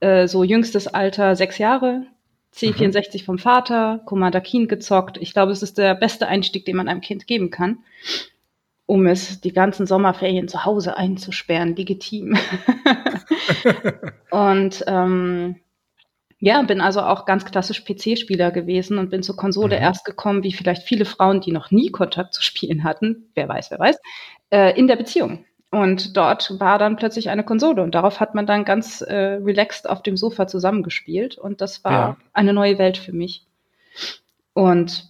Äh, 0.00 0.28
so 0.28 0.44
jüngstes 0.44 0.88
Alter, 0.88 1.36
sechs 1.36 1.56
Jahre. 1.56 2.06
C64 2.54 3.20
mhm. 3.20 3.24
vom 3.24 3.38
Vater, 3.38 4.02
Commander 4.04 4.42
Keen 4.42 4.68
gezockt. 4.68 5.16
Ich 5.16 5.32
glaube, 5.32 5.52
es 5.52 5.62
ist 5.62 5.78
der 5.78 5.94
beste 5.94 6.26
Einstieg, 6.26 6.66
den 6.66 6.76
man 6.76 6.88
einem 6.88 7.00
Kind 7.00 7.26
geben 7.26 7.50
kann 7.50 7.78
um 8.90 9.06
es 9.06 9.40
die 9.40 9.52
ganzen 9.52 9.86
Sommerferien 9.86 10.48
zu 10.48 10.64
Hause 10.64 10.96
einzusperren, 10.96 11.76
legitim. 11.76 12.36
und 14.32 14.82
ähm, 14.88 15.60
ja, 16.40 16.60
bin 16.62 16.80
also 16.80 17.00
auch 17.02 17.24
ganz 17.24 17.44
klassisch 17.44 17.84
PC-Spieler 17.84 18.50
gewesen 18.50 18.98
und 18.98 19.10
bin 19.10 19.22
zur 19.22 19.36
Konsole 19.36 19.76
mhm. 19.76 19.82
erst 19.82 20.04
gekommen, 20.04 20.42
wie 20.42 20.52
vielleicht 20.52 20.82
viele 20.82 21.04
Frauen, 21.04 21.40
die 21.40 21.52
noch 21.52 21.70
nie 21.70 21.90
Kontakt 21.90 22.34
zu 22.34 22.42
Spielen 22.42 22.82
hatten, 22.82 23.30
wer 23.36 23.48
weiß, 23.48 23.70
wer 23.70 23.78
weiß, 23.78 23.96
äh, 24.50 24.76
in 24.76 24.88
der 24.88 24.96
Beziehung. 24.96 25.44
Und 25.70 26.16
dort 26.16 26.58
war 26.58 26.80
dann 26.80 26.96
plötzlich 26.96 27.30
eine 27.30 27.44
Konsole 27.44 27.84
und 27.84 27.94
darauf 27.94 28.18
hat 28.18 28.34
man 28.34 28.44
dann 28.44 28.64
ganz 28.64 29.02
äh, 29.02 29.14
relaxed 29.14 29.88
auf 29.88 30.02
dem 30.02 30.16
Sofa 30.16 30.48
zusammengespielt 30.48 31.38
und 31.38 31.60
das 31.60 31.84
war 31.84 31.92
ja. 31.92 32.16
eine 32.32 32.52
neue 32.52 32.76
Welt 32.78 32.98
für 32.98 33.12
mich. 33.12 33.46
Und 34.52 35.09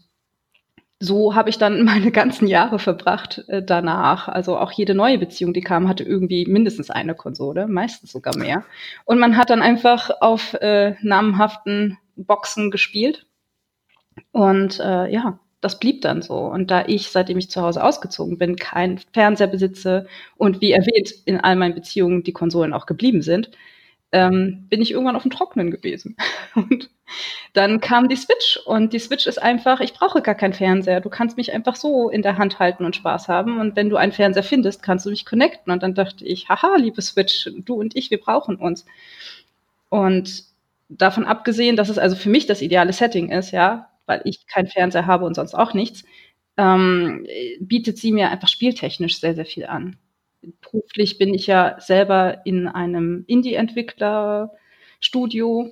so 1.01 1.34
habe 1.34 1.48
ich 1.51 1.59
dann 1.59 1.82
meine 1.84 2.12
ganzen 2.12 2.46
Jahre 2.46 2.78
verbracht 2.78 3.44
äh, 3.48 3.62
danach. 3.64 4.28
Also 4.28 4.57
auch 4.59 4.70
jede 4.70 4.94
neue 4.94 5.18
Beziehung, 5.18 5.53
die 5.53 5.62
kam, 5.62 5.88
hatte 5.88 6.05
irgendwie 6.05 6.46
mindestens 6.46 6.90
eine 6.90 7.14
Konsole, 7.14 7.66
meistens 7.66 8.12
sogar 8.12 8.36
mehr. 8.36 8.64
Und 9.07 9.18
man 9.18 9.36
hat 9.36 9.51
dann 9.51 9.62
einfach 9.62 10.11
auf 10.20 10.55
äh, 10.55 10.94
namenhaften 11.03 11.98
Boxen 12.16 12.70
gespielt. 12.70 13.26
Und 14.32 14.78
äh, 14.80 15.11
ja, 15.11 15.40
das 15.61 15.78
blieb 15.78 16.03
dann 16.03 16.22
so. 16.22 16.36
Und 16.36 16.70
da 16.70 16.84
ich, 16.86 17.11
seitdem 17.11 17.38
ich 17.38 17.51
zu 17.51 17.62
Hause 17.62 17.82
ausgezogen 17.82 18.38
bin, 18.38 18.57
keinen 18.57 18.98
Fernseher 19.12 19.46
besitze 19.46 20.07
und 20.36 20.61
wie 20.61 20.72
erwähnt 20.72 21.12
in 21.24 21.40
all 21.40 21.57
meinen 21.57 21.74
Beziehungen 21.74 22.22
die 22.22 22.32
Konsolen 22.32 22.72
auch 22.72 22.86
geblieben 22.86 23.22
sind, 23.22 23.51
ähm, 24.12 24.66
bin 24.68 24.82
ich 24.82 24.90
irgendwann 24.90 25.16
auf 25.16 25.22
dem 25.22 25.30
Trocknen 25.30 25.70
gewesen. 25.70 26.16
Und 26.55 26.90
dann 27.52 27.80
kam 27.80 28.08
die 28.08 28.16
Switch 28.16 28.58
und 28.64 28.92
die 28.92 28.98
Switch 28.98 29.26
ist 29.26 29.40
einfach, 29.40 29.80
ich 29.80 29.92
brauche 29.92 30.22
gar 30.22 30.34
keinen 30.34 30.52
Fernseher. 30.52 31.00
Du 31.00 31.11
kannst 31.11 31.36
mich 31.36 31.52
einfach 31.52 31.76
so 31.76 32.11
in 32.11 32.22
der 32.22 32.38
Hand 32.38 32.58
halten 32.58 32.84
und 32.84 32.96
Spaß 32.96 33.28
haben. 33.28 33.61
Und 33.61 33.76
wenn 33.76 33.90
du 33.90 33.96
einen 33.96 34.12
Fernseher 34.12 34.42
findest, 34.42 34.82
kannst 34.82 35.06
du 35.06 35.11
mich 35.11 35.26
connecten. 35.26 35.72
Und 35.72 35.82
dann 35.82 35.94
dachte 35.94 36.24
ich, 36.24 36.48
haha, 36.48 36.76
liebe 36.76 37.02
Switch, 37.02 37.48
du 37.56 37.74
und 37.74 37.96
ich, 37.96 38.11
wir 38.11 38.20
brauchen 38.20 38.56
uns. 38.56 38.86
Und 39.88 40.44
davon 40.88 41.24
abgesehen, 41.24 41.76
dass 41.76 41.88
es 41.88 41.98
also 41.98 42.16
für 42.16 42.30
mich 42.30 42.46
das 42.46 42.62
ideale 42.62 42.92
Setting 42.92 43.30
ist, 43.30 43.52
ja, 43.52 43.90
weil 44.06 44.22
ich 44.24 44.46
keinen 44.46 44.68
Fernseher 44.68 45.06
habe 45.06 45.24
und 45.24 45.34
sonst 45.34 45.54
auch 45.54 45.74
nichts, 45.74 46.04
ähm, 46.56 47.26
bietet 47.61 47.98
sie 47.98 48.12
mir 48.12 48.30
einfach 48.30 48.48
spieltechnisch 48.48 49.20
sehr, 49.20 49.34
sehr 49.34 49.46
viel 49.46 49.66
an 49.66 49.98
beruflich 50.40 51.18
bin 51.18 51.34
ich 51.34 51.46
ja 51.46 51.78
selber 51.80 52.40
in 52.44 52.66
einem 52.68 53.24
Indie-Entwickler-Studio 53.26 55.70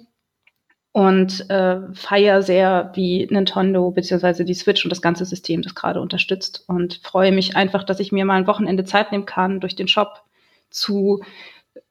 und 0.93 1.49
äh, 1.51 1.80
feiere 1.93 2.43
sehr, 2.43 2.93
wie 2.95 3.26
Nintendo 3.30 3.91
bzw. 3.91 4.45
die 4.45 4.55
Switch 4.55 4.84
und 4.84 4.91
das 4.91 5.03
ganze 5.03 5.24
System 5.24 5.62
das 5.62 5.74
gerade 5.74 6.01
unterstützt 6.01 6.64
und 6.66 7.01
freue 7.03 7.32
mich 7.32 7.57
einfach, 7.57 7.84
dass 7.84 8.01
ich 8.01 8.12
mir 8.12 8.24
mal 8.24 8.34
ein 8.34 8.47
Wochenende 8.47 8.84
Zeit 8.84 9.12
nehmen 9.12 9.26
kann, 9.26 9.61
durch 9.61 9.76
den 9.76 9.89
Shop 9.89 10.22
zu 10.70 11.22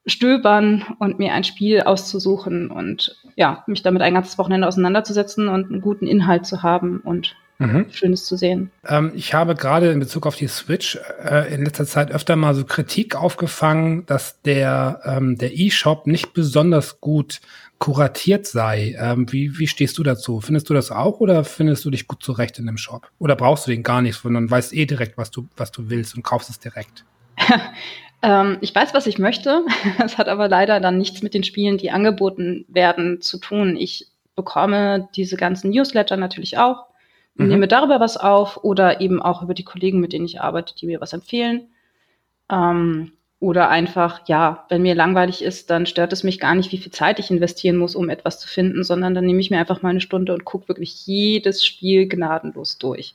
stöbern 0.06 0.84
und 0.98 1.18
mir 1.18 1.32
ein 1.34 1.44
Spiel 1.44 1.82
auszusuchen 1.82 2.70
und 2.70 3.16
ja, 3.36 3.64
mich 3.66 3.82
damit 3.82 4.02
ein 4.02 4.14
ganzes 4.14 4.38
Wochenende 4.38 4.66
auseinanderzusetzen 4.66 5.48
und 5.48 5.70
einen 5.70 5.80
guten 5.80 6.06
Inhalt 6.06 6.46
zu 6.46 6.62
haben 6.62 7.00
und 7.00 7.36
mhm. 7.58 7.86
Schönes 7.90 8.24
zu 8.24 8.36
sehen. 8.36 8.70
Ähm, 8.86 9.12
ich 9.14 9.34
habe 9.34 9.54
gerade 9.54 9.90
in 9.90 10.00
Bezug 10.00 10.26
auf 10.26 10.36
die 10.36 10.48
Switch 10.48 10.98
äh, 11.22 11.52
in 11.54 11.64
letzter 11.64 11.86
Zeit 11.86 12.10
öfter 12.10 12.36
mal 12.36 12.54
so 12.54 12.64
Kritik 12.64 13.16
aufgefangen, 13.16 14.06
dass 14.06 14.40
der 14.42 15.00
ähm, 15.04 15.36
der 15.36 15.56
E-Shop 15.56 16.06
nicht 16.06 16.32
besonders 16.32 17.00
gut 17.00 17.40
kuratiert 17.78 18.46
sei. 18.46 18.96
Ähm, 18.98 19.30
wie, 19.32 19.58
wie 19.58 19.66
stehst 19.66 19.98
du 19.98 20.02
dazu? 20.02 20.40
Findest 20.40 20.68
du 20.68 20.74
das 20.74 20.90
auch 20.90 21.20
oder 21.20 21.44
findest 21.44 21.84
du 21.84 21.90
dich 21.90 22.08
gut 22.08 22.22
zurecht 22.22 22.58
in 22.58 22.66
dem 22.66 22.76
Shop? 22.76 23.10
Oder 23.18 23.36
brauchst 23.36 23.66
du 23.66 23.70
den 23.70 23.82
gar 23.82 24.02
nicht, 24.02 24.16
sondern 24.16 24.50
weißt 24.50 24.74
eh 24.74 24.86
direkt, 24.86 25.16
was 25.16 25.30
du, 25.30 25.48
was 25.56 25.70
du 25.70 25.88
willst 25.88 26.16
und 26.16 26.22
kaufst 26.22 26.50
es 26.50 26.58
direkt? 26.58 27.04
ähm, 28.22 28.58
ich 28.60 28.74
weiß, 28.74 28.94
was 28.94 29.06
ich 29.06 29.18
möchte. 29.18 29.62
Es 30.04 30.18
hat 30.18 30.28
aber 30.28 30.48
leider 30.48 30.80
dann 30.80 30.98
nichts 30.98 31.22
mit 31.22 31.34
den 31.34 31.44
Spielen, 31.44 31.78
die 31.78 31.90
angeboten 31.90 32.64
werden, 32.68 33.20
zu 33.20 33.38
tun. 33.38 33.76
Ich 33.76 34.08
bekomme 34.34 35.08
diese 35.14 35.36
ganzen 35.36 35.70
Newsletter 35.70 36.16
natürlich 36.16 36.58
auch 36.58 36.88
mhm. 37.38 37.48
nehme 37.48 37.68
darüber 37.68 38.00
was 38.00 38.16
auf 38.16 38.62
oder 38.62 39.00
eben 39.00 39.22
auch 39.22 39.42
über 39.42 39.54
die 39.54 39.64
Kollegen, 39.64 40.00
mit 40.00 40.12
denen 40.12 40.26
ich 40.26 40.40
arbeite, 40.40 40.74
die 40.74 40.86
mir 40.86 41.00
was 41.00 41.12
empfehlen. 41.12 41.68
Ähm, 42.50 43.12
oder 43.40 43.68
einfach, 43.68 44.26
ja, 44.26 44.64
wenn 44.68 44.82
mir 44.82 44.94
langweilig 44.94 45.42
ist, 45.42 45.70
dann 45.70 45.86
stört 45.86 46.12
es 46.12 46.24
mich 46.24 46.40
gar 46.40 46.54
nicht, 46.54 46.72
wie 46.72 46.78
viel 46.78 46.90
Zeit 46.90 47.18
ich 47.20 47.30
investieren 47.30 47.76
muss, 47.76 47.94
um 47.94 48.08
etwas 48.08 48.40
zu 48.40 48.48
finden, 48.48 48.82
sondern 48.82 49.14
dann 49.14 49.24
nehme 49.24 49.40
ich 49.40 49.50
mir 49.50 49.58
einfach 49.58 49.80
mal 49.82 49.90
eine 49.90 50.00
Stunde 50.00 50.34
und 50.34 50.44
gucke 50.44 50.68
wirklich 50.68 51.06
jedes 51.06 51.64
Spiel 51.64 52.08
gnadenlos 52.08 52.78
durch. 52.78 53.14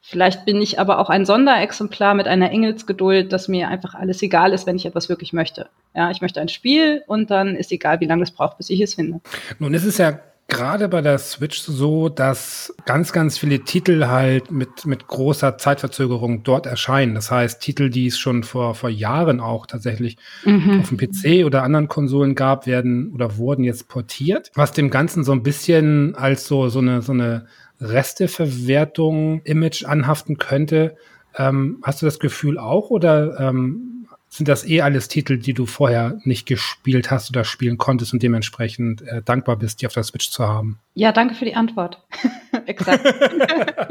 Vielleicht 0.00 0.44
bin 0.44 0.60
ich 0.60 0.78
aber 0.78 0.98
auch 0.98 1.08
ein 1.08 1.24
Sonderexemplar 1.24 2.14
mit 2.14 2.28
einer 2.28 2.50
Engelsgeduld, 2.50 3.32
dass 3.32 3.48
mir 3.48 3.68
einfach 3.68 3.94
alles 3.94 4.20
egal 4.22 4.52
ist, 4.52 4.66
wenn 4.66 4.76
ich 4.76 4.84
etwas 4.84 5.08
wirklich 5.08 5.32
möchte. 5.32 5.70
Ja, 5.94 6.10
ich 6.10 6.20
möchte 6.20 6.40
ein 6.40 6.50
Spiel 6.50 7.02
und 7.06 7.30
dann 7.30 7.56
ist 7.56 7.72
egal, 7.72 8.00
wie 8.00 8.06
lange 8.06 8.22
es 8.22 8.30
braucht, 8.30 8.58
bis 8.58 8.68
ich 8.68 8.80
es 8.80 8.94
finde. 8.94 9.20
Nun 9.58 9.72
ist 9.72 9.86
es 9.86 9.96
ja 9.96 10.20
gerade 10.48 10.88
bei 10.88 11.00
der 11.00 11.18
Switch 11.18 11.60
so, 11.60 12.08
dass 12.08 12.74
ganz, 12.84 13.12
ganz 13.12 13.38
viele 13.38 13.60
Titel 13.60 14.06
halt 14.06 14.50
mit, 14.50 14.86
mit 14.86 15.06
großer 15.06 15.56
Zeitverzögerung 15.58 16.42
dort 16.42 16.66
erscheinen. 16.66 17.14
Das 17.14 17.30
heißt, 17.30 17.60
Titel, 17.60 17.88
die 17.90 18.08
es 18.08 18.18
schon 18.18 18.42
vor, 18.42 18.74
vor 18.74 18.90
Jahren 18.90 19.40
auch 19.40 19.66
tatsächlich 19.66 20.16
mhm. 20.44 20.80
auf 20.80 20.88
dem 20.90 20.98
PC 20.98 21.46
oder 21.46 21.62
anderen 21.62 21.88
Konsolen 21.88 22.34
gab, 22.34 22.66
werden 22.66 23.12
oder 23.12 23.36
wurden 23.36 23.64
jetzt 23.64 23.88
portiert, 23.88 24.50
was 24.54 24.72
dem 24.72 24.90
Ganzen 24.90 25.24
so 25.24 25.32
ein 25.32 25.42
bisschen 25.42 26.14
als 26.14 26.46
so, 26.46 26.68
so 26.68 26.80
eine, 26.80 27.02
so 27.02 27.12
eine 27.12 27.46
Resteverwertung 27.80 29.42
Image 29.44 29.84
anhaften 29.84 30.38
könnte. 30.38 30.96
Ähm, 31.36 31.78
hast 31.82 32.02
du 32.02 32.06
das 32.06 32.18
Gefühl 32.18 32.58
auch 32.58 32.90
oder 32.90 33.40
ähm, 33.40 33.93
sind 34.34 34.48
das 34.48 34.66
eh 34.66 34.80
alles 34.80 35.06
Titel, 35.06 35.38
die 35.38 35.54
du 35.54 35.64
vorher 35.64 36.18
nicht 36.24 36.44
gespielt 36.44 37.12
hast 37.12 37.30
oder 37.30 37.44
spielen 37.44 37.78
konntest 37.78 38.12
und 38.12 38.20
dementsprechend 38.20 39.00
äh, 39.02 39.22
dankbar 39.22 39.54
bist, 39.54 39.80
die 39.80 39.86
auf 39.86 39.92
der 39.92 40.02
Switch 40.02 40.28
zu 40.28 40.44
haben? 40.48 40.80
Ja, 40.94 41.12
danke 41.12 41.36
für 41.36 41.44
die 41.44 41.54
Antwort. 41.54 42.02
Exakt. 42.66 43.04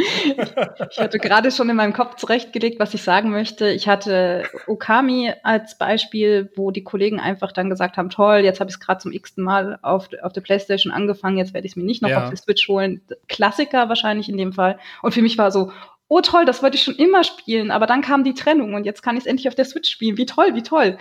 ich 0.91 0.99
hatte 0.99 1.19
gerade 1.19 1.49
schon 1.49 1.69
in 1.69 1.77
meinem 1.77 1.93
Kopf 1.93 2.17
zurechtgelegt, 2.17 2.77
was 2.77 2.93
ich 2.93 3.03
sagen 3.03 3.29
möchte. 3.31 3.69
Ich 3.69 3.87
hatte 3.87 4.43
Okami 4.67 5.31
als 5.43 5.77
Beispiel, 5.77 6.51
wo 6.57 6.71
die 6.71 6.83
Kollegen 6.83 7.21
einfach 7.21 7.53
dann 7.53 7.69
gesagt 7.69 7.95
haben, 7.95 8.09
toll, 8.09 8.39
jetzt 8.39 8.59
habe 8.59 8.69
ich 8.69 8.75
es 8.75 8.81
gerade 8.81 8.99
zum 8.99 9.13
x-ten 9.13 9.45
Mal 9.45 9.79
auf, 9.81 10.09
auf 10.21 10.33
der 10.33 10.41
Playstation 10.41 10.91
angefangen, 10.91 11.37
jetzt 11.37 11.53
werde 11.53 11.67
ich 11.67 11.71
es 11.71 11.75
mir 11.77 11.85
nicht 11.85 12.01
noch 12.01 12.09
ja. 12.09 12.21
auf 12.21 12.29
der 12.29 12.37
Switch 12.37 12.67
holen. 12.67 12.99
Klassiker 13.29 13.87
wahrscheinlich 13.87 14.27
in 14.27 14.37
dem 14.37 14.51
Fall. 14.51 14.77
Und 15.01 15.13
für 15.13 15.21
mich 15.21 15.37
war 15.37 15.51
so, 15.51 15.71
oh 16.13 16.21
toll, 16.21 16.45
das 16.45 16.61
wollte 16.61 16.77
ich 16.77 16.83
schon 16.83 16.95
immer 16.95 17.23
spielen, 17.23 17.71
aber 17.71 17.87
dann 17.87 18.01
kam 18.01 18.23
die 18.23 18.35
Trennung 18.35 18.75
und 18.75 18.85
jetzt 18.85 19.01
kann 19.01 19.15
ich 19.17 19.21
es 19.21 19.25
endlich 19.25 19.47
auf 19.47 19.55
der 19.55 19.65
Switch 19.65 19.89
spielen. 19.89 20.17
Wie 20.17 20.27
toll, 20.27 20.53
wie 20.53 20.61
toll. 20.61 20.97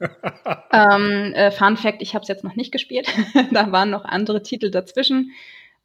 ähm, 0.72 1.32
äh, 1.34 1.52
Fun 1.52 1.76
Fact, 1.76 2.02
ich 2.02 2.14
habe 2.14 2.22
es 2.22 2.28
jetzt 2.28 2.42
noch 2.42 2.56
nicht 2.56 2.72
gespielt. 2.72 3.08
da 3.52 3.70
waren 3.70 3.90
noch 3.90 4.04
andere 4.04 4.42
Titel 4.42 4.70
dazwischen. 4.70 5.30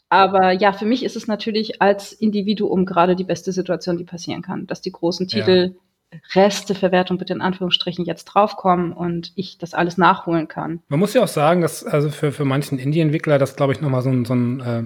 Aber 0.10 0.52
ja, 0.52 0.74
für 0.74 0.86
mich 0.86 1.04
ist 1.04 1.16
es 1.16 1.28
natürlich 1.28 1.82
als 1.82 2.14
Individuum 2.14 2.86
gerade 2.86 3.16
die 3.16 3.24
beste 3.24 3.52
Situation, 3.52 3.98
die 3.98 4.04
passieren 4.04 4.42
kann, 4.42 4.66
dass 4.66 4.82
die 4.82 4.92
großen 4.92 5.28
Titel 5.28 5.76
ja. 6.12 6.20
Resteverwertung 6.34 7.18
bitte 7.20 7.34
in 7.34 7.42
Anführungsstrichen 7.42 8.06
jetzt 8.06 8.26
draufkommen 8.26 8.92
und 8.92 9.34
ich 9.36 9.60
das 9.60 9.74
alles 9.76 9.98
nachholen 9.98 10.48
kann. 10.48 10.82
Man 10.88 11.00
muss 11.00 11.14
ja 11.14 11.24
auch 11.24 11.28
sagen, 11.28 11.62
dass 11.62 11.84
also 11.84 12.10
für, 12.10 12.32
für 12.32 12.46
manchen 12.46 12.80
Indie-Entwickler 12.80 13.38
das, 13.38 13.56
glaube 13.56 13.74
ich, 13.74 13.82
nochmal 13.82 14.02
so 14.02 14.10
ein, 14.10 14.26
so 14.26 14.34
ein 14.34 14.60
äh, 14.62 14.84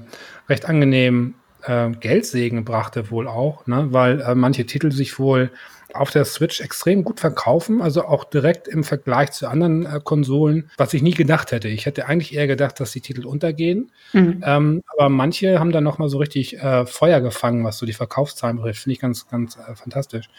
recht 0.49 0.65
angenehm 0.65 1.35
äh, 1.67 1.91
Geldsegen 1.91 2.65
brachte 2.65 3.11
wohl 3.11 3.27
auch, 3.27 3.67
ne? 3.67 3.87
weil 3.91 4.21
äh, 4.21 4.35
manche 4.35 4.65
Titel 4.65 4.91
sich 4.91 5.19
wohl 5.19 5.51
auf 5.93 6.11
der 6.11 6.25
Switch 6.25 6.61
extrem 6.61 7.03
gut 7.03 7.19
verkaufen, 7.19 7.81
also 7.81 8.05
auch 8.05 8.23
direkt 8.23 8.67
im 8.67 8.83
Vergleich 8.83 9.31
zu 9.31 9.47
anderen 9.47 9.85
äh, 9.85 9.99
Konsolen, 10.03 10.69
was 10.77 10.93
ich 10.93 11.01
nie 11.01 11.13
gedacht 11.13 11.51
hätte. 11.51 11.67
Ich 11.69 11.85
hätte 11.85 12.07
eigentlich 12.07 12.35
eher 12.35 12.47
gedacht, 12.47 12.79
dass 12.79 12.91
die 12.91 13.01
Titel 13.01 13.25
untergehen, 13.25 13.91
mhm. 14.13 14.43
ähm, 14.45 14.83
aber 14.97 15.09
manche 15.09 15.59
haben 15.59 15.71
dann 15.71 15.83
noch 15.83 15.97
mal 15.97 16.09
so 16.09 16.17
richtig 16.17 16.59
äh, 16.59 16.85
Feuer 16.85 17.21
gefangen, 17.21 17.63
was 17.63 17.77
so 17.77 17.85
die 17.85 17.93
Verkaufszahlen 17.93 18.57
betrifft. 18.57 18.83
Finde 18.83 18.93
ich 18.93 18.99
ganz, 18.99 19.27
ganz 19.27 19.57
äh, 19.57 19.75
fantastisch. 19.75 20.29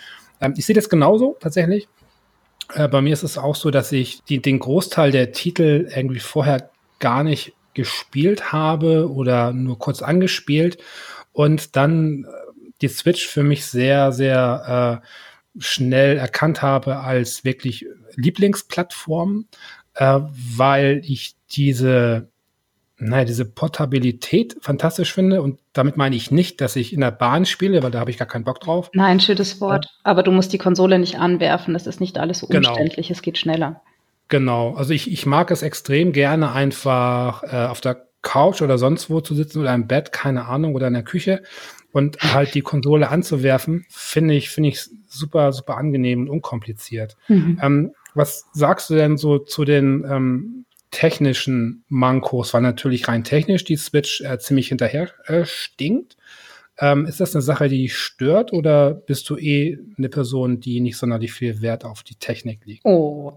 Ähm, 0.40 0.54
ich 0.56 0.66
sehe 0.66 0.76
das 0.76 0.88
genauso 0.88 1.36
tatsächlich. 1.40 1.88
Äh, 2.74 2.88
bei 2.88 3.00
mir 3.00 3.12
ist 3.12 3.22
es 3.22 3.38
auch 3.38 3.56
so, 3.56 3.70
dass 3.70 3.92
ich 3.92 4.22
die, 4.24 4.40
den 4.42 4.58
Großteil 4.58 5.10
der 5.10 5.32
Titel 5.32 5.88
irgendwie 5.94 6.20
vorher 6.20 6.70
gar 6.98 7.24
nicht 7.24 7.54
gespielt 7.74 8.52
habe 8.52 9.10
oder 9.10 9.52
nur 9.52 9.78
kurz 9.78 10.02
angespielt 10.02 10.78
und 11.32 11.76
dann 11.76 12.24
äh, 12.24 12.28
die 12.80 12.88
Switch 12.88 13.26
für 13.26 13.42
mich 13.42 13.66
sehr, 13.66 14.12
sehr 14.12 15.02
äh, 15.02 15.06
schnell 15.58 16.16
erkannt 16.16 16.62
habe 16.62 16.98
als 16.98 17.44
wirklich 17.44 17.86
Lieblingsplattform, 18.14 19.46
äh, 19.94 20.20
weil 20.56 21.02
ich 21.04 21.34
diese 21.50 22.28
naja, 23.00 23.24
diese 23.24 23.44
Portabilität 23.44 24.56
fantastisch 24.60 25.12
finde. 25.12 25.40
Und 25.40 25.60
damit 25.72 25.96
meine 25.96 26.16
ich 26.16 26.30
nicht, 26.30 26.60
dass 26.60 26.74
ich 26.76 26.92
in 26.92 27.00
der 27.00 27.12
Bahn 27.12 27.46
spiele, 27.46 27.82
weil 27.82 27.90
da 27.90 28.00
habe 28.00 28.10
ich 28.10 28.18
gar 28.18 28.26
keinen 28.26 28.44
Bock 28.44 28.60
drauf. 28.60 28.90
Nein, 28.92 29.20
schönes 29.20 29.60
Wort. 29.60 29.84
Ja. 29.84 29.90
Aber 30.02 30.22
du 30.22 30.32
musst 30.32 30.52
die 30.52 30.58
Konsole 30.58 30.98
nicht 30.98 31.18
anwerfen. 31.18 31.74
Das 31.74 31.86
ist 31.86 32.00
nicht 32.00 32.18
alles 32.18 32.40
so 32.40 32.48
genau. 32.48 32.70
umständlich. 32.70 33.06
Genau. 33.06 33.16
Es 33.16 33.22
geht 33.22 33.38
schneller. 33.38 33.80
Genau. 34.28 34.74
Also 34.74 34.92
ich, 34.92 35.10
ich 35.10 35.26
mag 35.26 35.50
es 35.50 35.62
extrem 35.62 36.12
gerne 36.12 36.52
einfach 36.52 37.44
äh, 37.44 37.66
auf 37.66 37.80
der 37.80 38.07
Couch 38.28 38.60
oder 38.60 38.76
sonst 38.76 39.08
wo 39.08 39.22
zu 39.22 39.34
sitzen 39.34 39.60
oder 39.60 39.74
im 39.74 39.86
Bett, 39.86 40.12
keine 40.12 40.44
Ahnung, 40.44 40.74
oder 40.74 40.88
in 40.88 40.92
der 40.92 41.02
Küche 41.02 41.42
und 41.92 42.18
halt 42.20 42.54
die 42.54 42.60
Konsole 42.60 43.08
anzuwerfen, 43.08 43.86
finde 43.88 44.34
ich, 44.34 44.50
finde 44.50 44.68
ich 44.68 44.90
super, 45.06 45.50
super 45.52 45.78
angenehm 45.78 46.20
und 46.20 46.28
unkompliziert. 46.28 47.16
Mhm. 47.28 47.58
Ähm, 47.62 47.92
was 48.14 48.44
sagst 48.52 48.90
du 48.90 48.96
denn 48.96 49.16
so 49.16 49.38
zu 49.38 49.64
den 49.64 50.04
ähm, 50.06 50.66
technischen 50.90 51.84
Mankos? 51.88 52.52
Weil 52.52 52.60
natürlich 52.60 53.08
rein 53.08 53.24
technisch 53.24 53.64
die 53.64 53.76
Switch 53.76 54.20
äh, 54.20 54.38
ziemlich 54.38 54.68
hinterher 54.68 55.08
äh, 55.24 55.46
stinkt. 55.46 56.18
Ähm, 56.78 57.06
ist 57.06 57.20
das 57.20 57.34
eine 57.34 57.40
Sache, 57.40 57.68
die 57.70 57.88
stört 57.88 58.52
oder 58.52 58.92
bist 58.92 59.28
du 59.30 59.38
eh 59.38 59.78
eine 59.96 60.10
Person, 60.10 60.60
die 60.60 60.80
nicht 60.80 60.98
sonderlich 60.98 61.32
viel 61.32 61.62
Wert 61.62 61.86
auf 61.86 62.02
die 62.02 62.16
Technik 62.16 62.60
legt? 62.66 62.84
Oh, 62.84 63.32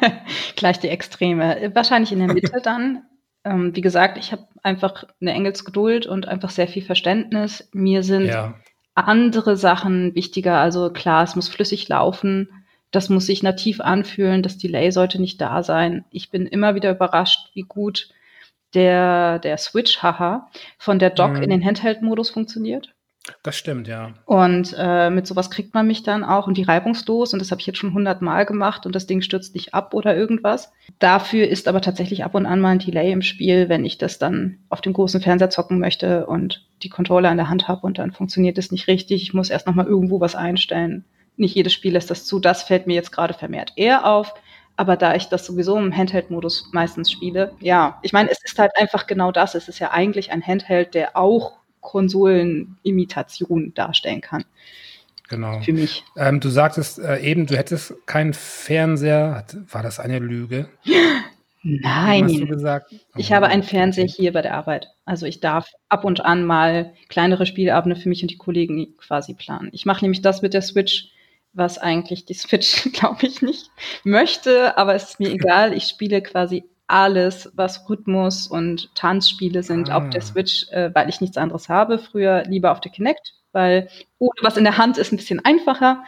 gleich 0.56 0.80
die 0.80 0.88
Extreme. 0.88 1.72
Wahrscheinlich 1.74 2.10
in 2.10 2.20
der 2.20 2.32
Mitte 2.32 2.60
dann. 2.64 3.02
Ähm, 3.44 3.74
wie 3.74 3.80
gesagt, 3.80 4.18
ich 4.18 4.32
habe 4.32 4.46
einfach 4.62 5.04
eine 5.20 5.32
Engelsgeduld 5.32 6.06
und 6.06 6.28
einfach 6.28 6.50
sehr 6.50 6.68
viel 6.68 6.82
Verständnis. 6.82 7.68
Mir 7.72 8.02
sind 8.02 8.26
ja. 8.26 8.54
andere 8.94 9.56
Sachen 9.56 10.14
wichtiger. 10.14 10.58
Also 10.58 10.90
klar, 10.92 11.24
es 11.24 11.36
muss 11.36 11.48
flüssig 11.48 11.88
laufen. 11.88 12.48
Das 12.90 13.08
muss 13.08 13.26
sich 13.26 13.42
nativ 13.42 13.80
anfühlen. 13.80 14.42
Das 14.42 14.58
Delay 14.58 14.90
sollte 14.90 15.20
nicht 15.20 15.40
da 15.40 15.62
sein. 15.62 16.04
Ich 16.10 16.30
bin 16.30 16.46
immer 16.46 16.74
wieder 16.74 16.90
überrascht, 16.90 17.50
wie 17.54 17.62
gut 17.62 18.10
der, 18.74 19.38
der 19.38 19.58
Switch, 19.58 20.02
haha, 20.02 20.48
von 20.78 20.98
der 20.98 21.10
Dock 21.10 21.32
mhm. 21.32 21.42
in 21.42 21.50
den 21.50 21.64
Handheld-Modus 21.64 22.30
funktioniert. 22.30 22.94
Das 23.42 23.56
stimmt, 23.56 23.88
ja. 23.88 24.14
Und 24.26 24.74
äh, 24.78 25.10
mit 25.10 25.26
sowas 25.26 25.50
kriegt 25.50 25.74
man 25.74 25.86
mich 25.86 26.02
dann 26.02 26.24
auch 26.24 26.46
und 26.46 26.56
die 26.56 26.62
reibungslos. 26.62 27.32
Und 27.32 27.40
das 27.40 27.50
habe 27.50 27.60
ich 27.60 27.66
jetzt 27.66 27.78
schon 27.78 27.94
hundertmal 27.94 28.46
gemacht 28.46 28.86
und 28.86 28.94
das 28.94 29.06
Ding 29.06 29.22
stürzt 29.22 29.54
nicht 29.54 29.74
ab 29.74 29.94
oder 29.94 30.16
irgendwas. 30.16 30.72
Dafür 30.98 31.48
ist 31.48 31.68
aber 31.68 31.80
tatsächlich 31.80 32.24
ab 32.24 32.34
und 32.34 32.46
an 32.46 32.60
mal 32.60 32.70
ein 32.70 32.78
Delay 32.78 33.12
im 33.12 33.22
Spiel, 33.22 33.68
wenn 33.68 33.84
ich 33.84 33.98
das 33.98 34.18
dann 34.18 34.58
auf 34.68 34.80
dem 34.80 34.92
großen 34.92 35.20
Fernseher 35.20 35.50
zocken 35.50 35.78
möchte 35.78 36.26
und 36.26 36.66
die 36.82 36.88
Controller 36.88 37.30
in 37.30 37.36
der 37.36 37.48
Hand 37.48 37.68
habe 37.68 37.86
und 37.86 37.98
dann 37.98 38.12
funktioniert 38.12 38.58
es 38.58 38.72
nicht 38.72 38.88
richtig. 38.88 39.22
Ich 39.22 39.34
muss 39.34 39.50
erst 39.50 39.66
noch 39.66 39.74
mal 39.74 39.86
irgendwo 39.86 40.20
was 40.20 40.34
einstellen. 40.34 41.04
Nicht 41.36 41.54
jedes 41.54 41.72
Spiel 41.72 41.92
lässt 41.92 42.10
das 42.10 42.26
zu. 42.26 42.38
Das 42.38 42.62
fällt 42.62 42.86
mir 42.86 42.94
jetzt 42.94 43.12
gerade 43.12 43.34
vermehrt 43.34 43.72
eher 43.76 44.06
auf. 44.06 44.34
Aber 44.76 44.96
da 44.96 45.14
ich 45.14 45.28
das 45.28 45.44
sowieso 45.44 45.76
im 45.76 45.94
Handheld-Modus 45.94 46.70
meistens 46.72 47.10
spiele, 47.10 47.52
ja, 47.60 47.98
ich 48.00 48.14
meine, 48.14 48.30
es 48.30 48.42
ist 48.42 48.58
halt 48.58 48.72
einfach 48.76 49.06
genau 49.06 49.30
das. 49.30 49.54
Es 49.54 49.68
ist 49.68 49.78
ja 49.78 49.90
eigentlich 49.90 50.32
ein 50.32 50.46
Handheld, 50.46 50.94
der 50.94 51.18
auch 51.18 51.59
Konsolenimitation 51.80 53.74
darstellen 53.74 54.20
kann. 54.20 54.44
Genau. 55.28 55.60
Für 55.60 55.72
mich. 55.72 56.04
Ähm, 56.16 56.40
du 56.40 56.48
sagtest 56.48 56.98
äh, 56.98 57.20
eben, 57.20 57.46
du 57.46 57.56
hättest 57.56 57.94
keinen 58.06 58.34
Fernseher. 58.34 59.44
War 59.70 59.82
das 59.82 60.00
eine 60.00 60.18
Lüge? 60.18 60.68
Nein. 61.62 62.24
Hast 62.24 62.40
du 62.40 62.46
gesagt? 62.46 62.94
Ich 63.16 63.32
habe 63.32 63.46
einen 63.46 63.62
Fernseher 63.62 64.06
hier 64.06 64.32
bei 64.32 64.42
der 64.42 64.54
Arbeit. 64.54 64.88
Also 65.04 65.26
ich 65.26 65.40
darf 65.40 65.68
ab 65.88 66.04
und 66.04 66.24
an 66.24 66.44
mal 66.44 66.94
kleinere 67.08 67.46
Spielabende 67.46 67.96
für 67.96 68.08
mich 68.08 68.22
und 68.22 68.30
die 68.30 68.38
Kollegen 68.38 68.96
quasi 68.96 69.34
planen. 69.34 69.68
Ich 69.72 69.86
mache 69.86 70.04
nämlich 70.04 70.22
das 70.22 70.42
mit 70.42 70.54
der 70.54 70.62
Switch, 70.62 71.08
was 71.52 71.78
eigentlich 71.78 72.24
die 72.24 72.34
Switch, 72.34 72.90
glaube 72.92 73.26
ich, 73.26 73.42
nicht 73.42 73.70
möchte, 74.04 74.76
aber 74.78 74.94
es 74.94 75.10
ist 75.10 75.20
mir 75.20 75.30
egal. 75.32 75.74
Ich 75.74 75.84
spiele 75.84 76.22
quasi 76.22 76.64
alles, 76.90 77.50
was 77.54 77.88
Rhythmus 77.88 78.46
und 78.46 78.94
Tanzspiele 78.94 79.62
sind, 79.62 79.90
ah. 79.90 79.98
auf 79.98 80.10
der 80.10 80.22
ah. 80.22 80.24
Switch, 80.24 80.66
äh, 80.70 80.90
weil 80.94 81.08
ich 81.08 81.20
nichts 81.20 81.36
anderes 81.36 81.68
habe. 81.68 81.98
Früher 81.98 82.44
lieber 82.44 82.72
auf 82.72 82.80
der 82.80 82.92
Kinect, 82.92 83.34
weil 83.52 83.88
ohne 84.18 84.32
was 84.42 84.56
in 84.56 84.64
der 84.64 84.78
Hand 84.78 84.98
ist 84.98 85.12
ein 85.12 85.16
bisschen 85.16 85.44
einfacher. 85.44 86.04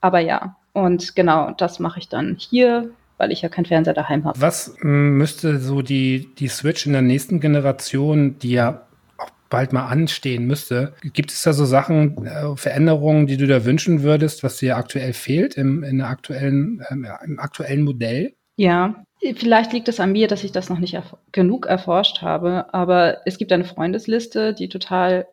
Aber 0.00 0.20
ja, 0.20 0.56
und 0.72 1.16
genau, 1.16 1.50
das 1.50 1.80
mache 1.80 1.98
ich 1.98 2.08
dann 2.08 2.36
hier, 2.38 2.90
weil 3.16 3.32
ich 3.32 3.42
ja 3.42 3.48
keinen 3.48 3.66
Fernseher 3.66 3.94
daheim 3.94 4.24
habe. 4.24 4.40
Was 4.40 4.76
müsste 4.80 5.58
so 5.58 5.82
die, 5.82 6.28
die 6.38 6.48
Switch 6.48 6.86
in 6.86 6.92
der 6.92 7.02
nächsten 7.02 7.40
Generation, 7.40 8.38
die 8.38 8.52
ja 8.52 8.86
auch 9.18 9.30
bald 9.50 9.72
mal 9.72 9.86
anstehen 9.86 10.46
müsste, 10.46 10.94
gibt 11.02 11.32
es 11.32 11.42
da 11.42 11.52
so 11.52 11.64
Sachen, 11.64 12.24
äh, 12.24 12.56
Veränderungen, 12.56 13.26
die 13.26 13.36
du 13.36 13.48
da 13.48 13.64
wünschen 13.64 14.02
würdest, 14.02 14.44
was 14.44 14.58
dir 14.58 14.76
aktuell 14.76 15.12
fehlt 15.12 15.56
im, 15.56 15.82
in 15.82 15.98
der 15.98 16.08
aktuellen, 16.08 16.80
äh, 16.88 17.24
im 17.24 17.40
aktuellen 17.40 17.82
Modell? 17.82 18.34
Ja, 18.58 19.04
vielleicht 19.36 19.72
liegt 19.72 19.86
es 19.86 20.00
an 20.00 20.10
mir, 20.10 20.26
dass 20.26 20.42
ich 20.42 20.50
das 20.50 20.68
noch 20.68 20.80
nicht 20.80 20.94
erf 20.94 21.16
genug 21.30 21.66
erforscht 21.66 22.22
habe, 22.22 22.74
aber 22.74 23.18
es 23.24 23.38
gibt 23.38 23.52
eine 23.52 23.64
Freundesliste, 23.64 24.52
die 24.52 24.68
total 24.68 25.28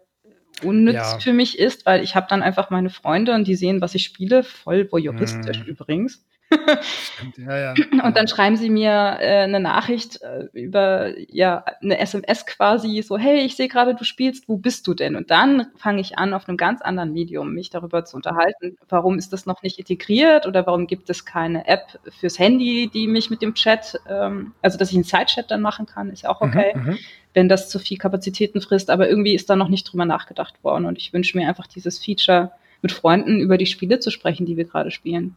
unnütz 0.64 0.94
ja. 0.94 1.20
für 1.20 1.34
mich 1.34 1.58
ist, 1.58 1.88
weil 1.88 2.04
ich 2.04 2.16
habe 2.16 2.28
dann 2.30 2.44
einfach 2.44 2.70
meine 2.70 2.92
Freunde 2.92 3.34
und 3.34 3.48
die 3.48 3.56
sehen, 3.56 3.82
was 3.82 3.96
ich 3.96 4.04
spiele, 4.04 4.44
voll 4.44 4.88
voyeuristisch 4.92 5.58
mhm. 5.62 5.66
übrigens. 5.66 6.24
Stimmt, 6.52 7.38
ja, 7.38 7.58
ja. 7.58 7.74
Und 8.04 8.16
dann 8.16 8.28
schreiben 8.28 8.56
sie 8.56 8.70
mir 8.70 9.18
äh, 9.20 9.43
eine 9.43 9.60
Nachricht 9.60 10.22
äh, 10.22 10.48
über 10.54 11.14
ja 11.32 11.66
eine 11.82 11.98
SMS 11.98 12.46
quasi 12.46 13.02
so 13.02 13.18
hey 13.18 13.39
ich 13.39 13.56
sehe 13.56 13.68
gerade 13.68 13.96
du 13.96 14.04
spielst 14.04 14.48
wo 14.48 14.58
bist 14.58 14.86
du 14.88 14.93
denn? 14.93 15.16
Und 15.16 15.32
dann 15.32 15.68
fange 15.76 16.02
ich 16.02 16.18
an 16.18 16.34
auf 16.34 16.48
einem 16.48 16.58
ganz 16.58 16.82
anderen 16.82 17.14
Medium 17.14 17.54
mich 17.54 17.70
darüber 17.72 18.06
zu 18.06 18.16
unterhalten 18.16 18.78
warum 18.89 19.18
ist 19.18 19.34
das 19.34 19.46
noch 19.46 19.64
nicht 19.64 19.80
integriert 19.80 20.46
oder 20.46 20.66
warum 20.68 20.88
gibt 20.88 21.10
es 21.10 21.26
keine 21.26 21.68
App 21.68 22.00
fürs 22.20 22.38
Handy 22.38 22.89
die 22.93 23.08
mich 23.08 23.30
mit 23.30 23.41
dem 23.41 23.56
Chat 23.56 24.00
ähm, 24.08 24.54
also 24.62 24.78
dass 24.78 24.89
ich 24.89 24.96
einen 24.96 25.04
Sidechat 25.04 25.50
dann 25.50 25.62
machen 25.62 25.88
kann 25.88 26.12
ist 26.12 26.24
ja 26.24 26.30
auch 26.30 26.41
mhm, 26.41 26.50
okay 26.50 26.74
mhm, 26.76 26.98
wenn 27.34 27.50
das 27.50 27.70
zu 27.70 27.80
viel 27.80 27.98
Kapazitäten 27.98 28.62
frisst. 28.62 28.89
Aber 28.89 29.10
irgendwie 29.10 29.36
ist 29.36 29.50
da 29.50 29.58
noch 29.58 29.68
nicht 29.68 29.84
drüber 29.91 30.06
nachgedacht 30.06 30.64
worden. 30.64 30.86
Und 30.86 30.98
ich 30.98 31.12
wünsche 31.12 31.38
mir 31.38 31.50
einfach 31.50 31.68
dieses 31.68 32.00
Feature 32.00 32.52
mit 32.82 32.93
Freunden 32.93 33.41
über 33.41 33.58
die 33.58 33.66
Spiele 33.66 34.00
zu 34.00 34.10
sprechen 34.10 34.46
die 34.46 34.58
wir 34.58 34.66
gerade 34.66 34.89
spielen 34.89 35.36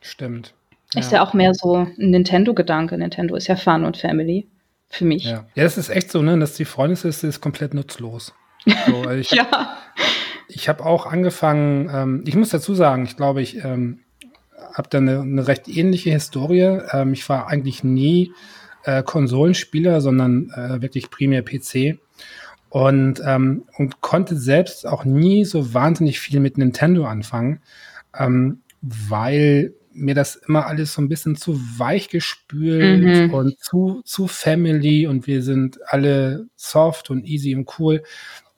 Stimmt. 0.00 0.54
Ist 0.94 1.12
ja. 1.12 1.18
ja 1.18 1.24
auch 1.24 1.34
mehr 1.34 1.52
so 1.54 1.76
ein 1.76 1.94
Nintendo-Gedanke. 1.96 2.96
Nintendo 2.96 3.34
ist 3.34 3.48
ja 3.48 3.56
Fun 3.56 3.84
und 3.84 3.96
Family 3.96 4.46
für 4.88 5.04
mich. 5.04 5.24
Ja, 5.24 5.46
ja 5.54 5.64
das 5.64 5.78
ist 5.78 5.88
echt 5.88 6.10
so, 6.10 6.22
ne, 6.22 6.38
dass 6.38 6.54
die 6.54 6.64
Freundesliste 6.64 7.26
ist 7.26 7.40
komplett 7.40 7.74
nutzlos. 7.74 8.34
So, 8.86 9.10
ich 9.10 9.30
ja. 9.30 9.76
Ich 10.48 10.68
habe 10.68 10.84
auch 10.86 11.06
angefangen, 11.06 11.90
ähm, 11.92 12.24
ich 12.26 12.36
muss 12.36 12.50
dazu 12.50 12.74
sagen, 12.74 13.04
ich 13.04 13.16
glaube, 13.16 13.42
ich 13.42 13.64
ähm, 13.64 14.00
habe 14.72 14.88
da 14.88 14.98
eine, 14.98 15.20
eine, 15.20 15.48
recht 15.48 15.68
ähnliche 15.68 16.10
Historie. 16.10 16.80
Ähm, 16.92 17.12
ich 17.12 17.28
war 17.28 17.48
eigentlich 17.48 17.82
nie 17.82 18.32
äh, 18.84 19.02
Konsolenspieler, 19.02 20.00
sondern 20.00 20.50
äh, 20.50 20.80
wirklich 20.80 21.10
primär 21.10 21.42
PC. 21.42 21.98
Und, 22.68 23.22
ähm, 23.24 23.64
und 23.76 24.00
konnte 24.00 24.36
selbst 24.36 24.86
auch 24.86 25.04
nie 25.04 25.44
so 25.44 25.74
wahnsinnig 25.74 26.20
viel 26.20 26.40
mit 26.40 26.58
Nintendo 26.58 27.06
anfangen, 27.06 27.60
ähm, 28.16 28.60
weil 28.82 29.72
mir 29.96 30.14
das 30.14 30.36
immer 30.36 30.66
alles 30.66 30.94
so 30.94 31.02
ein 31.02 31.08
bisschen 31.08 31.36
zu 31.36 31.58
weich 31.78 32.08
gespült 32.08 33.28
mhm. 33.28 33.34
und 33.34 33.58
zu, 33.58 34.02
zu 34.04 34.28
Family 34.28 35.06
und 35.06 35.26
wir 35.26 35.42
sind 35.42 35.78
alle 35.86 36.46
soft 36.56 37.10
und 37.10 37.24
easy 37.26 37.54
und 37.54 37.68
cool. 37.78 38.02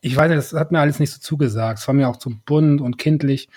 Ich 0.01 0.17
weiß 0.17 0.29
nicht, 0.29 0.39
das 0.39 0.53
hat 0.53 0.73
mir 0.73 0.81
alles 0.81 0.99
nicht 0.99 1.13
so 1.13 1.21
zugesagt. 1.21 1.79
Es 1.79 1.89
war 1.89 1.95
mir 1.95 2.09
auch 2.09 2.17
zu 2.17 2.31
bunt 2.45 2.81
und 2.81 2.99
kindlich. 2.99 3.49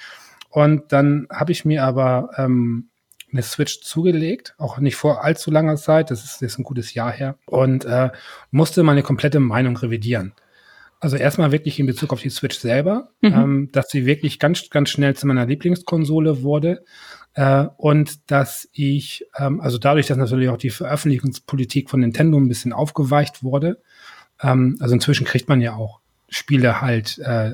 Und 0.50 0.92
dann 0.92 1.28
habe 1.32 1.52
ich 1.52 1.66
mir 1.66 1.84
aber 1.84 2.32
ähm, 2.38 2.90
eine 3.32 3.42
Switch 3.42 3.82
zugelegt, 3.82 4.54
auch 4.58 4.78
nicht 4.78 4.96
vor 4.96 5.24
allzu 5.24 5.52
langer 5.52 5.78
Zeit, 5.78 6.12
das 6.12 6.24
ist 6.24 6.42
jetzt 6.42 6.60
ein 6.60 6.64
gutes 6.64 6.94
Jahr 6.94 7.12
her, 7.12 7.38
und 7.46 7.86
äh, 7.86 8.10
musste 8.52 8.84
meine 8.84 9.04
komplette 9.04 9.40
Meinung 9.40 9.78
revidieren. 9.78 10.34
Also 11.00 11.16
erstmal 11.16 11.52
wirklich 11.52 11.80
in 11.80 11.88
Bezug 11.88 12.14
auf 12.14 12.22
die 12.22 12.30
Switch 12.30 12.60
selber, 12.60 13.10
mhm. 13.22 13.34
ähm, 13.34 13.70
dass 13.72 13.90
sie 13.90 14.06
wirklich 14.06 14.38
ganz, 14.38 14.70
ganz 14.70 14.90
schnell 14.90 15.16
zu 15.16 15.26
meiner 15.26 15.48
Lieblingskonsole 15.48 16.44
wurde. 16.44 16.84
Äh, 17.34 17.66
und 17.78 18.30
dass 18.30 18.68
ich, 18.74 19.26
ähm, 19.38 19.62
also 19.62 19.78
dadurch, 19.78 20.08
dass 20.08 20.18
natürlich 20.18 20.50
auch 20.50 20.58
die 20.58 20.70
Veröffentlichungspolitik 20.70 21.90
von 21.90 22.02
Nintendo 22.02 22.38
ein 22.38 22.48
bisschen 22.48 22.74
aufgeweicht 22.74 23.44
wurde, 23.44 23.82
ähm, 24.42 24.78
also 24.80 24.94
inzwischen 24.94 25.26
kriegt 25.26 25.48
man 25.48 25.62
ja 25.62 25.76
auch 25.76 26.00
Spiele 26.30 26.82
halt, 26.82 27.20
äh, 27.20 27.54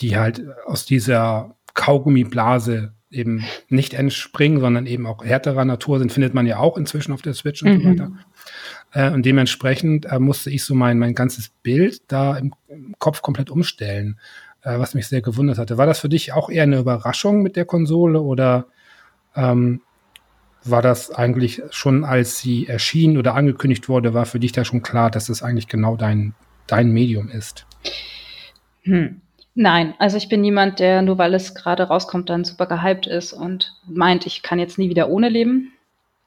die 0.00 0.16
halt 0.16 0.42
aus 0.66 0.84
dieser 0.84 1.54
Kaugummiblase 1.74 2.92
eben 3.10 3.44
nicht 3.68 3.94
entspringen, 3.94 4.60
sondern 4.60 4.86
eben 4.86 5.06
auch 5.06 5.24
härterer 5.24 5.64
Natur 5.64 5.98
sind, 5.98 6.12
findet 6.12 6.34
man 6.34 6.46
ja 6.46 6.58
auch 6.58 6.76
inzwischen 6.76 7.12
auf 7.12 7.22
der 7.22 7.34
Switch 7.34 7.62
und 7.62 7.72
mhm. 7.72 7.82
so 7.82 7.88
weiter. 7.88 8.12
Äh, 8.92 9.10
und 9.12 9.24
dementsprechend 9.24 10.06
äh, 10.06 10.18
musste 10.18 10.50
ich 10.50 10.64
so 10.64 10.74
mein, 10.74 10.98
mein 10.98 11.14
ganzes 11.14 11.50
Bild 11.62 12.02
da 12.08 12.36
im, 12.36 12.54
im 12.68 12.94
Kopf 12.98 13.22
komplett 13.22 13.50
umstellen, 13.50 14.18
was 14.64 14.94
mich 14.94 15.06
sehr 15.06 15.22
gewundert 15.22 15.58
hatte. 15.58 15.78
War 15.78 15.86
das 15.86 16.00
für 16.00 16.08
dich 16.08 16.32
auch 16.32 16.50
eher 16.50 16.62
eine 16.64 16.78
Überraschung 16.78 17.42
mit 17.42 17.56
der 17.56 17.64
Konsole 17.64 18.20
oder 18.20 18.66
ähm, 19.36 19.80
war 20.64 20.82
das 20.82 21.10
eigentlich 21.10 21.62
schon, 21.70 22.04
als 22.04 22.38
sie 22.38 22.66
erschien 22.66 23.18
oder 23.18 23.34
angekündigt 23.34 23.88
wurde, 23.88 24.14
war 24.14 24.24
für 24.24 24.40
dich 24.40 24.52
da 24.52 24.64
schon 24.64 24.82
klar, 24.82 25.10
dass 25.10 25.26
das 25.26 25.42
eigentlich 25.42 25.68
genau 25.68 25.96
dein, 25.96 26.34
dein 26.66 26.90
Medium 26.90 27.28
ist? 27.28 27.66
Hm. 28.82 29.20
Nein, 29.54 29.94
also 29.98 30.16
ich 30.16 30.28
bin 30.28 30.40
niemand, 30.40 30.80
der 30.80 31.02
nur 31.02 31.16
weil 31.18 31.32
es 31.34 31.54
gerade 31.54 31.84
rauskommt, 31.84 32.28
dann 32.28 32.44
super 32.44 32.66
gehypt 32.66 33.06
ist 33.06 33.32
und 33.32 33.72
meint, 33.86 34.26
ich 34.26 34.42
kann 34.42 34.58
jetzt 34.58 34.78
nie 34.78 34.88
wieder 34.88 35.08
ohne 35.10 35.28
leben. 35.28 35.72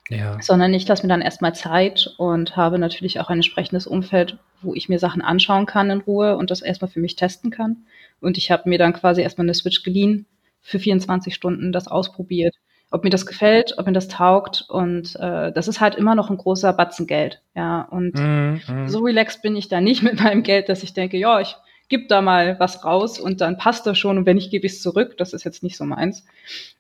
Ja. 0.10 0.42
Sondern 0.42 0.74
ich 0.74 0.88
lasse 0.88 1.04
mir 1.04 1.10
dann 1.10 1.22
erstmal 1.22 1.54
Zeit 1.54 2.14
und 2.18 2.56
habe 2.56 2.80
natürlich 2.80 3.20
auch 3.20 3.30
ein 3.30 3.40
entsprechendes 3.40 3.86
Umfeld, 3.88 4.38
wo 4.62 4.74
ich 4.74 4.90
mir 4.90 5.00
Sachen 5.00 5.22
anschauen 5.22 5.66
kann 5.66 5.90
in 5.90 6.02
Ruhe 6.02 6.38
und 6.38 6.52
das 6.52 6.62
erstmal 6.62 6.90
für 6.90 7.00
mich 7.00 7.16
testen 7.16 7.52
kann. 7.52 7.86
Und 8.20 8.38
ich 8.38 8.52
habe 8.52 8.70
mir 8.70 8.78
dann 8.78 8.94
quasi 8.94 9.22
erstmal 9.22 9.46
eine 9.46 9.54
Switch 9.54 9.84
geliehen, 9.84 10.26
für 10.62 10.80
24 10.80 11.34
Stunden 11.34 11.72
das 11.72 11.88
ausprobiert, 11.88 12.56
ob 12.92 13.04
mir 13.04 13.10
das 13.10 13.26
gefällt, 13.26 13.76
ob 13.78 13.86
mir 13.86 13.94
das 13.94 14.10
taugt. 14.10 14.66
Und 14.68 15.16
äh, 15.16 15.52
das 15.52 15.68
ist 15.68 15.80
halt 15.80 15.96
immer 15.96 16.16
noch 16.16 16.30
ein 16.30 16.38
großer 16.38 16.74
Batzen 16.74 17.08
Geld. 17.08 17.42
Ja, 17.56 17.82
und 17.82 18.16
mm, 18.16 18.62
mm. 18.68 18.88
so 18.88 19.00
relaxed 19.00 19.42
bin 19.42 19.56
ich 19.56 19.70
da 19.70 19.80
nicht 19.80 20.04
mit 20.04 20.20
meinem 20.20 20.44
Geld, 20.44 20.70
dass 20.70 20.84
ich 20.84 20.94
denke, 20.94 21.18
ja, 21.18 21.40
ich 21.40 21.56
gib 21.90 22.10
da 22.10 22.22
mal 22.22 22.60
was 22.60 22.84
raus 22.84 23.18
und 23.18 23.40
dann 23.40 23.58
passt 23.58 23.86
das 23.86 23.98
schon 23.98 24.18
und 24.18 24.26
wenn 24.26 24.36
nicht, 24.36 24.52
gebe 24.52 24.66
ich 24.66 24.74
es 24.74 24.82
zurück. 24.82 25.18
Das 25.18 25.34
ist 25.34 25.46
jetzt 25.46 25.64
nicht 25.64 25.78
so 25.78 25.86
meins. 25.86 26.26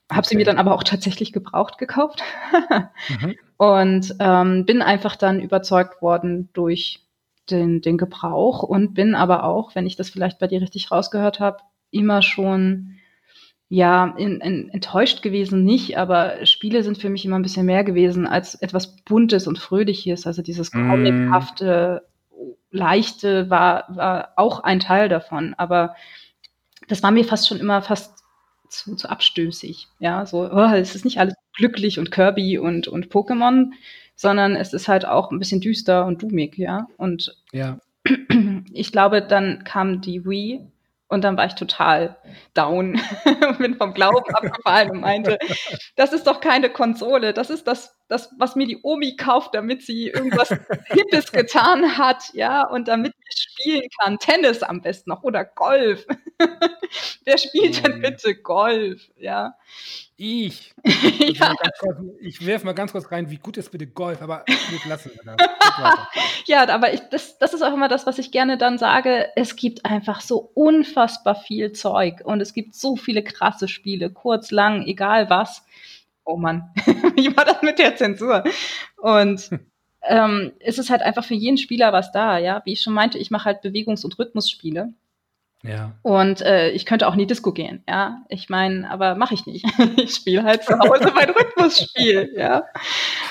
Habe 0.09 0.19
okay. 0.19 0.29
sie 0.29 0.35
mir 0.35 0.45
dann 0.45 0.57
aber 0.57 0.73
auch 0.73 0.83
tatsächlich 0.83 1.31
gebraucht 1.31 1.77
gekauft 1.77 2.23
mhm. 3.09 3.35
und 3.57 4.15
ähm, 4.19 4.65
bin 4.65 4.81
einfach 4.81 5.15
dann 5.15 5.39
überzeugt 5.39 6.01
worden 6.01 6.49
durch 6.53 7.06
den, 7.49 7.81
den 7.81 7.97
Gebrauch 7.97 8.63
und 8.63 8.93
bin 8.93 9.15
aber 9.15 9.43
auch, 9.43 9.75
wenn 9.75 9.85
ich 9.85 9.95
das 9.95 10.09
vielleicht 10.09 10.39
bei 10.39 10.47
dir 10.47 10.61
richtig 10.61 10.91
rausgehört 10.91 11.39
habe, 11.39 11.59
immer 11.91 12.21
schon 12.21 12.97
ja 13.69 14.15
in, 14.17 14.39
in, 14.39 14.69
enttäuscht 14.69 15.21
gewesen 15.21 15.63
nicht, 15.63 15.97
aber 15.97 16.45
Spiele 16.45 16.83
sind 16.83 16.97
für 16.97 17.09
mich 17.09 17.25
immer 17.25 17.37
ein 17.37 17.41
bisschen 17.41 17.65
mehr 17.65 17.83
gewesen 17.83 18.25
als 18.25 18.55
etwas 18.55 18.95
Buntes 19.03 19.47
und 19.47 19.59
Fröhliches. 19.59 20.25
Also 20.25 20.41
dieses 20.41 20.73
mm. 20.73 20.89
comichafte, 20.89 22.07
leichte 22.71 23.49
war, 23.49 23.85
war 23.89 24.33
auch 24.35 24.61
ein 24.61 24.79
Teil 24.79 25.09
davon, 25.09 25.53
aber 25.57 25.95
das 26.87 27.03
war 27.03 27.11
mir 27.11 27.25
fast 27.25 27.47
schon 27.47 27.59
immer 27.59 27.81
fast 27.81 28.23
zu, 28.69 28.95
zu 28.95 29.09
abstößig. 29.09 29.87
Ja, 29.99 30.25
so, 30.25 30.49
oh, 30.49 30.73
es 30.73 30.95
ist 30.95 31.05
nicht 31.05 31.19
alles 31.19 31.35
glücklich 31.53 31.99
und 31.99 32.11
Kirby 32.11 32.57
und, 32.57 32.87
und 32.87 33.07
Pokémon, 33.07 33.71
sondern 34.17 34.55
es 34.55 34.73
ist 34.73 34.89
halt 34.89 35.05
auch 35.05 35.31
ein 35.31 35.39
bisschen 35.39 35.61
düster 35.61 36.05
und 36.05 36.21
doomig, 36.21 36.57
ja. 36.57 36.87
Und 36.97 37.37
ja. 37.53 37.79
ich 38.73 38.91
glaube, 38.91 39.21
dann 39.21 39.63
kam 39.63 40.01
die 40.01 40.25
Wii 40.25 40.67
und 41.07 41.23
dann 41.23 41.37
war 41.37 41.45
ich 41.45 41.53
total 41.53 42.17
down 42.53 42.99
und 43.45 43.57
bin 43.59 43.75
vom 43.75 43.93
Glauben 43.93 44.25
abgefallen 44.33 44.89
und 44.89 45.01
meinte, 45.01 45.37
das 45.95 46.11
ist 46.11 46.27
doch 46.27 46.41
keine 46.41 46.69
Konsole, 46.69 47.31
das 47.31 47.49
ist 47.49 47.67
das, 47.67 47.96
das, 48.07 48.33
was 48.37 48.55
mir 48.55 48.67
die 48.67 48.79
Omi 48.83 49.15
kauft, 49.15 49.53
damit 49.53 49.81
sie 49.81 50.07
irgendwas 50.07 50.49
Hippes 50.85 51.31
getan 51.31 51.97
hat, 51.97 52.23
ja, 52.33 52.65
und 52.67 52.87
damit 52.87 53.13
ich 53.29 53.41
spielen 53.41 53.87
kann. 53.99 54.17
Tennis 54.17 54.63
am 54.63 54.81
besten 54.81 55.09
noch 55.09 55.23
oder 55.23 55.43
Golf. 55.43 56.05
Wer 57.25 57.37
spielt 57.37 57.85
denn 57.85 58.01
bitte 58.01 58.35
Golf, 58.35 59.09
ja? 59.17 59.55
Ich. 60.15 60.73
ja. 60.83 61.53
ich 62.19 62.45
werfe 62.45 62.65
mal 62.65 62.73
ganz 62.73 62.91
kurz 62.91 63.11
rein, 63.11 63.29
wie 63.29 63.37
gut 63.37 63.57
ist 63.57 63.71
bitte 63.71 63.87
Golf, 63.87 64.21
aber 64.21 64.45
gut, 64.47 64.85
lassen 64.85 65.11
wir 65.13 65.35
das. 65.35 65.97
ja, 66.45 66.67
aber 66.69 66.93
ich, 66.93 67.01
das, 67.11 67.37
das 67.37 67.53
ist 67.53 67.61
auch 67.61 67.73
immer 67.73 67.87
das, 67.87 68.07
was 68.07 68.17
ich 68.17 68.31
gerne 68.31 68.57
dann 68.57 68.77
sage. 68.77 69.27
Es 69.35 69.55
gibt 69.55 69.85
einfach 69.85 70.21
so 70.21 70.51
unfassbar 70.53 71.35
viel 71.35 71.73
Zeug 71.73 72.21
und 72.23 72.41
es 72.41 72.53
gibt 72.53 72.73
so 72.73 72.95
viele 72.95 73.23
krasse 73.23 73.67
Spiele, 73.67 74.09
kurz, 74.09 74.51
lang, 74.51 74.85
egal 74.87 75.29
was. 75.29 75.63
Oh 76.27 76.35
Mann, 76.35 76.69
wie 77.15 77.35
war 77.37 77.45
das 77.45 77.61
mit 77.61 77.79
der 77.79 77.95
Zensur? 77.95 78.43
Und 78.97 79.49
ähm, 80.03 80.51
es 80.59 80.77
ist 80.77 80.89
halt 80.89 81.01
einfach 81.01 81.23
für 81.23 81.35
jeden 81.35 81.57
Spieler 81.57 81.93
was 81.93 82.11
da, 82.11 82.37
ja. 82.37 82.61
Wie 82.65 82.73
ich 82.73 82.81
schon 82.81 82.93
meinte, 82.93 83.17
ich 83.17 83.31
mache 83.31 83.45
halt 83.45 83.63
Bewegungs- 83.63 84.03
und 84.03 84.19
Rhythmusspiele. 84.19 84.93
Ja. 85.63 85.97
Und 86.03 86.41
äh, 86.41 86.69
ich 86.71 86.85
könnte 86.85 87.07
auch 87.07 87.13
in 87.13 87.19
die 87.19 87.27
Disco 87.27 87.53
gehen, 87.53 87.81
ja. 87.87 88.25
Ich 88.27 88.49
meine, 88.49 88.91
aber 88.91 89.15
mache 89.15 89.35
ich 89.35 89.45
nicht. 89.45 89.65
ich 89.97 90.15
spiele 90.15 90.43
halt 90.43 90.63
zu 90.63 90.77
Hause 90.77 91.13
mein 91.15 91.29
Rhythmusspiel, 91.29 92.33
ja. 92.37 92.65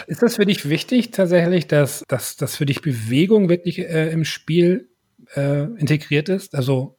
Ist 0.07 0.23
das 0.23 0.37
für 0.37 0.47
dich 0.47 0.67
wichtig 0.67 1.11
tatsächlich, 1.11 1.67
dass, 1.67 2.03
dass, 2.09 2.37
dass 2.37 2.57
für 2.57 2.67
dich 2.67 2.81
Bewegung 2.81 3.51
wirklich 3.51 3.79
äh, 3.79 4.11
im 4.11 4.25
Spiel 4.25 4.89
äh, 5.35 5.65
integriert 5.79 6.31
ist? 6.31 6.55
Also 6.55 6.97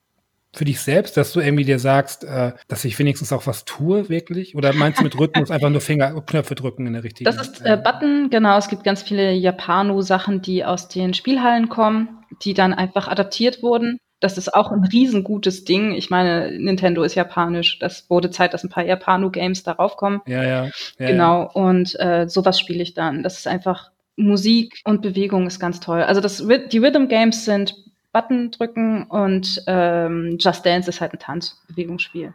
für 0.57 0.65
dich 0.65 0.81
selbst, 0.81 1.17
dass 1.17 1.31
du 1.33 1.39
irgendwie 1.39 1.63
dir 1.63 1.79
sagst, 1.79 2.23
äh, 2.23 2.53
dass 2.67 2.83
ich 2.85 2.97
wenigstens 2.97 3.31
auch 3.31 3.47
was 3.47 3.65
tue, 3.65 4.09
wirklich? 4.09 4.55
Oder 4.55 4.73
meinst 4.73 4.99
du 4.99 5.03
mit 5.03 5.17
Rhythmus 5.17 5.51
einfach 5.51 5.69
nur 5.69 5.81
Finger, 5.81 6.19
Knöpfe 6.21 6.55
drücken 6.55 6.87
in 6.87 6.93
der 6.93 7.03
richtigen? 7.03 7.25
Das 7.25 7.41
ist 7.41 7.65
äh, 7.65 7.77
Button, 7.81 8.29
genau. 8.29 8.57
Es 8.57 8.67
gibt 8.67 8.83
ganz 8.83 9.03
viele 9.03 9.33
Japano-Sachen, 9.33 10.41
die 10.41 10.65
aus 10.65 10.87
den 10.87 11.13
Spielhallen 11.13 11.69
kommen, 11.69 12.23
die 12.43 12.53
dann 12.53 12.73
einfach 12.73 13.07
adaptiert 13.07 13.61
wurden 13.61 13.99
das 14.19 14.37
ist 14.37 14.53
auch 14.53 14.71
ein 14.71 14.83
riesengutes 14.83 15.63
Ding. 15.63 15.93
Ich 15.93 16.09
meine, 16.09 16.51
Nintendo 16.57 17.03
ist 17.03 17.15
japanisch. 17.15 17.77
Das 17.79 18.09
wurde 18.09 18.31
Zeit, 18.31 18.53
dass 18.53 18.63
ein 18.63 18.69
paar 18.69 18.85
Japano-Games 18.85 19.63
darauf 19.63 19.95
kommen. 19.95 20.21
Ja, 20.25 20.43
ja. 20.43 20.65
ja 20.65 20.71
genau. 21.07 21.43
Ja. 21.43 21.49
Und 21.51 21.99
äh, 21.99 22.27
sowas 22.27 22.59
spiele 22.59 22.81
ich 22.81 22.95
dann. 22.95 23.21
Das 23.21 23.37
ist 23.37 23.47
einfach 23.47 23.91
Musik 24.15 24.81
und 24.83 25.03
Bewegung 25.03 25.45
ist 25.45 25.59
ganz 25.59 25.79
toll. 25.79 26.01
Also 26.01 26.21
das, 26.21 26.43
die 26.71 26.77
Rhythm 26.79 27.07
Games 27.07 27.45
sind 27.45 27.75
Button 28.17 28.49
drücken 28.49 29.03
und 29.03 29.61
ähm, 29.67 30.37
Just 30.39 30.65
Dance 30.65 30.89
ist 30.89 31.01
halt 31.01 31.13
ein 31.13 31.19
Tanzbewegungsspiel. 31.19 32.33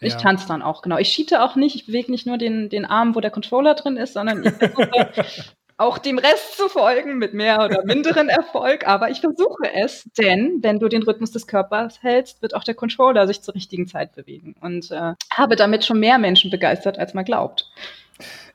Ich 0.00 0.14
ja. 0.14 0.18
tanze 0.18 0.48
dann 0.48 0.60
auch, 0.60 0.82
genau. 0.82 0.98
Ich 0.98 1.14
cheate 1.14 1.40
auch 1.40 1.54
nicht, 1.54 1.76
ich 1.76 1.86
bewege 1.86 2.10
nicht 2.10 2.26
nur 2.26 2.36
den, 2.36 2.68
den 2.68 2.84
Arm, 2.84 3.14
wo 3.14 3.20
der 3.20 3.30
Controller 3.30 3.74
drin 3.74 3.96
ist, 3.96 4.14
sondern 4.14 4.44
ich 4.44 4.50
versuche 4.50 4.90
auch 5.76 5.98
dem 5.98 6.18
Rest 6.18 6.56
zu 6.56 6.68
folgen 6.68 7.18
mit 7.18 7.32
mehr 7.32 7.64
oder 7.64 7.84
minderen 7.84 8.28
Erfolg, 8.28 8.88
aber 8.88 9.10
ich 9.10 9.20
versuche 9.20 9.72
es, 9.72 10.10
denn 10.18 10.58
wenn 10.62 10.80
du 10.80 10.88
den 10.88 11.04
Rhythmus 11.04 11.30
des 11.30 11.46
Körpers 11.46 12.02
hältst, 12.02 12.42
wird 12.42 12.56
auch 12.56 12.64
der 12.64 12.74
Controller 12.74 13.28
sich 13.28 13.40
zur 13.42 13.54
richtigen 13.54 13.86
Zeit 13.86 14.16
bewegen 14.16 14.56
und 14.60 14.90
äh, 14.90 15.14
habe 15.32 15.54
damit 15.54 15.84
schon 15.84 16.00
mehr 16.00 16.18
Menschen 16.18 16.50
begeistert, 16.50 16.98
als 16.98 17.14
man 17.14 17.24
glaubt. 17.24 17.70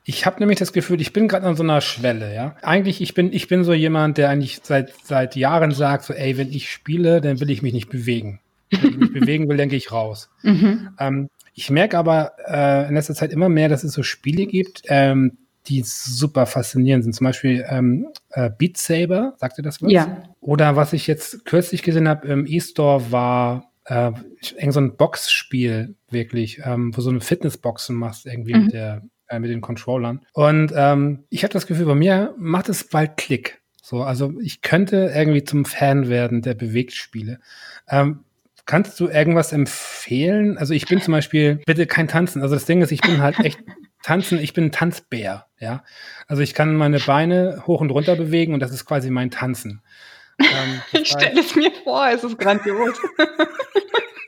Ich 0.10 0.26
habe 0.26 0.40
nämlich 0.40 0.57
das 0.57 0.73
Gefühl, 0.73 1.02
ich 1.02 1.14
bin 1.14 1.27
gerade 1.27 1.45
an 1.45 1.56
so 1.56 1.61
einer 1.61 1.81
Schwelle, 1.81 2.34
ja. 2.34 2.56
Eigentlich, 2.64 2.99
ich 2.99 3.14
bin, 3.14 3.31
ich 3.31 3.48
bin 3.48 3.64
so 3.64 3.73
jemand, 3.73 4.18
der 4.18 4.31
eigentlich 4.31 4.60
seit, 4.64 4.91
seit 5.03 5.36
Jahren 5.36 5.69
sagt, 5.69 6.06
so, 6.06 6.15
ey, 6.15 6.36
wenn 6.36 6.52
ich 6.52 6.72
spiele, 6.72 7.22
dann 7.22 7.40
will 7.40 7.52
ich 7.52 7.61
mich 7.61 7.73
nicht 7.73 7.91
bewegen. 7.91 8.40
Wenn 8.72 8.90
ich 8.90 8.98
mich 8.98 9.14
bewegen 9.19 9.48
will, 9.48 9.57
gehe 9.68 9.77
ich 9.77 9.91
raus. 9.91 10.31
Mhm. 10.41 10.90
Ähm, 10.99 11.30
ich 11.53 11.69
merke 11.69 11.95
aber 11.95 12.31
äh, 12.48 12.88
in 12.88 12.95
letzter 12.95 13.14
Zeit 13.14 13.31
immer 13.31 13.49
mehr, 13.49 13.69
dass 13.69 13.84
es 13.84 13.94
so 13.94 14.02
Spiele 14.02 14.48
gibt, 14.48 14.81
ähm, 14.88 15.38
die 15.68 15.84
super 15.86 16.48
faszinierend 16.48 17.03
sind. 17.03 17.14
Zum 17.14 17.26
Beispiel 17.26 17.64
ähm, 17.69 18.07
äh, 18.31 18.49
Beat 18.49 18.77
Saber, 18.77 19.36
sagt 19.38 19.60
ihr 19.60 19.64
das 19.64 19.80
was? 19.80 19.91
Ja. 19.91 20.23
Oder 20.41 20.76
was 20.76 20.91
ich 20.91 21.06
jetzt 21.06 21.45
kürzlich 21.45 21.84
gesehen 21.84 22.10
habe 22.10 22.27
im 22.27 22.48
E-Store 22.48 23.11
war 23.11 23.72
äh, 23.86 24.11
irgend 24.57 24.73
so 24.73 24.80
ein 24.80 24.95
Boxspiel, 24.95 25.94
wirklich, 26.10 26.61
ähm, 26.65 26.98
wo 26.98 27.02
so 27.02 27.11
eine 27.11 27.22
Fitnessboxen 27.22 27.95
machst, 27.95 28.26
irgendwie 28.26 28.56
mhm. 28.56 28.64
mit, 28.64 28.73
der, 28.73 29.03
äh, 29.30 29.39
mit 29.39 29.49
den 29.49 29.61
Controllern. 29.61 30.22
Und 30.34 30.73
ähm, 30.76 31.23
ich 31.30 31.43
habe 31.43 31.53
das 31.53 31.68
Gefühl, 31.68 31.85
bei 31.85 31.95
mir 31.95 32.34
macht 32.38 32.69
es 32.69 32.84
bald 32.84 33.18
Klick. 33.18 33.61
So, 33.81 34.03
also 34.03 34.34
ich 34.41 34.61
könnte 34.61 35.11
irgendwie 35.15 35.43
zum 35.43 35.65
Fan 35.65 36.10
werden 36.10 36.41
der 36.41 36.53
Bewegtspiele. 36.53 37.39
Ähm, 37.89 38.23
kannst 38.65 38.99
du 38.99 39.07
irgendwas 39.07 39.51
empfehlen? 39.51 40.57
Also 40.57 40.76
ich 40.76 40.85
bin 40.85 41.01
zum 41.01 41.11
Beispiel, 41.11 41.60
bitte 41.65 41.88
kein 41.88 42.07
Tanzen. 42.07 42.43
Also 42.43 42.53
das 42.53 42.65
Ding 42.65 42.81
ist, 42.81 42.91
ich 42.91 43.01
bin 43.01 43.22
halt 43.22 43.39
echt 43.39 43.60
Tanzen, 44.03 44.39
ich 44.39 44.53
bin 44.53 44.65
ein 44.65 44.72
Tanzbär, 44.72 45.47
ja. 45.60 45.84
Also 46.27 46.43
ich 46.43 46.53
kann 46.53 46.76
meine 46.76 46.99
Beine 46.99 47.64
hoch 47.65 47.81
und 47.81 47.89
runter 47.89 48.15
bewegen 48.15 48.53
und 48.53 48.60
das 48.60 48.72
ist 48.72 48.85
quasi 48.85 49.10
mein 49.10 49.31
Tanzen. 49.31 49.81
Ähm, 50.39 50.81
ich 50.93 51.07
stelle 51.11 51.39
es 51.39 51.56
mir 51.56 51.72
vor, 51.84 52.07
es 52.14 52.23
ist 52.23 52.38
grandios. 52.38 52.95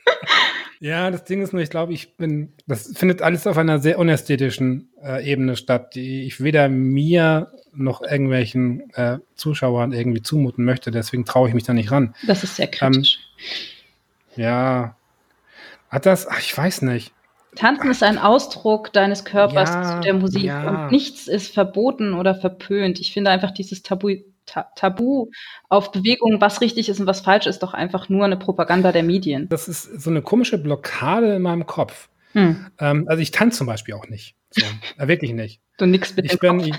ja, 0.82 1.12
das 1.12 1.22
Ding 1.22 1.40
ist 1.42 1.52
nur, 1.52 1.62
ich 1.62 1.70
glaube, 1.70 1.92
ich 1.92 2.16
bin, 2.16 2.54
das 2.66 2.92
findet 2.96 3.22
alles 3.22 3.46
auf 3.46 3.56
einer 3.56 3.78
sehr 3.78 4.00
unästhetischen 4.00 4.90
äh, 5.00 5.24
Ebene 5.24 5.54
statt, 5.54 5.94
die 5.94 6.24
ich 6.24 6.42
weder 6.42 6.68
mir 6.68 7.52
noch 7.72 8.02
irgendwelchen 8.02 8.90
äh, 8.94 9.18
Zuschauern 9.36 9.92
irgendwie 9.92 10.22
zumuten 10.22 10.64
möchte. 10.64 10.90
Deswegen 10.90 11.24
traue 11.24 11.46
ich 11.46 11.54
mich 11.54 11.62
da 11.62 11.72
nicht 11.72 11.92
ran. 11.92 12.16
Das 12.26 12.42
ist 12.42 12.56
sehr 12.56 12.66
kritisch. 12.66 13.20
Ähm, 14.36 14.42
ja. 14.42 14.96
Hat 15.88 16.04
das, 16.04 16.26
ach, 16.26 16.40
ich 16.40 16.58
weiß 16.58 16.82
nicht. 16.82 17.12
Tanzen 17.54 17.88
ist 17.88 18.02
ein 18.02 18.18
Ausdruck 18.18 18.92
deines 18.92 19.24
Körpers 19.24 19.70
ja, 19.70 19.84
zu 19.84 20.00
der 20.00 20.14
Musik 20.14 20.46
ja. 20.46 20.68
und 20.68 20.90
nichts 20.90 21.28
ist 21.28 21.54
verboten 21.54 22.14
oder 22.14 22.34
verpönt. 22.34 22.98
Ich 22.98 23.12
finde 23.12 23.30
einfach 23.30 23.52
dieses 23.52 23.84
Tabu, 23.84 24.16
Ta 24.46 24.66
Tabu 24.76 25.30
auf 25.68 25.92
Bewegung, 25.92 26.40
was 26.40 26.60
richtig 26.60 26.88
ist 26.88 27.00
und 27.00 27.06
was 27.06 27.20
falsch 27.20 27.46
ist, 27.46 27.62
doch 27.62 27.74
einfach 27.74 28.08
nur 28.08 28.24
eine 28.24 28.36
Propaganda 28.36 28.92
der 28.92 29.02
Medien. 29.02 29.48
Das 29.48 29.68
ist 29.68 29.84
so 30.00 30.10
eine 30.10 30.22
komische 30.22 30.58
Blockade 30.58 31.36
in 31.36 31.42
meinem 31.42 31.66
Kopf. 31.66 32.08
Hm. 32.32 32.66
Ähm, 32.78 33.06
also 33.08 33.22
ich 33.22 33.30
tanze 33.30 33.58
zum 33.58 33.66
Beispiel 33.66 33.94
auch 33.94 34.08
nicht. 34.08 34.34
So, 34.50 34.64
äh, 34.98 35.08
wirklich 35.08 35.32
nicht. 35.32 35.60
Du 35.78 35.86
nix 35.86 36.16
mit 36.16 36.26
ich 36.26 36.38
bin, 36.38 36.60
ich, 36.60 36.74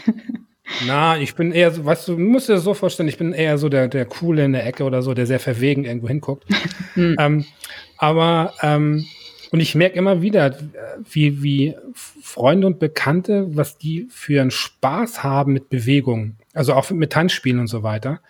Na, 0.88 1.18
ich 1.18 1.36
bin 1.36 1.52
eher 1.52 1.72
so, 1.72 1.86
weißt 1.86 2.08
du, 2.08 2.14
du 2.14 2.20
musst 2.20 2.50
dir 2.50 2.54
das 2.54 2.64
so 2.64 2.74
vorstellen, 2.74 3.10
ich 3.10 3.18
bin 3.18 3.34
eher 3.34 3.58
so 3.58 3.70
der, 3.70 3.88
der 3.88 4.06
Coole 4.06 4.46
in 4.46 4.54
der 4.54 4.66
Ecke 4.66 4.84
oder 4.84 5.02
so, 5.02 5.14
der 5.14 5.26
sehr 5.26 5.40
verwegen 5.40 5.86
irgendwo 5.86 6.08
hinguckt. 6.08 6.46
hm. 6.96 7.16
ähm, 7.20 7.46
aber 7.98 8.54
ähm, 8.62 9.06
und 9.54 9.60
ich 9.60 9.76
merke 9.76 10.00
immer 10.00 10.24
wieder, 10.24 10.58
wie, 11.12 11.44
wie 11.44 11.76
Freunde 11.94 12.66
und 12.66 12.80
Bekannte, 12.80 13.56
was 13.56 13.78
die 13.78 14.08
für 14.10 14.42
einen 14.42 14.50
Spaß 14.50 15.24
haben 15.24 15.54
mit 15.54 15.70
Bewegung. 15.70 16.38
Also 16.54 16.74
auch 16.74 16.90
mit 16.92 17.12
Tanzspielen 17.12 17.60
und 17.60 17.68
so 17.68 17.84
weiter. 17.84 18.22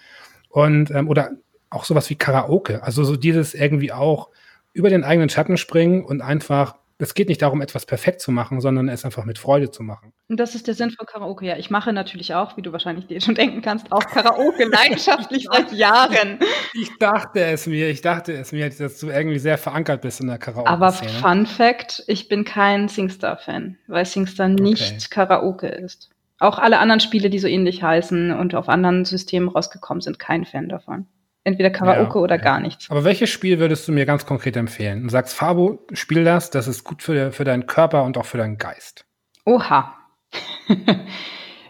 Und, 0.50 0.92
ähm, 0.92 1.08
oder 1.10 1.32
auch 1.70 1.86
sowas 1.86 2.10
wie 2.10 2.16
Karaoke. 2.16 2.84
Also 2.84 3.04
so 3.04 3.16
dieses 3.16 3.54
irgendwie 3.54 3.92
auch 3.92 4.30
über 4.74 4.90
den 4.90 5.04
eigenen 5.04 5.30
Schatten 5.30 5.58
springen 5.58 6.04
und 6.04 6.22
einfach 6.22 6.76
es 7.04 7.14
geht 7.14 7.28
nicht 7.28 7.42
darum, 7.42 7.62
etwas 7.62 7.86
perfekt 7.86 8.22
zu 8.22 8.32
machen, 8.32 8.62
sondern 8.62 8.88
es 8.88 9.06
einfach 9.06 9.26
mit 9.26 9.38
Freude 9.38 9.72
zu 9.72 9.84
machen. 9.84 10.14
Und 10.30 10.40
das 10.40 10.56
ist 10.56 10.68
der 10.68 10.74
Sinn 10.74 10.92
von 10.92 11.06
Karaoke. 11.06 11.46
Ja, 11.46 11.58
ich 11.58 11.70
mache 11.70 11.92
natürlich 11.92 12.34
auch, 12.34 12.56
wie 12.58 12.62
du 12.62 12.72
wahrscheinlich 12.72 13.08
dir 13.08 13.20
schon 13.22 13.36
denken 13.36 13.62
kannst, 13.62 13.92
auch 13.92 14.06
Karaoke 14.06 14.64
leidenschaftlich 14.72 15.48
seit 15.52 15.72
Jahren. 15.74 16.40
Ich 16.74 16.90
dachte 17.00 17.44
es 17.44 17.68
mir, 17.68 17.90
ich 17.90 18.02
dachte 18.02 18.34
es 18.34 18.52
mir, 18.52 18.70
dass 18.70 19.00
du 19.00 19.10
irgendwie 19.10 19.40
sehr 19.40 19.58
verankert 19.58 20.02
bist 20.02 20.22
in 20.22 20.28
der 20.28 20.38
Karaoke. 20.38 20.70
Aber 20.70 20.92
Fun 20.92 21.46
Fact, 21.46 22.04
ich 22.08 22.30
bin 22.30 22.46
kein 22.46 22.88
Singstar-Fan, 22.88 23.78
weil 23.88 24.06
Singstar 24.06 24.48
nicht 24.50 24.94
okay. 24.94 25.08
Karaoke 25.10 25.68
ist. 25.68 26.10
Auch 26.44 26.60
alle 26.60 26.80
anderen 26.80 27.00
Spiele, 27.00 27.30
die 27.30 27.40
so 27.40 27.48
ähnlich 27.48 27.84
heißen 27.84 28.32
und 28.32 28.54
auf 28.54 28.68
anderen 28.68 29.06
Systemen 29.06 29.48
rausgekommen 29.48 30.02
sind, 30.02 30.20
kein 30.20 30.44
Fan 30.44 30.68
davon. 30.68 31.08
Entweder 31.46 31.70
Karaoke 31.70 32.20
ja, 32.20 32.24
oder 32.24 32.36
ja. 32.36 32.42
gar 32.42 32.60
nichts. 32.60 32.90
Aber 32.90 33.06
welches 33.06 33.30
Spiel 33.30 33.60
würdest 33.60 33.88
du 33.88 33.94
mir 33.94 34.06
ganz 34.06 34.26
konkret 34.26 34.58
empfehlen? 34.58 35.04
Du 35.04 35.10
sagst, 35.10 35.34
Fabo, 35.34 35.86
spiel 35.94 36.26
das, 36.26 36.50
das 36.50 36.68
ist 36.68 36.84
gut 36.84 37.02
für, 37.02 37.32
für 37.32 37.46
deinen 37.46 37.66
Körper 37.66 38.04
und 38.04 38.18
auch 38.18 38.26
für 38.26 38.38
deinen 38.38 38.58
Geist. 38.58 39.06
Oha. 39.46 39.96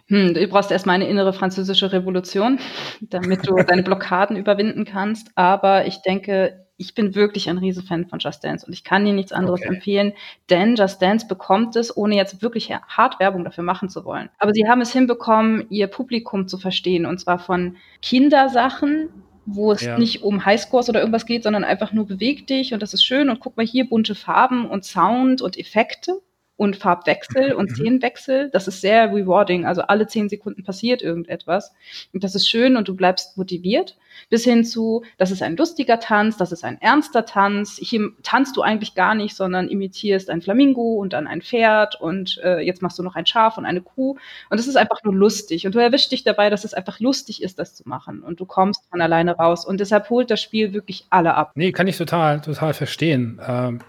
hm, 0.07 0.33
du 0.33 0.47
brauchst 0.47 0.71
erstmal 0.71 0.95
eine 0.95 1.07
innere 1.07 1.33
französische 1.33 1.91
Revolution, 1.91 2.59
damit 3.01 3.47
du 3.47 3.55
deine 3.55 3.83
Blockaden 3.83 4.37
überwinden 4.37 4.85
kannst. 4.85 5.29
Aber 5.35 5.85
ich 5.85 6.01
denke, 6.01 6.62
ich 6.77 6.95
bin 6.95 7.15
wirklich 7.15 7.49
ein 7.49 7.57
Riesenfan 7.57 8.07
von 8.07 8.19
Just 8.19 8.43
Dance 8.43 8.65
und 8.65 8.73
ich 8.73 8.83
kann 8.83 9.05
dir 9.05 9.13
nichts 9.13 9.31
anderes 9.31 9.61
okay. 9.61 9.75
empfehlen, 9.75 10.13
denn 10.49 10.75
Just 10.75 11.01
Dance 11.01 11.27
bekommt 11.27 11.75
es, 11.75 11.95
ohne 11.95 12.15
jetzt 12.15 12.41
wirklich 12.41 12.71
hart 12.71 13.19
Werbung 13.19 13.43
dafür 13.43 13.63
machen 13.63 13.89
zu 13.89 14.05
wollen. 14.05 14.29
Aber 14.39 14.53
sie 14.53 14.67
haben 14.67 14.81
es 14.81 14.91
hinbekommen, 14.91 15.65
ihr 15.69 15.87
Publikum 15.87 16.47
zu 16.47 16.57
verstehen 16.57 17.05
und 17.05 17.19
zwar 17.19 17.39
von 17.39 17.77
Kindersachen 18.01 19.09
wo 19.45 19.71
es 19.71 19.81
ja. 19.81 19.97
nicht 19.97 20.23
um 20.23 20.45
Highscores 20.45 20.89
oder 20.89 20.99
irgendwas 20.99 21.25
geht, 21.25 21.43
sondern 21.43 21.63
einfach 21.63 21.91
nur 21.91 22.07
beweg 22.07 22.47
dich 22.47 22.73
und 22.73 22.81
das 22.81 22.93
ist 22.93 23.03
schön 23.03 23.29
und 23.29 23.39
guck 23.39 23.57
mal 23.57 23.65
hier 23.65 23.87
bunte 23.89 24.15
Farben 24.15 24.69
und 24.69 24.85
Sound 24.85 25.41
und 25.41 25.57
Effekte 25.57 26.21
und 26.55 26.75
Farbwechsel 26.75 27.53
und 27.55 27.71
mhm. 27.71 27.75
Szenenwechsel. 27.75 28.49
Das 28.51 28.67
ist 28.67 28.81
sehr 28.81 29.11
rewarding. 29.11 29.65
Also 29.65 29.81
alle 29.81 30.07
zehn 30.07 30.29
Sekunden 30.29 30.63
passiert 30.63 31.01
irgendetwas. 31.01 31.73
Und 32.13 32.23
das 32.23 32.35
ist 32.35 32.47
schön 32.47 32.77
und 32.77 32.87
du 32.87 32.95
bleibst 32.95 33.37
motiviert. 33.37 33.97
Bis 34.29 34.43
hin 34.43 34.63
zu, 34.63 35.03
das 35.17 35.31
ist 35.31 35.41
ein 35.41 35.57
lustiger 35.57 35.99
Tanz, 35.99 36.37
das 36.37 36.51
ist 36.51 36.63
ein 36.63 36.81
ernster 36.81 37.25
Tanz. 37.25 37.77
Hier 37.81 38.11
tanzt 38.23 38.57
du 38.57 38.61
eigentlich 38.61 38.95
gar 38.95 39.15
nicht, 39.15 39.35
sondern 39.35 39.67
imitierst 39.67 40.29
ein 40.29 40.41
Flamingo 40.41 40.95
und 40.95 41.13
dann 41.13 41.27
ein 41.27 41.41
Pferd 41.41 41.99
und 41.99 42.39
äh, 42.43 42.59
jetzt 42.59 42.81
machst 42.81 42.99
du 42.99 43.03
noch 43.03 43.15
ein 43.15 43.25
Schaf 43.25 43.57
und 43.57 43.65
eine 43.65 43.81
Kuh. 43.81 44.17
Und 44.49 44.59
es 44.59 44.67
ist 44.67 44.75
einfach 44.75 45.03
nur 45.03 45.13
lustig. 45.13 45.65
Und 45.65 45.75
du 45.75 45.79
erwischst 45.79 46.11
dich 46.11 46.23
dabei, 46.23 46.49
dass 46.49 46.63
es 46.63 46.73
einfach 46.73 46.99
lustig 46.99 47.43
ist, 47.43 47.59
das 47.59 47.75
zu 47.75 47.87
machen. 47.87 48.21
Und 48.21 48.39
du 48.39 48.45
kommst 48.45 48.83
von 48.89 49.01
alleine 49.01 49.35
raus. 49.35 49.65
Und 49.65 49.79
deshalb 49.79 50.09
holt 50.09 50.31
das 50.31 50.41
Spiel 50.41 50.73
wirklich 50.73 51.05
alle 51.09 51.35
ab. 51.35 51.51
Nee, 51.55 51.71
kann 51.71 51.87
ich 51.87 51.97
total, 51.97 52.41
total 52.41 52.73
verstehen. 52.73 53.39
Ähm 53.45 53.79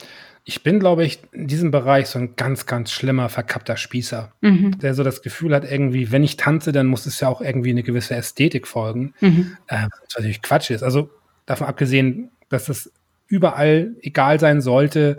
ich 0.47 0.63
bin, 0.63 0.79
glaube 0.79 1.05
ich, 1.05 1.21
in 1.33 1.47
diesem 1.47 1.71
Bereich 1.71 2.09
so 2.09 2.19
ein 2.19 2.37
ganz, 2.37 2.67
ganz 2.67 2.93
schlimmer, 2.93 3.31
verkappter 3.31 3.79
Spießer, 3.79 4.33
mhm. 4.43 4.79
der 4.79 4.95
so 4.95 5.03
das 5.03 5.23
Gefühl 5.23 5.55
hat, 5.55 5.71
irgendwie, 5.71 6.13
wenn 6.13 6.23
ich 6.23 6.37
tanze, 6.37 6.71
dann 6.73 6.87
muss 6.87 7.07
es 7.07 7.19
ja 7.21 7.29
auch 7.29 7.41
irgendwie 7.41 7.71
eine 7.71 7.83
gewisse 7.83 8.15
Ästhetik 8.15 8.67
folgen. 8.67 9.15
Mhm. 9.21 9.57
Äh, 9.69 9.87
was 9.91 10.17
natürlich 10.17 10.43
Quatsch 10.43 10.71
ist. 10.71 10.83
Also 10.83 11.11
davon 11.47 11.67
abgesehen, 11.67 12.31
dass 12.51 12.69
es 12.69 12.93
überall 13.27 13.97
egal 14.03 14.39
sein 14.39 14.61
sollte, 14.61 15.17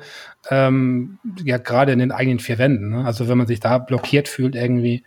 ähm, 0.51 1.17
ja, 1.43 1.57
gerade 1.57 1.91
in 1.91 1.99
den 1.99 2.11
eigenen 2.11 2.39
vier 2.39 2.59
Wänden. 2.59 2.89
Ne? 2.89 3.03
Also 3.03 3.27
wenn 3.27 3.37
man 3.37 3.47
sich 3.47 3.59
da 3.59 3.79
blockiert 3.79 4.27
fühlt 4.27 4.55
irgendwie, 4.55 5.03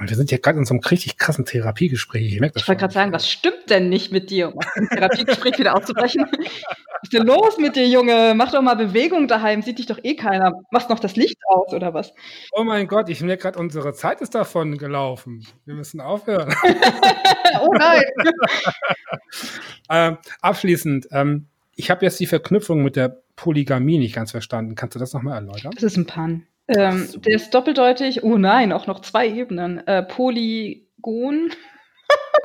und 0.00 0.08
wir 0.08 0.16
sind 0.16 0.30
ja 0.30 0.38
gerade 0.38 0.58
in 0.58 0.64
so 0.64 0.72
einem 0.72 0.80
richtig 0.80 1.18
krassen 1.18 1.44
Therapiegespräch. 1.44 2.24
Ich, 2.26 2.32
ich 2.36 2.40
wollte 2.40 2.76
gerade 2.76 2.94
sagen, 2.94 3.12
was 3.12 3.28
stimmt 3.28 3.68
denn 3.68 3.90
nicht 3.90 4.10
mit 4.12 4.30
dir, 4.30 4.48
um 4.48 4.58
aus 4.58 4.64
dem 4.74 4.88
Therapiegespräch 4.88 5.58
wieder 5.58 5.76
auszubrechen? 5.76 6.24
Ist 7.10 7.18
denn 7.18 7.26
los 7.26 7.58
mit 7.58 7.74
dir, 7.74 7.88
Junge? 7.88 8.34
Mach 8.36 8.52
doch 8.52 8.62
mal 8.62 8.76
Bewegung 8.76 9.26
daheim, 9.26 9.62
sieht 9.62 9.80
dich 9.80 9.86
doch 9.86 9.98
eh 10.04 10.14
keiner. 10.14 10.52
Machst 10.70 10.90
noch 10.90 11.00
das 11.00 11.16
Licht 11.16 11.36
aus 11.48 11.72
oder 11.72 11.92
was? 11.92 12.14
Oh 12.52 12.62
mein 12.62 12.86
Gott, 12.86 13.08
ich 13.08 13.20
merke 13.20 13.42
gerade, 13.42 13.58
unsere 13.58 13.92
Zeit 13.94 14.20
ist 14.20 14.36
davon 14.36 14.78
gelaufen. 14.78 15.44
Wir 15.64 15.74
müssen 15.74 16.00
aufhören. 16.00 16.54
oh 17.62 17.74
nein! 17.76 18.04
ähm, 19.90 20.18
abschließend, 20.40 21.08
ähm, 21.10 21.46
ich 21.74 21.90
habe 21.90 22.04
jetzt 22.04 22.20
die 22.20 22.26
Verknüpfung 22.26 22.84
mit 22.84 22.94
der 22.94 23.20
Polygamie 23.34 23.98
nicht 23.98 24.14
ganz 24.14 24.30
verstanden. 24.30 24.76
Kannst 24.76 24.94
du 24.94 25.00
das 25.00 25.12
nochmal 25.12 25.34
erläutern? 25.34 25.72
Das 25.74 25.82
ist 25.82 25.96
ein 25.96 26.06
Pan. 26.06 26.46
Ähm, 26.68 27.06
so. 27.06 27.18
Der 27.18 27.34
ist 27.34 27.50
doppeldeutig. 27.50 28.22
Oh 28.22 28.38
nein, 28.38 28.72
auch 28.72 28.86
noch 28.86 29.00
zwei 29.00 29.26
Ebenen. 29.26 29.84
Äh, 29.84 30.04
Polygon. 30.04 31.50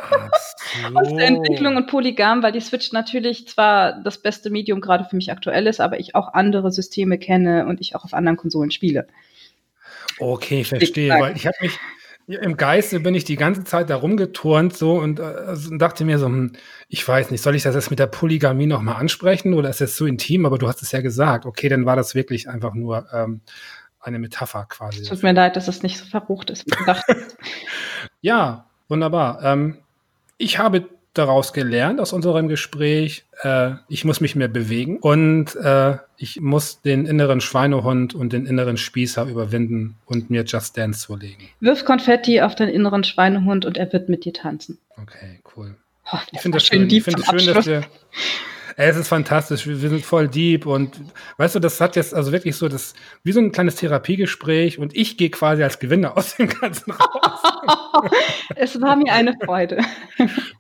So. 0.10 1.00
Aus 1.00 1.14
der 1.14 1.28
Entwicklung 1.28 1.78
und 1.78 1.88
Polygam, 1.88 2.44
weil 2.44 2.52
die 2.52 2.60
Switch 2.60 2.92
natürlich 2.92 3.48
zwar 3.48 4.02
das 4.04 4.22
beste 4.22 4.50
Medium 4.50 4.82
gerade 4.82 5.06
für 5.06 5.16
mich 5.16 5.32
aktuell 5.32 5.68
ist, 5.68 5.80
aber 5.80 6.00
ich 6.00 6.16
auch 6.16 6.34
andere 6.34 6.72
Systeme 6.72 7.18
kenne 7.18 7.66
und 7.66 7.82
ich 7.82 7.96
auch 7.96 8.04
auf 8.04 8.14
anderen 8.14 8.38
Konsolen 8.38 8.72
spiele. 8.72 9.08
Okay, 10.20 10.62
ich 10.62 10.68
verstehe, 10.68 11.12
weil 11.12 11.36
ich 11.36 11.46
habe 11.46 11.58
mich, 11.62 11.78
Im 12.28 12.58
Geiste 12.58 13.00
bin 13.02 13.14
ich 13.14 13.24
die 13.24 13.36
ganze 13.36 13.64
Zeit 13.66 13.90
da 13.90 13.98
rumgeturnt 13.98 14.76
so 14.76 14.94
und, 14.94 15.20
äh, 15.20 15.56
dachte 15.78 16.06
mir 16.06 16.18
so, 16.18 16.26
hm, 16.26 16.54
ich 16.88 17.08
weiß 17.08 17.30
nicht, 17.30 17.42
soll 17.42 17.56
ich 17.56 17.64
das 17.64 17.76
jetzt 17.76 17.92
mit 17.92 18.00
der 18.00 18.08
Polygamie 18.08 18.66
nochmal 18.66 18.96
ansprechen 18.96 19.54
oder 19.54 19.70
ist 19.70 19.82
das 19.82 19.96
so 19.96 20.06
intim? 20.06 20.46
Aber 20.46 20.58
du 20.58 20.68
hast 20.68 20.82
es 20.82 20.92
ja 20.92 21.02
gesagt. 21.02 21.46
Okay, 21.46 21.70
dann 21.70 21.86
war 21.86 21.96
das 21.96 22.16
wirklich 22.16 22.50
einfach 22.50 22.74
nur 22.74 23.08
ähm, 23.14 23.42
eine 24.00 24.18
Metapher 24.18 24.66
quasi. 24.68 25.04
Tut 25.04 25.22
mir 25.22 25.34
leid, 25.34 25.56
dass 25.56 25.68
es 25.68 25.84
nicht 25.84 26.00
so 26.00 26.06
verrucht 26.06 26.50
ist. 26.50 26.66
ja, 28.22 28.65
wunderbar. 28.88 29.44
Ähm, 29.44 29.78
ich 30.38 30.60
habe 30.60 30.86
daraus 31.14 31.54
gelernt 31.54 32.00
aus 32.00 32.14
unserem 32.14 32.48
Gespräch, 32.48 33.26
äh, 33.42 33.72
ich 33.88 34.06
muss 34.06 34.22
mich 34.22 34.36
mehr 34.36 34.48
bewegen 34.48 34.98
und 34.98 35.56
äh, 35.56 35.98
ich 36.18 36.42
muss 36.42 36.82
den 36.82 37.06
inneren 37.06 37.42
Schweinehund 37.42 38.14
und 38.14 38.34
den 38.34 38.46
inneren 38.46 38.78
Spießer 38.78 39.26
überwinden 39.26 39.96
und 40.06 40.30
mir 40.30 40.44
Just 40.44 40.78
Dance 40.78 41.08
zulegen. 41.08 41.48
Wirf 41.62 41.86
Konfetti 41.86 42.42
auf 42.42 42.56
den 42.56 42.70
inneren 42.70 43.04
Schweinehund 43.04 43.66
und 43.66 43.78
er 43.78 43.92
wird 43.94 44.10
mit 44.10 44.26
dir 44.26 44.34
tanzen. 44.34 44.78
Okay, 45.02 45.40
cool. 45.56 45.76
Oh, 46.12 46.18
ich 46.32 46.42
finde 46.42 46.58
das 46.58 46.68
schön, 46.68 46.90
ich 46.90 47.04
find 47.04 47.18
das 47.20 47.26
schön 47.28 47.54
dass 47.54 47.66
wir 47.66 47.82
es 48.78 48.98
ist 48.98 49.08
fantastisch. 49.08 49.68
Wir, 49.68 49.82
wir, 49.82 49.90
sind 49.90 50.06
voll 50.06 50.28
deep 50.28 50.66
und 50.66 51.00
weißt 51.38 51.56
du, 51.56 51.60
das 51.60 51.80
hat 51.80 51.96
jetzt 51.96 52.14
also 52.14 52.32
wirklich 52.32 52.56
so 52.56 52.68
das, 52.68 52.94
wie 53.24 53.32
so 53.32 53.40
ein 53.40 53.52
kleines 53.52 53.76
Therapiegespräch 53.76 54.80
und 54.80 54.96
ich 54.96 55.18
gehe 55.18 55.30
quasi 55.30 55.64
als 55.64 55.80
Gewinner 55.80 56.18
aus 56.18 56.36
dem 56.36 56.50
Ganzen 56.50 56.92
raus. 56.92 57.40
es 58.56 58.80
war 58.82 58.96
mir 58.96 59.14
eine 59.14 59.36
Freude. 59.44 59.78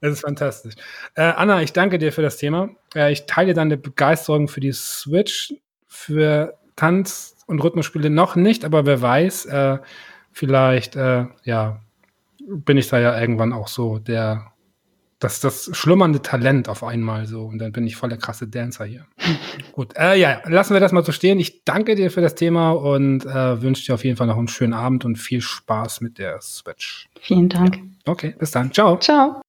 Das 0.01 0.13
ist 0.13 0.21
fantastisch. 0.21 0.75
Äh, 1.15 1.23
Anna, 1.23 1.61
ich 1.61 1.73
danke 1.73 1.97
dir 1.97 2.11
für 2.11 2.21
das 2.21 2.37
Thema. 2.37 2.69
Äh, 2.93 3.11
ich 3.11 3.25
teile 3.25 3.53
deine 3.53 3.77
Begeisterung 3.77 4.47
für 4.47 4.61
die 4.61 4.73
Switch, 4.73 5.53
für 5.87 6.57
Tanz 6.75 7.35
und 7.47 7.63
Rhythmusspiele 7.63 8.09
noch 8.09 8.35
nicht, 8.35 8.65
aber 8.65 8.85
wer 8.85 9.01
weiß, 9.01 9.45
äh, 9.45 9.77
vielleicht, 10.31 10.95
äh, 10.95 11.25
ja, 11.43 11.81
bin 12.47 12.77
ich 12.77 12.87
da 12.87 12.99
ja 12.99 13.19
irgendwann 13.19 13.53
auch 13.53 13.67
so 13.67 13.99
der 13.99 14.51
das, 15.25 15.39
das 15.39 15.71
schlummernde 15.73 16.21
Talent 16.21 16.69
auf 16.69 16.83
einmal 16.83 17.25
so. 17.25 17.45
Und 17.45 17.57
dann 17.57 17.71
bin 17.71 17.87
ich 17.87 17.95
voll 17.95 18.09
der 18.09 18.19
krasse 18.19 18.47
Dancer 18.47 18.85
hier. 18.85 19.05
Gut, 19.71 19.93
äh, 19.97 20.19
ja, 20.19 20.41
lassen 20.45 20.73
wir 20.73 20.79
das 20.79 20.91
mal 20.91 21.03
so 21.03 21.11
stehen. 21.11 21.39
Ich 21.39 21.63
danke 21.65 21.95
dir 21.95 22.11
für 22.11 22.21
das 22.21 22.35
Thema 22.35 22.71
und 22.71 23.25
äh, 23.25 23.61
wünsche 23.61 23.83
dir 23.85 23.95
auf 23.95 24.03
jeden 24.03 24.17
Fall 24.17 24.27
noch 24.27 24.37
einen 24.37 24.47
schönen 24.47 24.73
Abend 24.73 25.03
und 25.03 25.15
viel 25.15 25.41
Spaß 25.41 26.01
mit 26.01 26.19
der 26.19 26.39
Switch. 26.41 27.09
Vielen 27.19 27.49
Dank. 27.49 27.77
Ja. 27.77 27.81
Okay, 28.05 28.35
bis 28.37 28.51
dann. 28.51 28.71
Ciao. 28.71 28.99
Ciao. 28.99 29.41